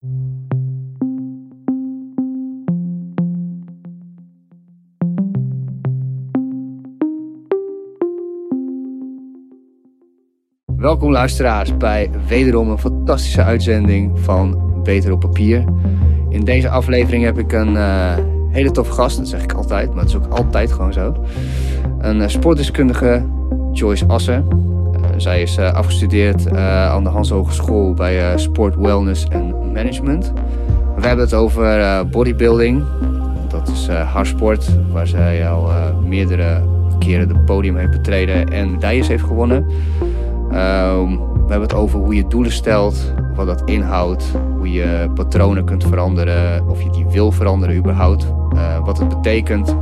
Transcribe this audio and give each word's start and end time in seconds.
Welkom 0.00 0.10
luisteraars 11.10 11.76
bij 11.76 12.10
wederom 12.26 12.70
een 12.70 12.78
fantastische 12.78 13.42
uitzending 13.42 14.18
van 14.20 14.62
Beter 14.82 15.12
op 15.12 15.20
Papier. 15.20 15.64
In 16.28 16.44
deze 16.44 16.68
aflevering 16.68 17.24
heb 17.24 17.38
ik 17.38 17.52
een 17.52 17.74
uh, 17.74 18.16
hele 18.50 18.70
toffe 18.70 18.92
gast, 18.92 19.16
dat 19.16 19.28
zeg 19.28 19.42
ik 19.42 19.52
altijd, 19.52 19.88
maar 19.88 20.04
het 20.04 20.08
is 20.08 20.16
ook 20.16 20.26
altijd 20.26 20.72
gewoon 20.72 20.92
zo. 20.92 21.24
Een 21.98 22.20
uh, 22.20 22.28
sportdeskundige, 22.28 23.26
Joyce 23.72 24.06
Assen. 24.06 24.67
Zij 25.18 25.42
is 25.42 25.58
afgestudeerd 25.58 26.56
aan 26.56 27.04
de 27.04 27.10
Hans 27.10 27.30
Hogeschool 27.30 27.94
bij 27.94 28.38
Sport, 28.38 28.76
Wellness 28.76 29.28
en 29.28 29.72
Management. 29.72 30.32
We 30.96 31.06
hebben 31.06 31.24
het 31.24 31.34
over 31.34 32.06
bodybuilding. 32.08 32.82
Dat 33.48 33.68
is 33.68 33.88
haar 33.88 34.26
sport, 34.26 34.78
waar 34.92 35.06
zij 35.06 35.48
al 35.48 35.70
meerdere 36.04 36.62
keren 36.98 37.28
het 37.28 37.44
podium 37.44 37.76
heeft 37.76 37.90
betreden 37.90 38.48
en 38.48 38.70
medailles 38.70 39.08
heeft 39.08 39.24
gewonnen. 39.24 39.56
Um, 40.52 41.18
we 41.18 41.54
hebben 41.54 41.68
het 41.68 41.74
over 41.74 41.98
hoe 41.98 42.14
je 42.14 42.28
doelen 42.28 42.52
stelt, 42.52 43.12
wat 43.34 43.46
dat 43.46 43.62
inhoudt, 43.64 44.32
hoe 44.56 44.72
je 44.72 45.10
patronen 45.14 45.64
kunt 45.64 45.84
veranderen, 45.84 46.68
of 46.68 46.82
je 46.82 46.90
die 46.90 47.06
wil 47.06 47.32
veranderen 47.32 47.76
überhaupt, 47.76 48.26
wat 48.84 48.98
het 48.98 49.08
betekent, 49.08 49.76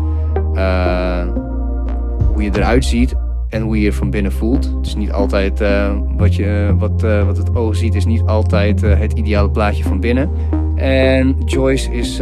uh, 0.55 1.23
hoe 2.33 2.43
je 2.43 2.51
eruit 2.53 2.85
ziet 2.85 3.17
en 3.57 3.63
hoe 3.63 3.77
je 3.77 3.83
je 3.83 3.93
van 3.93 4.11
binnen 4.11 4.33
voelt. 4.33 4.65
Het 4.65 4.87
is 4.87 4.95
niet 4.95 5.13
altijd 5.13 5.61
uh, 5.61 5.93
wat, 6.17 6.35
je, 6.35 6.75
wat, 6.79 7.01
wat 7.01 7.37
het 7.37 7.57
oog 7.57 7.77
ziet, 7.77 7.95
is 7.95 8.05
niet 8.05 8.23
altijd 8.23 8.81
het 8.81 9.13
ideale 9.13 9.51
plaatje 9.51 9.83
van 9.83 10.01
binnen. 10.01 10.31
En 10.75 11.37
Joyce 11.45 11.93
is 11.93 12.21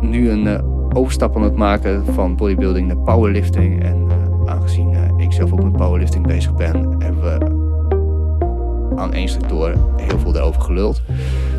nu 0.00 0.30
een 0.30 0.60
overstap 0.92 1.36
aan 1.36 1.42
het 1.42 1.56
maken 1.56 2.04
van 2.14 2.36
bodybuilding 2.36 2.86
naar 2.86 2.96
powerlifting 2.96 3.82
en 3.82 4.06
aangezien 4.46 4.96
ik 5.16 5.32
zelf 5.32 5.52
ook 5.52 5.62
met 5.62 5.72
powerlifting 5.72 6.26
bezig 6.26 6.54
ben, 6.54 6.94
hebben 6.98 7.22
we 7.22 7.66
aan 8.96 9.12
één 9.12 9.28
door 9.48 9.74
heel 9.96 10.18
veel 10.18 10.32
daarover 10.32 10.60
geluld. 10.60 11.02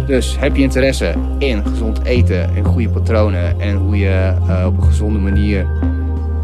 Dus 0.08 0.40
heb 0.40 0.56
je 0.56 0.62
interesse 0.62 1.14
in 1.38 1.66
gezond 1.66 2.04
eten 2.04 2.56
en 2.56 2.64
goede 2.64 2.90
patronen 2.90 3.60
en 3.60 3.76
hoe 3.76 3.98
je 3.98 4.34
op 4.66 4.78
een 4.78 4.84
gezonde 4.84 5.20
manier 5.20 5.68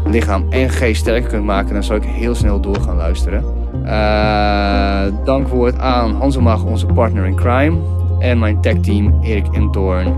lichaam 0.06 0.46
en 0.50 0.70
geest 0.70 1.00
sterker 1.00 1.28
kunt 1.28 1.44
maken, 1.44 1.74
dan 1.74 1.84
zou 1.84 2.00
ik 2.00 2.08
heel 2.08 2.34
snel 2.34 2.60
door 2.60 2.80
gaan 2.80 2.96
luisteren. 2.96 3.44
Uh, 3.84 5.24
dankwoord 5.24 5.78
aan 5.78 6.14
Hanselmach, 6.14 6.64
onze 6.64 6.86
partner 6.86 7.26
in 7.26 7.34
crime. 7.34 7.78
En 8.18 8.38
mijn 8.38 8.60
tech 8.60 8.80
team 8.80 9.22
Erik 9.22 9.46
Intoorn, 9.50 10.14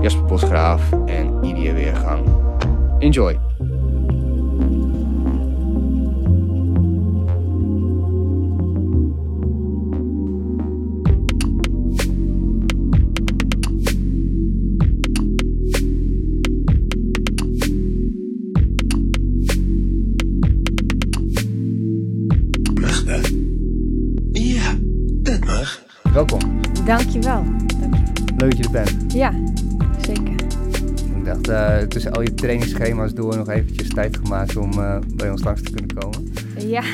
Jasper 0.00 0.24
Bosgraaf 0.24 0.92
en 1.06 1.44
Idia 1.44 1.72
Weergang. 1.72 2.20
Enjoy! 2.98 3.38
Dankjewel. 26.86 27.44
Dankjewel. 27.44 27.90
Leuk 28.36 28.50
dat 28.50 28.56
je 28.56 28.64
er 28.64 28.70
bent. 28.70 29.12
Ja, 29.12 29.32
zeker. 30.00 30.34
Ik 31.16 31.24
dacht, 31.24 31.48
uh, 31.48 31.78
tussen 31.78 32.12
al 32.12 32.22
je 32.22 32.34
trainingsschema's 32.34 33.14
door 33.14 33.36
nog 33.36 33.48
eventjes 33.48 33.88
tijd 33.88 34.16
gemaakt 34.16 34.56
om 34.56 34.72
uh, 34.72 34.98
bij 35.14 35.30
ons 35.30 35.44
langs 35.44 35.62
te 35.62 35.70
kunnen 35.70 35.96
komen. 35.96 36.32
Ja. 36.58 36.82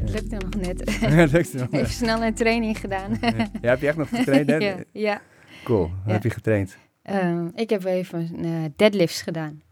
Het 0.00 0.10
lukte 0.10 0.36
nog 0.36 0.54
net. 0.54 0.98
lukte 1.32 1.56
nog 1.56 1.68
Even 1.70 1.92
snel 1.92 2.22
een 2.22 2.34
training 2.34 2.78
gedaan. 2.78 3.18
ja, 3.60 3.68
heb 3.68 3.80
je 3.80 3.86
echt 3.86 3.96
nog 3.96 4.08
getraind? 4.08 4.50
Hè? 4.50 4.58
ja, 4.68 4.76
ja. 4.92 5.20
Cool. 5.64 5.90
Ja. 6.06 6.12
heb 6.12 6.22
je 6.22 6.30
getraind? 6.30 6.76
Ehm, 7.02 7.48
ik 7.54 7.70
heb 7.70 7.84
even 7.84 8.44
uh, 8.44 8.64
deadlifts 8.76 9.22
gedaan. 9.22 9.62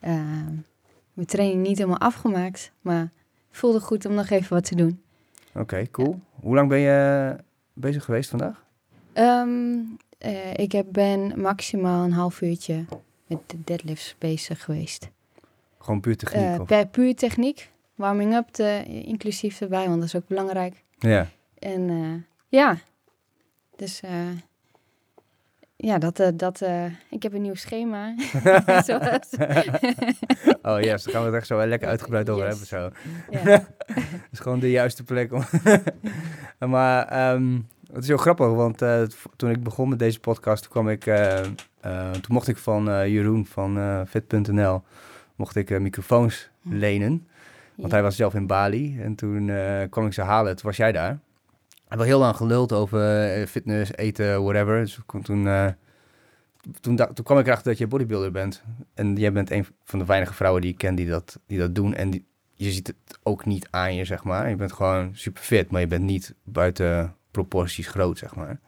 Ehm, 0.00 0.54
mijn 1.12 1.26
training 1.26 1.66
niet 1.66 1.78
helemaal 1.78 2.00
afgemaakt, 2.00 2.72
maar 2.80 3.10
voelde 3.50 3.80
goed 3.80 4.06
om 4.06 4.14
nog 4.14 4.30
even 4.30 4.54
wat 4.54 4.64
te 4.64 4.74
doen. 4.74 5.04
Oké, 5.58 5.90
cool. 5.90 6.20
Hoe 6.40 6.54
lang 6.54 6.68
ben 6.68 6.78
je 6.78 7.36
bezig 7.72 8.04
geweest 8.04 8.30
vandaag? 8.30 8.64
Ehm, 9.12 9.78
eh, 10.18 10.54
ik 10.54 10.72
heb, 10.72 10.86
ben 10.88 11.40
maximaal 11.40 12.04
een 12.04 12.12
half 12.12 12.40
uurtje 12.40 12.84
met 13.26 13.38
de 13.46 13.56
deadlifts 13.64 14.14
bezig 14.18 14.64
geweest. 14.64 15.10
Gewoon 15.78 16.00
puur 16.00 16.16
techniek? 16.16 16.42
Eh, 16.44 16.60
of? 16.60 16.66
per 16.66 16.86
puur 16.86 17.14
techniek, 17.14 17.70
warming-up 17.94 18.48
te- 18.48 18.84
inclusief 18.86 19.60
erbij, 19.60 19.86
want 19.86 19.96
dat 19.96 20.04
is 20.08 20.16
ook 20.16 20.26
belangrijk. 20.28 20.84
Ja. 20.98 21.28
En 21.58 21.88
eh, 21.90 22.22
ja, 22.48 22.78
dus 23.76 24.00
eh, 24.00 24.28
ja, 25.76 25.98
dat, 25.98 26.20
eh, 26.20 26.28
dat, 26.34 26.60
eh, 26.60 26.84
ik 27.10 27.22
heb 27.22 27.32
een 27.32 27.42
nieuw 27.42 27.54
schema. 27.54 28.14
Zoals- 28.86 29.30
oh 30.62 30.80
yes, 30.80 31.02
daar 31.04 31.12
gaan 31.14 31.20
we 31.20 31.26
het 31.26 31.34
echt 31.34 31.46
zo 31.46 31.66
lekker 31.66 31.88
uitgebreid 31.88 32.30
over 32.30 32.46
Yes. 32.46 32.70
hebben. 32.70 32.92
Zo. 32.94 33.10
ja. 33.50 33.56
Dat 33.94 34.04
is 34.32 34.38
gewoon 34.38 34.58
de 34.58 34.70
juiste 34.70 35.04
plek 35.04 35.32
om. 35.32 35.42
maar 36.68 37.06
ehm, 37.08 37.58
het 37.92 38.02
is 38.02 38.08
heel 38.08 38.16
grappig, 38.16 38.46
want 38.46 38.82
eh, 38.82 39.02
toen 39.36 39.50
ik 39.50 39.62
begon 39.62 39.88
met 39.88 39.98
deze 39.98 40.20
podcast, 40.20 40.62
toen 40.62 40.70
kwam 40.72 40.88
ik, 40.88 41.04
toen 42.12 42.28
mocht 42.34 42.48
ik 42.48 42.56
van 42.56 43.10
Jeroen 43.10 43.46
van 43.46 44.04
Fit.nl, 44.08 44.82
mocht 45.36 45.56
ik 45.56 45.80
microfoons 45.80 46.50
Hm. 46.62 46.74
lenen. 46.74 47.28
Want 47.76 47.88
Ja. 47.88 47.94
hij 47.94 48.02
was 48.02 48.16
zelf 48.16 48.34
in 48.34 48.46
Bali 48.46 49.00
en 49.02 49.14
toen 49.14 49.50
kwam 49.90 50.06
ik 50.06 50.12
ze 50.12 50.22
halen. 50.22 50.56
Toen 50.56 50.64
was 50.66 50.76
jij 50.76 50.92
daar. 50.92 51.18
Hebben 51.88 52.06
heel 52.06 52.18
lang 52.18 52.36
geluld 52.36 52.72
over 52.72 53.30
eh, 53.30 53.46
fitness, 53.46 53.92
eten, 53.94 54.42
whatever. 54.42 54.80
Dus 54.80 54.98
kon 55.06 55.22
toen, 55.22 55.46
eh, 55.46 55.68
toen, 56.80 56.96
toen 56.96 57.24
kwam 57.24 57.38
ik 57.38 57.46
erachter 57.46 57.70
dat 57.70 57.78
je 57.78 57.86
bodybuilder 57.86 58.30
bent. 58.30 58.62
En 58.94 59.16
jij 59.16 59.32
bent 59.32 59.50
een 59.50 59.66
van 59.84 59.98
de 59.98 60.04
weinige 60.04 60.34
vrouwen 60.34 60.62
die 60.62 60.70
ik 60.70 60.78
ken 60.78 60.94
die 60.94 61.08
dat, 61.08 61.40
die 61.46 61.58
dat 61.58 61.74
doen. 61.74 61.94
En 61.94 62.10
die, 62.10 62.26
je 62.54 62.70
ziet 62.70 62.86
het 62.86 63.18
ook 63.22 63.44
niet 63.44 63.68
aan 63.70 63.94
je, 63.94 64.04
zeg 64.04 64.24
maar. 64.24 64.48
Je 64.48 64.56
bent 64.56 64.72
gewoon 64.72 65.10
super 65.14 65.42
fit, 65.42 65.70
maar 65.70 65.80
je 65.80 65.86
bent 65.86 66.04
niet 66.04 66.34
buiten 66.42 67.14
proporties 67.30 67.86
groot, 67.86 68.18
zeg 68.18 68.34
maar. 68.34 68.60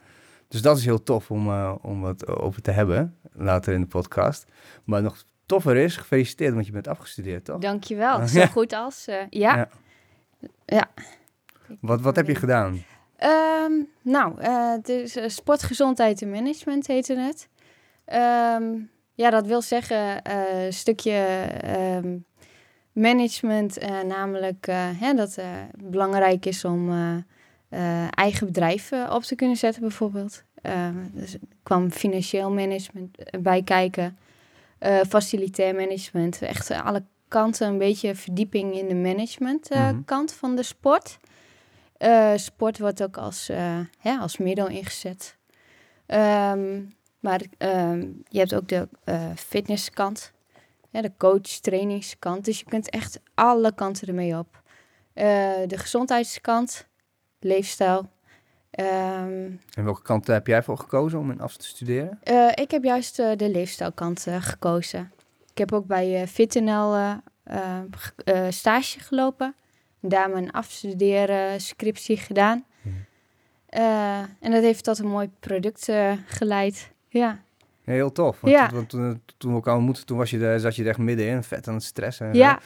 Dus 0.49 0.62
dat 0.62 0.77
is 0.77 0.85
heel 0.85 1.03
tof 1.03 1.31
om, 1.31 1.49
eh, 1.49 1.75
om 1.83 2.00
wat 2.00 2.27
over 2.27 2.62
te 2.62 2.71
hebben 2.71 3.17
later 3.33 3.75
in 3.75 3.81
de 3.81 3.87
podcast. 3.87 4.47
Maar 4.85 5.03
nog 5.03 5.25
toffer 5.47 5.77
is, 5.77 5.97
gefeliciteerd, 5.97 6.55
want 6.55 6.67
je 6.67 6.73
bent 6.73 6.89
afgestudeerd, 6.89 7.45
toch? 7.45 7.61
Dankjewel, 7.61 8.27
zo 8.29 8.47
goed 8.47 8.73
als. 8.73 9.05
ja. 9.05 9.27
Ja. 9.31 9.69
ja. 10.65 10.91
Wat, 11.81 12.00
wat 12.00 12.17
heb 12.17 12.27
je 12.27 12.35
gedaan? 12.35 12.83
Ehm, 13.19 13.73
nou, 14.03 14.43
het 14.43 14.89
is 14.89 15.17
eh, 15.17 15.29
sportgezondheid 15.29 16.23
en 16.23 16.31
management 16.31 16.87
heette 16.87 17.15
het. 17.15 17.49
Ehm, 18.05 18.79
ja, 19.15 19.31
dat 19.31 19.47
wil 19.47 19.62
zeggen 19.62 20.23
eh, 20.23 20.65
een 20.65 20.73
stukje 20.73 21.12
ehm, 21.62 22.17
management, 22.93 23.79
eh, 23.79 24.01
namelijk 24.01 24.67
eh, 24.67 24.77
hè, 25.01 25.15
dat 25.15 25.34
het 25.34 25.91
belangrijk 25.91 26.47
is 26.47 26.65
om 26.65 26.91
eigen 28.11 28.47
bedrijf 28.47 28.91
eh, 28.93 29.11
op 29.15 29.23
te 29.23 29.35
kunnen 29.35 29.56
zetten 29.56 29.83
bijvoorbeeld. 29.83 30.43
Dus 31.12 31.33
er 31.35 31.41
kwam 31.62 31.91
financieel 31.91 32.50
management 32.50 33.19
bij 33.41 33.62
kijken, 33.62 34.19
facilitair 35.09 35.75
management, 35.75 36.43
echt 36.43 36.71
alle 36.71 37.03
kanten 37.29 37.69
een 37.69 37.79
beetje 37.79 38.15
verdieping 38.15 38.75
in 38.75 38.89
de 38.89 38.95
management 38.95 39.71
Mhm. 39.71 40.05
kant 40.05 40.33
van 40.33 40.56
de 40.56 40.62
sport. 40.62 41.19
Eh, 41.98 42.32
sport 42.36 42.78
wordt 42.78 43.03
ook 43.03 43.16
als, 43.16 43.47
ja, 44.00 44.19
als 44.20 44.36
middel 44.38 44.69
ingezet. 44.69 45.37
Ehm, 46.06 46.82
maar 47.20 47.40
ehm, 47.58 48.06
je 48.28 48.38
hebt 48.38 48.55
ook 48.55 48.69
de 48.69 48.88
eh, 49.05 49.31
fitnesskant, 49.37 50.32
de 50.90 51.12
coach, 51.19 51.40
trainingskant. 51.43 52.44
Dus 52.44 52.58
je 52.58 52.64
kunt 52.64 52.90
echt 52.90 53.20
alle 53.34 53.75
kanten 53.75 54.08
ermee 54.08 54.38
op. 54.38 54.62
De 55.67 55.75
gezondheidskant, 55.76 56.87
leefstijl. 57.40 58.11
Ehm, 58.70 59.50
En 59.75 59.84
welke 59.84 60.02
kant 60.02 60.26
heb 60.26 60.46
jij 60.46 60.62
voor 60.62 60.78
gekozen 60.78 61.19
om 61.19 61.31
in 61.31 61.40
af 61.40 61.56
te 61.56 61.67
studeren? 61.67 62.19
ik 62.55 62.70
heb 62.70 62.84
juist 62.84 63.17
de 63.17 63.50
leefstijlkant 63.50 64.26
gekozen. 64.40 65.12
Ik 65.50 65.58
heb 65.58 65.73
ook 65.73 65.87
bij 65.87 66.26
FitNL 66.28 66.93
ge- 67.90 68.46
stage 68.50 69.00
gelopen. 69.00 69.55
Daar 70.00 70.31
mijn 70.31 70.50
afstuderen 70.53 71.61
scriptie 71.61 72.17
gedaan. 72.17 72.65
Mhm. 72.83 72.95
Eh, 73.69 74.19
en 74.19 74.50
dat 74.50 74.62
heeft 74.62 74.85
tot 74.85 74.99
een 74.99 75.09
mooi 75.09 75.31
product 75.41 75.89
eh, 75.89 76.12
geleid. 76.27 76.93
Ja, 77.09 77.39
heel 77.85 78.12
tof. 78.12 78.41
Want, 78.41 78.55
Ja. 78.55 78.71
want 78.73 78.89
toen, 78.89 79.23
toen 79.37 79.50
we 79.50 79.56
elkaar 79.56 79.77
ontmoetten, 79.77 80.06
toen 80.06 80.17
was 80.19 80.31
je 80.31 80.47
er, 80.47 80.61
zat 80.61 80.77
je 80.77 80.83
er 80.83 80.89
echt 80.89 80.99
middenin, 80.99 81.43
vet 81.43 81.69
aan 81.69 81.75
het 81.75 81.83
stressen. 81.83 82.27
en 82.27 82.35
ja. 82.35 82.59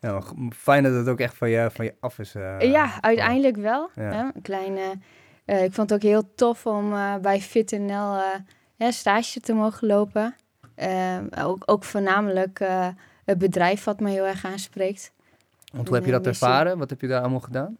Ja, 0.00 0.22
fijn 0.54 0.82
dat 0.82 0.94
het 0.94 1.08
ook 1.08 1.20
echt 1.20 1.36
van 1.36 1.50
je, 1.50 1.70
van 1.72 1.84
je 1.84 1.94
af 2.00 2.18
is. 2.18 2.34
eh, 2.34 2.60
ja 2.60 3.00
uiteindelijk 3.00 3.56
wel. 3.56 3.90
Ja. 3.94 4.02
Hè? 4.02 4.20
Een 4.34 4.42
kleine 4.42 4.80
ik 5.46 5.72
vond 5.72 5.90
het 5.90 5.92
ook 5.92 6.02
heel 6.10 6.34
tof 6.34 6.66
om 6.66 6.90
bij 7.22 7.40
FitNL 7.40 8.20
stage 8.78 9.40
te 9.40 9.52
mogen 9.52 9.86
lopen. 9.86 10.34
Ook, 11.38 11.62
ook 11.66 11.84
voornamelijk 11.84 12.58
het 13.24 13.38
bedrijf 13.38 13.84
wat 13.84 14.00
me 14.00 14.10
heel 14.10 14.26
erg 14.26 14.44
aanspreekt. 14.44 15.12
Want 15.76 15.88
hoe 15.88 15.96
heb 15.96 16.06
je 16.06 16.12
dat 16.12 16.26
ervaren? 16.26 16.78
Wat 16.78 16.90
heb 16.90 17.00
je 17.00 17.06
daar 17.06 17.20
allemaal 17.20 17.40
gedaan? 17.40 17.78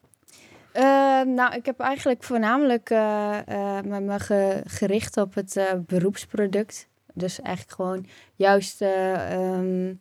Eh, 0.72 0.82
nou, 1.22 1.54
ik 1.54 1.66
heb 1.66 1.81
eigenlijk 1.81 2.22
voornamelijk 2.22 2.90
eh, 2.90 3.38
me, 3.84 4.00
me 4.00 4.20
ge- 4.20 4.62
gericht 4.66 5.16
op 5.16 5.34
het 5.34 5.60
beroepsproduct. 5.87 6.88
Dus 7.14 7.40
eigenlijk 7.40 7.76
gewoon 7.76 8.06
juist 8.34 8.82
eh, 8.82 9.32
ehm, 9.32 9.94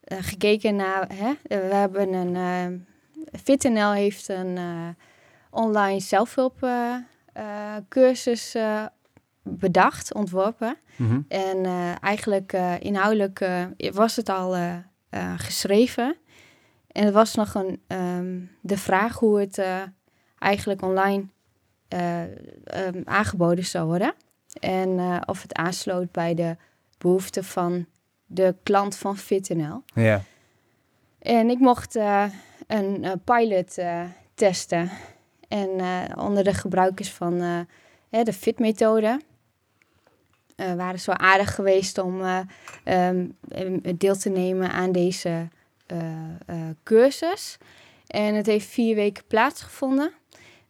eh, 0.00 0.18
gekeken 0.20 0.76
naar... 0.76 1.08
Hè? 1.14 1.32
we 1.42 1.74
hebben 1.74 2.12
een... 2.12 2.86
FitNL 3.42 3.92
heeft 3.92 4.28
een 4.28 4.58
online 5.50 6.00
zelfhulpcursus 6.00 7.04
cursus, 7.88 8.56
bedacht, 9.42 10.14
ontworpen. 10.14 10.76
Mhm. 10.96 11.20
En 11.28 11.64
eigenlijk 12.00 12.52
inhoudelijk 12.78 13.48
was 13.92 14.16
het 14.16 14.28
al 14.28 14.56
geschreven. 15.36 16.16
En 16.92 17.04
het 17.04 17.14
was 17.14 17.34
nog 17.34 17.54
een, 17.54 17.82
ehm, 17.86 18.40
de 18.60 18.76
vraag 18.76 19.18
hoe 19.18 19.40
het 19.40 19.58
eh, 19.58 19.82
eigenlijk 20.38 20.82
online 20.82 21.24
eh, 21.88 22.22
ehm, 22.64 23.02
aangeboden 23.04 23.64
zou 23.64 23.86
worden. 23.86 24.14
En 24.60 24.98
eh, 24.98 25.20
of 25.26 25.42
het 25.42 25.54
aansloot 25.54 26.12
bij 26.12 26.34
de 26.34 26.56
behoeften 26.98 27.44
van 27.44 27.86
de 28.26 28.54
klant 28.62 28.96
van 28.96 29.16
FitNL. 29.16 29.82
Ja. 29.94 30.22
En 31.18 31.50
ik 31.50 31.58
mocht 31.58 31.94
een 32.66 33.20
pilot 33.24 33.78
testen. 34.34 34.90
En 35.48 35.70
onder 36.18 36.44
de 36.44 36.54
gebruikers 36.54 37.10
van 37.10 37.40
hè, 38.10 38.22
de 38.22 38.32
FIT-methode 38.32 39.20
waren 40.56 41.00
ze 41.00 41.10
wel 41.10 41.28
aardig 41.28 41.54
geweest 41.54 41.98
om 41.98 42.20
eh, 42.20 42.38
ehm, 42.84 43.78
deel 43.96 44.16
te 44.16 44.28
nemen 44.28 44.70
aan 44.70 44.92
deze 44.92 45.48
cursus. 46.82 47.56
En 48.06 48.34
het 48.34 48.46
heeft 48.46 48.66
vier 48.66 48.94
weken 48.94 49.24
plaatsgevonden. 49.26 50.12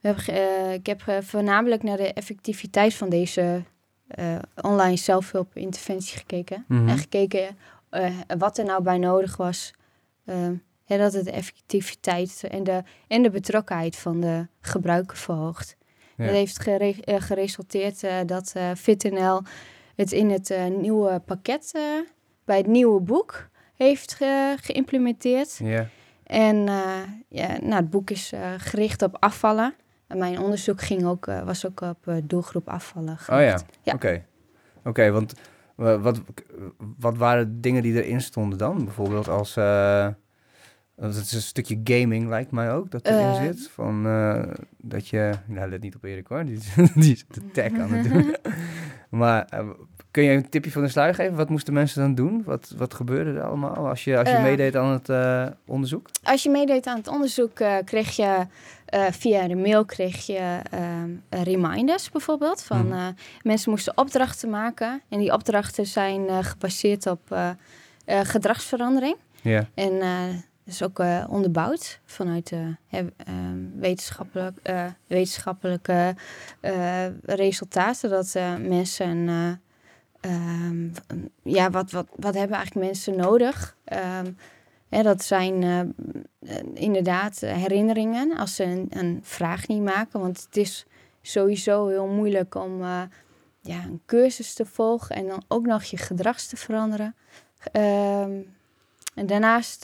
We 0.00 0.08
hebben, 0.08 0.24
eh, 0.26 0.72
ik 0.72 0.86
heb 0.86 1.02
eh, 1.06 1.16
voornamelijk 1.20 1.82
naar 1.82 1.96
de 1.96 2.12
effectiviteit 2.12 2.94
van 2.94 3.08
deze 3.08 3.62
eh, 4.08 4.38
online 4.60 4.96
zelfhulpinterventie 4.96 6.18
gekeken. 6.18 6.64
Mhm. 6.68 6.88
En 6.88 6.98
gekeken 6.98 7.56
eh, 7.90 8.10
wat 8.38 8.58
er 8.58 8.64
nou 8.64 8.82
bij 8.82 8.98
nodig 8.98 9.36
was. 9.36 9.72
ehm, 10.24 10.54
hè, 10.84 10.98
dat 10.98 11.12
het 11.12 11.24
de 11.24 11.30
effectiviteit 11.30 12.44
en 12.50 12.64
de, 12.64 12.82
en 13.08 13.22
de 13.22 13.30
betrokkenheid 13.30 13.96
van 13.96 14.20
de 14.20 14.46
gebruiker 14.60 15.16
verhoogt. 15.16 15.76
Ja. 16.16 16.24
Dat 16.24 16.34
heeft 16.34 16.58
gere- 16.60 17.00
eh, 17.04 17.20
geresulteerd 17.20 18.02
eh, 18.02 18.16
dat 18.26 18.52
eh 18.56 18.70
FitNL 18.76 19.42
het 19.96 20.12
in 20.12 20.30
het 20.30 20.50
eh, 20.50 20.66
nieuwe 20.66 21.20
pakket, 21.26 21.70
eh, 21.74 21.82
bij 22.44 22.56
het 22.56 22.66
nieuwe 22.66 23.00
boek, 23.00 23.48
heeft 23.76 24.14
ge- 24.14 24.56
geïmplementeerd. 24.60 25.56
Ja. 25.62 25.88
En 26.26 26.68
eh, 26.68 27.00
ja, 27.28 27.46
nou, 27.60 27.74
het 27.74 27.90
boek 27.90 28.10
is 28.10 28.32
eh, 28.32 28.50
gericht 28.56 29.02
op 29.02 29.16
afvallen. 29.20 29.74
En 30.06 30.18
mijn 30.18 30.38
onderzoek 30.38 30.80
ging 30.80 31.04
ook, 31.04 31.26
eh, 31.26 31.42
was 31.44 31.66
ook 31.66 31.80
op 31.80 32.20
doelgroep 32.24 32.68
afvallen 32.68 33.12
Oh 33.12 33.40
ja, 33.40 33.58
Ja. 33.82 33.92
oké. 33.94 34.24
Oké, 34.84 35.10
want 35.10 35.32
wat, 35.76 36.20
wat 36.98 37.16
waren 37.16 37.60
dingen 37.60 37.82
die 37.82 38.02
erin 38.04 38.20
stonden 38.20 38.58
dan? 38.58 38.84
Bijvoorbeeld 38.84 39.28
als... 39.28 39.54
het 39.54 41.16
is 41.16 41.32
een 41.32 41.40
stukje 41.40 41.80
gaming, 41.84 42.28
lijkt 42.28 42.50
mij 42.50 42.72
ook, 42.72 42.90
dat 42.90 43.06
erin 43.06 43.34
zit. 43.54 43.68
Van, 43.68 44.02
dat 44.78 45.08
je... 45.08 45.32
Nou, 45.46 45.70
let 45.70 45.80
niet 45.80 45.94
op 45.96 46.04
Erik 46.04 46.26
hoor, 46.26 46.44
die, 46.44 46.56
is- 46.56 46.74
die 46.94 47.12
is 47.12 47.24
de 47.28 47.50
tech 47.50 47.72
aan 47.72 47.92
het 47.92 48.08
doen. 48.12 48.36
maar 49.20 49.48
kun 50.12 50.22
je 50.22 50.30
een 50.30 50.48
tipje 50.48 50.70
van 50.70 50.82
de 50.82 50.88
sluier 50.88 51.14
geven? 51.14 51.36
Wat 51.36 51.48
moesten 51.48 51.72
mensen 51.72 52.00
dan 52.00 52.14
doen? 52.14 52.42
Wat, 52.44 52.74
wat 52.76 52.94
gebeurde 52.94 53.30
er 53.38 53.42
allemaal 53.42 53.88
als 53.88 54.04
je, 54.04 54.18
als 54.18 54.28
je 54.28 54.34
Eh. 54.34 54.42
meedeed 54.42 54.76
aan 54.76 54.92
het 54.92 55.08
eh, 55.08 55.46
onderzoek? 55.66 56.08
Als 56.22 56.42
je 56.42 56.50
meedeed 56.50 56.86
aan 56.86 56.96
het 56.96 57.08
onderzoek, 57.08 57.58
eh, 57.60 57.76
kreeg 57.84 58.16
je 58.16 58.46
via 59.10 59.48
de 59.48 59.54
mail 59.56 59.84
kreeg 59.84 60.26
je 60.26 60.58
ehm, 60.70 61.42
reminders 61.42 62.10
bijvoorbeeld. 62.10 62.62
Van 62.62 62.92
eh, 62.92 63.06
mensen 63.42 63.70
moesten 63.70 63.98
opdrachten 63.98 64.50
maken. 64.50 65.02
En 65.08 65.18
die 65.18 65.32
opdrachten 65.32 65.86
zijn 65.86 66.44
gebaseerd 66.44 67.06
op 67.06 67.36
gedragsverandering. 68.06 69.16
Ja. 69.42 69.66
En 69.74 69.98
dat 70.64 70.74
is 70.74 70.82
ook 70.82 71.02
onderbouwd 71.28 72.00
vanuit 72.04 72.52
ehm, 72.90 73.06
wetenschappelijk, 73.76 74.56
wetenschappelijke 75.06 76.14
resultaten. 77.24 78.10
Dat 78.10 78.36
mensen, 78.60 79.28
eh, 80.22 80.30
ehm, 80.66 80.88
ja, 81.42 81.70
wat, 81.70 81.90
wat, 81.90 82.06
wat 82.16 82.34
hebben 82.34 82.56
eigenlijk 82.56 82.86
mensen 82.86 83.16
nodig? 83.16 83.76
Ehm, 83.84 84.32
dat 84.88 85.22
zijn 85.22 85.62
eh, 85.62 85.80
eh, 85.80 86.64
inderdaad 86.74 87.40
herinneringen 87.40 88.36
als 88.36 88.54
ze 88.54 88.86
een, 88.88 89.20
vraag 89.22 89.66
niet 89.68 89.82
maken. 89.82 90.20
Want 90.20 90.42
het 90.42 90.56
is 90.56 90.86
sowieso 91.22 91.88
heel 91.88 92.06
moeilijk 92.06 92.54
om 92.54 92.82
eh, 92.82 93.02
ja, 93.60 93.82
een 93.84 94.02
cursus 94.06 94.54
te 94.54 94.66
volgen 94.66 95.16
en 95.16 95.26
dan 95.26 95.42
ook 95.48 95.66
nog 95.66 95.82
je 95.84 95.96
gedrags 95.96 96.46
te 96.46 96.56
veranderen. 96.56 97.14
Ehm, 97.72 98.40
en 99.14 99.26
daarnaast 99.26 99.82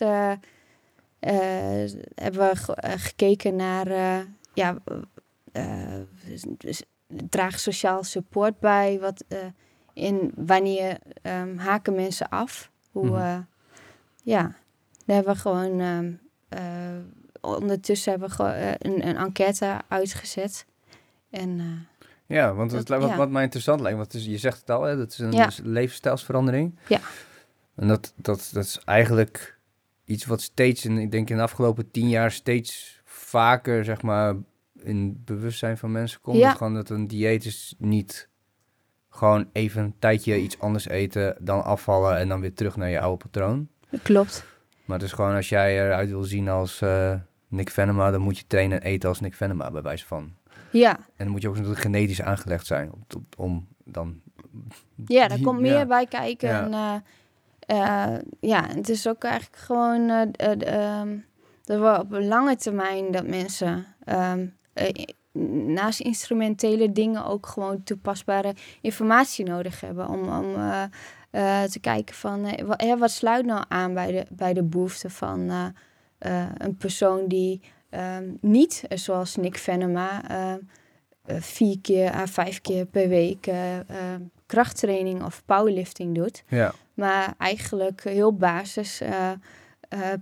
hebben 2.15 2.49
we 2.49 2.51
ge- 2.57 2.99
gekeken 2.99 3.57
naar, 3.57 3.89
ja, 4.55 4.77
eh, 5.53 6.01
dus 6.59 6.83
draag 7.07 7.61
sociaal 7.61 8.05
support 8.05 8.61
bij. 8.61 9.01
Wat, 9.01 9.25
in 9.99 10.33
wanneer 10.37 10.99
ehm, 11.23 11.57
haken 11.57 11.95
mensen 11.95 12.29
af? 12.29 12.71
Hoe, 12.91 13.07
Mhm. 13.07 13.15
eh, 13.17 13.39
ja, 14.23 14.43
daar 15.07 15.17
hebben 15.17 15.35
we 15.35 15.41
gewoon, 15.41 15.81
ehm, 15.81 16.13
eh, 16.49 16.97
ondertussen 17.41 18.11
hebben 18.11 18.29
we 18.37 18.43
eh, 18.45 18.71
een, 18.79 19.09
een 19.09 19.17
enquête 19.17 19.77
uitgezet. 19.89 20.67
En 21.31 21.87
Ja, 22.27 22.55
want 22.55 22.71
Dat- 22.71 22.89
wat, 22.89 23.03
ja. 23.03 23.17
wat 23.17 23.31
mij 23.31 23.43
interessant 23.43 23.81
lijkt, 23.81 23.97
want 23.99 24.15
is, 24.15 24.25
je 24.25 24.39
zegt 24.39 24.61
het 24.61 24.71
al, 24.71 24.83
hè, 24.83 24.97
dat 24.97 25.11
is 25.13 25.19
een 25.19 25.33
Ja. 25.33 25.51
levensstijlsverandering. 25.63 26.79
Ja. 26.89 27.01
En 27.75 27.89
dat, 27.89 28.13
dat, 28.17 28.51
dat 28.53 28.65
is 28.65 28.79
eigenlijk 28.85 29.59
iets 30.05 30.25
wat 30.25 30.41
steeds, 30.41 30.85
in, 30.85 30.99
ik 30.99 31.11
denk 31.11 31.31
in 31.31 31.37
de 31.37 31.43
afgelopen 31.43 31.91
tien 31.91 32.09
jaar, 32.09 32.31
steeds 32.31 33.01
vaker, 33.05 33.85
zeg 33.85 34.03
maar, 34.03 34.35
in 34.83 35.07
het 35.09 35.25
bewustzijn 35.25 35.79
van 35.79 35.93
mensen 35.93 36.21
komt. 36.21 36.37
Ja. 36.39 36.49
Dat 36.49 36.57
gewoon 36.57 36.75
dat 36.75 36.91
een 36.91 37.07
dieet 37.07 37.45
is 37.45 37.75
niet 37.79 38.28
gewoon 39.19 39.49
even 39.53 39.83
een 39.83 39.95
tijdje 39.99 40.41
iets 40.41 40.61
anders 40.61 40.89
eten, 40.89 41.37
dan 41.41 41.65
afvallen 41.65 42.17
en 42.17 42.29
dan 42.29 42.41
weer 42.41 42.55
terug 42.55 42.77
naar 42.77 42.91
je 42.91 43.01
oude 43.01 43.25
patroon. 43.25 43.69
dat 43.91 44.03
klopt. 44.03 44.45
Maar 44.85 44.99
het 44.99 45.07
is 45.07 45.13
gewoon 45.13 45.35
als 45.35 45.49
jij 45.49 45.85
eruit 45.85 46.09
wil 46.09 46.23
zien 46.23 46.49
als 46.49 46.81
eh, 46.81 47.15
Nick 47.49 47.71
Venema, 47.71 48.11
dan 48.11 48.21
moet 48.21 48.39
je 48.39 48.47
trainen 48.47 48.81
en 48.81 48.91
eten 48.91 49.09
als 49.09 49.21
Nick 49.21 49.35
Venema, 49.35 49.71
bij 49.71 49.83
wijze 49.83 50.07
van. 50.07 50.37
Ja, 50.71 50.97
En 50.97 51.05
dan 51.17 51.29
moet 51.29 51.43
je 51.43 51.49
ook 51.49 51.55
natuurlijk 51.55 51.83
genetisch 51.83 52.23
aangelegd 52.23 52.67
zijn 52.67 52.91
om, 53.37 53.69
dan... 53.85 54.21
Ja, 55.07 55.29
daar 55.29 55.41
komt 55.41 55.61
meer 55.61 55.73
ja. 55.73 55.87
bij 55.87 56.07
kijken. 56.07 56.49
Ja. 56.49 56.65
En, 56.65 57.03
eh, 57.67 58.15
eh, 58.15 58.21
ja, 58.41 58.67
het 58.69 58.89
is 58.89 59.09
ook 59.09 59.25
eigenlijk 59.25 59.63
gewoon 59.63 60.09
ehm, 60.09 61.17
dat 61.65 61.81
we 61.81 61.99
op 62.01 62.13
een 62.13 62.29
lange 62.29 62.57
termijn 62.57 63.11
dat 63.11 63.27
mensen 63.27 63.87
ehm, 64.05 64.47
eh, 64.73 65.05
naast 65.67 66.01
instrumentele 66.01 66.93
dingen 66.93 67.25
ook 67.25 67.47
gewoon 67.47 67.83
toepasbare 67.83 68.55
informatie 68.81 69.45
nodig 69.45 69.81
hebben 69.81 70.09
om, 70.09 70.29
om 70.29 70.55
eh, 70.55 70.83
eh, 71.31 71.71
te 71.71 71.81
kijken 71.81 72.15
van 72.15 72.45
eh, 72.45 72.99
wat, 72.99 73.11
sluit 73.11 73.47
nou 73.47 73.65
aan 73.69 73.95
bij 73.95 74.13
de, 74.13 74.27
bij 74.31 74.53
de 74.53 74.63
behoeften 74.63 75.11
van 75.11 75.73
een 76.59 76.77
persoon 76.79 77.27
die 77.27 77.61
ehm, 77.91 78.25
niet, 78.41 78.85
zoals 78.89 79.37
Nick 79.37 79.57
Venema, 79.59 80.23
vier 81.27 81.81
keer 81.81 82.15
à 82.15 82.27
vijf 82.27 82.61
keer 82.61 82.87
per 82.87 83.09
week 83.09 83.51
krachttraining 84.47 85.25
of 85.25 85.43
powerlifting 85.45 86.15
doet. 86.15 86.43
Ja, 86.49 86.73
Maar 86.95 87.35
eigenlijk 87.39 88.05
heel 88.05 88.35
basis 88.35 89.03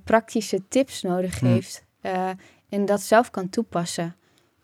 praktische 0.05 0.69
tips 0.69 1.03
nodig 1.03 1.41
Hmm. 1.41 1.49
heeft. 1.49 1.85
en 2.69 2.85
dat 2.85 3.01
zelf 3.01 3.31
kan 3.31 3.49
toepassen. 3.49 4.17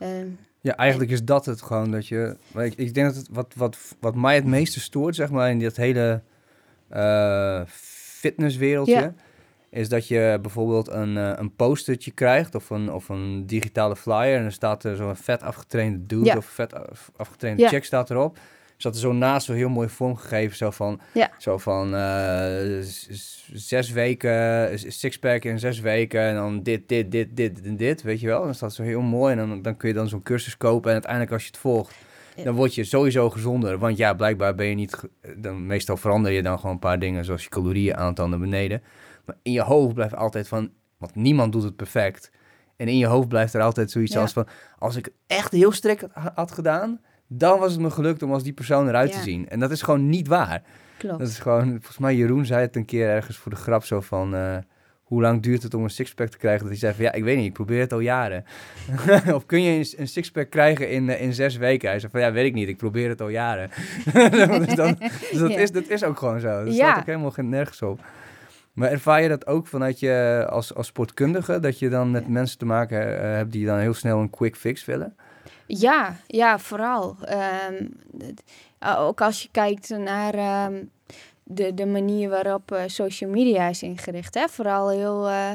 Ehm, 0.03 0.27
ja 0.61 0.77
eigenlijk 0.77 1.11
is 1.11 1.25
dat 1.25 1.47
het 1.47 1.63
gewoon 1.63 1.91
dat 1.91 2.07
je... 2.07 2.37
Ik, 2.55 2.75
ik 2.75 2.95
denk 2.95 3.07
dat 3.07 3.17
het, 3.17 3.29
wat, 3.31 3.55
wat, 3.57 3.79
wat 4.01 4.15
mij 4.15 4.35
het 4.35 4.45
meeste 4.45 4.81
stoort, 4.81 5.15
zeg 5.15 5.31
maar, 5.31 5.51
in 5.51 5.59
dat 5.59 5.77
hele 5.77 6.23
eh, 6.89 7.61
fitnesswereldje... 7.67 8.93
Ja. 8.95 9.15
is 9.71 9.89
dat 9.89 10.09
je 10.09 10.39
bijvoorbeeld 10.43 10.89
een, 10.89 11.17
eh, 11.17 11.33
een 11.37 11.55
postertje 11.57 12.11
krijgt 12.11 12.55
of 12.55 12.71
een, 12.71 12.93
of 12.93 13.09
een 13.09 13.47
digitale 13.47 13.97
flyer... 13.97 14.37
en 14.37 14.43
dan 14.43 14.53
staat 14.53 14.85
er 14.85 14.97
zo'n 14.97 15.17
vet 15.17 15.43
afgetrainde 15.43 16.07
dude 16.07 16.25
Ja. 16.25 16.37
of 16.37 16.45
vet 16.45 16.75
af- 16.75 17.11
afgetrainde 17.17 17.63
Ja. 17.63 17.69
chick 17.69 17.85
staat 17.85 18.11
erop... 18.11 18.39
zat 18.83 18.95
er 18.95 19.01
zo 19.01 19.12
naast 19.12 19.47
zo 19.47 19.53
heel 19.53 19.69
mooi 19.69 19.89
vormgegeven. 19.89 20.57
Zo 20.57 20.71
van, 20.71 21.01
Ja. 21.12 21.31
zo 21.39 21.59
van 21.59 21.95
eh, 21.95 22.81
zes 23.53 23.91
weken, 23.91 24.79
sixpack 24.93 25.45
in 25.45 25.59
zes 25.59 25.81
weken. 25.81 26.21
En 26.21 26.35
dan 26.35 26.62
dit, 26.62 26.89
dit, 26.89 27.11
dit, 27.11 27.37
dit 27.37 27.62
en 27.62 27.77
dit, 27.77 28.03
weet 28.03 28.21
je 28.21 28.27
wel. 28.27 28.43
Dan 28.45 28.55
staat 28.55 28.75
zo 28.75 28.83
heel 28.83 29.01
mooi. 29.01 29.33
En 29.37 29.49
dan, 29.49 29.62
dan 29.62 29.77
kun 29.77 29.89
je 29.89 29.95
dan 29.95 30.09
zo'n 30.09 30.23
cursus 30.23 30.57
kopen. 30.57 30.87
En 30.89 30.93
uiteindelijk 30.93 31.33
als 31.33 31.43
je 31.43 31.49
het 31.49 31.59
volgt, 31.59 31.95
Ja. 32.37 32.45
dan 32.45 32.55
word 32.55 32.75
je 32.75 32.85
sowieso 32.85 33.31
gezonder. 33.31 33.79
Want 33.79 33.97
ja, 33.97 34.15
blijkbaar 34.15 34.55
ben 34.55 34.67
je 34.67 34.75
niet... 34.75 35.01
Dan, 35.37 35.67
meestal 35.67 35.97
verander 35.97 36.33
je 36.33 36.43
dan 36.43 36.57
gewoon 36.59 36.73
een 36.73 36.79
paar 36.79 36.99
dingen. 36.99 37.25
Zoals 37.25 37.43
je 37.43 37.49
calorieën 37.49 37.97
aantal 37.97 38.29
naar 38.29 38.39
beneden. 38.39 38.83
Maar 39.27 39.37
in 39.43 39.53
je 39.53 39.62
hoofd 39.62 39.95
blijft 39.95 40.15
altijd 40.15 40.49
van... 40.49 40.71
Want 40.99 41.15
niemand 41.15 41.53
doet 41.53 41.62
het 41.62 41.77
perfect. 41.77 42.31
En 42.77 42.89
in 42.89 42.99
je 42.99 43.07
hoofd 43.07 43.29
blijft 43.29 43.55
er 43.55 43.61
altijd 43.62 43.91
zoiets 43.91 44.12
Ja. 44.15 44.21
als 44.21 44.33
van... 44.33 44.47
Als 44.79 44.97
ik 44.97 45.05
het 45.05 45.15
echt 45.27 45.53
heel 45.53 45.73
strikt 45.73 46.05
ha- 46.12 46.33
had 46.35 46.53
gedaan... 46.53 47.01
Dan 47.33 47.59
was 47.59 47.73
het 47.73 47.81
me 47.81 47.91
gelukt 47.91 48.23
om 48.23 48.33
als 48.33 48.43
die 48.43 48.53
persoon 48.53 48.89
eruit 48.89 49.12
te 49.12 49.21
zien. 49.21 49.49
En 49.49 49.59
dat 49.61 49.71
is 49.71 49.83
gewoon 49.83 50.09
niet 50.09 50.29
waar. 50.29 50.62
Klopt. 50.97 51.19
Dat 51.19 51.29
is 51.29 51.39
gewoon... 51.39 51.69
Volgens 51.69 51.99
mij 51.99 52.15
Jeroen 52.17 52.47
zei 52.47 52.61
het 52.61 52.77
een 52.77 52.85
keer 52.85 53.09
ergens 53.09 53.37
voor 53.37 53.51
de 53.51 53.57
grap 53.59 53.85
zo 53.85 54.01
van... 54.01 54.35
eh, 54.35 54.57
hoe 55.03 55.21
lang 55.21 55.43
duurt 55.43 55.62
het 55.62 55.75
om 55.75 55.83
een 55.85 55.91
sixpack 55.91 56.29
te 56.29 56.37
krijgen? 56.39 56.61
Dat 56.61 56.69
hij 56.69 56.79
zei 56.79 56.95
van, 56.95 57.05
ja, 57.05 57.12
ik 57.12 57.25
weet 57.25 57.37
niet, 57.37 57.47
ik 57.47 57.53
probeer 57.53 57.81
het 57.81 57.93
al 57.93 58.01
jaren. 58.01 58.45
of 59.35 59.47
kun 59.47 59.62
je 59.62 59.71
een, 59.79 59.87
een 60.01 60.09
sixpack 60.09 60.51
krijgen 60.51 60.91
in, 60.91 61.09
eh, 61.11 61.21
in 61.23 61.33
zes 61.35 61.57
weken? 61.57 61.89
Hij 61.89 61.99
zei 61.99 62.12
van, 62.12 62.21
ja, 62.21 62.33
weet 62.33 62.47
ik 62.47 62.55
niet, 62.55 62.69
ik 62.69 62.77
probeer 62.77 63.09
het 63.09 63.21
al 63.21 63.29
jaren. 63.29 63.71
dus 64.65 64.75
dan, 64.75 64.97
dus 64.99 65.39
dat, 65.39 65.51
Ja. 65.51 65.59
is, 65.59 65.71
dat 65.73 65.89
is 65.89 66.05
ook 66.05 66.19
gewoon 66.19 66.41
zo. 66.41 66.65
Dat 66.65 66.75
Ja. 66.75 66.89
staat 66.91 66.99
ook 66.99 67.07
helemaal 67.07 67.31
geen 67.31 67.49
nergens 67.49 67.83
op. 67.83 68.01
Maar 68.73 68.91
ervaar 68.91 69.23
je 69.23 69.29
dat 69.29 69.47
ook 69.47 69.67
vanuit 69.67 70.01
je 70.01 70.47
als, 70.51 70.75
als 70.75 70.87
sportkundige? 70.87 71.61
Dat 71.61 71.79
je 71.79 71.89
dan 71.89 72.11
met 72.11 72.29
mensen 72.29 72.59
te 72.59 72.65
maken 72.65 73.17
eh, 73.23 73.23
hebt 73.35 73.53
die 73.53 73.67
dan 73.67 73.79
heel 73.79 73.95
snel 73.95 74.21
een 74.21 74.31
quick 74.31 74.57
fix 74.57 74.85
willen? 74.85 75.17
Ja, 75.66 76.16
ja, 76.26 76.59
vooral. 76.59 77.16
Ehm, 77.25 77.87
uh, 78.83 79.00
ook 79.00 79.21
als 79.21 79.42
je 79.42 79.49
kijkt 79.50 79.88
naar 79.88 80.35
ehm, 80.35 80.85
de, 81.45 81.75
de 81.75 81.87
manier 81.87 82.28
waarop 82.28 82.73
eh, 82.73 82.83
social 82.87 83.31
media 83.31 83.69
is 83.69 83.83
ingericht. 83.83 84.35
Hè? 84.35 84.49
Vooral 84.49 84.88
heel 84.90 85.28
eh, 85.28 85.52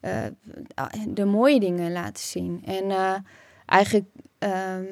eh, 0.00 0.32
ah, 0.74 0.92
de 1.08 1.24
mooie 1.24 1.60
dingen 1.60 1.92
laten 1.92 2.24
zien. 2.24 2.62
En 2.66 2.90
eh, 2.90 3.14
eigenlijk, 3.66 4.06
ehm, 4.38 4.84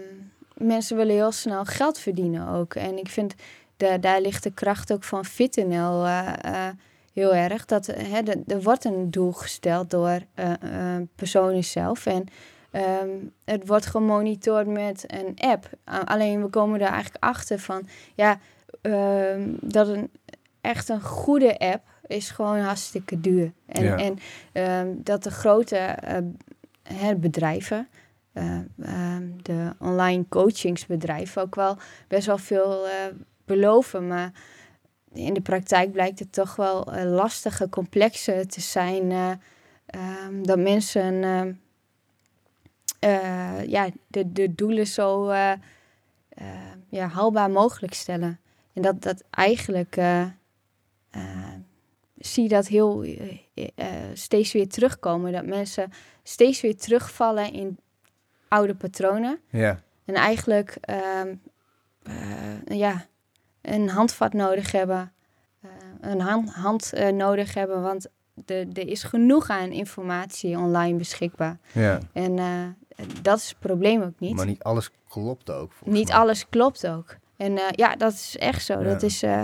mensen 0.57 0.97
willen 0.97 1.15
heel 1.15 1.33
snel 1.33 1.65
geld 1.65 1.99
verdienen 1.99 2.49
ook. 2.49 2.75
En 2.75 2.99
ik 2.99 3.09
vind, 3.09 3.35
da 3.77 3.99
daar 3.99 4.21
ligt 4.21 4.43
de 4.43 4.51
kracht 4.53 4.93
ook 4.93 5.05
van 5.05 5.25
FitNL 5.25 6.05
eh, 6.05 6.33
eh, 6.41 6.75
heel 7.13 7.35
erg. 7.35 7.65
Dat, 7.65 7.89
eh, 7.89 8.13
hè, 8.13 8.23
de- 8.23 8.43
er 8.47 8.63
wordt 8.63 8.85
een 8.85 9.11
doel 9.11 9.33
gesteld 9.33 9.91
door 9.91 10.21
eh 10.35 10.53
eh, 10.97 11.03
personen 11.15 11.65
zelf. 11.65 12.07
En 12.07 12.25
Ehm, 12.75 13.09
het 13.45 13.67
wordt 13.67 13.87
gemonitord 13.87 14.67
met 14.67 15.05
een 15.07 15.35
app. 15.37 15.69
Alleen 16.05 16.43
we 16.43 16.49
komen 16.49 16.81
er 16.81 16.87
eigenlijk 16.87 17.25
achter 17.25 17.59
van 17.59 17.89
ja, 18.15 18.39
ehm, 18.81 19.55
dat 19.61 19.89
een 19.89 20.11
echt 20.61 20.89
een 20.89 21.03
goede 21.03 21.59
app 21.59 21.83
is 22.07 22.31
gewoon 22.31 22.59
hartstikke 22.59 23.21
duur. 23.21 23.53
En, 23.67 23.85
Ja. 23.85 23.97
en 23.97 24.19
ehm, 24.53 24.89
dat 24.97 25.23
de 25.23 25.31
grote 25.31 25.77
eh, 25.77 27.11
bedrijven, 27.17 27.89
eh, 28.33 28.59
de 29.43 29.73
online 29.79 30.25
coachingsbedrijven, 30.29 31.43
ook 31.43 31.55
wel 31.55 31.77
best 32.09 32.27
wel 32.27 32.39
veel 32.39 32.87
eh, 32.87 32.93
beloven. 33.45 34.07
Maar 34.07 34.33
in 35.13 35.35
de 35.35 35.41
praktijk 35.41 35.93
blijkt 35.93 36.19
het 36.19 36.33
toch 36.33 36.57
wel 36.57 36.85
lastige, 37.05 37.69
complexe 37.69 38.47
te 38.47 38.61
zijn. 38.61 39.13
dat 40.43 40.59
mensen 40.59 41.23
eh, 43.05 43.65
ja, 43.67 43.89
de, 44.07 44.33
de 44.33 44.55
doelen 44.55 44.87
zo 44.87 45.29
eh, 45.29 45.53
eh, 45.53 45.59
ja, 46.89 47.07
haalbaar 47.07 47.51
mogelijk 47.51 47.95
stellen. 47.95 48.41
En 48.73 48.83
dat, 48.83 49.03
dat 49.03 49.25
eigenlijk 49.31 49.99
zie 52.19 52.43
je 52.43 52.49
dat 52.49 52.67
heel 52.67 53.05
steeds 54.13 54.53
weer 54.53 54.69
terugkomen. 54.69 55.33
Dat 55.33 55.47
mensen 55.47 55.93
steeds 56.23 56.61
weer 56.61 56.77
terugvallen 56.77 57.53
in 57.53 57.79
oude 58.49 58.75
patronen. 58.75 59.41
Ja, 59.51 59.83
En 60.05 60.15
eigenlijk 60.15 60.77
ehm, 60.81 61.35
eh, 62.03 62.79
ja, 62.79 63.07
een 63.61 63.89
handvat 63.89 64.33
nodig 64.33 64.73
hebben. 64.73 65.13
een 66.01 66.21
hand, 66.21 66.53
hand 66.53 66.93
nodig 67.13 67.55
hebben. 67.55 67.83
Want 67.83 68.07
de, 68.35 68.69
er 68.73 68.89
is 68.89 69.03
genoeg 69.03 69.49
aan 69.49 69.71
informatie 69.71 70.59
online 70.59 70.99
beschikbaar. 70.99 71.59
ja. 71.73 71.99
En 72.13 72.39
dat 73.23 73.39
is 73.39 73.49
het 73.49 73.59
probleem 73.59 74.03
ook 74.03 74.19
niet. 74.21 74.35
Maar 74.35 74.47
niet 74.47 74.63
alles 74.63 74.91
klopt 75.09 75.51
ook. 75.51 75.73
Niet 75.85 76.09
mij. 76.09 76.17
alles 76.17 76.49
klopt 76.49 76.87
ook. 76.87 77.17
En 77.37 77.59
eh, 77.59 77.65
ja, 77.71 77.97
dat 77.97 78.13
is 78.13 78.37
echt 78.39 78.65
zo. 78.65 78.79
Ja. 78.79 78.85
Dat 78.85 79.03
is, 79.03 79.23
eh, 79.23 79.43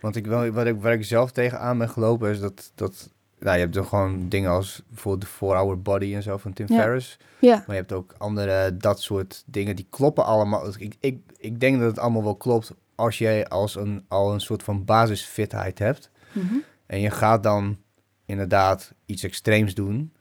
Want 0.00 0.16
ik 0.16 0.26
wel, 0.26 0.50
wat 0.50 0.66
ik, 0.66 0.80
waar 0.80 0.92
ik 0.92 1.04
zelf 1.04 1.30
tegenaan 1.30 1.78
ben 1.78 1.88
gelopen 1.88 2.30
is 2.30 2.40
dat, 2.40 2.72
dat 2.74 3.10
nou, 3.38 3.54
je 3.54 3.62
hebt 3.62 3.74
dan 3.74 3.86
gewoon 3.86 4.28
dingen 4.28 4.50
als 4.50 4.82
bijvoorbeeld 4.88 5.30
de 5.30 5.36
4-Hour 5.36 5.82
Body 5.82 6.14
en 6.14 6.22
zo 6.22 6.36
van 6.36 6.52
Tim 6.52 6.66
Ja. 6.68 6.80
Ferriss. 6.80 7.16
ja, 7.38 7.56
Maar 7.56 7.76
je 7.76 7.80
hebt 7.80 7.92
ook 7.92 8.14
andere, 8.18 8.76
dat 8.76 9.00
soort 9.00 9.42
dingen, 9.46 9.76
die 9.76 9.86
kloppen 9.90 10.24
allemaal. 10.24 10.64
Dus 10.64 10.76
Ik, 10.76 10.94
ik, 11.00 11.18
ik 11.36 11.60
denk 11.60 11.78
dat 11.78 11.88
het 11.88 11.98
allemaal 11.98 12.22
wel 12.22 12.36
klopt 12.36 12.72
als 12.94 13.18
jij 13.18 13.48
als 13.48 13.74
een, 13.74 14.04
al 14.08 14.32
een 14.32 14.40
soort 14.40 14.62
van 14.62 14.84
basisfitheid 14.84 15.78
hebt. 15.78 16.10
Mhm. 16.32 16.54
En 16.86 17.00
je 17.00 17.10
gaat 17.10 17.42
dan 17.42 17.78
inderdaad 18.26 18.92
iets 19.06 19.22
extreems 19.22 19.74
doen. 19.74 20.12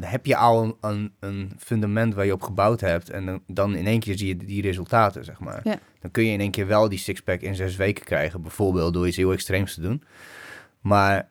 Dan 0.00 0.02
heb 0.10 0.26
je 0.26 0.36
al 0.36 0.62
een, 0.62 0.76
een, 0.80 1.12
een 1.20 1.52
fundament 1.58 2.14
waar 2.14 2.26
je 2.26 2.32
op 2.32 2.42
gebouwd 2.42 2.80
hebt. 2.80 3.10
En 3.10 3.26
dan, 3.26 3.42
dan 3.46 3.74
in 3.74 3.86
één 3.86 4.00
keer 4.00 4.18
zie 4.18 4.26
je 4.28 4.36
die 4.36 4.62
resultaten, 4.62 5.24
zeg 5.24 5.40
maar. 5.40 5.60
Ja. 5.64 5.78
Dan 6.00 6.10
kun 6.10 6.24
je 6.24 6.32
in 6.32 6.40
één 6.40 6.50
keer 6.50 6.66
wel 6.66 6.88
die 6.88 6.98
sixpack 6.98 7.40
in 7.40 7.54
zes 7.54 7.76
weken 7.76 8.04
krijgen. 8.04 8.42
Bijvoorbeeld 8.42 8.92
door 8.94 9.06
iets 9.06 9.16
heel 9.16 9.32
extreems 9.32 9.74
te 9.74 9.80
doen. 9.80 10.02
Maar 10.80 11.28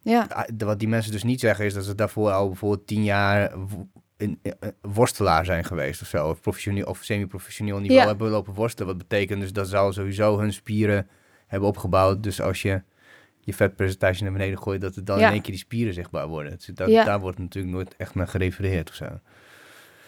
ja, 0.00 0.26
ah, 0.30 0.44
wat 0.58 0.78
die 0.78 0.88
mensen 0.88 1.12
dus 1.12 1.22
niet 1.22 1.40
zeggen 1.40 1.64
is 1.64 1.74
dat 1.74 1.84
ze 1.84 1.94
daarvoor 1.94 2.30
al 2.30 2.46
bijvoorbeeld 2.48 2.86
tien 2.86 3.04
jaar 3.04 3.52
in, 4.16 4.38
in- 4.42 4.54
eh, 4.60 4.68
worstelaar 4.80 5.44
zijn 5.44 5.64
geweest 5.64 6.00
of 6.02 6.08
zo. 6.08 6.28
Of 6.28 6.40
professioneel 6.40 6.84
of 6.86 6.98
semi-professioneel 7.02 7.78
niveau 7.78 8.00
Ja. 8.00 8.06
hebben 8.06 8.30
lopen 8.30 8.54
worstelen. 8.54 8.88
Wat 8.88 8.98
betekent 9.08 9.40
dus 9.40 9.52
dat 9.52 9.68
ze 9.68 9.76
al 9.76 9.92
sowieso 9.92 10.38
hun 10.38 10.52
spieren 10.52 11.08
hebben 11.46 11.68
opgebouwd. 11.68 12.22
Dus 12.22 12.40
als 12.40 12.62
je 12.62 12.82
je 13.46 13.54
vetpercentage 13.54 14.22
naar 14.22 14.32
beneden 14.32 14.58
gooit, 14.58 14.80
dat 14.80 14.94
het 14.94 15.06
dan 15.06 15.18
Ja. 15.18 15.26
in 15.26 15.32
één 15.32 15.42
keer 15.42 15.50
die 15.50 15.60
spieren 15.60 15.94
zichtbaar 15.94 16.26
worden. 16.28 16.52
Dus 16.52 16.66
dat, 16.66 16.88
Ja. 16.90 17.04
Daar 17.04 17.20
wordt 17.20 17.38
natuurlijk 17.38 17.74
nooit 17.74 17.96
echt 17.96 18.14
naar 18.14 18.28
gerefereerd 18.28 18.88
of 18.88 18.94
zo. 18.94 19.06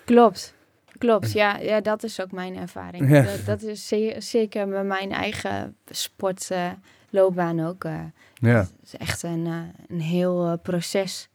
klopt. 0.04 0.57
Klopt, 0.99 1.33
ja, 1.33 1.57
ja, 1.57 1.80
dat 1.80 2.02
is 2.02 2.21
ook 2.21 2.33
mijn 2.33 2.57
ervaring. 2.57 3.11
Ja. 3.11 3.23
Dat, 3.23 3.45
dat 3.47 3.62
is 3.62 3.88
ze- 3.88 4.16
zeker 4.18 4.68
met 4.68 4.85
mijn 4.85 5.12
eigen 5.12 5.76
sportloopbaan 5.87 7.61
ook. 7.66 7.85
eh 7.85 8.00
Ja. 8.35 8.57
Het 8.59 8.73
is 8.83 8.97
echt 8.97 9.23
een, 9.23 9.47
eh, 9.47 9.62
een 9.88 10.00
heel 10.00 10.47
eh, 10.47 10.52
proces. 10.62 11.28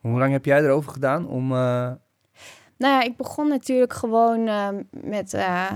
Hoe 0.00 0.18
lang 0.18 0.32
heb 0.32 0.44
jij 0.44 0.58
erover 0.62 0.92
gedaan 0.92 1.26
om... 1.28 1.52
eh, 1.52 1.92
Nou 2.78 2.92
ja, 2.92 3.02
ik 3.02 3.16
begon 3.16 3.48
natuurlijk 3.48 3.92
gewoon 3.92 4.46
eh, 4.48 4.68
met... 4.90 5.34
eh, 5.34 5.70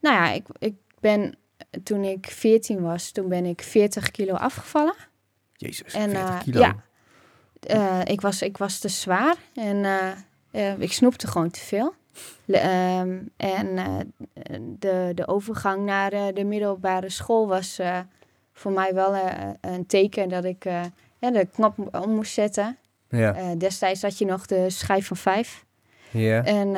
nou 0.00 0.16
ja, 0.16 0.30
ik, 0.32 0.46
ik 0.58 0.74
ben... 1.00 1.36
Toen 1.82 2.04
ik 2.04 2.26
14 2.26 2.80
was, 2.80 3.10
toen 3.10 3.28
ben 3.28 3.44
ik 3.44 3.62
40 3.62 4.10
kilo 4.10 4.34
afgevallen. 4.34 4.94
Jezus, 5.56 5.92
En, 5.94 6.10
40 6.10 6.28
eh, 6.28 6.40
kilo. 6.40 6.60
ja. 6.60 6.76
Eh, 7.60 8.00
ik, 8.04 8.20
was, 8.20 8.42
ik 8.42 8.56
was 8.56 8.78
te 8.78 8.88
zwaar 8.88 9.36
en 9.54 9.84
eh, 10.50 10.78
ik 10.78 10.92
snoepte 10.92 11.26
gewoon 11.26 11.50
te 11.50 11.60
veel. 11.60 11.94
Le- 12.44 12.56
ehm, 12.56 13.18
en 13.36 13.76
de, 14.78 15.12
de 15.14 15.26
overgang 15.26 15.84
naar 15.84 16.10
de 16.34 16.44
middelbare 16.44 17.10
school 17.10 17.48
was 17.48 17.80
voor 18.52 18.72
mij 18.72 18.94
wel 18.94 19.16
een 19.60 19.86
teken 19.86 20.28
dat 20.28 20.44
ik 20.44 20.64
ja, 21.18 21.30
de 21.30 21.48
knop 21.52 21.96
om 22.04 22.10
moest 22.10 22.32
zetten. 22.32 22.78
Ja. 23.08 23.54
Destijds 23.54 24.02
had 24.02 24.18
je 24.18 24.24
nog 24.24 24.46
de 24.46 24.70
schijf 24.70 25.06
van 25.06 25.16
vijf. 25.16 25.64
ja. 26.10 26.44
En 26.44 26.76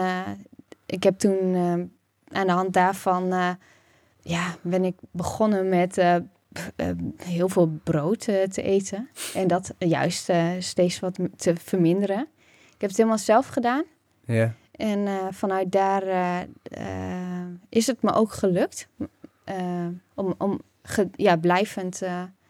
ik 0.86 1.02
heb 1.02 1.18
toen 1.18 1.54
aan 2.28 2.46
de 2.46 2.52
hand 2.52 2.72
daarvan 2.72 3.56
ja, 4.28 4.54
ben 4.62 4.84
ik 4.84 4.94
begonnen 5.10 5.68
met 5.68 5.98
eh, 5.98 6.14
eh, 6.14 6.22
heel 7.16 7.48
veel 7.48 7.66
brood 7.84 8.26
eh, 8.28 8.42
te 8.42 8.62
eten. 8.62 9.08
En 9.34 9.46
dat 9.48 9.74
juist 9.78 10.30
steeds 10.58 11.00
wat 11.00 11.18
te 11.36 11.56
verminderen. 11.56 12.20
Ik 12.74 12.80
heb 12.80 12.88
het 12.90 12.96
helemaal 12.96 13.18
zelf 13.18 13.46
gedaan. 13.46 13.84
ja. 14.24 14.54
En 14.72 15.08
vanuit 15.34 15.72
daar 15.72 16.02
is 17.68 17.86
het 17.86 18.02
me 18.02 18.12
ook 18.12 18.32
gelukt 18.32 18.88
om, 20.14 20.34
om 20.38 20.60
ge- 20.82 21.08
ja, 21.12 21.36
blijvend 21.36 22.00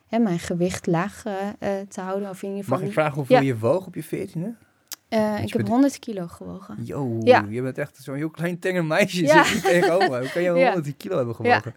hè, 0.07 0.19
mijn 0.19 0.39
gewicht 0.39 0.87
laag 0.87 1.23
te 1.89 2.01
houden. 2.01 2.29
Of 2.31 2.43
in 2.43 2.49
ieder 2.49 2.63
geval 2.65 2.79
Mag 2.79 2.87
ik 2.87 2.93
vragen 2.93 3.15
hoeveel 3.15 3.37
Ja. 3.37 3.43
je 3.43 3.59
woog 3.59 3.87
op 3.87 3.95
je 3.95 4.03
veertiende? 4.03 4.55
Eh, 5.09 5.35
ik 5.43 5.49
heb 5.49 5.57
bent- 5.57 5.69
100 5.69 5.99
kilo 5.99 6.27
gewogen. 6.27 6.77
Yo, 6.85 7.19
Ja. 7.23 7.45
je 7.49 7.63
bent 7.63 7.79
echt 7.79 7.97
zo'n 8.03 8.15
heel 8.15 8.31
klein 8.31 8.59
tenger 8.59 8.85
meisje. 8.85 9.23
Ja. 9.23 9.45
Zit 9.45 9.63
tegenover. 9.63 10.19
Hoe 10.21 10.31
kan 10.33 10.43
je 10.43 10.51
Ja. 10.59 10.73
100 10.73 10.97
kilo 10.97 11.17
hebben 11.17 11.35
gewogen? 11.35 11.75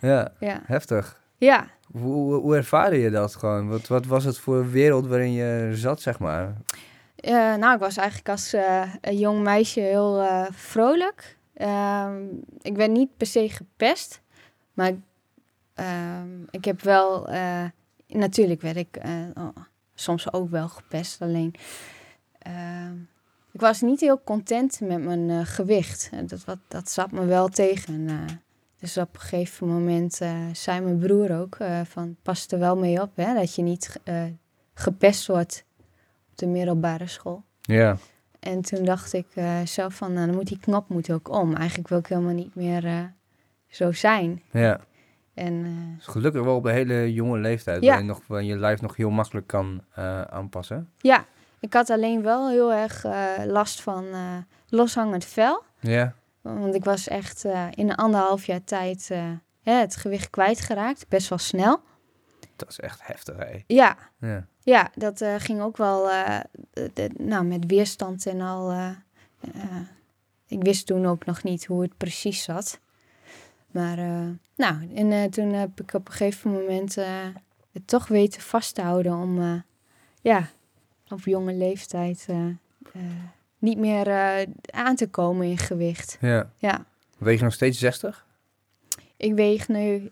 Ja, 0.00 0.32
Ja, 0.40 0.62
heftig. 0.66 1.20
ja. 1.36 1.66
Hoe, 1.92 2.34
hoe, 2.34 2.56
ervaarde 2.56 2.98
je 2.98 3.10
dat 3.10 3.34
gewoon? 3.36 3.68
Wat, 3.68 3.86
wat 3.86 4.06
was 4.06 4.24
het 4.24 4.38
voor 4.38 4.70
wereld 4.70 5.06
waarin 5.06 5.32
je 5.32 5.70
zat, 5.74 6.00
zeg 6.00 6.18
maar? 6.18 6.56
Eh, 7.16 7.54
nou, 7.54 7.74
ik 7.74 7.80
was 7.80 7.96
eigenlijk 7.96 8.28
als 8.28 8.52
eh, 8.52 8.82
een 9.00 9.18
jong 9.18 9.42
meisje 9.42 9.80
heel 9.80 10.24
vrolijk. 10.50 11.36
Ehm, 11.54 12.22
ik 12.62 12.76
werd 12.76 12.90
niet 12.90 13.16
per 13.16 13.26
se 13.26 13.48
gepest. 13.50 14.20
Maar 14.72 14.92
ehm, 15.74 16.28
ik 16.50 16.64
heb 16.64 16.80
wel, 16.82 17.28
natuurlijk 18.06 18.60
werd 18.60 18.76
ik 18.76 18.98
oh, 19.34 19.48
soms 19.94 20.32
ook 20.32 20.50
wel 20.50 20.68
gepest. 20.68 21.22
Alleen, 21.22 21.54
ik 23.52 23.60
was 23.60 23.80
niet 23.80 24.00
heel 24.00 24.22
content 24.24 24.80
met 24.80 25.04
mijn 25.04 25.30
eh, 25.30 25.40
gewicht. 25.42 26.10
Dat, 26.26 26.44
wat, 26.44 26.58
dat 26.68 26.90
zat 26.90 27.10
me 27.10 27.24
wel 27.24 27.48
tegen. 27.48 28.08
eh. 28.08 28.14
dus 28.78 28.96
op 28.98 29.14
een 29.14 29.20
gegeven 29.20 29.66
moment 29.68 30.20
eh, 30.20 30.36
zei 30.52 30.80
mijn 30.80 30.98
broer 30.98 31.38
ook 31.40 31.56
van 31.84 32.16
pas 32.22 32.46
er 32.46 32.58
wel 32.58 32.76
mee 32.76 33.00
op, 33.00 33.10
hè, 33.16 33.34
dat 33.34 33.54
je 33.54 33.62
niet 33.62 34.00
gepest 34.74 35.26
wordt 35.26 35.64
op 36.30 36.38
de 36.38 36.46
middelbare 36.46 37.06
school. 37.06 37.42
Ja. 37.60 37.96
En 38.40 38.60
toen 38.62 38.84
dacht 38.84 39.12
ik 39.12 39.26
zelf 39.64 39.94
van, 39.94 40.12
nou, 40.12 40.26
dan 40.26 40.34
moet 40.34 40.46
die 40.46 40.58
knop 40.58 40.88
moet 40.88 41.10
ook 41.10 41.28
om. 41.28 41.54
Eigenlijk 41.54 41.88
wil 41.88 41.98
ik 41.98 42.06
helemaal 42.06 42.34
niet 42.34 42.54
meer 42.54 43.12
zo 43.68 43.92
zijn. 43.92 44.42
Ja. 44.50 44.80
En 45.34 45.62
Dus 45.96 46.06
gelukkig 46.06 46.42
wel 46.42 46.56
op 46.56 46.64
een 46.64 46.72
hele 46.72 47.12
jonge 47.12 47.38
leeftijd. 47.38 47.82
Ja. 47.82 47.90
Waar 47.90 47.98
je, 47.98 48.04
nog, 48.04 48.20
waar 48.26 48.42
je 48.42 48.56
lijf 48.56 48.80
nog 48.80 48.96
heel 48.96 49.10
makkelijk 49.10 49.46
kan 49.46 49.82
aanpassen. 50.30 50.90
ja, 50.98 51.24
ik 51.64 51.72
had 51.74 51.90
alleen 51.90 52.22
wel 52.22 52.48
heel 52.50 52.72
erg 52.72 53.04
eh, 53.04 53.30
last 53.46 53.80
van 53.82 54.04
eh, 54.12 54.36
loshangend 54.68 55.24
vel. 55.24 55.62
Ja. 55.80 56.14
Want 56.40 56.74
ik 56.74 56.84
was 56.84 57.08
echt 57.08 57.44
eh, 57.44 57.66
in 57.74 57.90
een 57.90 57.96
anderhalf 57.96 58.44
jaar 58.46 58.64
tijd 58.64 59.10
hè, 59.62 59.72
het 59.72 59.96
gewicht 59.96 60.30
kwijtgeraakt. 60.30 61.08
Best 61.08 61.28
wel 61.28 61.38
snel. 61.38 61.80
Dat 62.56 62.68
is 62.68 62.80
echt 62.80 63.06
heftig, 63.06 63.36
hè? 63.36 63.62
Ja, 63.66 63.96
Ja. 64.18 64.46
ja 64.62 64.90
dat 64.94 65.24
ging 65.38 65.60
ook 65.60 65.76
wel 65.76 66.04
de- 66.72 67.10
nou, 67.18 67.44
met 67.44 67.66
weerstand 67.66 68.26
en 68.26 68.40
al. 68.40 68.72
ik 70.46 70.62
wist 70.62 70.86
toen 70.86 71.06
ook 71.06 71.24
nog 71.24 71.42
niet 71.42 71.64
hoe 71.66 71.82
het 71.82 71.96
precies 71.96 72.42
zat. 72.42 72.80
Maar 73.70 73.96
nou, 74.56 74.94
en 74.94 75.30
toen 75.30 75.52
heb 75.52 75.80
ik 75.80 75.94
op 75.94 76.06
een 76.08 76.12
gegeven 76.14 76.50
moment 76.52 76.94
het 77.72 77.86
toch 77.86 78.06
weten 78.08 78.40
vast 78.40 78.74
te 78.74 78.82
houden 78.82 79.12
om 79.16 79.64
ja, 80.20 80.48
op 81.08 81.20
jonge 81.20 81.52
leeftijd 81.54 82.26
eh, 82.28 82.46
eh, 82.46 83.02
niet 83.58 83.78
meer 83.78 84.08
eh, 84.08 84.46
aan 84.66 84.96
te 84.96 85.08
komen 85.08 85.46
in 85.46 85.58
gewicht. 85.58 86.18
ja. 86.20 86.50
Ja, 86.58 86.84
Weeg 87.18 87.38
je 87.38 87.44
nog 87.44 87.52
steeds 87.52 87.78
60? 87.78 88.26
ik 89.16 89.34
weeg 89.34 89.68
nu 89.68 90.10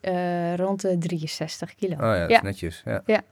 rond 0.57 0.81
de 0.81 0.99
63 0.99 1.75
kilo. 1.75 1.95
Oh 1.95 2.01
ja, 2.01 2.19
dat 2.21 2.31
Ja. 2.31 2.43
netjes. 2.43 2.83
Ja. 3.07 3.23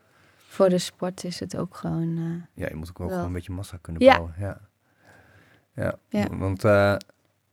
Voor 0.49 0.69
de 0.69 0.79
sport 0.79 1.25
is 1.25 1.40
het 1.40 1.57
ook 1.57 1.76
gewoon. 1.76 2.17
ja, 2.55 2.69
je 2.69 2.75
moet 2.75 2.88
ook 2.88 2.99
wel 2.99 3.09
gewoon 3.09 3.25
een 3.25 3.33
beetje 3.33 3.52
massa 3.52 3.79
kunnen 3.81 4.02
bouwen. 4.07 4.35
Ja. 4.38 4.61
Ja. 5.75 5.95
Ja. 6.09 6.26
Want 6.37 6.62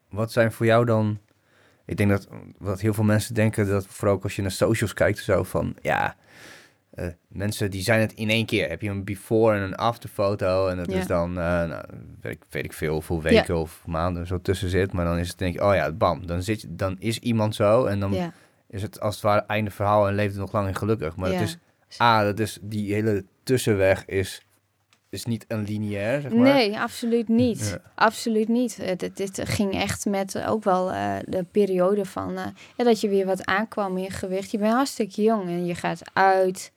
wat 0.10 0.32
zijn 0.32 0.52
voor 0.52 0.66
jou 0.66 0.86
dan... 0.86 1.20
Ik 1.86 1.98
denk 1.98 2.10
dat 2.10 2.28
wat 2.58 2.82
heel 2.82 2.94
veel 2.94 3.04
mensen 3.04 3.34
denken, 3.34 3.68
dat 3.68 3.88
vooral 3.88 4.16
ook 4.16 4.24
als 4.24 4.36
je 4.36 4.42
naar 4.42 4.52
socials 4.52 4.94
kijkt, 4.94 5.18
zo 5.18 5.44
van 5.44 5.76
ja, 5.82 6.16
eh, 6.98 7.08
mensen 7.28 7.72
die 7.72 7.82
zijn 7.82 8.00
het 8.00 8.14
in 8.14 8.30
één 8.30 8.46
keer. 8.46 8.70
Heb 8.70 8.82
je 8.82 8.90
een 8.90 9.04
before 9.04 9.56
en 9.56 9.62
een 9.62 9.76
after 9.76 10.10
foto 10.10 10.68
en 10.68 10.78
dat 10.78 10.92
Ja. 10.92 10.98
is 11.00 11.08
dan, 11.08 11.30
eh, 11.30 11.44
nou, 11.44 11.84
weet, 12.22 12.34
ik, 12.34 12.44
weet 12.50 12.64
ik 12.64 12.74
veel, 12.74 12.94
hoeveel 12.94 13.22
weken 13.22 13.58
of 13.58 13.84
maanden 13.86 14.28
zo 14.28 14.42
tussen 14.42 14.70
zit. 14.70 14.94
Maar 14.94 15.06
dan 15.06 15.18
is 15.18 15.28
het 15.28 15.38
denk 15.38 15.56
ik, 15.56 15.62
oh 15.62 15.74
ja, 15.76 15.92
bam, 15.92 16.26
dan, 16.28 16.44
zit, 16.44 16.62
je- 16.62 16.76
dan 16.76 16.96
is 17.00 17.20
iemand 17.20 17.56
zo 17.56 17.86
en 17.86 18.00
dan 18.00 18.14
ja, 18.14 18.34
is 18.70 18.82
het 18.82 19.00
als 19.00 19.14
het 19.16 19.24
ware 19.24 19.44
einde 19.48 19.72
verhaal 19.72 20.08
en 20.08 20.16
leeft 20.16 20.32
het 20.32 20.42
nog 20.42 20.52
lang 20.54 20.68
en 20.68 20.76
gelukkig. 20.76 21.16
Maar 21.16 21.32
het 21.32 21.42
is, 21.42 21.58
ah, 21.98 22.22
dat 22.22 22.40
is, 22.40 22.58
die 22.62 22.94
hele 22.94 23.26
tussenweg 23.44 24.06
is, 24.06 24.42
is 25.10 25.26
niet 25.26 25.46
een 25.48 25.64
lineair, 25.64 26.22
zeg 26.22 26.32
maar. 26.32 26.54
Nee, 26.54 26.80
absoluut 26.80 27.28
niet. 27.28 27.70
Ja. 27.70 27.92
Absoluut 27.96 28.48
niet. 28.48 28.78
Het, 28.82 29.02
het 29.02 29.42
ging 29.44 29.74
echt 29.74 30.06
met 30.06 30.44
ook 30.48 30.64
wel 30.64 30.92
eh, 30.92 31.16
de 31.26 31.46
periode 31.52 32.06
van 32.06 32.34
ja, 32.78 32.84
dat 32.84 33.02
je 33.02 33.10
weer 33.10 33.26
wat 33.26 33.46
aankwam 33.46 33.98
in 33.98 34.04
je 34.04 34.10
gewicht. 34.12 34.52
Je 34.52 34.58
bent 34.58 34.74
hartstikke 34.74 35.22
jong 35.22 35.48
en 35.48 35.66
je 35.66 35.76
gaat 35.76 36.02
uit. 36.14 36.72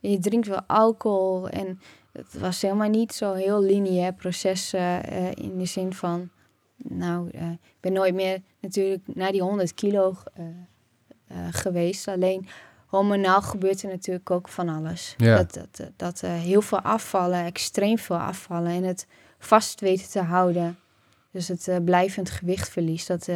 Je 0.00 0.18
drinkt 0.18 0.46
wel 0.46 0.62
alcohol. 0.66 1.48
En 1.48 1.80
het 2.16 2.38
was 2.38 2.62
helemaal 2.62 2.88
niet 2.88 3.12
zo 3.12 3.32
heel 3.32 3.62
lineair 3.62 4.14
proces 4.14 4.72
eh, 4.72 5.28
eh, 5.28 5.32
in 5.34 5.58
de 5.58 5.64
zin 5.64 5.92
van... 5.92 6.30
Nou, 6.76 7.30
eh, 7.30 7.50
ik 7.50 7.80
ben 7.80 7.92
nooit 7.92 8.14
meer 8.14 8.42
natuurlijk 8.60 9.02
naar 9.06 9.32
die 9.32 9.42
100 9.42 9.74
kilo 9.74 10.14
geweest. 11.50 12.08
Alleen 12.08 12.48
hormonaal 12.86 13.42
gebeurt 13.42 13.82
er 13.82 13.88
natuurlijk 13.88 14.30
ook 14.30 14.48
van 14.48 14.68
alles. 14.68 15.14
Ja. 15.16 15.36
Dat, 15.36 15.54
dat, 15.70 15.90
dat 15.96 16.20
heel 16.20 16.62
veel 16.62 16.80
afvallen, 16.80 17.44
extreem 17.44 17.98
veel 17.98 18.16
afvallen 18.16 18.70
en 18.70 18.82
het 18.82 19.06
vast 19.38 19.80
weten 19.80 20.08
te 20.08 20.20
houden. 20.20 20.78
Dus 21.30 21.48
het 21.48 21.84
blijvend 21.84 22.30
gewichtverlies. 22.30 23.06
Dat, 23.06 23.28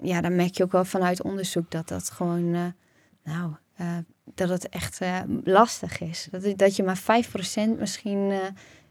ja, 0.00 0.20
dan 0.20 0.36
merk 0.36 0.54
je 0.54 0.62
ook 0.62 0.72
wel 0.72 0.84
vanuit 0.84 1.22
onderzoek 1.22 1.70
dat 1.70 1.88
dat 1.88 2.10
gewoon, 2.10 2.74
nou, 3.22 3.52
dat 4.34 4.48
het 4.48 4.68
echt 4.68 5.00
eh, 5.00 5.18
lastig 5.44 6.00
is. 6.00 6.28
Dat, 6.30 6.52
dat 6.56 6.76
je 6.76 6.82
maar 6.82 7.00
5% 7.00 7.78
misschien 7.78 8.30
eh, 8.30 8.38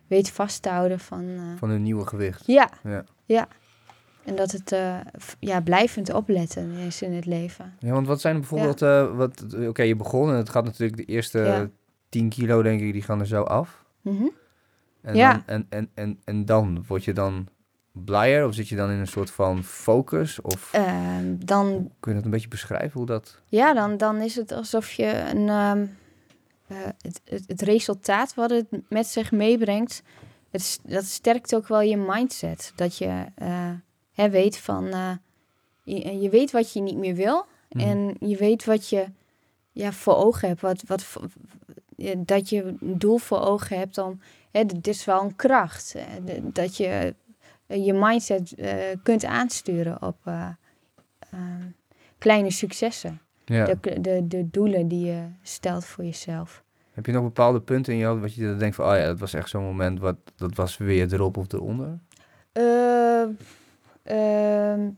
weet 0.08 0.32
vast 0.32 0.62
te 0.62 0.69
houden 0.69 1.00
van... 1.00 1.26
eh, 1.28 1.41
Van 1.58 1.69
een 1.69 1.84
nieuwe 1.84 2.06
gewicht. 2.08 2.43
ja, 2.45 2.69
Ja. 2.84 3.04
ja. 3.26 3.47
En 4.23 4.36
dat 4.36 4.52
het 4.52 4.76
ja, 5.39 5.62
blijvend 5.62 6.13
opletten 6.13 6.71
is 6.71 7.02
in 7.02 7.13
het 7.13 7.26
leven. 7.26 7.73
Ja, 7.80 7.91
want 7.91 8.08
wat 8.08 8.21
zijn 8.21 8.36
bijvoorbeeld, 8.36 8.80
wat, 9.15 9.56
oké, 9.67 9.82
je 9.84 9.95
begon 9.95 10.30
en 10.30 10.36
het 10.36 10.50
gaat 10.50 10.63
natuurlijk 10.65 10.97
de 10.97 11.06
eerste 11.06 11.39
Ja. 11.39 11.69
10 12.10 12.30
kilo, 12.30 12.62
denk 12.62 12.82
ik, 12.82 12.93
die 12.93 13.02
gaan 13.02 13.19
er 13.19 13.28
zo 13.28 13.41
af. 13.43 13.84
Mhm. 14.02 14.26
En, 15.02 15.15
Ja. 15.15 15.34
dan, 15.34 15.43
en, 15.45 15.65
en, 15.69 15.89
en, 15.93 16.19
en 16.23 16.45
dan 16.45 16.84
word 16.88 17.04
je 17.04 17.13
dan 17.13 17.47
blijer 18.05 18.45
of 18.47 18.53
zit 18.53 18.67
je 18.69 18.75
dan 18.75 18.89
in 18.89 18.97
een 18.97 19.07
soort 19.07 19.31
van 19.31 19.63
focus? 19.63 20.41
Of 20.41 20.69
Ehm, 20.73 21.36
dan 21.38 21.91
kun 21.99 22.12
je 22.12 22.17
dat 22.17 22.25
een 22.25 22.31
beetje 22.31 22.47
beschrijven 22.47 22.91
hoe 22.97 23.05
dat... 23.05 23.41
Ja, 23.45 23.73
dan, 23.73 23.97
dan 23.97 24.21
is 24.21 24.36
het 24.36 24.51
alsof 24.51 24.91
je 24.91 25.05
een, 25.33 25.49
ehm, 25.49 25.86
eh, 26.67 26.77
het, 27.01 27.21
het, 27.25 27.43
het 27.47 27.62
resultaat 27.62 28.33
wat 28.33 28.49
het 28.49 28.65
met 28.89 29.07
zich 29.07 29.31
meebrengt, 29.31 30.01
het, 30.51 30.79
dat 30.83 31.03
sterkt 31.05 31.55
ook 31.55 31.67
wel 31.67 31.81
je 31.81 31.97
mindset. 31.97 32.71
Dat 32.75 32.97
je 32.97 33.25
eh, 33.36 33.69
hè, 34.13 34.29
weet 34.29 34.57
van, 34.57 34.88
eh, 34.88 35.12
je, 35.83 36.19
je 36.19 36.29
weet 36.29 36.51
wat 36.51 36.73
je 36.73 36.81
niet 36.81 36.97
meer 36.97 37.15
wil 37.15 37.45
Mhm. 37.69 37.88
en 37.88 38.15
je 38.29 38.38
weet 38.38 38.65
wat 38.65 38.89
je 38.89 39.05
ja, 39.71 39.91
voor 39.91 40.15
ogen 40.15 40.47
hebt. 40.47 40.62
Wat, 40.62 40.83
wat, 40.86 41.05
dat 42.17 42.49
je 42.49 42.63
een 42.63 42.97
doel 42.99 43.17
voor 43.17 43.39
ogen 43.39 43.77
hebt 43.77 43.97
om, 43.97 44.19
hè, 44.51 44.65
dit 44.65 44.88
is 44.88 45.05
wel 45.05 45.21
een 45.21 45.36
kracht. 45.36 45.95
de- 46.25 46.51
dat 46.51 46.77
je 46.77 47.15
je 47.67 47.93
mindset 47.93 48.53
eh, 48.56 48.75
kunt 49.03 49.25
aansturen 49.25 50.01
op 50.01 50.17
eh, 50.23 50.49
ehm, 51.32 51.65
kleine 52.17 52.51
successen 52.51 53.21
Ja. 53.45 53.65
de, 53.65 54.01
de, 54.01 54.27
de 54.27 54.49
doelen 54.49 54.88
die 54.88 55.06
je 55.06 55.23
stelt 55.41 55.86
voor 55.86 56.03
jezelf. 56.03 56.63
Heb 56.91 57.06
je 57.06 57.12
nog 57.12 57.23
bepaalde 57.23 57.62
punten 57.62 57.93
in 57.93 57.99
je 57.99 58.06
hoofd 58.06 58.21
wat 58.21 58.34
je 58.36 58.56
denkt 58.56 58.75
van, 58.75 58.86
oh 58.89 58.95
ja, 58.97 59.06
dat 59.06 59.19
was 59.19 59.34
echt 59.34 59.49
zo'n 59.49 59.63
moment, 59.63 59.99
wat, 59.99 60.15
dat 60.36 60.56
was 60.56 60.77
weer 60.77 61.13
erop 61.13 61.38
of 61.38 61.51
eronder? 61.51 61.99
Eh, 62.51 63.21
ehm, 64.03 64.89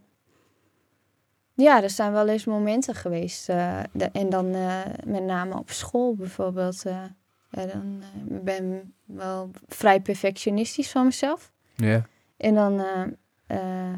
ja, 1.53 1.84
er 1.84 1.89
zijn 1.89 2.12
wel 2.12 2.27
eens 2.27 2.45
momenten 2.45 2.95
geweest. 2.95 3.49
eh, 3.49 3.79
de- 3.91 4.10
en 4.13 4.29
dan 4.29 4.53
eh, 4.53 4.82
met 5.05 5.23
name 5.23 5.58
op 5.58 5.69
school 5.69 6.15
bijvoorbeeld. 6.15 6.86
eh, 6.86 7.03
ja, 7.51 7.65
dan 7.65 8.01
eh, 8.01 8.38
ben 8.43 8.73
ik 8.73 8.84
wel 9.05 9.51
vrij 9.67 9.99
perfectionistisch 10.01 10.91
van 10.91 11.05
mezelf. 11.05 11.51
Ja. 11.75 12.05
En 12.39 12.56
dan, 12.56 12.80
eh, 12.80 13.04
eh, 13.47 13.97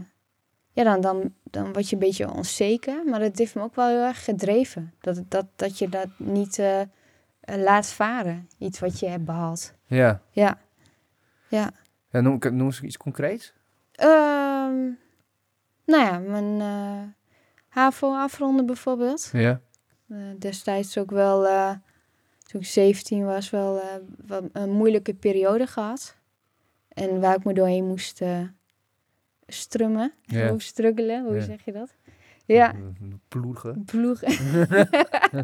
ja, 0.72 0.84
dan, 0.84 1.02
dan, 1.02 1.34
dan 1.44 1.74
word 1.74 1.90
je 1.90 1.94
een 1.96 2.02
beetje 2.02 2.32
onzeker. 2.32 3.06
Maar 3.06 3.20
dat 3.20 3.38
heeft 3.38 3.56
me 3.56 3.62
ook 3.62 3.76
wel 3.76 3.88
heel 3.88 4.06
erg 4.06 4.24
gedreven. 4.24 4.94
Dat, 5.00 5.24
dat, 5.28 5.46
dat 5.56 5.78
je 5.78 5.90
dat 5.90 6.08
niet 6.18 6.60
eh, 6.60 6.82
laat 7.42 7.88
varen. 7.88 8.50
Iets 8.58 8.80
wat 8.80 9.00
je 9.00 9.08
hebt 9.08 9.26
behaald. 9.26 9.74
Ja. 9.86 10.22
Ja. 10.32 10.58
Ja. 11.48 11.72
ja 12.12 12.22
noem, 12.22 12.40
noem 12.42 12.66
eens 12.66 12.82
iets 12.82 12.98
concreets. 12.98 13.54
Ehm, 13.92 14.90
nou 15.86 16.06
ja, 16.06 16.20
mijn 16.20 16.62
HAVO 17.68 18.16
afronden 18.16 18.66
bijvoorbeeld. 18.66 19.30
Ja. 19.34 19.62
Destijds 20.38 20.98
ook 20.98 21.12
wel, 21.12 21.42
toen 22.44 22.62
ik 22.62 22.68
17 22.68 23.26
was, 23.26 23.50
wel, 23.50 23.82
wel 24.28 24.50
een 24.54 24.72
moeilijke 24.72 25.14
periode 25.14 25.68
gehad. 25.68 26.20
En 26.94 27.20
waar 27.20 27.36
ik 27.36 27.44
me 27.44 27.54
doorheen 27.54 27.86
moest 27.88 28.22
eh, 28.22 28.40
strummen. 29.48 30.14
Ja. 30.26 30.50
Hoe 30.50 30.62
struggelen, 30.62 31.26
hoe 31.26 31.42
zeg 31.42 31.66
je 31.66 31.72
dat? 31.72 31.94
Ja, 32.46 32.74
Ploegen. 33.28 33.84
ploegen. 33.86 34.32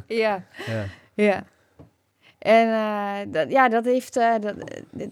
ja, 0.07 0.43
Ja. 0.65 0.85
ja. 1.13 1.43
En 2.39 2.67
eh, 2.67 3.33
dat, 3.33 3.49
ja, 3.51 3.69
dat 3.69 3.85
heeft, 3.85 4.15
eh, 4.17 4.33
dat, 4.39 4.55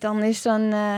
dan 0.01 0.23
is 0.23 0.41
dan, 0.41 0.61
eh, 0.71 0.97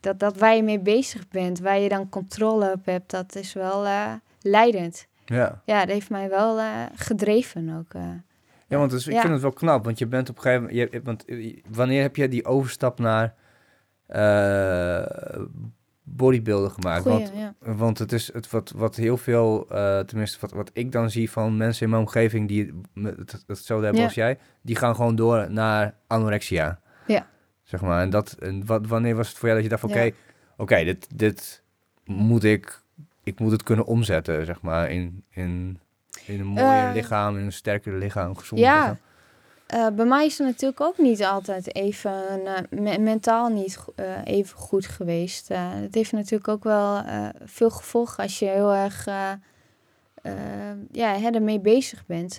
dat, 0.00 0.18
dat 0.18 0.36
waar 0.36 0.54
je 0.56 0.62
mee 0.62 0.80
bezig 0.80 1.28
bent, 1.28 1.58
waar 1.58 1.78
je 1.78 1.88
dan 1.88 2.08
controle 2.08 2.72
op 2.72 2.84
hebt, 2.84 3.10
dat 3.10 3.34
is 3.34 3.52
wel 3.52 3.84
eh, 3.86 4.12
leidend. 4.40 5.06
Ja. 5.24 5.62
Ja, 5.64 5.80
dat 5.80 5.88
heeft 5.94 6.10
mij 6.10 6.28
wel 6.28 6.58
eh, 6.58 6.66
gedreven 6.94 7.76
ook. 7.78 7.94
eh. 7.94 8.02
Ja, 8.68 8.78
want 8.78 8.90
dus, 8.90 9.06
ik 9.06 9.12
Ja. 9.12 9.20
vind 9.20 9.32
het 9.32 9.42
wel 9.42 9.52
knap, 9.52 9.84
want 9.84 9.98
je 9.98 10.06
bent 10.06 10.28
op 10.28 10.36
een 10.36 10.42
gegeven 10.42 10.62
moment... 10.66 10.92
Je, 10.92 11.00
want 11.02 11.24
wanneer 11.76 12.02
heb 12.02 12.16
je 12.16 12.28
die 12.28 12.44
overstap 12.44 12.98
naar 12.98 13.34
bodybuilder 16.02 16.70
gemaakt. 16.70 17.02
Goeie, 17.02 17.18
want, 17.18 17.32
ja. 17.36 17.54
want 17.58 17.98
het 17.98 18.12
is 18.12 18.32
het 18.32 18.50
wat, 18.50 18.72
wat 18.76 18.96
heel 18.96 19.16
veel, 19.16 19.66
eh, 19.70 19.98
tenminste 20.00 20.38
wat, 20.40 20.52
wat 20.52 20.70
ik 20.72 20.92
dan 20.92 21.10
zie 21.10 21.30
van 21.30 21.56
mensen 21.56 21.84
in 21.84 21.90
mijn 21.90 22.02
omgeving 22.02 22.48
die 22.48 22.80
me- 22.94 23.14
het, 23.16 23.44
hetzelfde 23.46 23.84
hebben 23.84 24.02
Ja. 24.02 24.06
als 24.08 24.16
jij, 24.16 24.38
die 24.62 24.76
gaan 24.76 24.94
gewoon 24.94 25.16
door 25.16 25.50
naar 25.50 25.94
anorexia. 26.06 26.80
Ja. 27.06 27.26
Zeg 27.62 27.80
maar. 27.80 28.00
En 28.02 28.10
dat, 28.10 28.32
en 28.32 28.66
wat, 28.66 28.86
wanneer 28.86 29.16
was 29.16 29.28
het 29.28 29.38
voor 29.38 29.48
jou 29.48 29.62
dat 29.62 29.70
je 29.70 29.76
dacht 29.78 29.94
Ja. 29.94 30.04
oké, 30.06 30.14
oké, 30.56 30.84
dit, 30.84 31.06
dit 31.18 31.62
moet 32.04 32.44
ik, 32.44 32.80
ik 33.22 33.38
moet 33.38 33.52
het 33.52 33.62
kunnen 33.62 33.84
omzetten, 33.84 34.46
zeg 34.46 34.60
maar, 34.60 34.90
in, 34.90 35.24
in, 35.30 35.78
in 36.26 36.40
een 36.40 36.46
mooier 36.46 36.88
Eh, 36.88 36.94
lichaam, 36.94 37.36
in 37.38 37.44
een 37.44 37.52
sterker 37.52 37.92
lichaam, 37.98 38.28
een 38.28 38.38
gezonder 38.38 38.66
Ja, 38.66 38.78
lichaam. 38.80 38.98
Eh, 39.74 39.86
bij 39.94 40.04
mij 40.04 40.26
is 40.26 40.38
het 40.38 40.46
natuurlijk 40.46 40.80
ook 40.80 40.98
niet 40.98 41.24
altijd 41.24 41.74
even 41.74 42.46
eh, 42.46 42.62
me- 42.70 42.98
mentaal 42.98 43.48
niet 43.48 43.78
eh, 43.96 44.24
even 44.24 44.58
goed 44.58 44.86
geweest. 44.86 45.48
Het 45.48 45.94
heeft 45.94 46.12
natuurlijk 46.12 46.48
ook 46.48 46.64
wel 46.64 47.02
veel 47.44 47.70
gevolgen 47.70 48.22
als 48.22 48.38
je 48.38 48.46
heel 48.46 48.74
erg 48.74 49.04
ja, 50.90 51.18
hè, 51.18 51.30
ermee 51.30 51.60
bezig 51.60 52.06
bent. 52.06 52.38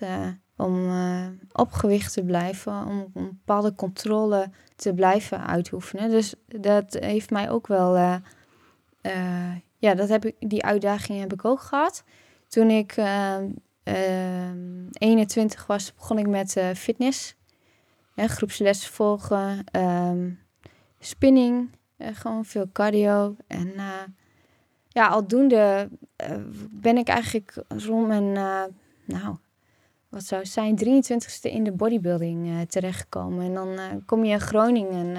om 0.58 0.90
eh, 0.90 1.28
op 1.52 1.72
gewicht 1.72 2.14
te 2.14 2.24
blijven, 2.24 2.86
om, 2.86 3.12
bepaalde 3.14 3.76
controle 3.76 4.50
te 4.76 4.94
blijven 4.94 5.48
uitoefenen. 5.48 6.10
Dus 6.10 6.36
dat 6.48 6.94
heeft 7.00 7.30
mij 7.30 7.50
ook 7.50 7.68
wel. 7.68 7.96
ja, 9.78 9.94
dat 9.96 10.10
heb 10.10 10.26
ik, 10.26 10.36
die 10.40 10.64
uitdaging 10.64 11.20
heb 11.20 11.34
ik 11.34 11.46
ook 11.46 11.62
gehad. 11.62 12.04
Toen 12.48 12.70
ik 12.70 12.96
21 13.86 15.66
was, 15.66 15.94
begon 15.94 16.18
ik 16.18 16.28
met 16.28 16.58
eh, 16.58 16.70
fitness. 16.70 17.36
Hè, 18.16 18.28
groepslessen 18.28 18.94
volgen, 18.94 19.64
ehm, 19.72 20.30
spinning, 21.00 21.70
eh, 21.98 22.08
gewoon 22.14 22.46
veel 22.46 22.70
cardio. 22.72 23.36
En 23.48 23.74
eh, 23.76 24.04
ja, 24.88 25.08
aldoende 25.08 25.90
ben 26.72 26.98
ik 26.98 27.08
eigenlijk 27.08 27.64
rond 27.68 28.08
mijn, 28.08 28.32
nou, 29.06 29.38
wat 30.10 30.24
zou 30.24 30.46
zijn, 30.46 30.76
23ste 30.76 31.52
in 31.52 31.64
de 31.64 31.72
bodybuilding 31.72 32.70
terechtgekomen. 32.70 33.46
En 33.46 33.54
dan 33.54 34.04
kom 34.06 34.24
je 34.26 34.32
in 34.32 34.40
Groningen 34.40 35.18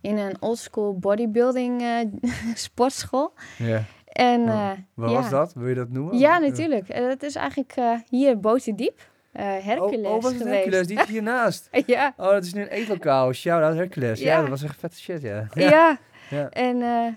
in 0.00 0.16
een 0.16 0.42
oldschool 0.42 0.98
bodybuilding 0.98 1.82
sportschool. 2.54 3.32
Ja. 3.58 3.84
En 4.14 4.40
Oh, 4.42 4.48
eh, 4.70 4.70
Wat 4.94 5.10
ja. 5.10 5.16
was 5.16 5.30
dat? 5.30 5.52
Wil 5.54 5.68
je 5.68 5.74
dat 5.74 5.88
noemen? 5.90 6.18
Ja, 6.18 6.38
natuurlijk. 6.38 6.88
Eh, 6.88 7.06
Het 7.08 7.22
is 7.22 7.34
eigenlijk 7.34 7.72
eh, 7.76 7.98
hier 8.08 8.40
Boterdiep. 8.40 9.00
eh 9.32 9.44
Hercules 9.44 10.06
Oh, 10.06 10.14
oh 10.14 10.22
was 10.22 10.32
het 10.32 10.42
geweest. 10.42 10.62
Hercules? 10.64 10.86
Die 10.86 11.02
hiernaast. 11.06 11.68
ja, 11.86 12.14
Oh, 12.16 12.30
dat 12.30 12.44
is 12.44 12.52
nu 12.54 12.60
een 12.62 12.68
eetlokaal. 12.68 13.32
Shout-out 13.32 13.74
Hercules. 13.76 14.20
Ja. 14.20 14.34
Ja. 14.34 14.40
dat 14.40 14.48
was 14.48 14.62
echt 14.62 14.78
vette 14.78 14.96
shit, 15.00 15.22
ja. 15.22 15.46
ja. 15.54 15.98
Ja. 16.30 16.48
En 16.48 16.82
eh, 16.82 17.12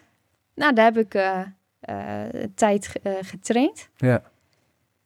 nou, 0.55 0.73
daar 0.73 0.85
heb 0.85 0.97
ik 0.97 1.13
eh, 1.13 1.41
eh, 1.79 2.49
tijd 2.55 2.87
ge- 2.87 2.99
eh, 3.03 3.13
getraind. 3.21 3.89
Ja. 3.97 4.21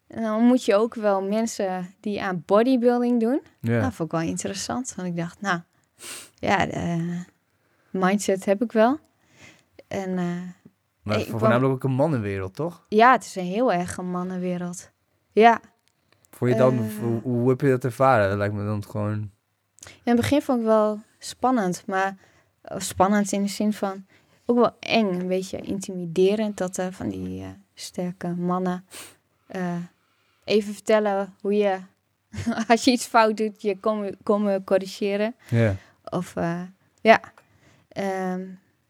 En 0.08 0.22
dan 0.22 0.44
moet 0.44 0.66
je 0.66 0.76
ook 0.76 0.96
wel 0.96 1.22
mensen 1.24 1.94
die 2.00 2.22
aan 2.22 2.44
bodybuilding 2.46 3.20
doen. 3.20 3.42
Ja. 3.62 3.80
Nou, 3.80 3.92
vond 3.94 4.14
ik 4.14 4.20
wel 4.20 4.28
interessant. 4.30 4.94
Want 4.96 5.08
ik 5.08 5.16
dacht, 5.16 5.42
nou, 5.42 5.60
ja, 6.40 6.68
eh, 6.68 7.20
mindset 7.90 8.46
heb 8.46 8.62
ik 8.64 8.72
wel. 8.72 9.00
En 9.88 10.18
eh, 10.18 10.26
Maar 11.04 11.20
kwam- 11.24 11.40
voornamelijk 11.40 11.74
ook 11.74 11.84
een 11.84 11.92
mannenwereld, 11.96 12.56
toch? 12.56 12.86
ja, 12.90 13.12
het 13.12 13.24
is 13.24 13.36
een 13.36 13.44
heel 13.46 13.74
erg 13.74 13.98
een 13.98 14.10
mannenwereld. 14.12 14.92
Ja, 15.32 15.62
Voor 16.30 16.50
je 16.50 16.56
dan, 16.56 16.74
Eh. 16.78 16.98
hoe, 17.00 17.22
hoe 17.22 17.50
heb 17.50 17.62
je 17.62 17.70
dat 17.70 17.84
ervaren? 17.84 18.30
Dat 18.30 18.38
lijkt 18.38 18.54
me 18.54 18.66
dan 18.66 18.84
gewoon... 18.86 19.14
In 19.88 19.92
het 20.04 20.16
begin 20.16 20.42
vond 20.42 20.60
ik 20.60 20.66
wel 20.66 21.00
spannend, 21.20 21.84
maar 21.88 22.16
oh, 22.64 22.80
spannend 22.80 23.32
in 23.32 23.42
de 23.42 23.48
zin 23.50 23.74
van 23.74 24.06
ook 24.46 24.58
wel 24.58 24.76
eng, 24.80 25.20
een 25.20 25.28
beetje 25.28 25.58
intimiderend 25.58 26.58
dat 26.58 26.82
van 26.92 27.10
die 27.10 27.42
eh, 27.44 27.48
sterke 27.74 28.28
mannen 28.28 28.86
eh, 29.48 29.76
even 30.44 30.74
vertellen 30.74 31.36
hoe 31.42 31.54
je, 31.54 31.78
als 32.68 32.84
je 32.84 32.92
iets 32.92 33.06
fout 33.06 33.38
doet, 33.38 33.62
je 33.62 33.78
komen 33.80 34.18
komen 34.24 34.64
corrigeren. 34.64 35.36
Ja. 35.50 35.76
Of 36.04 36.36
eh, 36.36 36.62
ja, 37.02 37.20
Ehm, 37.88 38.42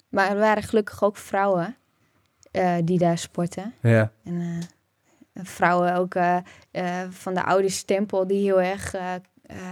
maar 0.10 0.30
er 0.30 0.38
waren 0.38 0.64
gelukkig 0.64 1.04
ook 1.04 1.18
vrouwen 1.18 1.76
eh, 2.52 2.76
die 2.84 2.98
daar 2.98 3.18
sporten. 3.18 3.74
Ja. 3.82 4.12
En 4.24 4.42
eh, 5.34 5.44
vrouwen 5.44 5.96
ook 5.96 6.16
eh, 6.16 6.38
van 7.10 7.34
de 7.34 7.44
oude 7.44 7.70
stempel 7.70 8.28
die 8.28 8.42
heel 8.44 8.62
erg 8.62 8.96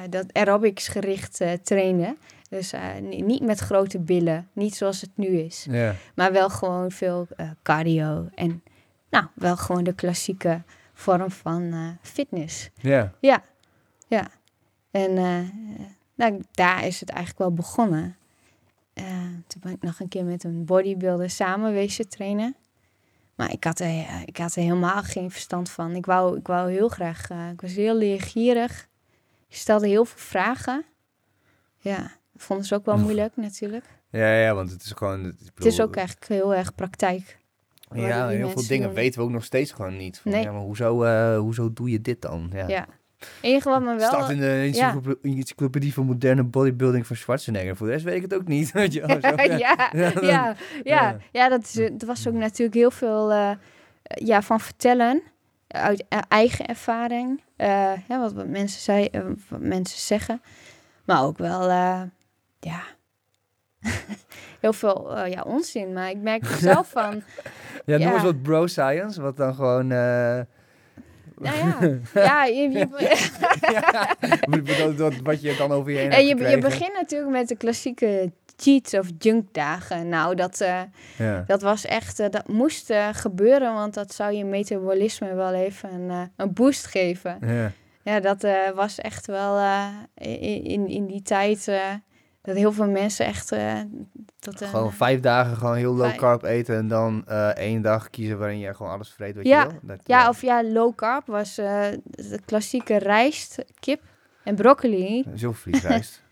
dat 0.09 0.33
aerobics 0.33 0.87
gericht 0.87 1.41
trainden. 1.63 2.17
Dus 2.49 2.73
ni- 3.01 3.21
niet 3.21 3.41
met 3.41 3.59
grote 3.59 3.99
billen, 3.99 4.49
niet 4.53 4.75
zoals 4.75 5.01
het 5.01 5.09
nu 5.15 5.27
is. 5.27 5.65
Ja. 5.69 5.95
Maar 6.15 6.31
wel 6.31 6.49
gewoon 6.49 6.91
veel 6.91 7.27
cardio 7.63 8.29
en 8.35 8.63
nou, 9.09 9.25
wel 9.33 9.57
gewoon 9.57 9.83
de 9.83 9.93
klassieke 9.93 10.61
vorm 10.93 11.31
van 11.31 11.97
fitness. 12.01 12.69
Ja. 12.81 13.13
Ja, 13.19 13.43
ja. 14.07 14.27
En 14.91 15.13
nou, 16.15 16.41
daar 16.51 16.85
is 16.85 16.99
het 16.99 17.09
eigenlijk 17.09 17.39
wel 17.39 17.53
begonnen. 17.53 18.15
Toen 19.47 19.61
ben 19.61 19.71
ik 19.71 19.81
nog 19.81 19.99
een 19.99 20.07
keer 20.07 20.25
met 20.25 20.43
een 20.43 20.65
bodybuilder 20.65 21.29
samen 21.29 21.73
wezen 21.73 22.09
trainen. 22.09 22.55
Maar 23.39 23.51
ik 23.51 23.63
had, 23.63 23.79
er, 23.79 23.87
eh, 23.87 24.21
ik 24.25 24.37
had 24.37 24.55
er 24.55 24.61
helemaal 24.61 25.03
geen 25.03 25.31
verstand 25.31 25.69
van. 25.69 25.95
Ik 25.95 26.05
wou, 26.05 26.37
ik 26.37 26.47
wou 26.47 26.71
heel 26.71 26.87
graag, 26.89 27.29
eh, 27.29 27.49
ik 27.49 27.61
was 27.61 27.73
heel 27.73 27.95
leergierig. 27.95 28.87
Ik 29.47 29.55
stelde 29.55 29.87
heel 29.87 30.05
veel 30.05 30.19
vragen. 30.19 30.85
Ja, 31.77 31.97
dat 32.33 32.43
vonden 32.43 32.65
ze 32.65 32.75
ook 32.75 32.85
wel 32.85 32.97
moeilijk 32.97 33.35
natuurlijk. 33.35 33.85
Ja, 34.09 34.33
ja, 34.35 34.53
want 34.53 34.71
het 34.71 34.83
is 34.83 34.91
gewoon... 34.91 35.25
ik 35.25 35.35
Het 35.55 35.65
is 35.65 35.81
ook 35.81 35.95
eigenlijk 35.95 36.27
heel 36.27 36.55
erg 36.55 36.75
praktijk. 36.75 37.37
Ja, 37.93 38.27
heel 38.27 38.49
veel 38.49 38.67
dingen 38.67 38.87
doen. 38.87 38.95
weten 38.95 39.19
we 39.19 39.25
ook 39.25 39.31
nog 39.31 39.43
steeds 39.43 39.71
gewoon 39.71 39.97
niet. 39.97 40.19
Van, 40.19 40.31
Nee. 40.31 40.43
Ja, 40.43 40.51
maar 40.51 40.61
hoezo, 40.61 41.03
eh, 41.03 41.37
hoezo 41.37 41.73
doe 41.73 41.89
je 41.89 42.01
dit 42.01 42.21
dan? 42.21 42.49
Ja. 42.53 42.67
Ja. 42.67 42.87
Het 43.19 43.29
enige 43.41 43.69
wat 43.69 43.81
me 43.81 43.89
Het 43.91 43.99
wel... 43.99 44.09
staat 44.09 44.29
in 44.29 44.39
de 44.39 44.51
encyclope- 44.51 45.17
encyclopedie 45.21 45.93
van 45.93 46.05
moderne 46.05 46.43
bodybuilding 46.43 47.07
van 47.07 47.15
Schwarzenegger. 47.15 47.75
Voor 47.75 47.87
de 47.87 47.93
rest 47.93 48.05
weet 48.05 48.15
ik 48.15 48.21
het 48.21 48.33
ook 48.33 48.47
niet. 48.47 48.71
Weet 48.79 48.93
je 48.93 48.99
ja, 49.59 49.89
ja, 50.21 50.55
Ja, 50.83 51.17
ja, 51.31 51.49
dat, 51.49 51.63
is, 51.63 51.77
er 51.77 52.05
was 52.05 52.27
ook 52.27 52.33
natuurlijk 52.33 52.75
heel 52.75 52.91
veel 52.91 53.31
eh, 53.31 53.51
ja, 54.03 54.41
van 54.41 54.59
vertellen. 54.59 55.21
Uit 55.67 56.03
eh, 56.09 56.19
eigen 56.27 56.65
ervaring. 56.65 57.41
eh, 57.55 57.91
wat, 58.07 58.33
wat, 58.33 58.47
mensen 58.47 58.81
zei, 58.81 59.05
eh, 59.05 59.21
wat 59.49 59.59
mensen 59.59 59.99
zeggen. 59.99 60.41
Maar 61.05 61.23
ook 61.23 61.37
wel, 61.37 61.69
ja... 62.59 62.81
heel 64.61 64.73
veel 64.73 65.25
ja, 65.25 65.41
onzin. 65.41 65.93
Maar 65.93 66.09
ik 66.09 66.17
merk 66.17 66.41
er 66.45 66.57
zelf 66.57 66.89
van... 66.89 67.23
Ja, 67.85 67.97
noem 67.97 68.13
eens 68.13 68.23
wat 68.23 68.41
bro 68.41 68.67
science, 68.67 69.21
wat 69.21 69.37
dan 69.37 69.55
gewoon... 69.55 69.87
Nou 71.39 71.55
ja, 72.13 72.23
ja 72.23 72.43
je, 72.45 72.69
je, 72.69 72.87
wat- 75.23 75.41
je 75.41 75.55
dan 75.57 75.71
over 75.71 75.91
je 75.91 75.97
heen 75.97 76.11
en 76.11 76.27
hebt 76.27 76.39
je, 76.39 76.47
je 76.47 76.57
begint 76.57 76.93
natuurlijk 76.93 77.31
met 77.31 77.47
de 77.47 77.55
klassieke 77.55 78.31
cheats 78.57 78.93
of 78.93 79.07
junk 79.17 79.53
dagen. 79.53 80.09
Nou, 80.09 80.35
dat... 80.35 80.61
eh, 80.61 80.81
Ja. 81.17 81.43
Dat 81.47 81.61
was 81.61 81.85
echt, 81.85 82.19
eh, 82.19 82.29
dat 82.29 82.47
moest 82.47 82.89
eh, 82.89 83.07
gebeuren, 83.11 83.73
want 83.73 83.93
dat 83.93 84.13
zou 84.13 84.33
je 84.33 84.45
metabolisme 84.45 85.33
wel 85.33 85.53
even 85.53 85.93
een, 85.93 86.31
een 86.35 86.53
boost 86.53 86.85
geven. 86.85 87.37
Ja. 87.41 87.71
Ja, 88.03 88.19
dat 88.19 88.45
was 88.75 88.99
echt 88.99 89.25
wel 89.27 89.59
in, 90.15 90.87
in, 90.87 91.05
die 91.05 91.21
tijd 91.21 91.71
dat 92.49 92.57
heel 92.57 92.71
veel 92.71 92.89
mensen 92.89 93.25
echt 93.25 93.51
eh 93.51 93.73
tot 94.39 94.61
een, 94.61 94.67
Gewoon 94.67 94.93
vijf 94.93 95.19
dagen 95.19 95.57
gewoon 95.57 95.75
heel 95.75 95.95
low 95.95 96.15
carb 96.15 96.43
eten 96.43 96.75
en 96.77 96.87
dan 96.87 97.23
eh, 97.27 97.47
één 97.47 97.81
dag 97.81 98.09
kiezen 98.09 98.37
waarin 98.39 98.59
je 98.59 98.73
gewoon 98.75 98.91
alles 98.91 99.09
vreet 99.09 99.35
wat 99.35 99.45
Ja. 99.45 99.61
je 99.63 99.67
wil. 99.69 99.79
Dat, 99.81 99.99
ja, 100.05 100.29
of 100.29 100.41
ja, 100.41 100.63
low 100.63 100.95
carb 100.95 101.25
was 101.27 101.57
eh, 101.57 101.85
de 102.03 102.39
klassieke 102.45 102.97
rijst, 102.97 103.57
kip 103.79 104.01
en 104.43 104.55
broccoli. 104.55 105.25
Zilvervliesrijst. 105.33 106.21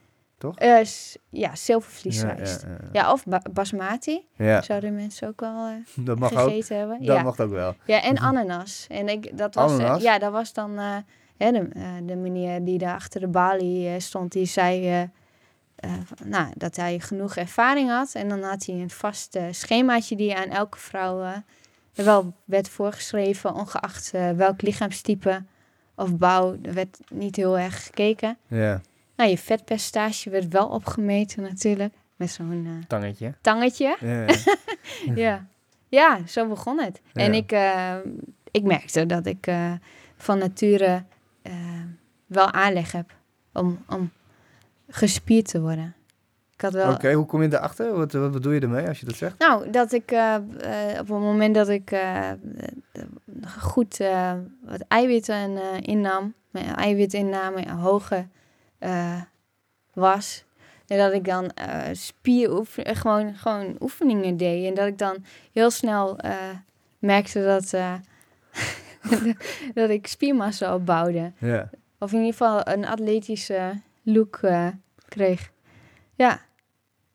Eh, 0.56 0.84
s- 0.84 1.18
ja, 1.30 1.56
zilvervliesrijst. 1.56 2.62
Ja, 2.62 2.68
ja, 2.70 2.78
ja. 2.92 3.12
of 3.12 3.26
ba- 3.26 3.42
basmati 3.52 4.26
Ja, 4.36 4.62
zouden 4.62 4.96
mensen 4.96 5.28
ook 5.28 5.40
wel 5.40 5.68
eh, 5.68 6.06
dat 6.06 6.20
mag 6.20 6.32
ook. 6.34 6.38
gegeten 6.40 6.78
hebben. 6.78 7.06
Dat 7.06 7.24
mag 7.24 7.40
ook 7.40 7.50
wel. 7.52 7.76
Ja, 7.86 8.02
en 8.02 8.18
ananas. 8.30 8.86
En 8.90 9.08
ik, 9.10 9.38
dat 9.38 9.56
was, 9.56 9.78
eh, 9.78 9.96
ja, 10.00 10.20
dat 10.20 10.32
was 10.32 10.54
dan 10.54 10.78
eh, 10.80 10.96
hè, 11.38 11.52
de, 11.52 11.68
eh, 11.74 11.84
de 12.04 12.16
meneer 12.16 12.64
die 12.64 12.78
daar 12.78 12.94
achter 12.94 13.20
de 13.20 13.28
balie 13.28 13.88
eh, 13.88 14.00
stond, 14.00 14.32
die 14.32 14.46
zei 14.46 15.10
eh, 15.78 15.92
nou, 16.24 16.52
dat 16.56 16.76
hij 16.76 17.00
genoeg 17.00 17.36
ervaring 17.36 17.90
had. 17.90 18.14
En 18.14 18.30
dan 18.30 18.44
had 18.44 18.66
hij 18.66 18.76
een 18.76 18.90
vast 18.90 19.36
eh, 19.36 19.44
schemaatje 19.52 20.16
die 20.16 20.36
aan 20.36 20.50
elke 20.50 20.78
vrouw 20.78 21.24
eh, 21.24 21.38
wel 22.06 22.34
werd 22.46 22.70
voorgeschreven, 22.70 23.54
ongeacht 23.54 24.14
eh, 24.14 24.32
welk 24.32 24.62
lichaamstype 24.62 25.44
of 25.96 26.18
bouw. 26.18 26.58
Er 26.62 26.74
werd 26.74 27.00
niet 27.12 27.36
heel 27.36 27.58
erg 27.58 27.86
gekeken. 27.86 28.38
Ja, 28.48 28.82
Nou, 29.16 29.30
je 29.30 29.38
vetpercentage 29.38 30.30
werd 30.30 30.48
wel 30.48 30.68
opgemeten 30.68 31.42
natuurlijk, 31.44 31.94
met 32.16 32.30
zo'n 32.30 32.84
tangetje. 32.88 33.34
tangetje 33.42 33.98
Ja, 34.00 34.26
ja. 34.26 34.36
ja. 35.24 35.48
ja, 35.88 36.20
zo 36.28 36.48
begon 36.48 36.80
het. 36.80 37.02
Ja. 37.14 37.24
En 37.24 37.34
ik, 37.34 37.52
eh, 37.52 37.96
ik 38.52 38.64
merkte 38.64 39.06
dat 39.06 39.26
ik 39.26 39.48
eh, 39.48 39.72
van 40.18 40.38
nature 40.38 41.04
wel 42.26 42.52
aanleg 42.52 42.92
heb 42.92 43.16
om, 43.54 43.84
om 43.90 44.12
gespierd 44.98 45.48
te 45.48 45.62
worden. 45.62 45.96
Ik 46.58 46.64
had 46.64 46.74
wel... 46.74 46.92
Oké, 46.92 47.14
hoe 47.14 47.26
kom 47.26 47.42
je 47.42 47.54
erachter? 47.54 47.94
Wat, 47.94 48.12
wat 48.12 48.32
bedoel 48.32 48.52
je 48.52 48.60
ermee 48.60 48.88
als 48.88 49.00
je 49.00 49.06
dat 49.06 49.16
zegt? 49.16 49.40
Nou, 49.40 49.70
dat 49.70 49.92
ik 49.92 50.12
eh, 50.12 50.36
eh, 50.36 50.42
op 50.92 50.98
het 50.98 51.08
moment 51.08 51.56
dat 51.56 51.70
ik 51.70 51.92
eh, 51.92 52.32
goed 53.58 53.98
wat 54.66 54.86
eiwitten 54.88 55.62
innam, 55.82 56.34
mijn 56.52 56.76
eiwitinname 56.76 57.72
hoger 57.72 58.28
eh, 58.78 59.22
was, 59.94 60.46
en 60.88 60.98
dat 60.98 61.14
ik 61.14 61.26
dan 61.26 61.50
eh 61.50 61.82
spieroefen, 61.92 62.96
gewoon, 62.96 63.36
gewoon 63.36 63.76
oefeningen 63.80 64.38
deed. 64.38 64.68
En 64.68 64.74
dat 64.74 64.88
ik 64.88 64.98
dan 64.98 65.26
heel 65.54 65.70
snel 65.70 66.18
merkte 67.00 67.44
dat, 67.44 67.72
dat 69.74 69.90
ik 69.90 70.08
spiermassa 70.08 70.76
opbouwde. 70.76 71.32
Of 72.00 72.12
in 72.12 72.18
ieder 72.18 72.34
geval 72.34 72.68
een 72.68 72.86
atletische 72.86 73.82
look 74.04 74.40
kreeg. 75.10 75.52
Ja. 76.16 76.40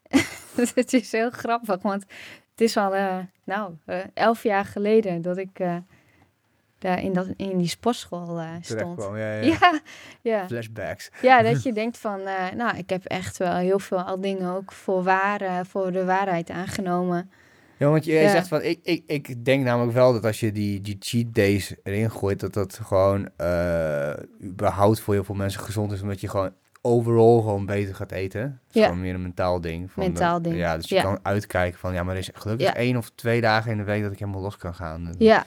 het 0.75 0.93
is 0.93 1.13
heel 1.13 1.31
grappig, 1.31 1.83
want 1.83 2.05
het 2.51 2.61
is 2.61 2.77
al, 2.77 2.95
eh, 2.95 3.19
nou, 3.45 3.75
eh, 3.85 3.99
elf 4.15 4.43
jaar 4.43 4.65
geleden 4.65 5.23
dat 5.23 5.37
ik 5.39 5.59
eh, 5.59 5.77
daar 6.79 7.03
in, 7.03 7.13
dat, 7.13 7.27
in 7.37 7.59
die 7.59 7.69
sportschool 7.69 8.41
stond. 8.61 8.97
kwam, 8.99 9.17
ja, 9.17 9.33
ja. 9.33 9.43
Ja, 9.43 9.81
ja. 10.23 10.47
Flashbacks. 10.47 11.11
ja, 11.23 11.43
dat 11.53 11.63
je 11.63 11.73
denkt 11.73 11.99
van, 11.99 12.21
nou, 12.57 12.77
ik 12.77 12.91
heb 12.91 13.05
echt 13.05 13.37
wel 13.37 13.55
heel 13.57 13.79
veel 13.79 14.03
al 14.03 14.21
dingen 14.21 14.49
ook 14.55 14.73
voor, 14.73 15.03
waar, 15.03 15.67
voor 15.67 15.93
de 15.93 16.05
waarheid 16.05 16.51
aangenomen. 16.51 17.31
Ja, 17.77 17.89
want 17.89 18.05
je 18.05 18.13
Ja. 18.13 18.31
zegt 18.31 18.49
van, 18.49 18.63
ik, 18.63 18.79
ik, 18.83 19.03
ik 19.07 19.45
denk 19.45 19.65
namelijk 19.65 19.93
wel 19.93 20.13
dat 20.13 20.25
als 20.25 20.41
je 20.41 20.53
die, 20.53 20.81
die 20.81 20.97
cheat 20.99 21.35
days 21.35 21.75
erin 21.83 22.11
gooit, 22.11 22.41
dat 22.41 22.53
dat 22.53 22.81
gewoon 22.83 23.31
überhaupt 24.43 25.01
voor 25.01 25.15
heel 25.15 25.25
veel 25.25 25.35
mensen 25.35 25.61
gezond 25.61 25.93
is, 25.93 26.03
omdat 26.03 26.21
je 26.21 26.29
gewoon 26.29 26.55
overal 26.83 27.41
gewoon 27.41 27.67
beter 27.67 27.95
gaat 27.95 28.13
eten. 28.13 28.41
Het 28.41 28.51
is 28.69 28.81
Ja. 28.81 28.85
gewoon 28.87 29.01
meer 29.01 29.15
een 29.15 29.23
mentaal 29.23 29.61
ding. 29.61 29.91
Van 29.91 30.03
Mentaal 30.03 30.43
ding, 30.43 30.57
Ja, 30.57 30.77
dus 30.77 30.89
je 30.89 30.95
ja. 30.95 31.03
kan 31.03 31.19
uitkijken 31.23 31.79
van, 31.79 31.93
ja, 31.95 32.03
maar 32.03 32.15
er 32.15 32.21
is 32.21 32.31
gelukkig 32.35 32.67
Ja. 32.67 32.75
één 32.75 32.97
of 32.97 33.11
twee 33.15 33.41
dagen 33.41 33.71
in 33.71 33.77
de 33.77 33.85
week 33.85 34.03
dat 34.03 34.13
ik 34.13 34.19
helemaal 34.19 34.41
los 34.41 34.57
kan 34.57 34.75
gaan. 34.75 35.15
Ja, 35.19 35.45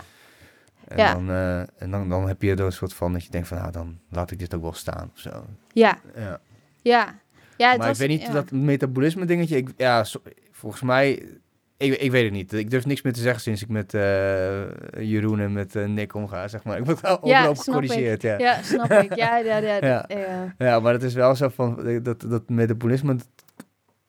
En, 0.88 0.98
ja. 0.98 1.13
dan, 1.13 1.30
eh, 1.30 1.60
en 1.60 1.91
dan, 1.91 2.10
dan 2.10 2.28
heb 2.28 2.41
je 2.41 2.52
er 2.52 2.60
een 2.60 2.71
soort 2.71 2.93
van 2.93 3.13
dat 3.13 3.24
je 3.24 3.30
denkt 3.32 3.48
van, 3.48 3.58
nou, 3.58 3.71
dan 3.71 4.00
laat 4.10 4.32
ik 4.32 4.39
dit 4.39 4.56
ook 4.56 4.62
wel 4.62 4.74
staan 4.74 5.10
of 5.13 5.19
zo. 5.19 5.45
ja, 5.74 5.98
Ja. 6.15 6.39
ja. 6.82 7.19
ja 7.58 7.69
het 7.69 7.78
maar 7.78 7.88
was- 7.88 8.00
ik 8.00 8.08
weet 8.08 8.19
niet, 8.19 8.32
dat 8.34 8.52
metabolisme 8.52 9.26
dingetje, 9.26 9.58
ik, 9.58 9.69
ja, 9.78 10.04
so- 10.04 10.21
volgens 10.52 10.82
mij, 10.82 11.28
ik, 11.77 11.93
ik 11.93 12.11
weet 12.11 12.23
het 12.23 12.33
niet. 12.33 12.53
Ik 12.53 12.69
durf 12.69 12.85
niks 12.85 13.01
meer 13.01 13.13
te 13.13 13.19
zeggen 13.19 13.41
sinds 13.41 13.61
ik 13.61 13.69
met 13.69 13.93
eh, 13.93 14.63
Jeroen 14.97 15.39
en 15.39 15.53
met 15.53 15.75
eh, 15.75 15.85
Nick 15.85 16.13
omga, 16.13 16.47
zeg 16.47 16.63
maar. 16.63 16.77
Ik 16.79 16.85
word 16.85 17.01
wel 17.01 17.19
Ja, 17.23 17.55
gecorrigeerd, 17.55 18.21
ja. 18.21 18.38
Ja, 18.38 18.61
snap 18.61 18.91
ik. 18.91 19.15
Ja, 19.25 19.38
ja, 19.38 19.57
ja. 19.57 20.05
Ja. 20.07 20.53
ja. 20.57 20.79
Maar 20.79 20.93
het 20.93 21.03
is 21.03 21.13
wel 21.13 21.35
zo 21.35 21.49
van, 21.49 21.88
eh, 21.88 22.03
dat, 22.03 22.21
dat 22.21 22.49
metabolisme 22.49 23.15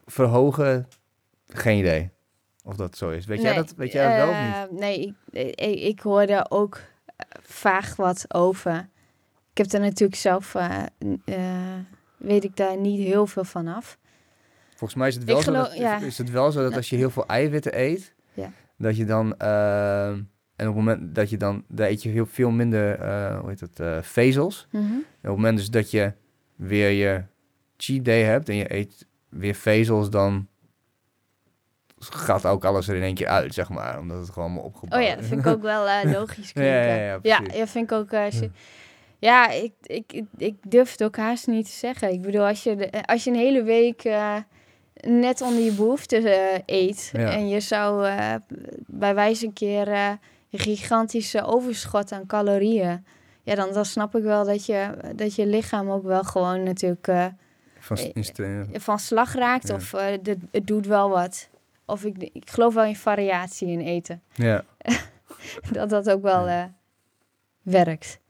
verhogen, 0.07 0.89
geen 1.49 1.79
idee 1.79 2.11
of 2.65 2.77
dat 2.77 2.97
zo 2.97 3.11
is. 3.11 3.27
Weet 3.27 3.43
jij 3.43 3.55
dat, 3.55 3.75
weet 3.77 3.93
jij 3.93 4.19
dat 4.19 4.27
wel 4.27 4.29
of 4.29 4.71
niet? 4.71 4.81
Nee, 4.81 5.15
ik, 5.55 5.81
ik, 5.81 6.01
hoorde 6.01 6.47
ook 6.49 6.81
vaag 7.43 7.97
wat 7.97 8.35
over. 8.35 8.89
Ik 9.51 9.59
heb 9.59 9.73
er 9.73 9.81
natuurlijk 9.81 10.21
zelf, 10.21 10.53
weet 12.17 12.45
ik 12.45 12.57
daar 12.57 12.77
niet 12.77 13.07
heel 13.07 13.27
veel 13.27 13.45
van 13.45 13.69
af. 13.69 13.99
Volgens 14.77 14.95
mij 14.95 15.09
is 15.09 15.15
het 15.15 15.25
wel, 15.25 15.43
zo, 15.43 15.53
dat, 15.53 15.77
ja. 15.77 15.99
is 16.01 16.19
het 16.19 16.31
wel 16.31 16.51
zo 16.53 16.63
dat 16.63 16.77
als 16.77 16.91
je 16.91 16.97
heel 16.97 17.11
veel 17.11 17.27
eiwitten 17.27 17.81
eet, 17.81 18.15
Ja. 18.35 18.51
dat 18.79 18.97
je 18.97 19.05
dan, 19.05 19.37
eh, 19.39 20.09
en 20.09 20.19
op 20.57 20.65
het 20.67 20.75
moment 20.75 21.15
dat 21.15 21.31
je 21.31 21.37
dan, 21.37 21.65
daar 21.69 21.89
eet 21.89 22.03
je 22.03 22.09
heel 22.09 22.27
veel 22.27 22.51
minder, 22.51 23.01
eh, 23.01 23.39
hoe 23.41 23.49
heet 23.49 23.59
dat, 23.59 23.81
eh, 23.81 24.03
vezels. 24.03 24.67
Mhm. 24.71 24.85
Op 24.97 25.03
het 25.21 25.31
moment 25.31 25.57
dus 25.59 25.71
dat 25.71 25.91
je 25.91 26.13
weer 26.57 26.91
je 26.91 27.23
cheat 27.77 28.05
day 28.05 28.23
hebt 28.23 28.49
en 28.49 28.57
je 28.57 28.75
eet 28.75 29.07
weer 29.29 29.55
vezels, 29.55 30.11
dan 30.11 30.49
gaat 31.99 32.47
ook 32.47 32.65
alles 32.65 32.89
er 32.89 32.97
in 32.97 33.03
één 33.03 33.15
keer 33.15 33.27
uit, 33.27 33.55
zeg 33.55 33.69
maar. 33.69 33.99
Omdat 33.99 34.19
het 34.19 34.31
gewoon 34.31 34.45
allemaal 34.49 34.65
opgebouwd 34.65 35.03
Oh 35.03 35.09
ja, 35.09 35.15
dat 35.15 35.25
vind 35.25 35.41
ik 35.41 35.47
ook 35.47 35.63
wel 35.63 35.87
eh, 35.89 36.13
logisch 36.19 36.47
Ja, 36.47 36.53
klinken. 36.53 36.73
ja, 36.81 36.95
ja, 36.97 37.19
ja, 37.23 37.41
ja, 37.55 37.67
vind 37.67 37.91
ik 37.91 37.97
ook... 37.97 38.11
eh, 38.11 38.25
si- 38.29 38.51
ja, 39.19 39.51
ik, 39.51 39.73
ik, 39.83 40.23
ik, 40.37 40.55
durf 40.69 40.91
het 40.91 41.05
ook 41.05 41.17
haast 41.17 41.47
niet 41.47 41.65
te 41.67 41.71
zeggen. 41.73 42.13
Ik 42.13 42.23
bedoel, 42.23 42.47
als 42.47 42.63
je, 42.63 42.77
de- 42.77 43.03
als 43.07 43.25
je 43.25 43.31
een 43.31 43.37
hele 43.37 43.63
week 43.63 44.05
net 45.07 45.41
onder 45.41 45.63
je 45.63 45.73
behoeften 45.73 46.25
eh, 46.25 46.61
eet... 46.67 47.11
Ja. 47.13 47.31
en 47.31 47.49
je 47.49 47.61
zou 47.61 48.07
eh, 48.07 48.35
bij 48.87 49.15
wijze 49.15 49.47
een 49.47 49.53
keer 49.53 49.89
eh, 49.89 50.11
een 50.51 50.59
gigantische 50.59 51.45
overschot 51.45 52.13
aan 52.13 52.27
calorieën... 52.27 53.07
ja, 53.43 53.55
dan, 53.55 53.73
dan 53.73 53.85
snap 53.85 54.17
ik 54.17 54.23
wel 54.23 54.45
dat 54.45 54.67
je, 54.67 54.91
dat 55.15 55.35
je 55.35 55.47
lichaam 55.47 55.91
ook 55.91 56.03
wel 56.05 56.23
gewoon 56.25 56.63
natuurlijk 56.63 57.07
Van, 57.79 57.99
van 58.73 58.99
slag 58.99 59.35
raakt... 59.35 59.69
Ja. 59.69 59.75
of 59.75 59.91
dit- 60.23 60.39
het 60.51 60.67
doet 60.67 60.87
wel 60.87 61.09
wat. 61.09 61.49
Of 61.85 62.05
ik, 62.05 62.17
ik 62.33 62.51
geloof 62.51 62.75
wel 62.75 62.85
in 62.85 62.97
variatie 62.97 63.69
in 63.69 63.81
eten. 63.81 64.23
ja. 64.35 64.65
dat 65.73 65.91
dat 65.91 66.11
ook 66.11 66.23
wel 66.23 66.71
werkt. 67.63 68.21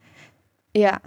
Ja. 0.70 1.00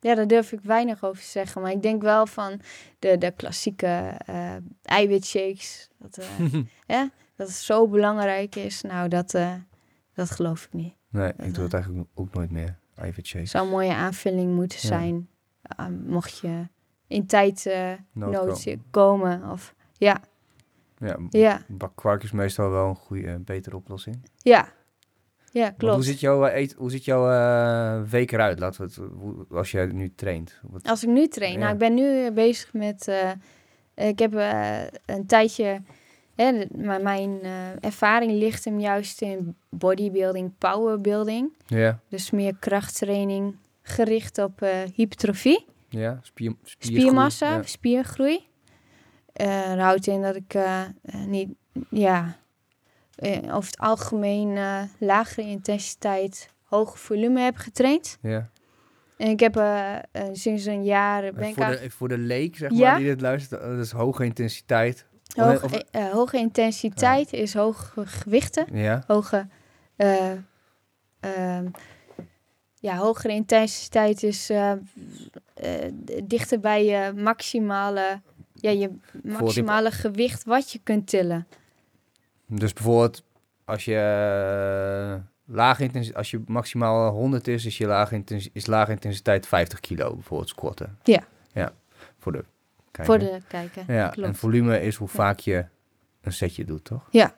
Ja, 0.00 0.14
daar 0.14 0.26
durf 0.26 0.52
ik 0.52 0.60
weinig 0.62 1.04
over 1.04 1.22
te 1.22 1.28
zeggen. 1.28 1.62
Maar 1.62 1.70
ik 1.70 1.82
denk 1.82 2.02
wel 2.02 2.26
van 2.26 2.60
de, 2.98 3.18
de 3.18 3.30
klassieke 3.30 4.14
eh 4.26 4.54
eiwitshakes. 4.82 5.88
Dat, 5.98 6.18
eh, 6.18 6.52
ja, 6.96 7.10
dat 7.36 7.46
het 7.46 7.56
zo 7.56 7.88
belangrijk 7.88 8.54
is. 8.56 8.80
Nou, 8.82 9.08
dat, 9.08 9.34
eh, 9.34 9.52
dat 10.14 10.30
geloof 10.30 10.64
ik 10.64 10.72
niet. 10.72 10.94
Nee, 11.10 11.32
ik 11.38 11.54
doe 11.54 11.64
het 11.64 11.72
eigenlijk 11.74 12.08
ook 12.14 12.34
nooit 12.34 12.50
meer. 12.50 12.78
Eiwit 12.94 13.26
shake. 13.26 13.40
Het 13.40 13.50
zou 13.50 13.64
een 13.64 13.70
mooie 13.70 13.94
aanvulling 13.94 14.54
moeten 14.54 14.78
Ja. 14.82 14.86
zijn. 14.86 15.28
eh, 15.62 15.86
mocht 16.06 16.38
je 16.38 16.66
in 17.06 17.26
tijd 17.26 17.64
Nood 18.12 18.32
nood 18.32 18.64
komen. 18.64 18.84
komen. 18.90 19.50
Of, 19.50 19.74
ja, 19.92 20.20
Ja, 20.98 21.16
ja, 21.30 21.60
bak 21.68 21.96
kwark 21.96 22.22
is 22.22 22.32
meestal 22.32 22.70
wel 22.70 22.88
een 22.88 22.94
goede, 22.96 23.38
betere 23.38 23.76
oplossing. 23.76 24.30
ja. 24.36 24.68
Ja, 25.58 25.64
Want 25.64 25.76
klopt. 25.76 25.94
Hoe 25.94 26.04
ziet 26.04 26.20
jouw, 26.20 26.44
eh, 26.46 26.60
eet, 26.60 26.72
hoe 26.72 26.90
ziet 26.90 27.04
jouw 27.04 27.30
eh, 27.30 28.02
week 28.10 28.32
eruit? 28.32 28.58
Laten 28.58 28.80
we 28.80 28.86
het, 28.86 29.10
hoe- 29.18 29.46
als 29.50 29.70
jij 29.70 29.86
nu 29.86 30.12
traint. 30.14 30.60
Wat, 30.62 30.88
Als 30.88 31.02
ik 31.02 31.08
nu 31.08 31.26
train, 31.28 31.52
Ja. 31.52 31.58
nou, 31.58 31.72
ik 31.72 31.78
ben 31.78 31.94
nu 31.94 32.24
eh, 32.26 32.32
bezig 32.32 32.72
met. 32.72 33.12
ik 33.94 34.18
heb 34.18 34.32
een 35.06 35.26
tijdje. 35.26 35.80
Hè, 36.34 36.64
maar 36.76 37.02
mijn 37.02 37.40
ervaring 37.80 38.32
ligt 38.32 38.64
hem 38.64 38.80
juist 38.80 39.22
in 39.22 39.56
bodybuilding, 39.70 40.52
powerbuilding. 40.58 41.52
ja, 41.66 42.00
Dus 42.08 42.30
meer 42.30 42.56
krachttraining 42.58 43.56
gericht 43.82 44.38
op 44.38 44.60
hypertrofie, 44.94 45.64
ja, 45.88 46.18
spier, 46.22 46.54
spiergroei, 46.62 47.00
spiermassa, 47.00 47.54
Ja. 47.54 47.62
spiergroei. 47.62 48.46
Dat 49.32 49.78
houdt 49.78 50.06
in 50.06 50.22
dat 50.22 50.36
ik 50.36 50.54
niet, 51.26 51.48
ja, 51.90 52.36
over 53.50 53.64
het 53.70 53.78
algemeen 53.78 54.56
eh, 54.56 54.82
lagere 54.98 55.46
intensiteit, 55.48 56.48
hoge 56.64 56.98
volume 56.98 57.40
heb 57.40 57.56
getraind. 57.56 58.18
ja. 58.22 58.50
En 59.16 59.28
ik 59.30 59.40
heb 59.40 59.56
eh, 59.56 59.94
eh, 59.96 60.02
sinds 60.32 60.64
een 60.64 60.84
jaar 60.84 61.32
ben 61.32 61.48
ik 61.48 61.54
voor, 61.54 61.64
aan- 61.64 61.70
de, 61.70 61.90
voor 61.90 62.08
de 62.08 62.18
leek, 62.18 62.56
zeg 62.56 62.70
maar, 62.70 62.78
Ja. 62.78 62.96
die 62.96 63.06
dit 63.06 63.20
luistert, 63.20 63.60
dat 63.60 63.78
is 63.78 63.90
hoge 63.90 64.24
intensiteit. 64.24 65.06
Hoge, 65.36 65.64
Of- 65.64 65.72
eh, 65.72 66.06
eh, 66.06 66.12
hoge 66.12 66.36
intensiteit 66.38 67.32
is 67.32 67.54
hoge 67.54 68.06
gewichten. 68.06 68.66
Ja, 68.72 69.02
Hoge, 69.06 69.46
eh, 69.96 70.30
ehm, 71.20 71.66
ja, 72.74 72.96
hogere 72.96 73.32
intensiteit 73.32 74.22
is 74.22 74.50
eh, 74.50 74.72
eh, 75.54 75.92
dichter 76.24 76.60
bij 76.60 76.84
je 76.84 77.12
maximale, 77.16 78.20
ja, 78.54 78.70
je 78.70 78.90
maximale 79.22 79.90
gewicht 79.90 80.44
wat 80.44 80.70
je 80.72 80.80
kunt 80.82 81.06
tillen. 81.06 81.46
Dus 82.48 82.72
bijvoorbeeld 82.72 83.22
als 83.64 83.84
je 83.84 83.94
uh, 85.16 85.54
lage 85.54 85.82
intensiteit, 85.82 86.18
als 86.18 86.30
je 86.30 86.42
maximaal 86.46 87.10
100 87.10 87.48
is, 87.48 87.64
is 87.64 87.78
je 87.78 87.86
lage, 87.86 88.14
intensi 88.14 88.50
is 88.52 88.66
lage 88.66 88.90
intensiteit 88.90 89.46
50 89.46 89.80
kilo, 89.80 90.14
bijvoorbeeld 90.14 90.48
squatten. 90.48 90.98
Ja. 91.02 91.22
Ja, 91.52 91.72
voor 92.18 92.32
de 92.32 92.44
kijker. 92.90 93.04
Voor 93.04 93.18
de 93.18 93.40
kijker. 93.48 93.94
Ja, 93.94 94.08
klopt. 94.08 94.28
en 94.28 94.34
volume 94.34 94.80
is 94.80 94.96
hoe 94.96 95.08
vaak 95.08 95.38
je 95.38 95.64
een 96.20 96.32
setje 96.32 96.64
doet, 96.64 96.84
toch? 96.84 97.08
Ja. 97.10 97.34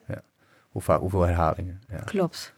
Hoe 0.68 0.82
vaak, 0.82 1.00
hoeveel 1.00 1.22
herhalingen. 1.22 1.80
Ja. 1.88 1.98
Klopt. 1.98 2.54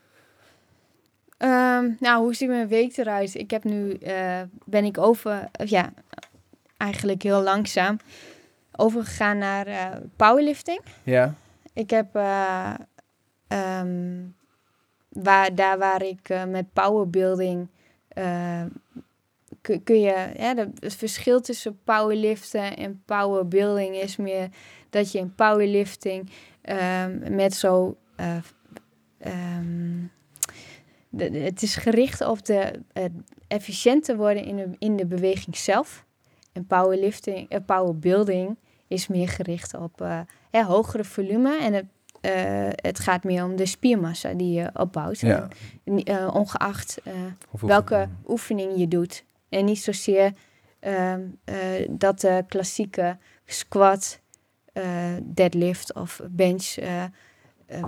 Ehm, 1.42 1.90
nou, 1.98 2.22
hoe 2.22 2.34
ziet 2.34 2.48
mijn 2.48 2.68
week 2.68 2.96
eruit? 2.96 3.34
Ik 3.34 3.50
heb 3.50 3.64
nu, 3.64 3.92
eh, 3.92 4.40
ben 4.64 4.84
ik 4.84 4.98
over, 4.98 5.48
eh, 5.52 5.66
ja, 5.66 5.92
eigenlijk 6.76 7.22
heel 7.22 7.42
langzaam 7.42 7.96
overgegaan 8.76 9.38
naar 9.38 9.66
eh, 9.66 9.86
powerlifting. 10.16 10.80
ja, 11.02 11.34
Ik 11.72 11.90
heb, 11.90 12.16
eh, 12.16 12.74
ehm, 13.48 14.24
waar, 15.08 15.54
daar 15.54 15.78
waar 15.78 16.02
ik 16.02 16.28
eh, 16.28 16.44
met 16.44 16.72
powerbuilding, 16.72 17.68
eh, 18.08 18.64
kun, 19.60 19.82
kun 19.82 20.00
je, 20.00 20.30
ja, 20.36 20.54
het 20.78 20.94
verschil 20.94 21.40
tussen 21.40 21.80
powerliften 21.84 22.76
en 22.76 23.02
powerbuilding 23.04 23.94
is 23.94 24.16
meer 24.16 24.48
dat 24.90 25.12
je 25.12 25.18
in 25.18 25.34
powerlifting 25.34 26.30
ehm, 26.62 27.34
met 27.34 27.54
zo, 27.54 27.96
eh, 28.16 28.36
het 31.18 31.62
is 31.62 31.76
gericht 31.76 32.20
op 32.20 32.44
de 32.44 32.80
efficiënter 33.48 34.16
worden 34.16 34.44
in 34.44 34.56
de, 34.56 34.70
in 34.78 34.96
de 34.96 35.06
beweging 35.06 35.56
zelf. 35.56 36.06
En 36.52 36.66
powerlifting, 36.66 37.54
uh, 37.54 37.58
powerbuilding 37.66 38.58
is 38.88 39.06
meer 39.06 39.28
gericht 39.28 39.74
op 39.74 40.00
ja, 40.52 40.64
hogere 40.64 41.04
volume. 41.04 41.58
En 41.60 41.72
het, 41.72 41.84
uh, 42.20 42.68
het 42.70 42.98
gaat 42.98 43.24
meer 43.24 43.44
om 43.44 43.56
de 43.56 43.66
spiermassa 43.66 44.34
die 44.34 44.52
je 44.52 44.70
opbouwt. 44.74 45.20
Ja. 45.20 45.48
En, 45.84 46.30
ongeacht 46.30 47.00
welke 47.60 48.08
oefening 48.26 48.72
je 48.76 48.88
doet. 48.88 49.24
En 49.48 49.64
niet 49.64 49.82
zozeer 49.82 50.32
ehm, 50.80 51.20
dat 51.90 52.20
de 52.20 52.44
klassieke 52.48 53.16
squat, 53.44 54.20
deadlift 55.22 55.94
of 55.94 56.20
bench 56.30 56.74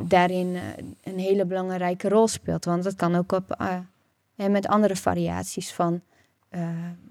daarin 0.07 0.59
een 1.03 1.19
hele 1.19 1.45
belangrijke 1.45 2.09
rol 2.09 2.29
speelt. 2.29 2.65
Want 2.65 2.83
dat 2.83 2.95
kan 2.95 3.15
ook 3.15 3.33
op, 3.33 3.57
en 4.37 4.51
met 4.51 4.67
andere 4.67 4.97
variaties 4.97 5.73
van 5.73 6.03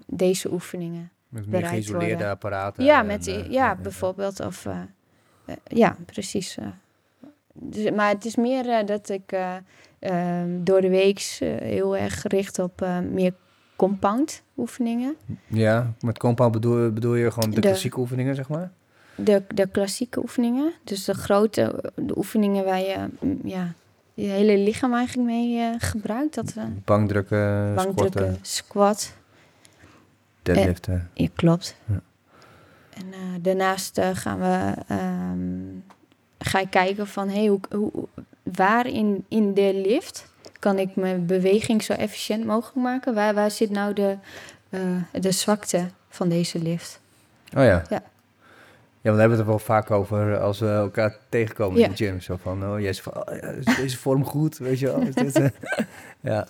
deze 0.06 0.52
oefeningen. 0.52 1.10
Met 1.28 1.46
meer 1.46 1.66
geïsoleerde 1.66 2.08
worden. 2.08 2.30
apparaten. 2.30 2.84
Ja, 2.84 3.02
met, 3.02 3.26
en, 3.26 3.50
ja, 3.50 3.76
bijvoorbeeld. 3.76 4.40
Of, 4.40 4.64
uh, 4.64 4.78
ja, 5.64 5.96
precies. 6.06 6.56
Uh. 6.58 6.66
Dus, 7.52 7.90
maar 7.90 8.08
het 8.08 8.24
is 8.24 8.36
meer 8.36 8.86
dat 8.86 9.08
ik 9.08 9.32
ehm, 9.98 10.48
door 10.64 10.80
de 10.80 10.88
week 10.88 11.20
heel 11.62 11.96
erg 11.96 12.20
gericht 12.20 12.58
op 12.58 12.86
meer 13.10 13.34
compound 13.76 14.42
oefeningen. 14.56 15.16
Ja, 15.46 15.94
met 16.00 16.18
compound 16.18 16.52
bedoel, 16.52 16.92
bedoel 16.92 17.14
je 17.14 17.30
gewoon 17.30 17.50
de, 17.50 17.60
de 17.60 17.66
klassieke 17.66 17.98
oefeningen, 17.98 18.34
zeg 18.34 18.48
maar? 18.48 18.72
De, 19.14 19.42
de 19.54 19.66
klassieke 19.66 20.20
oefeningen. 20.20 20.72
Dus 20.84 21.04
de 21.04 21.14
grote 21.14 21.92
de 21.94 22.16
oefeningen 22.16 22.64
waar 22.64 22.80
je 22.80 23.08
ja, 23.44 23.74
je 24.14 24.26
hele 24.26 24.58
lichaam 24.58 24.94
eigenlijk 24.94 25.28
mee 25.28 25.78
gebruikt. 25.78 26.34
Dat, 26.34 26.54
bankdrukken, 26.84 27.74
bankdrukken, 27.74 28.38
squat. 28.42 29.12
Deadliften. 30.42 30.94
En, 30.94 31.08
ja, 31.14 31.28
klopt. 31.34 31.76
Ja. 31.86 32.02
En 32.94 33.06
uh, 33.06 33.18
daarnaast 33.40 33.98
uh, 33.98 34.08
gaan 34.12 34.38
we, 34.38 34.74
um, 34.94 35.84
ga 36.38 36.60
ik 36.60 36.70
kijken 36.70 37.06
van 37.06 37.28
hey, 37.28 37.46
hoe, 37.46 37.60
hoe, 37.70 37.90
waar 38.42 38.86
in, 38.86 39.24
in 39.28 39.54
de 39.54 39.80
lift 39.86 40.32
kan 40.58 40.78
ik 40.78 40.96
mijn 40.96 41.26
beweging 41.26 41.82
zo 41.82 41.92
efficiënt 41.92 42.44
mogelijk 42.44 42.76
maken? 42.76 43.14
Waar, 43.14 43.34
waar 43.34 43.50
zit 43.50 43.70
nou 43.70 43.92
de, 43.92 44.16
uh, 44.70 44.80
de 45.12 45.32
zwakte 45.32 45.88
van 46.08 46.28
deze 46.28 46.58
lift? 46.58 47.00
Oh 47.56 47.64
ja. 47.64 47.82
Ja. 47.88 48.02
Ja, 49.00 49.12
we 49.12 49.18
hebben 49.18 49.38
het 49.38 49.46
er 49.46 49.52
wel 49.52 49.58
vaak 49.58 49.90
over 49.90 50.38
als 50.38 50.58
we 50.58 50.66
elkaar 50.66 51.16
tegenkomen 51.28 51.78
ja. 51.78 51.84
in 51.84 51.90
de 51.90 51.96
gym. 51.96 52.20
Zo 52.20 52.36
van, 52.42 52.64
oh, 52.64 52.80
yes, 52.80 53.02
oh, 53.06 53.22
is 53.58 53.76
deze 53.76 53.98
vorm 53.98 54.24
goed, 54.24 54.58
weet 54.58 54.78
je 54.78 54.86
wel. 54.86 55.02
Ja. 56.20 56.46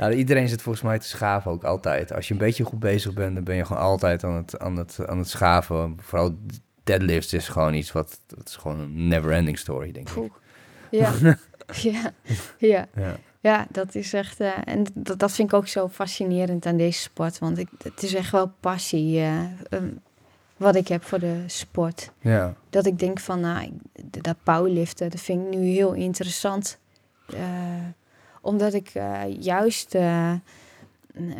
Nou, 0.00 0.12
iedereen 0.12 0.48
zit 0.48 0.62
volgens 0.62 0.84
mij 0.84 0.98
te 0.98 1.06
schaven 1.06 1.50
ook 1.50 1.64
altijd. 1.64 2.12
Als 2.12 2.28
je 2.28 2.32
een 2.32 2.40
beetje 2.40 2.64
goed 2.64 2.78
bezig 2.78 3.12
bent, 3.12 3.34
dan 3.34 3.44
ben 3.44 3.56
je 3.56 3.64
gewoon 3.64 3.82
altijd 3.82 4.24
aan 4.24 4.34
het, 4.34 4.58
aan 4.58 4.76
het, 4.76 4.98
aan 5.06 5.18
het 5.18 5.28
schaven. 5.28 5.96
Vooral 6.00 6.38
deadlifts 6.84 7.32
is 7.32 7.48
gewoon 7.48 7.74
iets 7.74 7.92
wat... 7.92 8.20
Het 8.36 8.48
is 8.48 8.56
gewoon 8.56 8.80
een 8.80 9.08
never-ending 9.08 9.58
story, 9.58 9.92
denk 9.92 10.08
ik. 10.08 10.32
Ja. 10.90 11.12
ja. 11.72 12.12
ja. 12.58 12.86
ja. 12.94 13.16
Ja, 13.40 13.66
dat 13.70 13.94
is 13.94 14.12
echt... 14.12 14.40
Uh, 14.40 14.52
en 14.64 14.86
dat, 14.94 15.18
dat 15.18 15.32
vind 15.32 15.52
ik 15.52 15.54
ook 15.54 15.68
zo 15.68 15.88
fascinerend 15.88 16.66
aan 16.66 16.76
deze 16.76 17.00
sport. 17.00 17.38
Want 17.38 17.58
ik, 17.58 17.68
het 17.82 18.02
is 18.02 18.14
echt 18.14 18.30
wel 18.30 18.52
passie 18.60 19.18
uh, 19.18 19.42
um, 19.70 20.00
wat 20.56 20.74
ik 20.74 20.88
heb 20.88 21.04
voor 21.04 21.18
de 21.18 21.42
sport. 21.46 22.10
Ja. 22.20 22.54
Dat 22.70 22.86
ik 22.86 22.98
denk 22.98 23.20
van, 23.20 23.40
nou, 23.40 23.72
dat 24.02 24.36
powerliften, 24.42 25.10
dat 25.10 25.20
vind 25.20 25.46
ik 25.46 25.58
nu 25.58 25.66
heel 25.66 25.92
interessant. 25.92 26.78
Uh, 27.34 27.38
omdat 28.40 28.74
ik 28.74 28.94
uh, 28.94 29.22
juist 29.38 29.94
uh, 29.94 30.32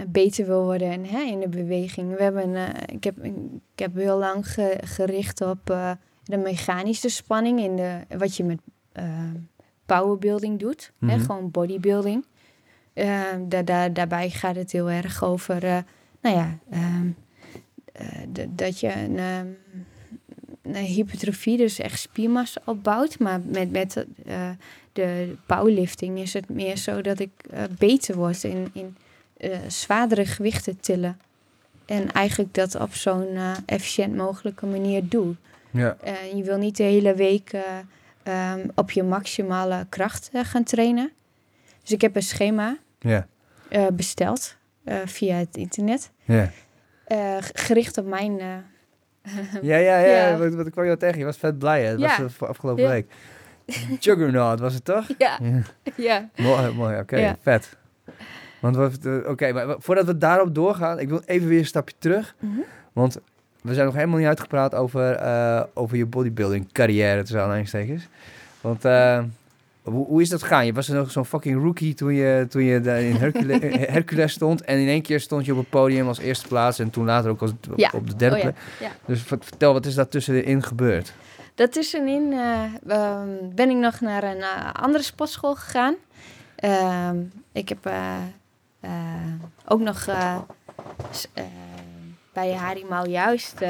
beter 0.08 0.46
wil 0.46 0.64
worden 0.64 0.90
en, 0.90 1.04
hè, 1.04 1.20
in 1.20 1.40
de 1.40 1.48
beweging. 1.48 2.16
We 2.16 2.22
hebben, 2.22 2.48
uh, 2.50 2.68
ik, 2.86 3.04
heb, 3.04 3.24
ik 3.24 3.78
heb 3.78 3.94
heel 3.94 4.18
lang 4.18 4.48
ge, 4.48 4.78
gericht 4.84 5.40
op 5.40 5.66
de 6.24 6.36
mechanische 6.36 7.08
spanning 7.08 7.60
in 7.60 7.76
de, 7.76 7.98
wat 8.18 8.36
je 8.36 8.44
met 8.44 8.60
powerbuilding 9.86 10.58
doet. 10.58 10.92
Mm 10.98 11.08
-hmm. 11.08 11.18
hè, 11.18 11.24
gewoon 11.24 11.50
bodybuilding. 11.50 12.24
Da, 13.48 13.62
da, 13.62 13.88
daarbij 13.88 14.30
gaat 14.30 14.56
het 14.56 14.72
heel 14.72 14.90
erg 14.90 15.24
over, 15.24 15.84
nou 16.20 16.36
ja, 16.36 16.58
dat 18.48 18.80
je 18.80 18.92
een, 18.94 19.18
een 20.62 20.74
hypertrofie, 20.74 21.56
dus 21.56 21.78
echt 21.78 22.00
spiermassa 22.00 22.60
opbouwt. 22.64 23.18
Maar 23.18 23.40
met, 23.40 23.70
met 23.70 24.06
de 24.92 25.36
powerlifting 25.46 26.18
is 26.18 26.32
het 26.32 26.48
meer 26.48 26.76
zo 26.76 27.00
dat 27.00 27.18
ik 27.18 27.30
uh, 27.54 27.62
beter 27.78 28.16
word 28.16 28.44
in, 28.44 28.70
in 28.72 28.96
uh, 29.38 29.56
zwaardere 29.68 30.26
gewichten 30.26 30.80
tillen. 30.80 31.18
En 31.86 32.12
eigenlijk 32.12 32.54
dat 32.54 32.74
op 32.74 32.94
zo'n 32.94 33.28
uh, 33.32 33.52
efficiënt 33.66 34.16
mogelijke 34.16 34.66
manier 34.66 35.08
doe. 35.08 35.34
Ja. 35.70 35.96
je 36.34 36.42
wil 36.42 36.58
niet 36.58 36.76
de 36.76 36.82
hele 36.82 37.14
week 37.14 37.52
um, 37.52 38.70
op 38.74 38.90
je 38.90 39.02
maximale 39.02 39.86
kracht 39.88 40.30
gaan 40.32 40.64
trainen. 40.64 41.12
Dus 41.82 41.92
ik 41.92 42.00
heb 42.00 42.16
een 42.16 42.22
schema 42.22 42.76
ja. 42.98 43.26
besteld 43.92 44.56
via 45.04 45.36
het 45.36 45.56
internet. 45.56 46.10
Ja. 46.24 46.50
gericht 47.52 47.98
op 47.98 48.06
mijn... 48.06 48.38
ja, 49.62 49.76
ja, 49.76 49.76
ja, 49.76 49.98
ja. 50.28 50.38
Wat, 50.38 50.54
wat 50.54 50.70
kwam 50.70 50.84
je 50.84 50.96
tegen? 50.96 51.18
Je 51.18 51.24
was 51.24 51.36
vet 51.36 51.58
blij, 51.58 51.84
hè? 51.84 51.90
Dat 51.90 52.00
ja. 52.00 52.22
was 52.22 52.40
afgelopen 52.40 52.88
week. 52.88 53.10
Juggernaut 54.00 54.60
was 54.60 54.74
het 54.74 54.84
toch? 54.84 55.06
Ja. 55.18 55.38
ja. 55.96 56.28
Mooi, 56.36 56.72
mooi 56.72 56.92
oké, 56.92 57.02
okay, 57.02 57.20
ja. 57.20 57.36
vet. 57.42 57.76
Want 58.60 58.76
oké, 58.76 59.22
okay, 59.26 59.52
maar 59.52 59.76
voordat 59.78 60.06
we 60.06 60.18
daarop 60.18 60.54
doorgaan, 60.54 60.98
ik 60.98 61.08
wil 61.08 61.22
even 61.24 61.48
weer 61.48 61.58
een 61.58 61.66
stapje 61.66 61.94
terug. 61.98 62.34
Mm 62.38 62.54
-hmm. 62.54 62.64
Want 62.92 63.18
we 63.62 63.74
zijn 63.74 63.86
nog 63.86 63.94
helemaal 63.94 64.18
niet 64.18 64.26
uitgepraat 64.26 64.74
over, 64.74 65.22
uh, 65.22 65.62
over 65.74 65.96
je 65.96 66.06
bodybuilding 66.06 66.72
carrière, 66.72 67.20
tussen 67.20 67.42
aanhalingstekens. 67.42 68.08
Want 68.60 68.84
uh, 68.84 69.22
hoe, 69.82 70.06
hoe 70.06 70.20
is 70.20 70.28
dat 70.28 70.42
gegaan? 70.42 70.66
Je 70.66 70.72
was 70.72 70.88
nog 70.88 71.10
zo'n 71.10 71.24
fucking 71.24 71.62
rookie 71.62 71.94
toen 71.94 72.14
je, 72.14 72.46
toen 72.48 72.64
je 72.64 72.74
in 72.74 73.14
Hercule, 73.14 73.58
Hercules 73.96 74.32
stond. 74.32 74.62
En 74.62 74.78
in 74.78 74.88
één 74.88 75.02
keer 75.02 75.20
stond 75.20 75.44
je 75.44 75.52
op 75.52 75.58
het 75.58 75.70
podium 75.70 76.08
als 76.08 76.18
eerste 76.18 76.48
plaats. 76.48 76.78
En 76.78 76.90
toen 76.90 77.04
later 77.04 77.30
ook 77.30 77.40
als, 77.40 77.52
ja. 77.76 77.90
op 77.94 78.08
de 78.08 78.16
derde 78.16 78.36
oh. 78.36 78.42
Ja. 78.80 78.90
Dus 79.06 79.22
vertel, 79.22 79.72
wat 79.72 79.86
is 79.86 79.94
daar 79.94 80.08
tussenin 80.08 80.62
gebeurd? 80.62 81.12
Daartussenin 81.60 82.32
uh, 82.32 82.62
um, 82.88 83.54
ben 83.54 83.70
ik 83.70 83.76
nog 83.76 84.00
naar 84.00 84.24
een 84.24 84.38
uh, 84.38 84.72
andere 84.72 85.04
sportschool 85.04 85.54
gegaan. 85.54 85.94
Uh, 86.64 87.10
ik 87.52 87.68
heb 87.68 87.86
uh, 87.86 88.16
ook 89.66 89.80
nog 89.80 90.04
bij 92.32 92.52
Harimau 92.52 93.08
juist... 93.08 93.60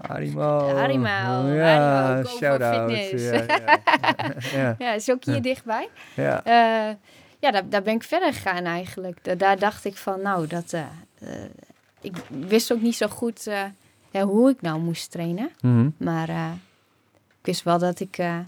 Harimau. 0.00 0.72
Harimau. 0.72 1.50
Oh, 1.50 1.56
ja, 1.56 1.78
Harimau, 1.78 2.26
shout-out. 2.26 2.90
Fitness. 2.92 3.22
Ja, 3.22 3.32
ja. 3.32 3.80
ja. 4.60 4.74
ja, 4.78 4.92
is 4.92 5.10
ook 5.10 5.24
hier 5.24 5.42
dichtbij. 5.42 5.88
Ja, 6.14 6.42
ja 7.38 7.50
daar, 7.50 7.68
daar 7.68 7.82
ben 7.82 7.94
ik 7.94 8.02
verder 8.02 8.32
gegaan 8.32 8.64
eigenlijk. 8.64 9.18
Da 9.24 9.34
daar 9.34 9.58
dacht 9.58 9.84
ik 9.84 9.96
van, 9.96 10.22
nou, 10.22 10.46
dat... 10.46 10.74
ik 12.00 12.16
wist 12.28 12.72
ook 12.72 12.80
niet 12.80 12.96
zo 12.96 13.06
goed 13.06 13.50
hoe 14.12 14.50
ik 14.50 14.60
nou 14.60 14.80
moest 14.80 15.10
trainen. 15.10 15.50
Mm 15.60 15.74
-hmm. 15.76 15.94
Maar 15.98 16.28
ik 17.46 17.52
wist 17.52 17.64
wel 17.64 17.78
dat 17.78 18.00
ik 18.00 18.18
uh, 18.18 18.38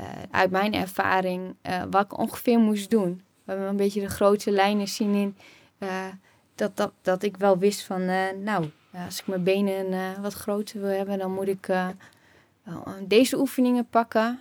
uh, 0.00 0.06
uit 0.30 0.50
mijn 0.50 0.74
ervaring 0.74 1.54
uh, 1.62 1.82
wat 1.90 2.04
ik 2.04 2.18
ongeveer 2.18 2.58
moest 2.58 2.90
doen. 2.90 3.22
We 3.44 3.52
hebben 3.52 3.68
een 3.68 3.76
beetje 3.76 4.00
de 4.00 4.08
grote 4.08 4.50
lijnen 4.50 4.88
zien 4.88 5.14
in 5.14 5.36
dat, 6.54 6.76
dat, 6.76 6.92
dat 7.02 7.22
ik 7.22 7.36
wel 7.36 7.58
wist 7.58 7.82
van, 7.82 8.04
nou, 8.42 8.70
als 9.06 9.20
ik 9.20 9.26
mijn 9.26 9.42
benen 9.42 10.22
wat 10.22 10.32
groter 10.32 10.80
wil 10.80 10.90
hebben, 10.90 11.18
dan 11.18 11.32
moet 11.32 11.48
ik 11.48 11.68
deze 13.06 13.38
oefeningen 13.38 13.86
pakken. 13.88 14.40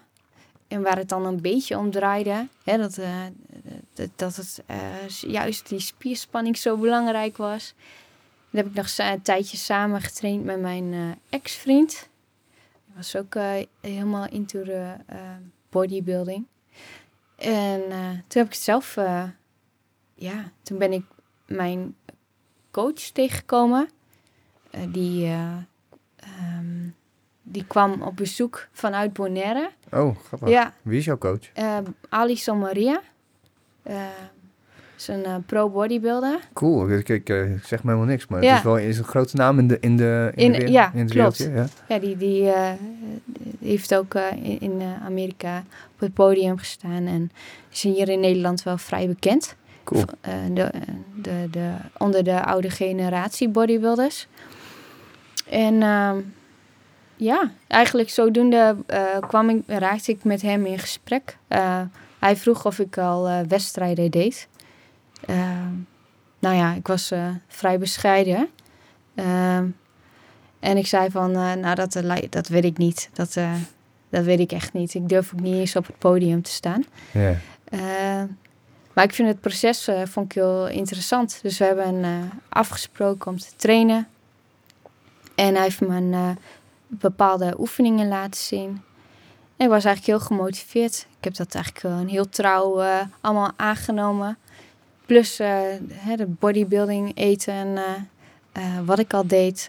En 0.67 0.81
waar 0.81 0.97
het 0.97 1.09
dan 1.09 1.25
een 1.25 1.41
beetje 1.41 1.77
om 1.77 1.91
draaide, 1.91 2.47
hè, 2.63 2.77
dat, 2.77 2.99
dat, 3.93 4.09
dat 4.15 4.35
het 4.35 4.63
juist 5.21 5.69
die 5.69 5.79
spierspanning 5.79 6.57
zo 6.57 6.77
belangrijk 6.77 7.37
was. 7.37 7.73
Dan 8.49 8.61
heb 8.61 8.65
ik 8.65 8.73
nog 8.73 8.97
een 8.97 9.21
tijdje 9.21 9.57
samen 9.57 10.01
getraind 10.01 10.43
met 10.43 10.59
mijn 10.59 11.19
ex-vriend 11.29 12.09
was 12.97 13.15
ook 13.15 13.35
uh, 13.35 13.53
helemaal 13.81 14.27
into 14.27 14.63
de 14.63 14.95
uh, 15.13 15.19
bodybuilding. 15.69 16.45
En 17.35 17.81
uh, 17.81 18.09
toen 18.09 18.41
heb 18.41 18.45
ik 18.45 18.53
het 18.53 18.61
zelf, 18.61 18.95
ja, 20.13 20.51
toen 20.61 20.77
ben 20.77 20.91
ik 20.91 21.05
mijn 21.45 21.95
coach 22.71 22.93
tegengekomen. 22.93 23.89
die, 24.89 25.33
um, 26.55 26.95
die 27.41 27.65
kwam 27.65 28.01
op 28.01 28.15
bezoek 28.15 28.67
vanuit 28.71 29.13
Bonaire. 29.13 29.71
Oh, 29.91 30.17
grappig. 30.17 30.49
Ja. 30.49 30.73
Wie 30.81 30.97
is 30.97 31.05
jouw 31.05 31.17
coach? 31.17 31.51
Ali 32.09 32.41
Maria. 32.45 33.01
Is 34.97 35.07
een 35.07 35.23
uh, 35.25 35.35
pro-bodybuilder. 35.45 36.39
Cool, 36.53 36.89
ik, 36.89 37.09
ik, 37.09 37.27
zeg 37.63 37.83
me 37.83 37.91
helemaal 37.91 38.05
niks, 38.09 38.27
maar 38.27 38.43
ja. 38.43 38.49
het 38.49 38.57
is 38.57 38.63
wel 38.63 38.77
is 38.77 38.97
een 38.97 39.03
grote 39.03 39.35
naam 39.35 39.59
in 39.59 39.67
de 39.67 39.77
in 39.79 39.97
de 39.97 40.31
in, 40.35 40.53
in, 40.53 40.65
de, 40.65 40.71
ja, 40.71 40.91
in 40.93 40.99
het 40.99 41.11
klopt. 41.11 41.37
wereldje. 41.37 41.69
Ja, 41.87 41.95
ja 41.95 41.99
die, 41.99 42.17
die, 42.17 42.41
uh, 42.41 42.71
die 43.25 43.69
heeft 43.69 43.95
ook 43.95 44.13
in, 44.43 44.59
in 44.59 44.81
Amerika 45.05 45.63
op 45.93 45.99
het 45.99 46.13
podium 46.13 46.57
gestaan 46.57 47.05
en 47.05 47.31
is 47.71 47.81
hier 47.81 48.09
in 48.09 48.19
Nederland 48.19 48.63
wel 48.63 48.77
vrij 48.77 49.07
bekend. 49.07 49.55
Cool. 49.83 50.03
De, 50.53 50.71
de, 51.21 51.47
de, 51.51 51.71
onder 51.97 52.23
de 52.23 52.45
oude 52.45 52.69
generatie 52.69 53.49
bodybuilders. 53.49 54.27
En 55.49 55.81
ehm, 55.81 56.17
ja, 57.15 57.51
eigenlijk 57.67 58.09
zodoende 58.09 58.75
eh, 58.85 59.01
kwam 59.27 59.49
ik, 59.49 59.63
raakte 59.67 60.11
ik 60.11 60.23
met 60.23 60.41
hem 60.41 60.65
in 60.65 60.79
gesprek. 60.79 61.37
Eh, 61.47 61.81
hij 62.19 62.35
vroeg 62.35 62.65
of 62.65 62.79
ik 62.79 62.97
al 62.97 63.27
eh, 63.27 63.39
wedstrijden 63.47 64.11
deed. 64.11 64.47
Ehm, 65.25 65.73
nou 66.39 66.55
ja, 66.55 66.73
ik 66.73 66.87
was 66.87 67.11
eh, 67.11 67.29
vrij 67.47 67.79
bescheiden. 67.79 68.49
Ehm, 69.15 69.65
en 70.59 70.77
ik 70.77 70.87
zei 70.87 71.11
van, 71.11 71.35
eh, 71.35 71.53
nou 71.53 71.75
dat, 71.75 71.95
eh, 71.95 72.21
dat 72.29 72.47
weet 72.47 72.63
ik 72.63 72.77
niet. 72.77 73.09
Dat, 73.13 73.37
dat 74.09 74.23
weet 74.23 74.39
ik 74.39 74.51
echt 74.51 74.73
niet. 74.73 74.93
Ik 74.93 75.09
durf 75.09 75.33
ook 75.33 75.39
niet 75.39 75.53
eens 75.53 75.75
op 75.75 75.87
het 75.87 75.97
podium 75.97 76.41
te 76.41 76.51
staan. 76.51 76.83
Ja. 77.11 77.35
Eh, 77.63 78.23
maar 78.93 79.03
ik 79.03 79.13
vind 79.13 79.27
het 79.27 79.41
proces 79.41 79.89
vond 80.03 80.25
ik 80.25 80.31
heel 80.31 80.67
interessant. 80.67 81.39
Dus 81.41 81.57
we 81.57 81.65
hebben 81.65 82.31
afgesproken 82.49 83.31
om 83.31 83.37
te 83.37 83.55
trainen. 83.55 84.07
En 85.35 85.53
hij 85.53 85.63
heeft 85.63 85.81
me 85.81 85.95
een, 85.95 86.37
bepaalde 86.87 87.55
oefeningen 87.59 88.07
laten 88.07 88.41
zien. 88.41 88.81
En 89.57 89.65
ik 89.65 89.71
was 89.71 89.85
eigenlijk 89.85 90.05
heel 90.05 90.27
gemotiveerd. 90.27 91.07
Ik 91.17 91.23
heb 91.23 91.35
dat 91.35 91.55
eigenlijk 91.55 92.09
heel 92.09 92.29
trouw 92.29 92.81
allemaal 93.21 93.51
aangenomen. 93.55 94.37
Plus 95.07 95.39
eh, 95.39 95.59
hè, 95.91 96.15
de 96.15 96.25
bodybuilding, 96.25 97.11
eten 97.15 97.53
en 97.53 97.77
eh, 97.77 97.83
eh, 98.51 98.85
wat 98.85 98.99
ik 98.99 99.13
al 99.13 99.27
deed, 99.27 99.67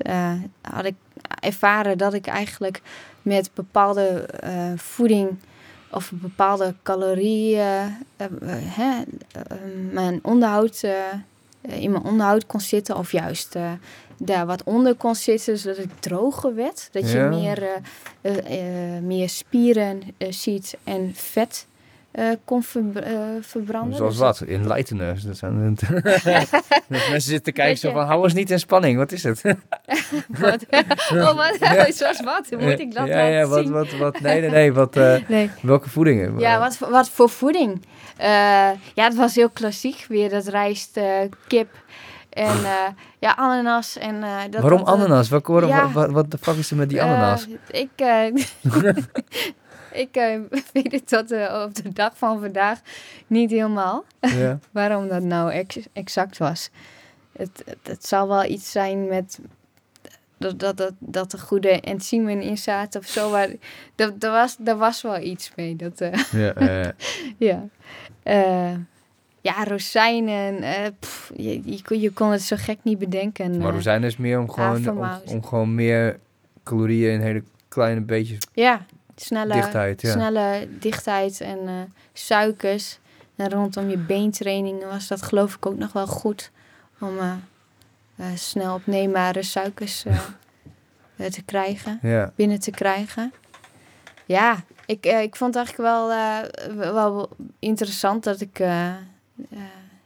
had 0.61 0.85
ik 0.85 0.95
ervaren 1.41 1.99
dat 1.99 2.15
ik 2.15 2.27
eigenlijk 2.27 2.83
met 3.23 3.51
bepaalde 3.55 4.29
voeding 4.77 5.37
of 5.91 6.11
bepaalde 6.15 6.75
calorieën 6.83 7.97
hè, 8.63 9.03
mijn 9.93 10.19
onderhoud, 10.23 10.83
in 11.61 11.91
mijn 11.91 12.05
onderhoud 12.05 12.47
kon 12.47 12.61
zitten. 12.61 12.97
Of 12.97 13.13
juist 13.13 13.57
daar 14.17 14.47
wat 14.47 14.63
onder 14.65 14.95
kon 14.95 15.15
zitten, 15.15 15.59
zodat 15.59 15.79
ik 15.79 15.91
droger 16.01 16.55
werd. 16.55 16.89
Dat 16.93 17.11
je 17.11 17.19
meer, 17.19 17.81
meer 19.03 19.29
spieren 19.29 20.03
ziet 20.31 20.77
en 20.85 21.15
vet 21.15 21.67
eh, 22.11 22.25
kon 22.45 22.63
ver- 22.63 22.97
eh, 23.03 23.19
verbranden. 23.41 23.97
Zoals 23.97 24.13
Dus 24.13 24.23
wat? 24.23 24.41
Enlighteners. 24.41 25.23
Dat 25.23 25.37
zijn 25.37 25.75
dat 26.89 26.89
mensen 26.89 27.21
zitten 27.21 27.43
te 27.43 27.53
kijken 27.53 27.79
zo 27.79 27.93
van, 27.93 28.07
hou 28.07 28.25
eens 28.25 28.33
niet 28.33 28.51
in 28.51 28.59
spanning. 28.59 28.97
Wat 28.97 29.13
is 29.13 29.23
het? 29.23 29.43
Wat? 30.39 30.65
Oh, 31.15 31.35
wat? 31.35 31.57
Zoals 31.95 32.23
wat? 32.23 32.47
Hoe 32.51 32.63
moet 32.63 32.79
ik 32.81 32.95
dat 32.95 33.07
ja, 33.07 33.15
laten 33.15 33.33
ja, 33.33 33.47
wat, 33.47 33.59
zien? 33.59 33.73
wat, 33.73 33.97
wat, 33.97 34.21
nee, 34.21 34.41
nee, 34.41 34.51
nee. 34.51 34.73
Wat, 34.73 34.97
eh, 34.97 35.17
Nee. 35.29 35.51
welke 35.63 35.89
voedingen? 35.91 36.39
Ja, 36.39 36.59
wat, 36.59 36.77
voor- 36.77 36.91
wat 36.91 37.09
voor 37.11 37.29
voeding? 37.31 37.85
Eh, 38.17 38.29
ja, 38.95 39.05
het 39.05 39.15
was 39.15 39.35
heel 39.35 39.51
klassiek. 39.51 40.05
Weer 40.09 40.31
dat 40.31 40.47
rijst, 40.47 40.97
eh, 40.97 41.05
kip 41.47 41.69
en 42.31 42.47
eh, 42.65 42.87
ja, 43.19 43.35
ananas. 43.37 43.99
En, 43.99 44.23
eh, 44.23 44.31
dat, 44.51 44.61
Waarom 44.63 44.85
dat, 44.85 44.95
ananas? 44.95 45.29
Wat, 45.29 45.47
ja. 45.47 45.91
wat, 45.93 46.11
wat 46.11 46.31
de 46.31 46.39
fuck 46.41 46.55
is 46.57 46.71
er 46.71 46.77
met 46.77 46.89
die 46.89 47.03
ananas? 47.03 47.47
Ik 47.71 47.89
ik 49.99 50.17
eh, 50.17 50.39
weet 50.73 50.93
het 50.93 51.09
tot 51.09 51.33
eh, 51.33 51.63
op 51.67 51.75
de 51.75 51.93
dag 51.93 52.17
van 52.17 52.41
vandaag 52.41 52.81
niet 53.27 53.51
helemaal. 53.51 54.05
ja. 54.21 54.59
Waarom 54.71 55.09
dat 55.09 55.23
nou 55.23 55.53
ex- 55.53 55.89
exact 55.93 56.39
was. 56.39 56.71
Het, 57.37 57.63
het, 57.67 57.79
het 57.83 58.07
zal 58.07 58.29
wel 58.29 58.45
iets 58.45 58.71
zijn 58.71 59.07
met 59.09 59.39
dat, 60.37 60.59
dat, 60.61 60.77
dat, 60.77 60.93
dat 60.99 61.33
er 61.33 61.39
goede 61.39 61.81
enzymen 61.81 62.41
in 62.43 62.59
zaten 62.59 63.01
of 63.01 63.07
zo. 63.07 63.31
Maar 63.31 63.49
dat, 63.95 64.21
dat 64.21 64.33
was, 64.33 64.57
daar 64.59 64.77
was 64.77 65.03
wel 65.03 65.21
iets 65.21 65.53
mee. 65.57 65.77
Dat, 65.77 66.01
eh, 66.01 66.13
Ja, 66.33 66.53
ja. 67.39 67.69
Ja, 69.41 69.65
rozijnen. 69.75 70.57
pff, 70.99 71.33
je, 71.37 71.61
je, 71.65 71.83
kon- 71.83 72.01
je 72.01 72.11
kon 72.11 72.31
het 72.31 72.43
zo 72.43 72.57
gek 72.59 72.79
niet 72.83 72.99
bedenken. 72.99 73.59
maar 73.59 73.73
rozijnen 73.73 74.09
is 74.09 74.17
meer 74.17 74.39
om 74.39 74.51
gewoon, 74.51 74.89
om, 74.91 75.11
om 75.27 75.45
gewoon 75.45 75.75
meer 75.75 76.19
calorieën 76.65 77.13
in 77.13 77.21
hele 77.21 77.43
kleine 77.69 78.01
beetjes 78.01 78.39
Ja, 78.53 78.87
snelle 79.21 79.53
dichtheid. 79.53 80.03
Ja. 80.03 80.13
snelle 80.13 80.69
dichtheid 80.79 81.41
en 81.41 81.69
eh, 81.69 81.75
suikers. 82.13 82.99
En 83.37 83.51
rondom 83.51 83.89
je 83.89 83.99
beentrainingen 83.99 84.89
was 84.89 85.07
dat 85.07 85.23
geloof 85.23 85.55
ik 85.55 85.67
ook 85.67 85.77
nog 85.77 85.93
wel 85.93 86.07
goed 86.07 86.51
om 87.01 87.19
eh, 87.19 87.33
eh, 88.17 88.27
snel 88.35 88.75
opneembare 88.75 89.43
suikers 89.43 90.05
te 91.37 91.43
krijgen, 91.45 91.99
ja. 92.03 92.33
binnen 92.35 92.61
te 92.61 92.71
krijgen. 92.71 93.33
Ja, 94.27 94.65
ik, 94.87 95.07
ik 95.07 95.37
vond 95.37 95.55
het 95.55 95.67
eigenlijk 95.67 96.09
wel, 96.77 96.93
wel 96.93 97.29
interessant 97.59 98.25
dat 98.25 98.41
ik 98.41 98.63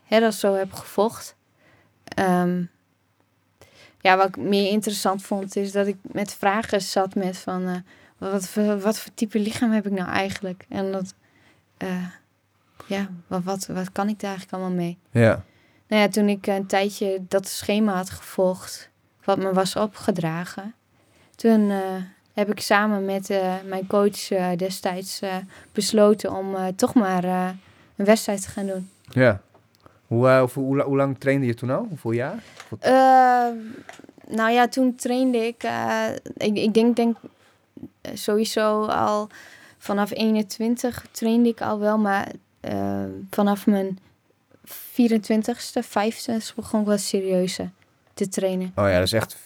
dat 0.08 0.34
zo 0.34 0.54
heb 0.54 0.72
gevolgd. 0.72 1.34
Ehm, 2.04 2.62
ja, 4.00 4.16
wat 4.16 4.28
ik 4.28 4.36
meer 4.36 4.70
interessant 4.70 5.22
vond 5.22 5.56
is 5.56 5.72
dat 5.72 5.86
ik 5.86 5.96
met 6.02 6.34
vragen 6.34 6.80
zat 6.80 7.14
met 7.14 7.38
van... 7.38 7.84
wat, 8.30 8.48
voor, 8.48 8.80
wat 8.80 8.98
voor 8.98 9.14
type 9.14 9.38
lichaam 9.38 9.70
heb 9.70 9.86
ik 9.86 9.92
nou 9.92 10.08
eigenlijk? 10.08 10.64
En 10.68 10.92
dat, 10.92 11.14
eh, 11.76 12.06
ja, 12.86 13.08
wat, 13.26 13.42
wat, 13.42 13.66
wat 13.66 13.92
kan 13.92 14.08
ik 14.08 14.20
daar 14.20 14.30
eigenlijk 14.30 14.62
allemaal 14.62 14.76
mee? 14.76 14.98
ja. 15.10 15.44
Nou 15.88 16.04
ja, 16.04 16.10
toen 16.10 16.28
ik 16.28 16.46
een 16.46 16.66
tijdje 16.66 17.22
dat 17.28 17.48
schema 17.48 17.94
had 17.94 18.10
gevolgd, 18.10 18.90
wat 19.24 19.38
me 19.38 19.52
was 19.52 19.76
opgedragen, 19.76 20.74
toen 21.36 21.70
eh, 21.70 21.78
heb 22.32 22.50
ik 22.50 22.60
samen 22.60 23.04
met 23.04 23.30
eh, 23.30 23.54
mijn 23.66 23.86
coach 23.86 24.28
destijds 24.56 25.20
besloten 25.72 26.32
om 26.36 26.76
toch 26.76 26.94
maar 26.94 27.24
een 27.96 28.04
wedstrijd 28.04 28.42
te 28.42 28.48
gaan 28.48 28.66
doen. 28.66 28.90
ja. 29.08 29.40
Hoe, 30.06 30.28
hoe, 30.28 30.48
hoe, 30.54 30.82
hoe 30.82 30.96
lang 30.96 31.18
trainde 31.18 31.46
je 31.46 31.54
toen 31.54 31.70
al? 31.70 31.86
Hoeveel 31.88 32.10
jaar? 32.10 32.42
Eh, 32.78 32.92
nou 34.28 34.50
ja, 34.50 34.68
toen 34.68 34.94
trainde 34.94 35.38
ik, 35.38 35.64
ik, 36.36 36.56
ik 36.56 36.74
denk, 36.74 36.96
denk 36.96 37.16
sowieso 38.14 38.84
al 38.86 39.28
vanaf 39.78 40.10
21 40.10 41.04
trainde 41.10 41.48
ik 41.48 41.60
al 41.60 41.78
wel, 41.78 41.98
maar 41.98 42.28
eh, 42.60 43.04
vanaf 43.30 43.66
mijn 43.66 43.98
24ste, 44.70 45.82
5ste 45.84 46.54
begon 46.56 46.80
ik 46.80 46.86
wat 46.86 47.00
serieuzer 47.00 47.70
te 48.14 48.28
trainen. 48.28 48.72
Oh 48.76 48.84
ja, 48.88 48.94
dat 48.94 49.02
is 49.02 49.12
echt 49.12 49.36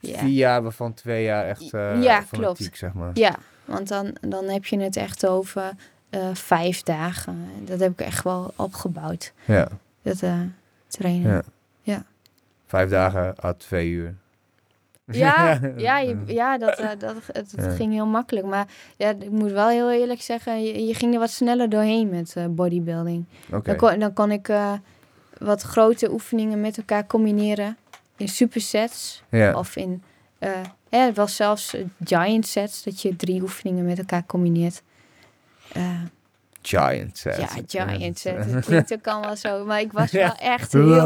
Ja. 0.00 0.18
vier 0.18 0.28
jaar, 0.28 0.62
waarvan 0.62 0.94
twee 0.94 1.24
jaar 1.24 1.44
echt 1.46 1.60
eh 1.74 2.02
Ja, 2.02 2.22
fanatiek, 2.22 2.28
klopt. 2.30 2.68
zeg 2.76 2.92
maar. 2.92 3.10
Ja, 3.14 3.36
want 3.64 3.88
dan, 3.88 4.16
dan 4.20 4.44
heb 4.48 4.64
je 4.64 4.80
het 4.80 4.96
echt 4.96 5.26
over 5.26 5.72
eh, 6.10 6.28
vijf 6.34 6.82
dagen. 6.82 7.48
Dat 7.64 7.80
heb 7.80 7.92
ik 7.92 8.00
echt 8.00 8.24
wel 8.24 8.52
opgebouwd, 8.56 9.32
Ja, 9.44 9.68
dat 10.02 10.22
eh, 10.22 10.40
trainen. 10.88 11.30
ja. 11.32 11.42
Ja. 11.82 12.04
Vijf 12.66 12.90
dagen 12.90 13.34
à 13.44 13.52
twee 13.52 13.88
uur. 13.90 14.14
Ja, 15.12 15.60
ja, 15.76 15.98
je- 15.98 16.22
ja 16.26 16.58
dat, 16.58 16.78
eh, 16.78 16.88
dat, 16.98 17.14
het, 17.26 17.36
het 17.36 17.54
Ja. 17.56 17.70
ging 17.70 17.92
heel 17.92 18.06
makkelijk. 18.06 18.46
Maar 18.46 18.66
ja, 18.96 19.08
ik 19.08 19.30
moet 19.30 19.50
wel 19.52 19.68
heel 19.68 19.90
eerlijk 19.92 20.22
zeggen, 20.22 20.62
je, 20.64 20.86
je 20.86 20.94
ging 20.94 21.12
er 21.14 21.18
wat 21.20 21.30
sneller 21.30 21.68
doorheen 21.68 22.08
met 22.08 22.32
eh, 22.36 22.44
bodybuilding. 22.48 23.24
Dan, 23.62 23.76
kon, 23.76 23.98
dan 23.98 24.12
kon 24.12 24.30
ik 24.30 24.48
eh, 24.48 24.72
wat 25.38 25.62
grote 25.62 26.12
oefeningen 26.12 26.60
met 26.60 26.76
elkaar 26.76 27.06
combineren 27.06 27.76
in 28.16 28.28
supersets. 28.28 29.22
Ja. 29.30 29.58
Of 29.58 29.76
in, 29.76 30.02
ja, 30.88 31.12
wel 31.12 31.26
zelfs 31.28 31.74
giant 32.04 32.46
sets, 32.46 32.82
dat 32.82 33.00
je 33.02 33.16
drie 33.16 33.42
oefeningen 33.42 33.84
met 33.84 33.98
elkaar 33.98 34.26
combineert. 34.26 34.82
Giant 36.68 37.18
set. 37.18 37.36
ja, 37.68 37.86
giant 37.88 38.18
set. 38.18 38.44
Het 38.54 38.64
klinkt 38.64 38.92
ook 38.92 39.06
allemaal 39.06 39.36
zo. 39.36 39.64
Maar 39.64 39.80
ik 39.80 39.92
was 39.92 40.10
wel 40.12 40.34
echt 40.40 40.72
heel 40.72 40.94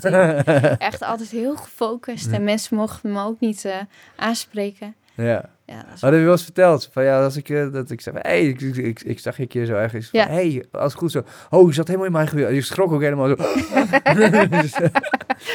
fanatiek. 0.00 0.78
Echt 0.78 1.02
altijd 1.02 1.30
heel 1.30 1.56
gefocust. 1.56 2.32
En 2.32 2.44
mensen 2.44 2.76
mochten 2.76 3.12
me 3.12 3.22
ook 3.24 3.40
niet 3.40 3.64
eh, 3.64 3.74
aanspreken. 4.16 4.94
Ja. 5.14 5.48
Ja, 5.64 5.76
dat 5.76 5.94
is 5.94 6.00
Had 6.00 6.12
je 6.12 6.18
wel 6.20 6.30
eens 6.32 6.42
verteld? 6.44 6.88
Van 6.92 7.04
ja, 7.04 7.22
als 7.24 7.36
ik, 7.36 7.48
eh, 7.48 7.72
dat 7.72 7.90
ik 7.90 8.00
zei, 8.00 8.16
hey, 8.20 8.46
ik, 8.48 8.60
ik, 8.60 8.76
ik, 8.76 9.00
ik 9.02 9.18
zag 9.18 9.36
je 9.36 9.42
een 9.42 9.48
keer 9.48 9.66
zo 9.66 9.74
ergens. 9.74 10.08
Ja. 10.12 10.26
Hey, 10.28 10.64
als 10.72 10.92
het 10.92 11.00
goed 11.00 11.10
zo. 11.10 11.22
Oh, 11.50 11.68
je 11.68 11.74
zat 11.74 11.86
helemaal 11.86 12.06
in 12.06 12.12
mijn 12.12 12.28
gewicht. 12.28 12.50
Je 12.50 12.60
schrok 12.62 12.92
ook 12.92 13.00
helemaal 13.00 13.28
zo. 13.28 13.36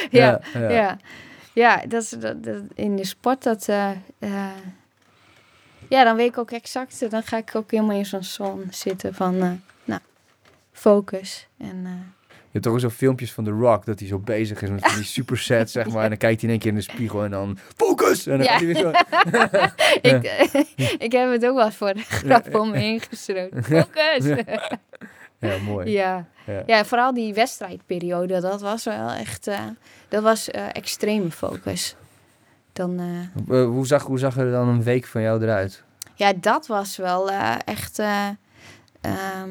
Ja, 0.10 0.40
ja. 0.54 0.70
ja. 0.70 0.98
ja. 1.54 1.82
dat 1.88 2.16
dat, 2.20 2.44
dat- 2.44 2.62
in 2.74 2.96
de 2.96 3.06
sport 3.06 3.44
dat. 3.44 3.68
eh, 3.68 3.90
ja, 5.90 6.04
dan 6.04 6.16
weet 6.16 6.28
ik 6.28 6.38
ook 6.38 6.52
exact. 6.52 7.12
Dan 7.12 7.24
ga 7.24 7.38
ik 7.38 7.52
ook 7.56 7.72
helemaal 7.72 7.98
in 7.98 8.06
zo'n 8.06 8.24
zon 8.24 8.68
zitten 8.70 9.14
van. 9.14 9.42
eh, 9.42 9.50
nou, 9.84 10.02
focus. 10.72 11.48
En 11.58 11.82
eh, 11.86 11.92
Je 12.28 12.62
hebt 12.62 12.64
toch 12.64 12.74
ook 12.74 12.80
zo 12.80 12.90
filmpjes 12.90 13.32
van 13.34 13.44
The 13.44 13.52
Rock, 13.52 13.86
dat 13.86 14.00
hij 14.00 14.08
zo 14.08 14.20
bezig 14.20 14.62
is 14.62 14.70
met 14.70 14.84
die 14.96 15.04
supersets, 15.04 15.72
zeg 15.72 15.90
maar. 15.90 16.04
En 16.04 16.10
dan 16.10 16.18
kijkt 16.18 16.42
hij 16.42 16.50
in 16.50 16.50
één 16.50 16.60
keer 16.60 16.70
in 16.72 16.76
de 16.78 16.82
spiegel 16.94 17.24
en 17.24 17.32
dan, 17.32 17.58
focus! 17.76 18.28
En 18.28 18.38
dan 18.38 18.46
Ja. 18.48 18.52
gaat 18.52 18.62
hij 18.62 18.74
weer 18.74 18.82
zo. 18.82 18.92
ik, 20.12 20.96
ik 20.98 21.12
heb 21.12 21.32
het 21.32 21.46
ook 21.46 21.56
wel 21.56 21.72
voor 21.72 21.94
de 21.94 22.02
grap 22.02 22.56
om 22.56 22.70
me 22.72 22.78
heen. 22.78 23.02
Focus! 23.64 24.46
Ja, 25.40 25.58
mooi. 25.58 25.92
Ja. 25.92 26.26
Ja. 26.46 26.64
ja, 26.66 26.86
vooral 26.86 27.14
die 27.14 27.34
wedstrijdperiode, 27.34 28.40
dat 28.42 28.62
was 28.62 28.84
wel 28.84 29.10
echt, 29.10 29.48
eh, 29.48 29.60
dat 30.10 30.24
was 30.24 30.52
eh, 30.52 30.66
extreme 30.74 31.32
focus. 31.32 31.96
Dan, 32.76 33.00
eh, 33.00 33.60
Eh, 33.60 33.66
hoe, 33.68 33.88
zag, 33.88 34.04
hoe 34.04 34.20
zag 34.20 34.38
er 34.38 34.52
dan 34.52 34.68
een 34.68 34.84
week 34.84 35.06
van 35.06 35.22
jou 35.22 35.44
eruit? 35.44 35.84
ja, 36.16 36.34
dat 36.34 36.68
was 36.68 36.98
wel 36.98 37.30
eh, 37.32 37.56
echt, 37.66 38.00
eh, 38.00 38.28
ehm, 39.02 39.50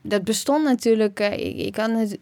dat 0.00 0.24
bestond 0.24 0.64
natuurlijk, 0.64 1.20
ik, 1.20 1.56
ik 1.56 1.76
had 1.76 1.90
het, 1.90 2.18